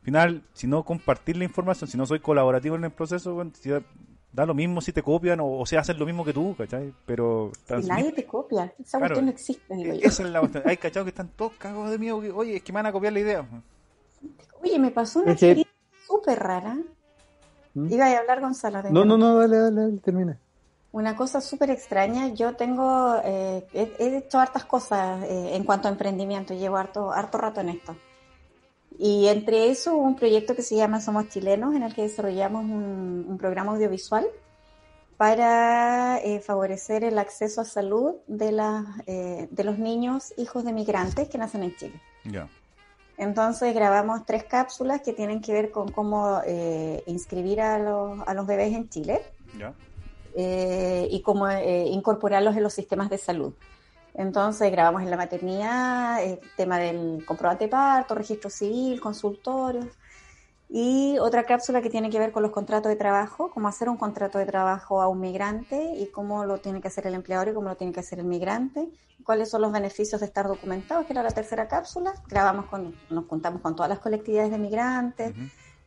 final, 0.02 0.42
si 0.52 0.66
no 0.66 0.84
compartir 0.84 1.36
la 1.36 1.44
información, 1.44 1.88
si 1.88 1.96
no 1.96 2.06
soy 2.06 2.20
colaborativo 2.20 2.76
en 2.76 2.84
el 2.84 2.90
proceso, 2.90 3.36
da 4.32 4.46
lo 4.46 4.54
mismo 4.54 4.80
si 4.80 4.92
te 4.92 5.02
copian 5.02 5.40
o, 5.40 5.58
o 5.58 5.66
sea, 5.66 5.80
hacen 5.80 5.98
lo 5.98 6.06
mismo 6.06 6.24
que 6.24 6.32
tú, 6.32 6.54
¿cachai? 6.56 6.92
Pero... 7.06 7.52
nadie 7.86 8.12
te 8.12 8.24
copia, 8.24 8.72
esa 8.78 8.98
cuestión 8.98 9.24
no 9.26 9.30
existe, 9.30 9.74
digo 9.74 9.94
yo. 9.94 10.00
Esa 10.02 10.22
es 10.22 10.30
la 10.30 10.40
cuestión. 10.40 10.64
Hay 10.66 10.76
cachados 10.76 11.04
que 11.04 11.10
están 11.10 11.28
todos 11.28 11.52
cagados 11.58 11.90
de 11.90 11.98
miedo, 11.98 12.20
que, 12.20 12.30
oye, 12.30 12.56
es 12.56 12.62
que 12.62 12.72
me 12.72 12.78
van 12.78 12.86
a 12.86 12.92
copiar 12.92 13.12
la 13.12 13.20
idea. 13.20 13.48
Oye, 14.62 14.78
me 14.78 14.90
pasó 14.90 15.20
una 15.20 15.32
experiencia 15.32 15.72
súper 16.06 16.38
rara. 16.38 16.78
¿Mm? 17.74 17.92
Iba 17.92 18.06
a 18.06 18.18
hablar 18.18 18.40
Gonzalo. 18.40 18.82
No, 18.90 19.04
no, 19.04 19.16
no, 19.16 19.38
dale, 19.38 19.56
dale, 19.56 19.98
termina. 19.98 20.38
Una 20.90 21.14
cosa 21.14 21.40
súper 21.40 21.70
extraña, 21.70 22.28
yo 22.28 22.56
tengo, 22.56 23.16
eh, 23.22 23.66
he, 23.74 24.16
hecho 24.16 24.38
hartas 24.38 24.64
cosas 24.64 25.22
eh, 25.24 25.54
en 25.54 25.64
cuanto 25.64 25.86
a 25.86 25.90
emprendimiento, 25.90 26.54
llevo 26.54 26.78
harto, 26.78 27.12
harto 27.12 27.38
rato 27.38 27.60
en 27.60 27.68
esto. 27.68 27.94
Y 28.98 29.28
entre 29.28 29.70
eso 29.70 29.96
un 29.96 30.16
proyecto 30.16 30.56
que 30.56 30.62
se 30.62 30.76
llama 30.76 31.00
Somos 31.00 31.28
Chilenos, 31.28 31.74
en 31.74 31.84
el 31.84 31.94
que 31.94 32.02
desarrollamos 32.02 32.64
un, 32.64 33.36
programa 33.38 33.72
audiovisual 33.72 34.26
para 35.16 36.18
eh, 36.18 36.40
favorecer 36.40 37.04
el 37.04 37.18
acceso 37.18 37.60
a 37.60 37.64
salud 37.64 38.16
de, 38.26 38.52
de 39.50 39.64
los 39.64 39.78
niños 39.78 40.34
hijos 40.36 40.64
de 40.64 40.72
migrantes 40.72 41.28
que 41.28 41.38
nacen 41.38 41.62
en 41.62 41.76
Chile. 41.76 42.00
Entonces 43.16 43.74
grabamos 43.74 44.26
tres 44.26 44.44
cápsulas 44.44 45.00
que 45.02 45.12
tienen 45.12 45.40
que 45.40 45.52
ver 45.52 45.70
con 45.70 45.90
cómo 45.90 46.40
inscribir 47.06 47.60
a 47.60 47.78
los, 47.78 48.20
a 48.26 48.34
los 48.34 48.46
bebés 48.46 48.74
en 48.74 48.88
Chile. 48.88 49.22
Eh, 50.40 51.08
y 51.10 51.20
cómo 51.22 51.48
eh, 51.48 51.86
incorporarlos 51.88 52.56
en 52.56 52.62
los 52.62 52.72
sistemas 52.72 53.10
de 53.10 53.18
salud. 53.18 53.54
Entonces 54.14 54.70
grabamos 54.72 55.02
en 55.02 55.10
la 55.10 55.16
maternidad 55.16 56.22
el 56.22 56.40
tema 56.56 56.78
del 56.78 57.24
comprobante 57.24 57.64
de 57.64 57.70
parto, 57.70 58.14
registro 58.14 58.50
civil, 58.50 59.00
consultorios 59.00 59.86
y 60.68 61.16
otra 61.18 61.44
cápsula 61.44 61.80
que 61.80 61.88
tiene 61.88 62.10
que 62.10 62.18
ver 62.18 62.30
con 62.30 62.42
los 62.42 62.52
contratos 62.52 62.90
de 62.90 62.96
trabajo, 62.96 63.50
cómo 63.50 63.68
hacer 63.68 63.88
un 63.88 63.96
contrato 63.96 64.38
de 64.38 64.44
trabajo 64.44 65.00
a 65.00 65.08
un 65.08 65.20
migrante 65.20 65.94
y 65.96 66.10
cómo 66.10 66.44
lo 66.44 66.58
tiene 66.58 66.80
que 66.80 66.88
hacer 66.88 67.06
el 67.06 67.14
empleador 67.14 67.48
y 67.48 67.54
cómo 67.54 67.68
lo 67.68 67.76
tiene 67.76 67.92
que 67.92 68.00
hacer 68.00 68.18
el 68.18 68.26
migrante, 68.26 68.88
cuáles 69.24 69.48
son 69.48 69.62
los 69.62 69.72
beneficios 69.72 70.20
de 70.20 70.26
estar 70.26 70.46
documentados, 70.46 71.06
que 71.06 71.14
era 71.14 71.22
la 71.22 71.30
tercera 71.30 71.68
cápsula. 71.68 72.12
Grabamos 72.28 72.66
con, 72.66 72.94
nos 73.08 73.26
juntamos 73.26 73.62
con 73.62 73.74
todas 73.74 73.88
las 73.88 73.98
colectividades 74.00 74.50
de 74.50 74.58
migrantes. 74.58 75.34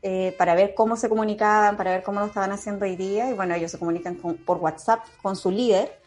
Eh, 0.03 0.33
para 0.39 0.55
ver 0.55 0.73
cómo 0.73 0.95
se 0.95 1.09
comunicaban, 1.09 1.77
para 1.77 1.91
ver 1.91 2.01
cómo 2.01 2.21
lo 2.21 2.25
estaban 2.25 2.51
haciendo 2.51 2.85
hoy 2.85 2.95
día. 2.95 3.29
Y 3.29 3.33
bueno, 3.33 3.53
ellos 3.53 3.69
se 3.69 3.77
comunican 3.77 4.15
por 4.15 4.57
WhatsApp 4.57 5.05
con 5.21 5.35
su 5.35 5.51
líder. 5.51 6.00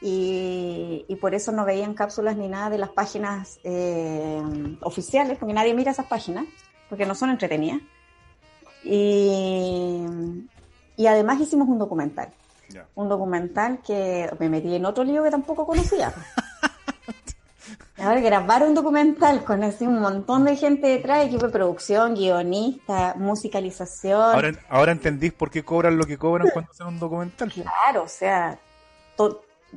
Y, 0.00 1.16
por 1.20 1.34
eso 1.34 1.52
no 1.52 1.64
veían 1.64 1.94
cápsulas 1.94 2.36
ni 2.36 2.48
nada 2.48 2.70
de 2.70 2.78
las 2.78 2.90
páginas 2.90 3.60
eh, 3.62 4.42
oficiales, 4.80 5.38
porque 5.38 5.52
nadie 5.52 5.74
mira 5.74 5.92
esas 5.92 6.06
páginas, 6.06 6.46
porque 6.88 7.04
no 7.04 7.14
son 7.14 7.30
entretenidas. 7.30 7.80
Y, 8.84 10.02
y 10.96 11.06
además 11.06 11.40
hicimos 11.40 11.68
un 11.68 11.78
documental. 11.78 12.30
Un 12.94 13.08
documental 13.08 13.80
que 13.84 14.30
me 14.38 14.48
metí 14.48 14.74
en 14.74 14.84
otro 14.84 15.04
lío 15.04 15.22
que 15.24 15.30
tampoco 15.30 15.66
conocía. 15.66 16.12
Ahora 17.98 18.20
grabar 18.20 18.62
un 18.62 18.74
documental 18.74 19.44
con 19.44 19.62
así 19.62 19.86
un 19.86 20.00
montón 20.00 20.44
de 20.44 20.56
gente 20.56 20.86
detrás, 20.86 21.26
equipo 21.26 21.46
de 21.46 21.52
producción, 21.52 22.14
guionista, 22.14 23.14
musicalización. 23.18 24.34
Ahora, 24.34 24.52
ahora 24.70 24.92
entendís 24.92 25.34
por 25.34 25.50
qué 25.50 25.62
cobran 25.62 25.98
lo 25.98 26.06
que 26.06 26.16
cobran 26.16 26.48
cuando 26.50 26.70
hacen 26.70 26.86
un 26.86 26.98
documental. 26.98 27.52
Claro, 27.52 28.04
o 28.04 28.08
sea, 28.08 28.58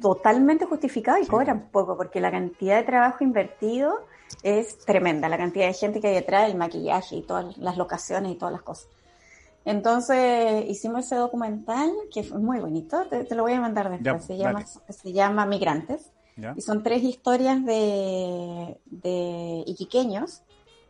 totalmente 0.02 0.66
justificado 0.66 1.18
y 1.20 1.28
cobran 1.28 1.70
poco, 1.72 1.96
porque 1.96 2.20
la 2.20 2.32
cantidad 2.32 2.78
de 2.78 2.84
trabajo 2.84 3.24
invertido 3.24 4.06
es 4.42 4.80
tremenda, 4.80 5.30
la 5.30 5.38
cantidad 5.38 5.68
de 5.68 5.74
gente 5.74 6.02
que 6.02 6.08
hay 6.08 6.16
detrás, 6.16 6.50
el 6.50 6.58
maquillaje 6.58 7.18
y 7.18 7.22
todas 7.22 7.58
las 7.58 7.78
locaciones 7.78 8.32
y 8.32 8.36
todas 8.36 8.54
las 8.54 8.64
cosas. 8.64 8.88
Entonces 9.66 10.66
hicimos 10.68 11.06
ese 11.06 11.16
documental 11.16 11.92
que 12.14 12.24
fue 12.24 12.40
muy 12.40 12.60
bonito, 12.60 13.06
te, 13.08 13.34
lo 13.36 13.44
voy 13.44 13.54
a 13.54 13.62
mandar 13.62 13.90
después, 13.90 14.26
se, 14.26 14.38
llama, 14.38 14.66
se 14.66 15.14
llama 15.14 15.46
Migrantes. 15.46 16.12
Y 16.56 16.62
son 16.62 16.82
tres 16.82 17.04
historias 17.04 17.64
de, 17.64 18.80
de 18.86 19.64
iquiqueños 19.68 20.42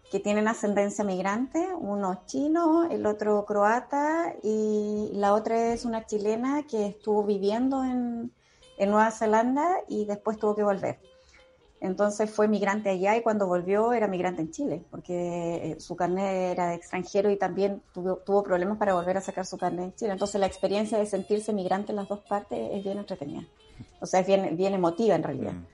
que 0.09 0.21
tienen 0.21 0.47
ascendencia 0.47 1.03
migrante, 1.03 1.67
uno 1.77 2.21
chino, 2.27 2.89
el 2.89 3.05
otro 3.05 3.43
croata 3.45 4.35
y 4.41 5.09
la 5.13 5.33
otra 5.33 5.73
es 5.73 5.83
una 5.83 6.05
chilena 6.05 6.63
que 6.63 6.87
estuvo 6.87 7.23
viviendo 7.23 7.83
en, 7.83 8.31
en 8.77 8.91
Nueva 8.91 9.11
Zelanda 9.11 9.77
y 9.87 10.05
después 10.05 10.37
tuvo 10.37 10.55
que 10.55 10.63
volver. 10.63 10.99
Entonces 11.81 12.31
fue 12.31 12.47
migrante 12.47 12.89
allá 12.89 13.17
y 13.17 13.21
cuando 13.21 13.45
volvió 13.45 13.91
era 13.91 14.07
migrante 14.07 14.41
en 14.41 14.51
Chile, 14.51 14.81
porque 14.89 15.71
eh, 15.71 15.79
su 15.81 15.97
carnet 15.97 16.53
era 16.53 16.69
de 16.69 16.75
extranjero 16.75 17.29
y 17.29 17.35
también 17.35 17.81
tuvo, 17.93 18.15
tuvo 18.17 18.41
problemas 18.41 18.77
para 18.77 18.93
volver 18.93 19.17
a 19.17 19.21
sacar 19.21 19.45
su 19.45 19.57
carnet 19.57 19.85
en 19.85 19.95
Chile. 19.95 20.11
Entonces 20.13 20.39
la 20.39 20.47
experiencia 20.47 20.97
de 20.97 21.05
sentirse 21.05 21.51
migrante 21.51 21.91
en 21.91 21.97
las 21.97 22.07
dos 22.07 22.21
partes 22.21 22.57
es 22.71 22.83
bien 22.83 22.99
entretenida. 22.99 23.45
O 23.99 24.05
sea, 24.05 24.21
es 24.21 24.27
bien, 24.27 24.55
bien 24.55 24.73
emotiva 24.73 25.15
en 25.15 25.23
realidad. 25.23 25.53
Mm. 25.53 25.65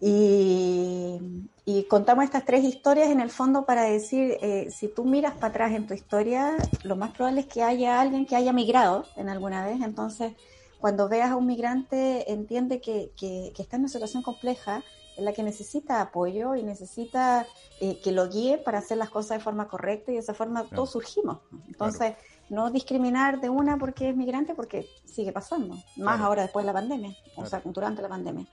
Y, 0.00 1.84
contamos 1.88 2.24
estas 2.24 2.44
tres 2.44 2.64
historias 2.64 3.10
en 3.10 3.20
el 3.20 3.30
fondo 3.30 3.64
para 3.64 3.82
decir, 3.82 4.36
eh, 4.40 4.68
si 4.70 4.88
tú 4.88 5.04
miras 5.04 5.34
para 5.34 5.48
atrás 5.48 5.72
en 5.72 5.86
tu 5.86 5.94
historia, 5.94 6.56
lo 6.82 6.96
más 6.96 7.12
probable 7.12 7.40
es 7.40 7.46
que 7.46 7.62
haya 7.62 8.00
alguien 8.00 8.26
que 8.26 8.36
haya 8.36 8.52
migrado 8.52 9.04
en 9.16 9.28
alguna 9.28 9.64
vez. 9.64 9.80
Entonces, 9.80 10.32
cuando 10.80 11.08
veas 11.08 11.30
a 11.30 11.36
un 11.36 11.46
migrante, 11.46 12.32
entiende 12.32 12.80
que, 12.80 13.12
que, 13.16 13.52
está 13.58 13.76
en 13.76 13.82
una 13.82 13.88
situación 13.88 14.22
compleja 14.22 14.82
en 15.16 15.24
la 15.24 15.32
que 15.32 15.42
necesita 15.42 16.00
apoyo 16.00 16.54
y 16.54 16.62
necesita 16.62 17.46
eh, 17.80 18.00
que 18.00 18.12
lo 18.12 18.28
guíe 18.28 18.58
para 18.58 18.78
hacer 18.78 18.96
las 18.98 19.10
cosas 19.10 19.38
de 19.38 19.44
forma 19.44 19.66
correcta 19.66 20.12
y 20.12 20.14
de 20.14 20.20
esa 20.20 20.34
forma 20.34 20.64
todos 20.64 20.92
surgimos. 20.92 21.38
Entonces, 21.66 22.14
no 22.48 22.70
discriminar 22.70 23.40
de 23.40 23.50
una 23.50 23.76
porque 23.78 24.10
es 24.10 24.16
migrante, 24.16 24.54
porque 24.54 24.86
sigue 25.04 25.32
pasando, 25.32 25.76
más 25.96 26.20
ahora 26.20 26.42
después 26.42 26.64
de 26.64 26.68
la 26.68 26.72
pandemia, 26.72 27.16
o 27.36 27.44
sea, 27.44 27.60
durante 27.64 28.00
la 28.00 28.08
pandemia. 28.08 28.46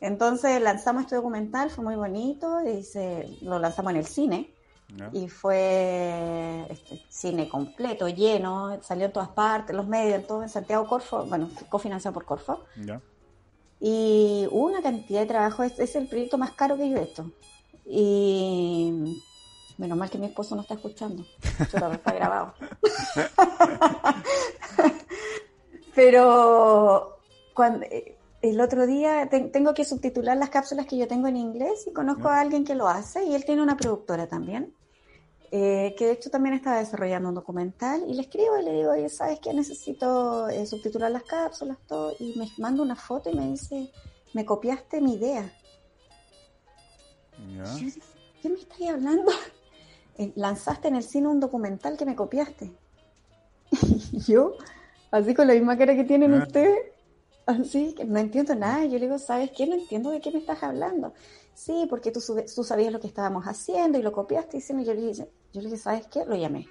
Entonces 0.00 0.60
lanzamos 0.60 1.04
este 1.04 1.16
documental, 1.16 1.70
fue 1.70 1.82
muy 1.82 1.96
bonito, 1.96 2.60
y 2.60 2.82
se, 2.82 3.38
lo 3.40 3.58
lanzamos 3.58 3.92
en 3.92 3.96
el 3.96 4.06
cine, 4.06 4.54
y 5.12 5.28
fue 5.28 6.66
este, 6.70 7.02
cine 7.08 7.48
completo, 7.48 8.08
lleno, 8.08 8.80
salió 8.82 9.06
en 9.06 9.12
todas 9.12 9.28
partes, 9.30 9.74
los 9.74 9.86
medios, 9.86 10.20
en 10.20 10.26
todo, 10.26 10.42
en 10.42 10.48
Santiago 10.48 10.86
Corfo, 10.86 11.24
bueno, 11.26 11.50
cofinanciado 11.68 12.14
por 12.14 12.24
Corfo. 12.24 12.64
Y 13.78 14.46
hubo 14.50 14.66
una 14.66 14.82
cantidad 14.82 15.20
de 15.20 15.26
trabajo, 15.26 15.62
es, 15.62 15.78
es 15.78 15.96
el 15.96 16.08
proyecto 16.08 16.38
más 16.38 16.52
caro 16.52 16.76
que 16.76 16.88
yo 16.88 16.96
he 16.96 17.02
hecho. 17.02 17.30
Y 17.84 19.22
Menos 19.78 19.98
mal 19.98 20.08
que 20.08 20.16
mi 20.16 20.26
esposo 20.26 20.54
no 20.54 20.62
está 20.62 20.74
escuchando. 20.74 21.22
Yo 21.72 21.92
está 21.92 22.12
grabado. 22.12 22.54
Pero 25.94 27.18
cuando, 27.52 27.84
eh, 27.84 28.15
el 28.50 28.60
otro 28.60 28.86
día 28.86 29.28
tengo 29.28 29.74
que 29.74 29.84
subtitular 29.84 30.36
las 30.36 30.50
cápsulas 30.50 30.86
que 30.86 30.96
yo 30.96 31.06
tengo 31.08 31.26
en 31.28 31.36
inglés 31.36 31.86
y 31.86 31.92
conozco 31.92 32.28
a 32.28 32.40
alguien 32.40 32.64
que 32.64 32.74
lo 32.74 32.88
hace 32.88 33.24
y 33.24 33.34
él 33.34 33.44
tiene 33.44 33.62
una 33.62 33.76
productora 33.76 34.26
también. 34.26 34.74
eh, 35.52 35.94
que 35.96 36.06
de 36.06 36.12
hecho 36.12 36.28
también 36.28 36.54
estaba 36.56 36.78
desarrollando 36.78 37.28
un 37.28 37.34
documental, 37.36 38.02
y 38.08 38.14
le 38.14 38.22
escribo 38.22 38.58
y 38.60 38.64
le 38.64 38.72
digo, 38.72 38.90
oye, 38.90 39.08
¿sabes 39.08 39.38
qué? 39.40 39.54
Necesito 39.54 40.48
eh, 40.48 40.66
subtitular 40.66 41.08
las 41.10 41.22
cápsulas, 41.22 41.78
todo, 41.86 42.12
y 42.18 42.36
me 42.36 42.48
manda 42.58 42.82
una 42.82 42.96
foto 42.96 43.30
y 43.30 43.34
me 43.36 43.48
dice, 43.50 43.90
me 44.34 44.44
copiaste 44.44 45.00
mi 45.00 45.14
idea. 45.14 45.50
Yo 47.54 47.64
dije, 47.84 48.00
¿Qué 48.42 48.48
me 48.48 48.56
estás 48.58 48.80
hablando? 48.88 49.32
Eh, 50.18 50.32
Lanzaste 50.34 50.88
en 50.88 50.96
el 50.96 51.02
cine 51.02 51.28
un 51.28 51.40
documental 51.40 51.98
que 51.98 52.06
me 52.06 52.16
copiaste. 52.16 52.72
Y 54.12 54.20
yo, 54.20 54.54
así 55.10 55.34
con 55.34 55.46
la 55.46 55.52
misma 55.52 55.76
cara 55.76 55.94
que 55.94 56.04
tienen 56.04 56.32
ustedes, 56.32 56.78
así 57.60 57.94
que 57.94 58.04
no 58.04 58.18
entiendo 58.18 58.54
nada. 58.54 58.84
Yo 58.84 58.98
le 58.98 59.06
digo, 59.06 59.18
¿sabes 59.18 59.50
qué? 59.52 59.66
No 59.66 59.74
entiendo 59.74 60.10
de 60.10 60.20
qué 60.20 60.30
me 60.30 60.38
estás 60.38 60.62
hablando. 60.62 61.14
Sí, 61.54 61.86
porque 61.88 62.12
tú, 62.12 62.20
sabías 62.20 62.92
lo 62.92 63.00
que 63.00 63.06
estábamos 63.06 63.44
haciendo 63.46 63.98
y 63.98 64.02
lo 64.02 64.12
copiaste. 64.12 64.58
Y 64.58 64.84
yo 64.84 64.94
le 64.94 65.00
dije, 65.00 65.28
yo 65.52 65.62
le 65.62 65.70
dije, 65.70 65.78
¿sabes 65.78 66.06
qué? 66.08 66.24
Lo 66.26 66.36
llamé. 66.36 66.66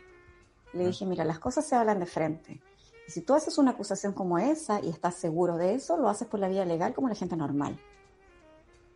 Le 0.73 0.87
dije, 0.87 1.05
mira, 1.05 1.25
las 1.25 1.39
cosas 1.39 1.65
se 1.65 1.75
hablan 1.75 1.99
de 1.99 2.05
frente. 2.05 2.61
Y 3.07 3.11
si 3.11 3.21
tú 3.21 3.33
haces 3.33 3.57
una 3.57 3.71
acusación 3.71 4.13
como 4.13 4.37
esa 4.37 4.79
y 4.83 4.89
estás 4.89 5.15
seguro 5.15 5.57
de 5.57 5.75
eso, 5.75 5.97
lo 5.97 6.09
haces 6.09 6.27
por 6.27 6.39
la 6.39 6.49
vía 6.49 6.65
legal 6.65 6.93
como 6.93 7.09
la 7.09 7.15
gente 7.15 7.35
normal. 7.35 7.79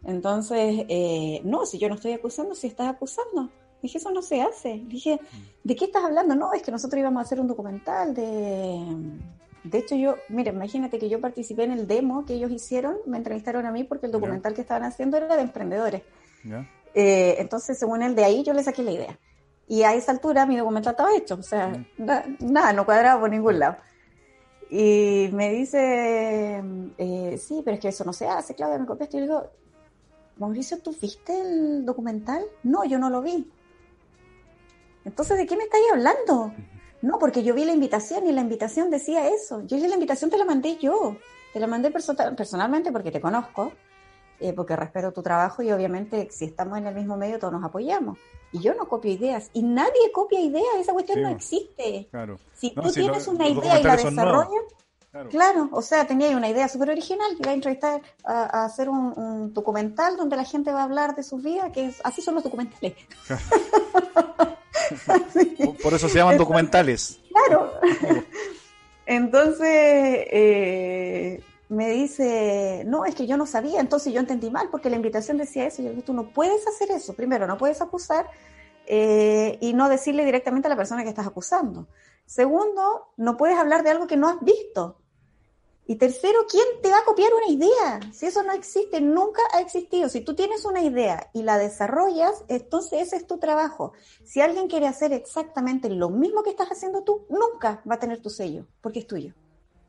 Entonces, 0.04 0.86
eh, 0.90 1.42
no, 1.44 1.66
si 1.66 1.78
yo 1.78 1.90
no 1.90 1.96
estoy 1.96 2.14
acusando, 2.14 2.56
si 2.56 2.68
estás 2.68 2.88
acusando. 2.90 3.50
Dije, 3.82 3.98
eso 3.98 4.12
no 4.12 4.22
se 4.22 4.42
hace. 4.42 4.84
Dije, 4.86 5.20
¿de 5.64 5.76
qué 5.76 5.86
estás 5.86 6.04
hablando? 6.04 6.36
No, 6.36 6.54
es 6.54 6.62
que 6.62 6.72
nosotros 6.72 7.00
íbamos 7.00 7.22
a 7.22 7.26
hacer 7.26 7.40
un 7.40 7.48
documental 7.48 8.14
de... 8.14 8.86
De 9.64 9.78
hecho, 9.80 9.96
yo, 9.96 10.16
mira, 10.30 10.52
imagínate 10.52 11.00
que 11.00 11.10
yo 11.10 11.20
participé 11.20 11.64
en 11.64 11.72
el 11.72 11.88
demo 11.88 12.26
que 12.26 12.34
ellos 12.36 12.52
hicieron, 12.52 12.98
me 13.06 13.18
entrevistaron 13.18 13.66
a 13.66 13.72
mí 13.72 13.84
porque 13.84 14.06
el 14.06 14.12
documental 14.12 14.54
que 14.54 14.62
estaban 14.62 14.84
haciendo 14.84 15.18
era 15.18 15.36
de 15.36 15.42
emprendedores. 15.42 16.02
Eh, 16.94 17.36
entonces, 17.40 17.78
según 17.78 18.02
él, 18.02 18.16
de 18.16 18.24
ahí 18.24 18.44
yo 18.44 18.54
le 18.54 18.64
saqué 18.64 18.84
la 18.84 18.92
idea. 18.92 19.20
Y 19.68 19.84
a 19.84 19.94
esa 19.94 20.12
altura 20.12 20.46
mi 20.46 20.58
documental 20.58 20.94
estaba 20.94 21.16
hecho, 21.16 21.36
o 21.36 21.44
sea, 21.44 21.86
na- 21.98 22.26
nada, 22.40 22.74
no 22.74 22.86
cuadraba 22.86 23.20
por 23.22 23.30
ningún 23.30 23.60
lado. 23.60 23.78
Y 24.72 25.30
me 25.34 25.52
dice, 25.52 26.64
eh, 26.98 27.38
sí, 27.38 27.62
pero 27.64 27.76
es 27.76 27.82
que 27.82 27.88
eso 27.90 28.04
no 28.04 28.14
se 28.14 28.28
hace, 28.28 28.56
Claudia, 28.56 28.80
me 28.80 28.86
copiaste. 28.86 29.18
Y 29.18 29.20
yo 29.22 29.26
digo, 29.26 29.52
Mauricio, 30.38 30.80
¿tú 30.80 30.96
viste 31.00 31.40
el 31.40 31.86
documental? 31.86 32.44
No, 32.64 32.84
yo 32.86 32.98
no 32.98 33.10
lo 33.10 33.22
vi. 33.22 33.52
Entonces, 35.06 35.38
¿de 35.38 35.46
qué 35.46 35.56
me 35.58 35.64
estáis 35.64 35.84
hablando? 35.92 36.54
No, 37.02 37.18
porque 37.20 37.44
yo 37.44 37.54
vi 37.54 37.66
la 37.66 37.72
invitación 37.74 38.28
y 38.28 38.32
la 38.32 38.42
invitación 38.42 38.90
decía 38.90 39.28
eso. 39.30 39.62
Yo 39.66 39.78
dije, 39.78 39.88
la 39.88 39.96
invitación 39.96 40.30
te 40.30 40.38
la 40.38 40.46
mandé 40.46 40.78
yo. 40.78 41.16
Te 41.54 41.60
la 41.60 41.68
mandé 41.68 41.92
perso- 41.92 42.36
personalmente 42.36 42.92
porque 42.92 43.10
te 43.12 43.22
conozco, 43.22 43.72
eh, 44.40 44.54
porque 44.54 44.76
respeto 44.76 45.12
tu 45.12 45.24
trabajo 45.24 45.64
y 45.64 45.72
obviamente 45.72 46.28
si 46.32 46.46
estamos 46.46 46.78
en 46.78 46.88
el 46.88 46.96
mismo 46.96 47.16
medio 47.18 47.40
todos 47.40 47.54
nos 47.54 47.64
apoyamos. 47.64 48.18
Y 48.52 48.60
yo 48.60 48.74
no 48.74 48.88
copio 48.88 49.12
ideas. 49.12 49.50
Y 49.54 49.64
nadie 49.64 50.12
copia 50.14 50.40
ideas. 50.42 50.66
Esa 50.80 50.94
cuestión 50.94 51.18
Sí, 51.18 51.22
no 51.24 51.30
existe. 51.30 52.08
Claro. 52.12 52.38
Si 52.54 52.74
No, 52.76 52.84
tú 52.84 52.92
tienes 52.92 53.26
lo- 53.28 53.34
una 53.34 53.48
idea 53.48 53.80
y 53.80 53.84
la 53.84 53.96
desarrollas, 53.96 54.64
Claro. 55.12 55.30
Claro, 55.30 55.70
o 55.72 55.82
sea, 55.82 56.06
tenía 56.06 56.38
una 56.38 56.50
idea 56.50 56.68
súper 56.68 56.92
original, 56.92 57.32
iba 57.40 57.50
a 57.50 57.56
entrevistar 57.56 58.00
a, 58.24 58.44
a 58.62 58.66
hacer 58.66 58.90
un, 58.90 59.12
un 59.18 59.54
documental 59.56 60.16
donde 60.18 60.36
la 60.36 60.44
gente 60.44 60.72
va 60.72 60.82
a 60.82 60.84
hablar 60.84 61.16
de 61.16 61.24
sus 61.24 61.42
vidas, 61.42 61.72
que 61.72 61.88
es, 61.88 62.00
así 62.04 62.22
son 62.22 62.36
los 62.36 62.44
documentales. 62.44 62.94
Así. 63.28 63.44
Por- 65.82 65.94
eso 65.94 66.10
se 66.10 66.18
llaman 66.18 66.38
documentales. 66.38 67.20
Claro. 67.30 67.74
Entonces 69.06 69.68
eh, 69.68 71.44
me 71.70 71.90
dice, 71.90 72.84
no, 72.86 73.06
es 73.06 73.16
que 73.16 73.26
yo 73.28 73.38
no 73.38 73.46
sabía, 73.46 73.80
entonces 73.80 74.14
yo 74.14 74.20
entendí 74.20 74.50
mal, 74.52 74.70
porque 74.70 74.90
la 74.90 74.96
invitación 74.96 75.38
decía 75.38 75.66
eso. 75.66 75.82
Y 75.82 75.86
yo 75.86 76.04
tú 76.04 76.14
no 76.14 76.30
puedes 76.30 76.68
hacer 76.68 76.92
eso. 76.92 77.14
Primero, 77.16 77.48
no 77.48 77.58
puedes 77.58 77.82
acusar 77.82 78.28
eh, 78.86 79.58
y 79.62 79.74
no 79.74 79.90
decirle 79.90 80.26
directamente 80.26 80.68
a 80.68 80.70
la 80.70 80.76
persona 80.76 81.04
que 81.04 81.10
estás 81.10 81.28
acusando. 81.28 81.88
Segundo, 82.26 83.08
no 83.18 83.38
puedes 83.38 83.58
hablar 83.58 83.84
de 83.84 83.90
algo 83.90 84.06
que 84.08 84.18
no 84.18 84.30
has 84.30 84.40
visto. 84.42 84.98
Y 85.90 85.96
tercero, 85.96 86.42
¿quién 86.48 86.68
te 86.84 86.92
va 86.92 87.00
a 87.00 87.04
copiar 87.04 87.32
una 87.34 87.52
idea? 87.52 88.00
Si 88.14 88.28
eso 88.28 88.44
no 88.44 88.52
existe, 88.52 89.02
nunca 89.02 89.42
ha 89.52 89.60
existido. 89.60 90.08
Si 90.08 90.22
tú 90.22 90.36
tienes 90.36 90.64
una 90.64 90.84
idea 90.84 91.32
y 91.34 91.42
la 91.42 91.58
desarrollas, 91.58 92.44
entonces 92.48 93.08
ese 93.08 93.16
es 93.16 93.26
tu 93.26 93.40
trabajo. 93.40 93.94
Si 94.24 94.40
alguien 94.40 94.68
quiere 94.68 94.86
hacer 94.86 95.14
exactamente 95.14 95.90
lo 95.90 96.12
mismo 96.12 96.44
que 96.44 96.52
estás 96.52 96.68
haciendo 96.70 97.02
tú, 97.02 97.26
nunca 97.28 97.82
va 97.90 97.96
a 97.96 98.00
tener 98.00 98.22
tu 98.22 98.30
sello, 98.30 98.68
porque 98.82 99.00
es 99.00 99.08
tuyo. 99.08 99.34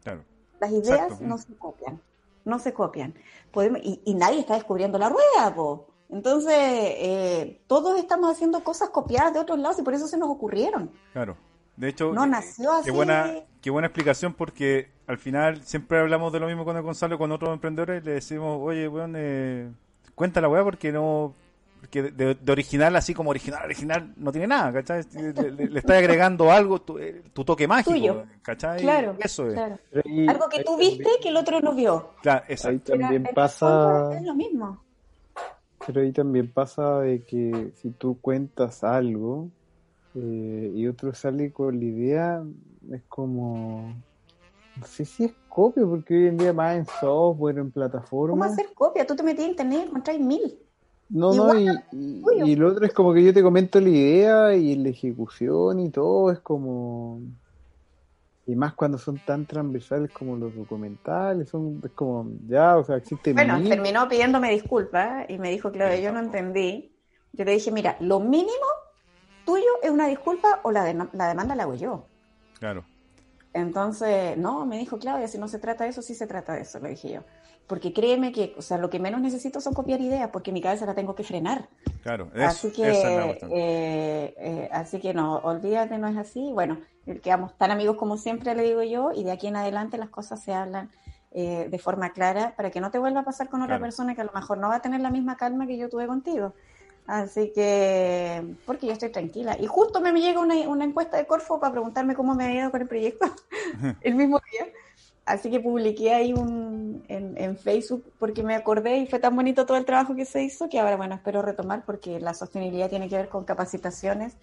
Claro. 0.03 0.25
Las 0.59 0.71
ideas 0.71 1.03
Exacto. 1.03 1.25
no 1.27 1.37
se 1.37 1.55
copian, 1.57 2.01
no 2.47 2.59
se 2.59 2.73
copian. 2.73 3.15
Podemos, 3.53 3.83
y, 3.85 4.01
y 4.07 4.15
nadie 4.15 4.41
está 4.41 4.55
descubriendo 4.55 4.97
la 4.97 5.11
rueda, 5.11 5.55
po. 5.55 5.87
Entonces, 6.09 6.57
eh, 6.57 7.61
todos 7.67 7.99
estamos 7.99 8.33
haciendo 8.33 8.65
cosas 8.65 8.89
copiadas 8.89 9.35
de 9.35 9.41
otros 9.41 9.59
lados 9.59 9.79
y 9.79 9.83
por 9.83 9.93
eso 9.93 10.09
se 10.09 10.17
nos 10.17 10.31
ocurrieron. 10.31 10.93
Claro. 11.13 11.37
De 11.81 11.89
hecho, 11.89 12.13
No 12.13 12.25
eh, 12.25 12.29
nació 12.29 12.73
así. 12.73 12.85
Qué 12.85 12.91
buena, 12.91 13.33
qué 13.63 13.71
buena 13.71 13.87
explicación 13.89 14.35
porque 14.35 14.91
al 15.07 15.17
final 15.19 15.63
siempre 15.65 15.99
hablamos 15.99 16.33
de 16.33 16.39
lo 16.41 16.47
mismo 16.47 16.65
con 16.65 16.77
el 16.77 16.83
Gonzalo, 16.83 17.17
con 17.19 17.33
otros 17.33 17.51
emprendedores, 17.53 18.05
le 18.05 18.13
decimos, 18.13 18.59
oye, 18.61 18.87
weón, 18.87 19.15
eh, 19.17 19.71
cuenta 20.15 20.41
la 20.41 20.49
weá 20.49 20.63
porque 20.63 20.93
no... 20.93 21.35
Porque 21.81 22.03
de, 22.03 22.35
de 22.35 22.53
original, 22.53 22.95
así 22.95 23.15
como 23.15 23.31
original, 23.31 23.65
original, 23.65 24.13
no 24.19 24.31
tiene 24.31 24.47
nada, 24.47 24.71
¿cachai? 24.71 25.03
Le, 25.15 25.33
le- 25.51 25.69
le 25.71 25.79
estás 25.79 25.97
agregando 25.97 26.53
algo, 26.53 26.83
tu, 26.83 26.99
eh, 26.99 27.23
tu 27.33 27.43
toque 27.43 27.67
mágico, 27.67 27.93
Tuyo. 27.93 28.25
¿cachai? 28.43 28.83
Claro, 28.83 29.17
Eso 29.19 29.47
es. 29.49 29.55
claro. 29.55 29.79
Ahí- 30.05 30.29
Algo 30.29 30.49
que 30.51 30.59
ahí 30.59 30.65
tú 30.65 30.73
también- 30.73 30.99
viste 30.99 31.11
que 31.23 31.29
el 31.31 31.37
otro 31.39 31.61
no 31.63 31.73
vio. 31.75 32.11
Claro, 32.21 32.45
Ahí 32.47 32.53
exacto. 32.53 32.83
Pero 32.93 33.01
también 33.01 33.29
pasa, 33.35 34.15
Es 34.15 34.23
lo 34.23 34.35
mismo. 34.35 34.85
pero 35.87 36.03
ahí 36.03 36.13
también 36.13 36.53
pasa 36.53 37.01
de 37.01 37.23
que 37.25 37.73
si 37.77 37.89
tú 37.93 38.19
cuentas 38.21 38.85
algo 38.85 39.49
eh, 40.15 40.73
y 40.75 40.87
otro 40.89 41.15
sale 41.15 41.53
con 41.53 41.79
la 41.79 41.85
idea, 41.85 42.45
es 42.93 43.05
como, 43.09 44.03
no 44.77 44.87
sé 44.87 45.05
si 45.07 45.25
es 45.25 45.37
copia, 45.49 45.85
porque 45.87 46.15
hoy 46.17 46.27
en 46.29 46.39
día 46.39 46.53
más 46.55 46.77
en 46.79 46.87
software, 46.87 47.59
en 47.59 47.73
¿Cómo 48.29 48.45
plataformas. 48.45 48.45
hacer 48.45 48.73
copia? 48.75 49.07
Tú 49.07 49.15
te 49.15 49.23
metías 49.23 49.45
en 49.47 49.51
internet 49.53 49.81
y 49.85 49.89
encontráis 49.89 50.21
mil. 50.21 50.59
No, 51.09 51.35
no, 51.35 51.55
y, 51.57 51.85
y, 51.91 52.53
y 52.53 52.57
lo 52.57 52.69
otro 52.69 52.87
es 52.87 52.93
como 52.95 53.13
que 53.13 53.25
yo 53.25 53.35
te 53.35 53.43
comento 53.43 53.81
la 53.81 53.89
idea 53.89 54.55
y 54.55 54.77
la 54.77 54.91
ejecución 54.91 55.81
y 55.81 55.91
todo 55.91 56.31
es 56.31 56.39
como... 56.41 57.21
Y 58.47 58.57
más 58.57 58.75
cuando 58.75 58.99
son 58.99 59.21
tan 59.21 59.47
transversales 59.47 60.11
como 60.13 60.37
los 60.37 60.55
documentales, 60.55 61.49
son 61.51 61.81
es 61.85 61.93
como, 61.93 62.33
ya, 62.47 62.77
o 62.79 62.85
sea, 62.85 62.97
existen 62.97 63.37
Bueno, 63.37 63.55
mil- 63.55 63.69
terminó 63.69 64.09
pidiéndome 64.09 64.51
disculpas 64.51 65.27
y 65.29 65.39
me 65.39 65.51
dijo, 65.51 65.73
Claudia, 65.73 66.01
yo 66.01 66.13
no 66.13 66.21
entendí. 66.21 66.97
Yo 67.33 67.45
le 67.45 67.53
dije, 67.53 67.71
mira, 67.73 67.97
lo 68.01 68.21
mínimo 68.21 68.51
tuyo 69.45 69.65
es 69.83 69.91
una 69.91 70.07
disculpa 70.07 70.61
o 70.63 70.71
la, 70.71 70.85
de- 70.85 71.07
la 71.13 71.29
demanda 71.29 71.55
la 71.55 71.65
hago 71.65 71.75
yo. 71.75 72.07
Claro. 72.59 72.85
Entonces, 73.53 74.37
no, 74.39 74.65
me 74.67 74.79
dijo 74.79 74.99
Claudia, 74.99 75.27
si 75.29 75.39
no 75.39 75.49
se 75.49 75.59
trata 75.59 75.85
de 75.85 75.91
eso, 75.91 76.03
sí 76.03 76.15
se 76.15 76.27
trata 76.27 76.53
de 76.55 76.63
eso, 76.63 76.79
le 76.79 76.91
dije 76.91 77.13
yo. 77.13 77.21
Porque 77.67 77.93
créeme 77.93 78.33
que, 78.33 78.55
o 78.57 78.63
sea, 78.63 78.79
lo 78.79 78.91
que 78.91 78.99
menos 78.99 79.21
necesito 79.21 79.61
son 79.61 79.75
copiar 79.75 80.01
ideas, 80.01 80.31
porque 80.33 80.51
mi 80.53 80.61
cabeza 80.61 80.87
la 80.87 80.95
tengo 80.95 81.15
que 81.15 81.23
frenar. 81.25 81.69
Claro, 82.03 82.31
así 82.45 82.73
que, 82.73 82.91
esa 82.91 83.11
es 83.11 83.17
la 83.17 83.25
cuestión. 83.27 83.51
eh, 83.55 84.35
eh, 84.39 84.69
así 84.73 85.01
que 85.01 85.15
no, 85.15 85.37
olvídate, 85.39 85.99
no 85.99 86.09
es 86.09 86.17
así. 86.17 86.51
Bueno, 86.53 86.79
quedamos 87.23 87.57
tan 87.59 87.71
amigos 87.71 87.97
como 87.97 88.17
siempre, 88.17 88.55
le 88.55 88.63
digo 88.65 88.83
yo, 88.83 89.13
y 89.13 89.25
de 89.25 89.33
aquí 89.33 89.47
en 89.49 89.57
adelante 89.57 89.99
las 89.99 90.11
cosas 90.11 90.43
se 90.43 90.53
hablan 90.53 90.91
eh, 91.33 91.69
de 91.71 91.79
forma 91.79 92.11
clara 92.11 92.55
para 92.57 92.71
que 92.71 92.81
no 92.81 92.91
te 92.91 92.99
vuelva 92.99 93.21
a 93.21 93.25
pasar 93.25 93.49
con 93.49 93.61
otra 93.63 93.77
Claro. 93.77 93.83
persona 93.83 94.15
que 94.17 94.21
a 94.21 94.25
lo 94.25 94.33
mejor 94.33 94.59
no 94.59 94.69
va 94.69 94.77
a 94.77 94.83
tener 94.83 95.01
la 95.01 95.11
misma 95.11 95.37
calma 95.37 95.67
que 95.67 95.77
yo 95.77 95.89
tuve 95.89 96.09
contigo. 96.09 96.55
Así 97.11 97.51
que, 97.53 98.55
porque 98.65 98.87
yo 98.87 98.93
estoy 98.93 99.11
tranquila. 99.11 99.57
Y 99.59 99.67
justo 99.67 100.01
me 100.01 100.13
llega 100.13 100.39
una, 100.39 100.55
una 100.69 100.85
encuesta 100.85 101.17
de 101.17 101.27
Corfo 101.27 101.59
para 101.59 101.73
preguntarme 101.73 102.15
cómo 102.15 102.37
me 102.37 102.45
había 102.45 102.61
ido 102.61 102.71
con 102.71 102.83
el 102.83 102.87
proyecto 102.87 103.27
el 104.03 104.15
mismo 104.15 104.41
día. 104.53 104.73
Así 105.25 105.51
que 105.51 105.59
publiqué 105.59 106.15
ahí 106.15 106.33
un, 106.33 107.03
en, 107.09 107.37
en 107.37 107.59
Facebook 107.59 108.05
porque 108.21 108.45
me 108.45 108.55
acordé 108.55 108.99
y 108.99 109.09
fue 109.09 109.19
tan 109.19 109.35
bonito 109.35 109.67
todo 109.67 109.77
el 109.77 109.85
trabajo 109.85 110.15
que 110.15 110.25
se 110.25 110.45
hizo 110.45 110.69
que 110.69 110.79
ahora, 110.79 110.97
bueno, 110.97 111.17
espero 111.17 111.43
retomar 111.43 111.85
porque 111.85 112.21
la 112.21 112.33
sostenibilidad 112.33 112.89
tiene 112.89 113.09
que 113.09 113.17
ver 113.17 113.29
con 113.29 113.45
capacitaciones 113.45 114.37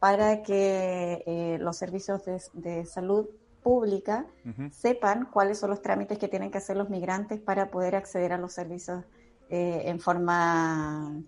para 0.00 0.42
que 0.42 1.22
eh, 1.26 1.58
los 1.60 1.76
servicios 1.76 2.24
de, 2.24 2.42
de 2.54 2.86
salud 2.86 3.28
pública 3.62 4.26
sepan 4.72 5.28
cuáles 5.30 5.60
son 5.60 5.70
los 5.70 5.80
trámites 5.80 6.18
que 6.18 6.26
tienen 6.26 6.50
que 6.50 6.58
hacer 6.58 6.76
los 6.76 6.90
migrantes 6.90 7.38
para 7.40 7.70
poder 7.70 7.94
acceder 7.94 8.32
a 8.32 8.38
los 8.38 8.52
servicios 8.52 9.04
eh, 9.48 9.82
en 9.84 10.00
forma 10.00 11.22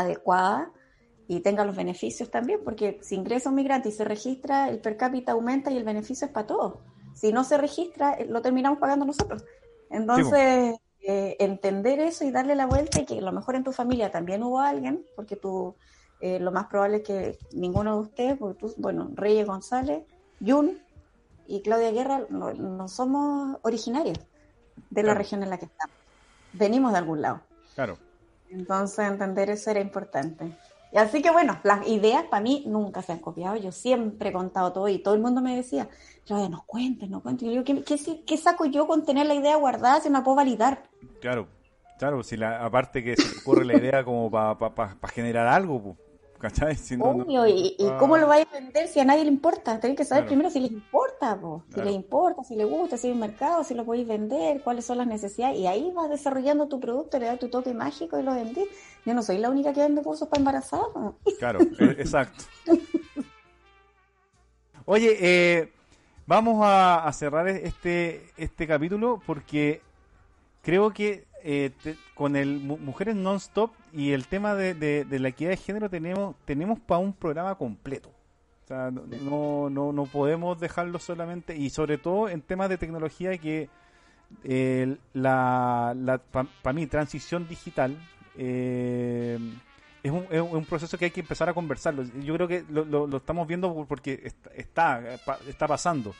adecuada 0.00 0.70
y 1.26 1.40
tengan 1.40 1.66
los 1.66 1.76
beneficios 1.76 2.30
también, 2.30 2.60
porque 2.64 2.98
si 3.02 3.14
ingresa 3.14 3.48
un 3.48 3.54
migrante 3.54 3.88
y 3.88 3.92
se 3.92 4.04
registra, 4.04 4.68
el 4.68 4.80
per 4.80 4.96
cápita 4.96 5.32
aumenta 5.32 5.70
y 5.70 5.76
el 5.76 5.84
beneficio 5.84 6.26
es 6.26 6.32
para 6.32 6.46
todos. 6.46 6.74
Si 7.14 7.32
no 7.32 7.44
se 7.44 7.56
registra, 7.56 8.14
eh, 8.14 8.26
lo 8.26 8.42
terminamos 8.42 8.78
pagando 8.78 9.04
nosotros. 9.06 9.44
Entonces, 9.90 10.76
eh, 11.00 11.36
entender 11.38 12.00
eso 12.00 12.24
y 12.24 12.30
darle 12.30 12.54
la 12.54 12.66
vuelta 12.66 13.00
y 13.00 13.04
que 13.06 13.18
a 13.18 13.22
lo 13.22 13.32
mejor 13.32 13.54
en 13.56 13.64
tu 13.64 13.72
familia 13.72 14.10
también 14.10 14.42
hubo 14.42 14.58
alguien, 14.58 15.04
porque 15.16 15.36
tú, 15.36 15.76
eh, 16.20 16.40
lo 16.40 16.50
más 16.50 16.66
probable 16.66 16.98
es 16.98 17.02
que 17.04 17.38
ninguno 17.52 17.94
de 17.94 18.00
ustedes, 18.02 18.38
porque 18.38 18.58
tú, 18.58 18.74
bueno, 18.78 19.10
Reyes 19.14 19.46
González, 19.46 20.04
Jun 20.44 20.78
y 21.46 21.62
Claudia 21.62 21.92
Guerra 21.92 22.26
no, 22.28 22.52
no 22.52 22.88
somos 22.88 23.58
originarios 23.62 24.18
de 24.90 25.02
la 25.02 25.08
Claro. 25.08 25.18
región 25.18 25.42
en 25.42 25.50
la 25.50 25.58
que 25.58 25.66
estamos. 25.66 25.96
Venimos 26.52 26.92
de 26.92 26.98
algún 26.98 27.22
lado. 27.22 27.40
Claro. 27.74 27.98
Entonces, 28.54 29.06
entender 29.10 29.50
eso 29.50 29.70
era 29.70 29.80
importante. 29.80 30.56
Y 30.92 30.96
así 30.96 31.22
que 31.22 31.30
bueno, 31.32 31.58
las 31.64 31.88
ideas 31.88 32.22
para 32.30 32.40
mí 32.40 32.62
nunca 32.68 33.02
se 33.02 33.10
han 33.10 33.18
copiado. 33.18 33.56
Yo 33.56 33.72
siempre 33.72 34.28
he 34.28 34.32
contado 34.32 34.72
todo 34.72 34.88
y 34.88 34.98
todo 35.00 35.14
el 35.14 35.20
mundo 35.20 35.40
me 35.40 35.56
decía, 35.56 35.88
Claudia, 36.24 36.48
nos 36.48 36.62
cuentes, 36.64 37.10
nos 37.10 37.20
cuentes. 37.20 37.52
Yo, 37.52 37.64
¿qué, 37.64 37.82
qué, 38.24 38.36
saco 38.36 38.64
yo 38.66 38.86
con 38.86 39.04
tener 39.04 39.26
la 39.26 39.34
idea 39.34 39.56
guardada 39.56 40.00
si 40.00 40.08
no 40.08 40.18
la 40.18 40.24
puedo 40.24 40.36
validar? 40.36 40.84
Claro, 41.20 41.48
claro, 41.98 42.22
si 42.22 42.36
la, 42.36 42.64
aparte 42.64 43.02
que 43.02 43.16
se 43.16 43.40
ocurre 43.40 43.64
la 43.64 43.76
idea 43.76 44.04
como 44.04 44.30
para 44.30 44.56
pa, 44.56 44.72
pa, 44.72 45.08
generar 45.08 45.48
algo, 45.48 45.82
pues. 45.82 45.96
¿Cachai? 46.38 46.76
Si 46.76 46.96
no, 46.96 47.04
Obvio, 47.06 47.40
no- 47.40 47.46
¿y, 47.48 47.74
y 47.78 47.86
Ah. 47.86 47.96
cómo 47.98 48.16
lo 48.16 48.26
vais 48.26 48.46
a 48.50 48.54
vender 48.54 48.88
si 48.88 49.00
a 49.00 49.04
nadie 49.04 49.24
le 49.24 49.30
importa? 49.30 49.80
Tenéis 49.80 49.98
que 49.98 50.04
saber 50.04 50.24
Claro. 50.24 50.28
primero 50.30 50.50
si 50.50 50.60
les 50.60 50.70
importa, 50.72 51.40
po. 51.40 51.62
si 51.68 51.74
Claro. 51.74 51.88
les 51.88 51.96
importa, 51.96 52.44
si 52.44 52.56
les 52.56 52.66
gusta, 52.68 52.96
si 52.96 53.06
hay 53.06 53.12
un 53.14 53.20
mercado, 53.20 53.64
si 53.64 53.74
lo 53.74 53.84
podéis 53.84 54.06
vender, 54.06 54.60
cuáles 54.62 54.84
son 54.84 54.98
las 54.98 55.06
necesidades. 55.06 55.58
Y 55.58 55.66
ahí 55.66 55.90
vas 55.94 56.10
desarrollando 56.10 56.68
tu 56.68 56.78
producto, 56.80 57.18
le 57.18 57.26
das 57.26 57.38
tu 57.38 57.48
toque 57.48 57.72
mágico 57.72 58.18
y 58.18 58.22
lo 58.22 58.34
vendís. 58.34 58.66
Yo 59.06 59.14
no 59.14 59.22
soy 59.22 59.38
la 59.38 59.50
única 59.50 59.72
que 59.72 59.80
vende 59.80 60.02
cursos 60.02 60.28
para 60.28 60.40
embarazadas. 60.40 60.86
Claro, 61.38 61.60
e- 61.60 61.96
exacto. 62.00 62.44
Oye, 64.86 65.16
eh, 65.20 65.72
vamos 66.26 66.58
a, 66.64 67.06
a 67.06 67.12
cerrar 67.12 67.48
este, 67.48 68.30
este 68.36 68.66
capítulo 68.66 69.20
porque 69.26 69.80
creo 70.62 70.90
que 70.92 71.24
eh, 71.44 71.70
te- 71.82 71.96
con 72.14 72.34
el 72.36 72.58
Mu- 72.58 72.78
Mujeres 72.78 73.14
Non-Stop 73.14 73.70
y 73.92 74.12
el 74.12 74.26
tema 74.26 74.54
de, 74.54 74.74
de- 74.74 75.04
de 75.04 75.18
la 75.18 75.28
equidad 75.28 75.50
de 75.50 75.56
género 75.58 75.88
tenemos 75.90 76.34
tenemos 76.46 76.80
para 76.80 76.98
un 76.98 77.12
programa 77.12 77.54
completo. 77.56 78.08
O 78.08 78.66
sea, 78.66 78.90
no, 78.90 79.68
no, 79.68 79.92
no, 79.92 80.06
podemos 80.06 80.58
dejarlo 80.58 80.98
solamente, 80.98 81.54
y 81.54 81.68
sobre 81.68 81.98
todo 81.98 82.30
en 82.30 82.40
temas 82.40 82.70
de 82.70 82.78
tecnología 82.78 83.36
que 83.36 83.68
eh, 84.42 84.96
la, 85.12 85.92
la 85.94 86.16
para 86.18 86.72
mí 86.72 86.86
transición 86.86 87.46
digital 87.46 87.94
eh, 88.38 89.38
es, 90.02 90.10
un, 90.10 90.26
es 90.30 90.40
un 90.40 90.64
proceso 90.64 90.96
que 90.98 91.04
hay 91.06 91.10
que 91.10 91.20
empezar 91.20 91.48
a 91.48 91.54
conversarlo. 91.54 92.04
Yo 92.22 92.34
creo 92.34 92.48
que 92.48 92.64
lo, 92.70 92.84
lo- 92.86 93.06
lo 93.06 93.16
estamos 93.18 93.46
viendo 93.46 93.84
porque 93.86 94.20
está, 94.24 94.50
está, 94.54 95.02
pa- 95.26 95.38
está 95.46 95.66
pasando, 95.68 96.14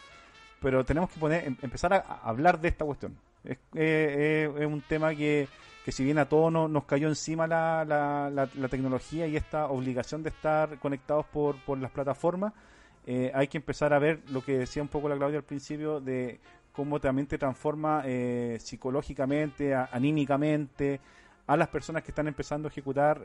pero 0.61 0.85
tenemos 0.85 1.09
que 1.11 1.19
poner 1.19 1.47
em- 1.47 1.57
empezar 1.63 1.95
a 1.95 1.99
hablar 2.29 2.61
de 2.61 2.69
esta 2.69 2.85
cuestión. 2.85 3.17
Es, 3.45 3.59
eh, 3.75 4.51
es 4.59 4.67
un 4.67 4.81
tema 4.81 5.15
que, 5.15 5.49
que 5.85 5.93
si 5.93 6.03
bien 6.05 6.19
a 6.19 6.29
todos 6.29 6.51
nos, 6.53 6.71
nos 6.71 6.85
cayó 6.85 7.09
encima 7.09 7.47
la, 7.47 7.85
la, 7.85 8.31
la- 8.31 8.49
la 8.55 8.69
tecnología 8.69 9.27
y 9.27 9.37
esta 9.37 9.67
obligación 9.69 10.23
de 10.23 10.31
estar 10.31 10.79
conectados 10.79 11.27
por, 11.27 11.57
por 11.65 11.79
las 11.79 11.91
plataformas, 11.91 12.53
eh, 13.07 13.31
hay 13.35 13.49
que 13.49 13.59
empezar 13.59 13.93
a 13.93 13.99
ver 13.99 14.21
lo 14.31 14.43
que 14.43 14.57
decía 14.59 14.83
un 14.83 14.89
poco 14.89 15.09
la 15.09 15.17
Claudia 15.17 15.39
al 15.39 15.45
principio 15.45 16.01
de 16.01 16.41
cómo 16.73 17.01
también 17.01 17.27
te 17.27 17.37
transforma 17.39 18.03
eh, 18.07 18.57
psicológicamente, 18.61 19.75
anímicamente 19.75 21.01
a 21.47 21.57
las 21.57 21.69
personas 21.69 22.03
que 22.03 22.11
están 22.13 22.27
empezando 22.29 22.67
a 22.69 22.71
ejecutar 22.71 23.21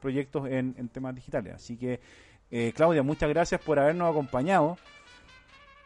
proyectos 0.00 0.46
en, 0.50 0.74
en 0.76 0.88
temas 0.90 1.14
digitales. 1.14 1.54
Así 1.54 1.78
que, 1.78 1.98
Claudia, 2.74 3.02
muchas 3.02 3.30
gracias 3.30 3.60
por 3.62 3.78
habernos 3.78 4.10
acompañado. 4.10 4.76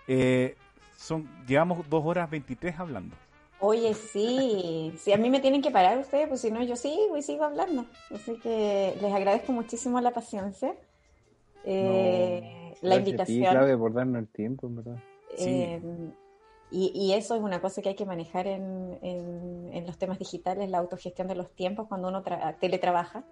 Eh, 0.09 0.57
son 0.97 1.29
Llevamos 1.47 1.89
dos 1.89 2.05
horas 2.05 2.29
23 2.29 2.79
hablando. 2.81 3.15
Oye, 3.61 3.93
sí, 3.95 4.93
si 4.99 5.13
a 5.13 5.17
mí 5.17 5.31
me 5.31 5.41
tienen 5.41 5.63
que 5.63 5.71
parar 5.71 5.99
ustedes, 5.99 6.29
pues 6.29 6.41
si 6.41 6.51
no, 6.51 6.63
yo 6.63 6.77
sigo 6.77 7.17
y 7.17 7.23
sigo 7.23 7.45
hablando. 7.45 7.87
Así 8.15 8.37
que 8.39 8.97
les 9.01 9.13
agradezco 9.13 9.53
muchísimo 9.53 10.01
la 10.01 10.13
paciencia, 10.13 10.75
eh, 11.65 12.75
la 12.83 12.97
invitación. 12.97 13.51
Claudia, 13.51 13.77
por 13.79 13.93
darnos 13.93 14.21
el 14.21 14.29
tiempo, 14.29 14.67
en 14.69 14.77
verdad. 14.77 14.97
Sí. 15.37 15.45
Eh, 15.63 15.81
y, 16.71 16.93
y 16.95 17.13
eso 17.15 17.35
es 17.35 17.41
una 17.43 17.61
cosa 17.61 17.81
que 17.83 17.89
hay 17.91 17.95
que 17.95 18.05
manejar 18.05 18.47
en, 18.47 18.99
en- 19.03 19.71
en 19.73 19.87
los 19.87 19.99
temas 19.99 20.19
digitales, 20.19 20.69
la 20.71 20.79
autogestión 20.79 21.27
de 21.27 21.35
los 21.35 21.51
tiempos 21.53 21.89
cuando 21.89 22.09
uno 22.09 22.23
tra- 22.23 22.57
teletrabaja. 22.59 23.25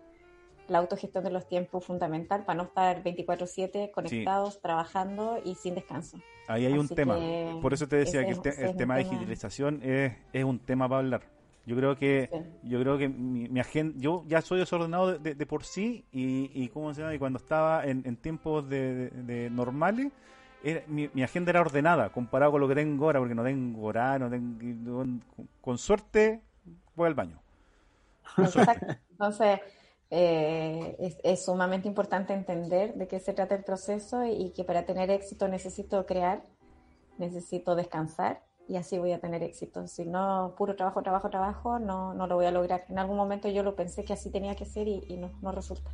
La 0.68 0.78
autogestión 0.78 1.22
de 1.24 1.30
los 1.30 1.46
tiempos 1.48 1.84
fundamental 1.84 2.44
para 2.44 2.56
no 2.56 2.64
estar 2.64 3.02
24/7 3.02 3.90
conectados, 3.92 4.60
trabajando 4.60 5.38
y 5.44 5.54
sin 5.54 5.74
descanso. 5.74 6.18
Ahí 6.48 6.66
hay 6.66 6.76
un 6.78 6.88
tema. 6.88 7.16
Por 7.62 7.72
eso 7.72 7.86
te 7.88 7.96
decía 7.96 8.24
que 8.24 8.30
es- 8.32 8.36
el, 8.38 8.42
te- 8.42 8.64
el 8.64 8.76
tema 8.76 8.96
de 8.96 9.04
digitalización 9.04 9.80
es, 9.82 10.12
es 10.32 10.44
un 10.44 10.58
tema 10.58 10.88
para 10.88 11.00
hablar. 11.00 11.22
Yo 11.66 11.74
creo 11.76 11.96
que 11.96 12.28
Sí. 12.32 12.68
yo 12.68 12.80
creo 12.80 12.96
que 12.98 13.08
mi, 13.08 13.48
mi 13.48 13.58
agenda, 13.60 13.94
yo 13.98 14.24
ya 14.28 14.40
soy 14.40 14.58
desordenado 14.60 15.12
de, 15.12 15.18
de- 15.18 15.34
de 15.34 15.46
por 15.46 15.64
sí 15.64 16.04
y, 16.12 16.50
y 16.54 16.68
cómo 16.68 16.94
se 16.94 17.00
llama 17.00 17.14
y 17.14 17.18
cuando 17.18 17.38
estaba 17.38 17.84
en, 17.84 18.02
en 18.04 18.16
tiempos 18.16 18.68
de, 18.68 19.10
de- 19.10 19.22
de 19.22 19.50
normales 19.50 20.12
era- 20.62 20.82
mi, 20.86 21.10
mi 21.12 21.22
agenda 21.24 21.50
era 21.50 21.60
ordenada 21.60 22.10
comparado 22.10 22.52
con 22.52 22.60
lo 22.60 22.68
que 22.68 22.74
tengo 22.76 23.06
ahora 23.06 23.18
porque 23.18 23.34
no 23.34 23.42
tengo 23.42 23.82
horario, 23.84 24.28
no 24.28 24.30
tengo 24.30 24.98
con, 24.98 25.22
con 25.60 25.78
suerte 25.78 26.40
voy 26.94 27.06
al 27.08 27.14
baño. 27.14 27.38
Exacto. 28.38 28.86
Entonces, 29.10 29.60
eh, 30.10 30.96
es, 30.98 31.16
es 31.22 31.44
sumamente 31.44 31.88
importante 31.88 32.32
entender 32.32 32.94
de 32.94 33.08
qué 33.08 33.18
se 33.20 33.32
trata 33.32 33.54
el 33.54 33.64
proceso 33.64 34.24
y, 34.24 34.30
y 34.30 34.50
que 34.52 34.64
para 34.64 34.84
tener 34.84 35.10
éxito 35.10 35.48
necesito 35.48 36.06
crear, 36.06 36.44
necesito 37.18 37.74
descansar 37.74 38.42
y 38.68 38.76
así 38.76 38.98
voy 38.98 39.12
a 39.12 39.20
tener 39.20 39.42
éxito. 39.42 39.86
Si 39.86 40.04
no, 40.04 40.54
puro 40.56 40.76
trabajo, 40.76 41.02
trabajo, 41.02 41.30
trabajo, 41.30 41.78
no, 41.78 42.14
no 42.14 42.26
lo 42.26 42.36
voy 42.36 42.46
a 42.46 42.50
lograr. 42.50 42.84
En 42.88 42.98
algún 42.98 43.16
momento 43.16 43.48
yo 43.48 43.62
lo 43.62 43.76
pensé 43.76 44.04
que 44.04 44.12
así 44.12 44.30
tenía 44.30 44.56
que 44.56 44.64
ser 44.64 44.88
y, 44.88 45.04
y 45.08 45.16
no, 45.16 45.30
no 45.40 45.52
resulta. 45.52 45.90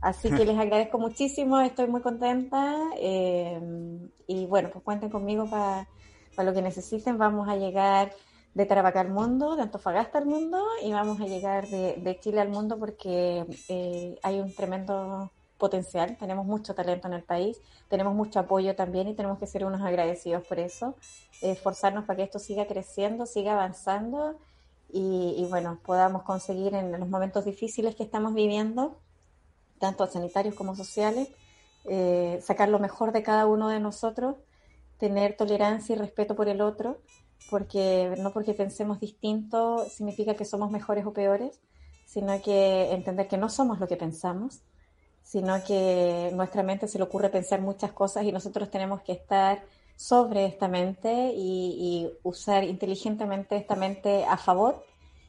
Así 0.00 0.30
que 0.30 0.44
les 0.44 0.58
agradezco 0.58 0.98
muchísimo, 0.98 1.60
estoy 1.60 1.88
muy 1.88 2.02
contenta 2.02 2.76
eh, 2.98 3.60
y 4.26 4.46
bueno, 4.46 4.70
pues 4.72 4.84
cuenten 4.84 5.10
conmigo 5.10 5.48
para 5.48 5.86
lo 6.38 6.52
que 6.52 6.62
necesiten. 6.62 7.18
Vamos 7.18 7.48
a 7.48 7.56
llegar 7.56 8.12
de 8.54 8.66
Tarapacá 8.66 9.00
al 9.00 9.10
mundo, 9.10 9.56
de 9.56 9.62
Antofagasta 9.62 10.18
al 10.18 10.26
mundo 10.26 10.64
y 10.82 10.92
vamos 10.92 11.20
a 11.20 11.26
llegar 11.26 11.66
de, 11.68 12.18
Chile 12.20 12.40
al 12.40 12.48
mundo 12.48 12.78
porque 12.78 13.44
eh, 13.68 14.18
hay 14.22 14.40
un 14.40 14.54
tremendo 14.54 15.30
potencial, 15.58 16.16
tenemos 16.18 16.46
mucho 16.46 16.74
talento 16.74 17.08
en 17.08 17.14
el 17.14 17.22
país, 17.22 17.60
tenemos 17.88 18.14
mucho 18.14 18.40
apoyo 18.40 18.74
también 18.76 19.08
y 19.08 19.14
tenemos 19.14 19.38
que 19.38 19.46
ser 19.46 19.64
unos 19.64 19.80
agradecidos 19.80 20.46
por 20.46 20.58
eso, 20.58 20.94
esforzarnos 21.42 22.04
para 22.04 22.18
que 22.18 22.22
esto 22.24 22.38
siga 22.38 22.66
creciendo, 22.66 23.26
siga 23.26 23.52
avanzando 23.52 24.38
y, 24.92 25.34
y 25.36 25.46
bueno, 25.48 25.80
podamos 25.84 26.22
conseguir 26.22 26.74
en 26.74 26.92
los 26.92 27.08
momentos 27.08 27.44
difíciles 27.44 27.94
que 27.96 28.02
estamos 28.02 28.34
viviendo, 28.34 28.98
tanto 29.78 30.06
sanitarios 30.06 30.54
como 30.54 30.76
sociales, 30.76 31.28
eh, 31.86 32.40
sacar 32.42 32.68
lo 32.68 32.78
mejor 32.78 33.12
de 33.12 33.22
cada 33.22 33.46
uno 33.46 33.68
de 33.68 33.80
nosotros, 33.80 34.36
tener 34.98 35.36
tolerancia 35.36 35.94
y 35.94 35.98
respeto 35.98 36.34
por 36.34 36.48
el 36.48 36.60
otro, 36.60 36.98
porque 37.50 38.14
no 38.18 38.32
porque 38.32 38.54
pensemos 38.54 39.00
distinto 39.00 39.84
significa 39.88 40.34
que 40.34 40.44
somos 40.44 40.70
mejores 40.70 41.06
o 41.06 41.12
peores, 41.12 41.60
sino 42.06 42.40
que 42.42 42.92
entender 42.92 43.28
que 43.28 43.36
no 43.38 43.48
somos 43.48 43.80
lo 43.80 43.88
que 43.88 43.96
pensamos, 43.96 44.60
sino 45.22 45.62
que 45.64 46.30
nuestra 46.34 46.62
mente 46.62 46.86
se 46.88 46.98
le 46.98 47.04
ocurre 47.04 47.30
pensar 47.30 47.60
muchas 47.60 47.92
cosas 47.92 48.24
y 48.24 48.32
nosotros 48.32 48.70
tenemos 48.70 49.02
que 49.02 49.12
estar 49.12 49.62
sobre 49.96 50.46
esta 50.46 50.68
mente 50.68 51.32
y, 51.34 51.76
y 51.78 52.10
usar 52.22 52.64
inteligentemente 52.64 53.56
esta 53.56 53.76
mente 53.76 54.24
a 54.24 54.36
favor 54.36 54.84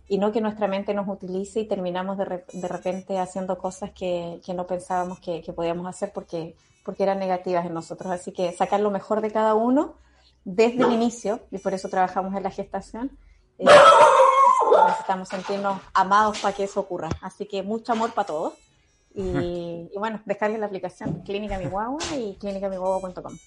y 0.08 0.18
no 0.18 0.32
que 0.32 0.42
nuestra 0.42 0.68
mente 0.68 0.94
nos 0.94 1.08
utilice 1.08 1.62
y 1.62 1.68
terminamos 1.68 2.18
de, 2.18 2.26
re- 2.26 2.46
de 2.52 2.68
repente 2.68 3.18
haciendo 3.20 3.58
cosas 3.58 3.92
que, 3.92 4.42
que 4.46 4.54
no 4.54 4.68
pensábamos 4.68 5.20
que, 5.20 5.42
que 5.42 5.54
podíamos 5.54 5.88
hacer 5.88 6.12
porque, 6.14 6.56
porque 6.84 7.04
eran 7.04 7.20
negativas 7.20 7.66
en 7.66 7.74
nosotros. 7.74 8.12
Así 8.12 8.32
que 8.32 8.52
sacar 8.54 8.80
lo 8.82 8.92
mejor 8.92 9.22
de 9.22 9.32
cada 9.32 9.56
uno 9.56 9.96
desde 10.46 10.84
el 10.84 10.94
inicio, 10.94 11.42
y 11.52 11.58
por 11.58 11.74
eso 11.74 11.90
trabajamos 11.90 12.34
en 12.36 12.44
la 12.44 12.52
gestación, 12.52 13.18
eh, 13.58 13.66
necesitamos 14.86 15.28
sentirnos 15.28 15.82
amados 15.94 16.40
para 16.40 16.56
que 16.56 16.64
eso 16.64 16.80
ocurra. 16.80 17.10
Así 17.22 17.46
que 17.48 17.64
mucho 17.64 17.92
amor 17.92 18.14
para 18.14 18.28
todos. 18.28 18.54
Y, 19.14 19.22
y 19.94 19.98
bueno, 19.98 20.22
descarguen 20.26 20.62
la 20.62 20.68
aplicación 20.68 21.24
Clínica 21.24 21.58
Mi 21.58 21.66
Guagua 21.66 22.00
y 22.16 22.36
clínicamiguagua.com. 22.36 23.38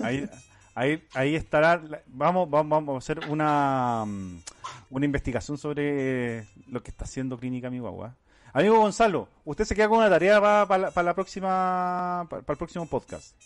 Ahí, 0.00 0.28
ahí, 0.74 1.02
ahí 1.14 1.36
estará. 1.36 1.80
Vamos, 2.06 2.50
vamos, 2.50 2.70
vamos 2.70 2.94
a 2.96 2.98
hacer 2.98 3.30
una, 3.30 4.04
mm, 4.04 4.42
una 4.90 5.04
investigación 5.04 5.56
sobre 5.56 6.46
lo 6.68 6.82
que 6.82 6.90
está 6.90 7.04
haciendo 7.04 7.38
Clínica 7.38 7.70
Mi 7.70 7.78
Guagua. 7.78 8.16
Amigo 8.52 8.78
Gonzalo, 8.78 9.28
usted 9.44 9.64
se 9.64 9.76
queda 9.76 9.88
con 9.88 9.98
una 9.98 10.10
tarea 10.10 10.40
para, 10.40 10.78
la, 10.78 10.90
para 10.90 11.04
la 11.04 11.14
próxima, 11.14 12.26
para, 12.28 12.40
el 12.48 12.56
próximo 12.56 12.86
podcast. 12.86 13.36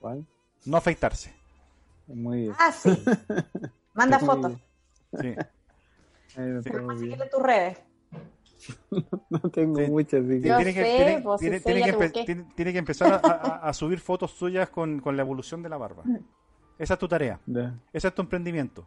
¿Cuál? 0.00 0.24
No 0.64 0.78
afeitarse. 0.78 1.39
Muy 2.14 2.42
bien. 2.42 2.52
Ah, 2.58 2.72
sí. 2.72 2.90
Manda 3.94 4.18
fotos. 4.18 4.52
Sí. 5.20 5.34
Sí. 6.28 6.40
tus 7.30 7.42
redes. 7.42 7.78
No 9.30 9.38
tengo 9.50 9.76
Sí. 9.80 9.90
muchas, 9.90 10.20
Yo 10.20 10.26
tiene, 10.26 10.40
que, 10.42 10.60
tiene, 10.60 10.74
ya 10.74 10.74
que 11.86 11.92
empe- 11.96 12.54
tiene- 12.54 12.72
que 12.72 12.78
empezar 12.78 13.12
a, 13.14 13.16
a- 13.26 13.68
a 13.68 13.72
subir 13.72 14.00
fotos 14.00 14.32
suyas 14.32 14.68
con, 14.68 15.00
con 15.00 15.16
la 15.16 15.22
evolución 15.22 15.62
de 15.62 15.68
la 15.70 15.78
barba. 15.78 16.02
Esa 16.78 16.94
es 16.94 17.00
tu 17.00 17.08
tarea. 17.08 17.40
Ya. 17.46 17.74
Ese 17.92 18.08
es 18.08 18.14
tu 18.14 18.20
emprendimiento. 18.22 18.86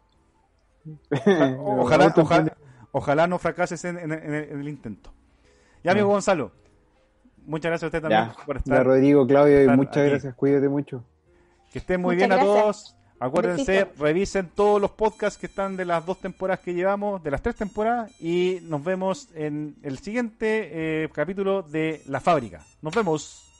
Ojalá, 1.58 2.12
ojalá, 2.16 2.56
ojalá 2.92 3.26
no 3.26 3.38
fracases 3.38 3.84
en, 3.84 3.98
en- 3.98 4.12
en 4.12 4.34
el, 4.34 4.44
en 4.52 4.60
el 4.60 4.68
intento. 4.68 5.12
Ya, 5.82 5.90
amigo 5.92 6.06
Ya. 6.08 6.12
Gonzalo, 6.12 6.52
muchas 7.46 7.70
gracias 7.70 7.84
a 7.84 7.86
usted 7.88 8.02
también 8.02 8.28
Ya, 8.36 8.44
por 8.46 8.56
ya, 8.56 8.60
estar. 8.60 8.86
Rodrigo, 8.86 9.26
Claudio, 9.26 9.64
y 9.64 9.68
muchas 9.76 9.96
aquí. 9.96 10.10
gracias, 10.10 10.34
cuídate 10.34 10.68
mucho. 10.68 11.04
Que 11.72 11.80
estén 11.80 12.00
muy 12.00 12.14
Muchas 12.14 12.28
bien 12.28 12.40
a 12.40 12.42
todos. 12.44 12.96
Acuérdense, 13.24 13.86
revisen 13.98 14.50
todos 14.54 14.78
los 14.78 14.90
podcasts 14.90 15.38
que 15.38 15.46
están 15.46 15.78
de 15.78 15.86
las 15.86 16.04
dos 16.04 16.20
temporadas 16.20 16.60
que 16.60 16.74
llevamos, 16.74 17.22
de 17.22 17.30
las 17.30 17.40
tres 17.40 17.56
temporadas, 17.56 18.12
y 18.20 18.58
nos 18.64 18.84
vemos 18.84 19.28
en 19.34 19.76
el 19.82 19.96
siguiente 19.96 21.04
eh, 21.04 21.08
capítulo 21.10 21.62
de 21.62 22.02
La 22.06 22.20
Fábrica. 22.20 22.62
Nos 22.82 22.94
vemos. 22.94 23.53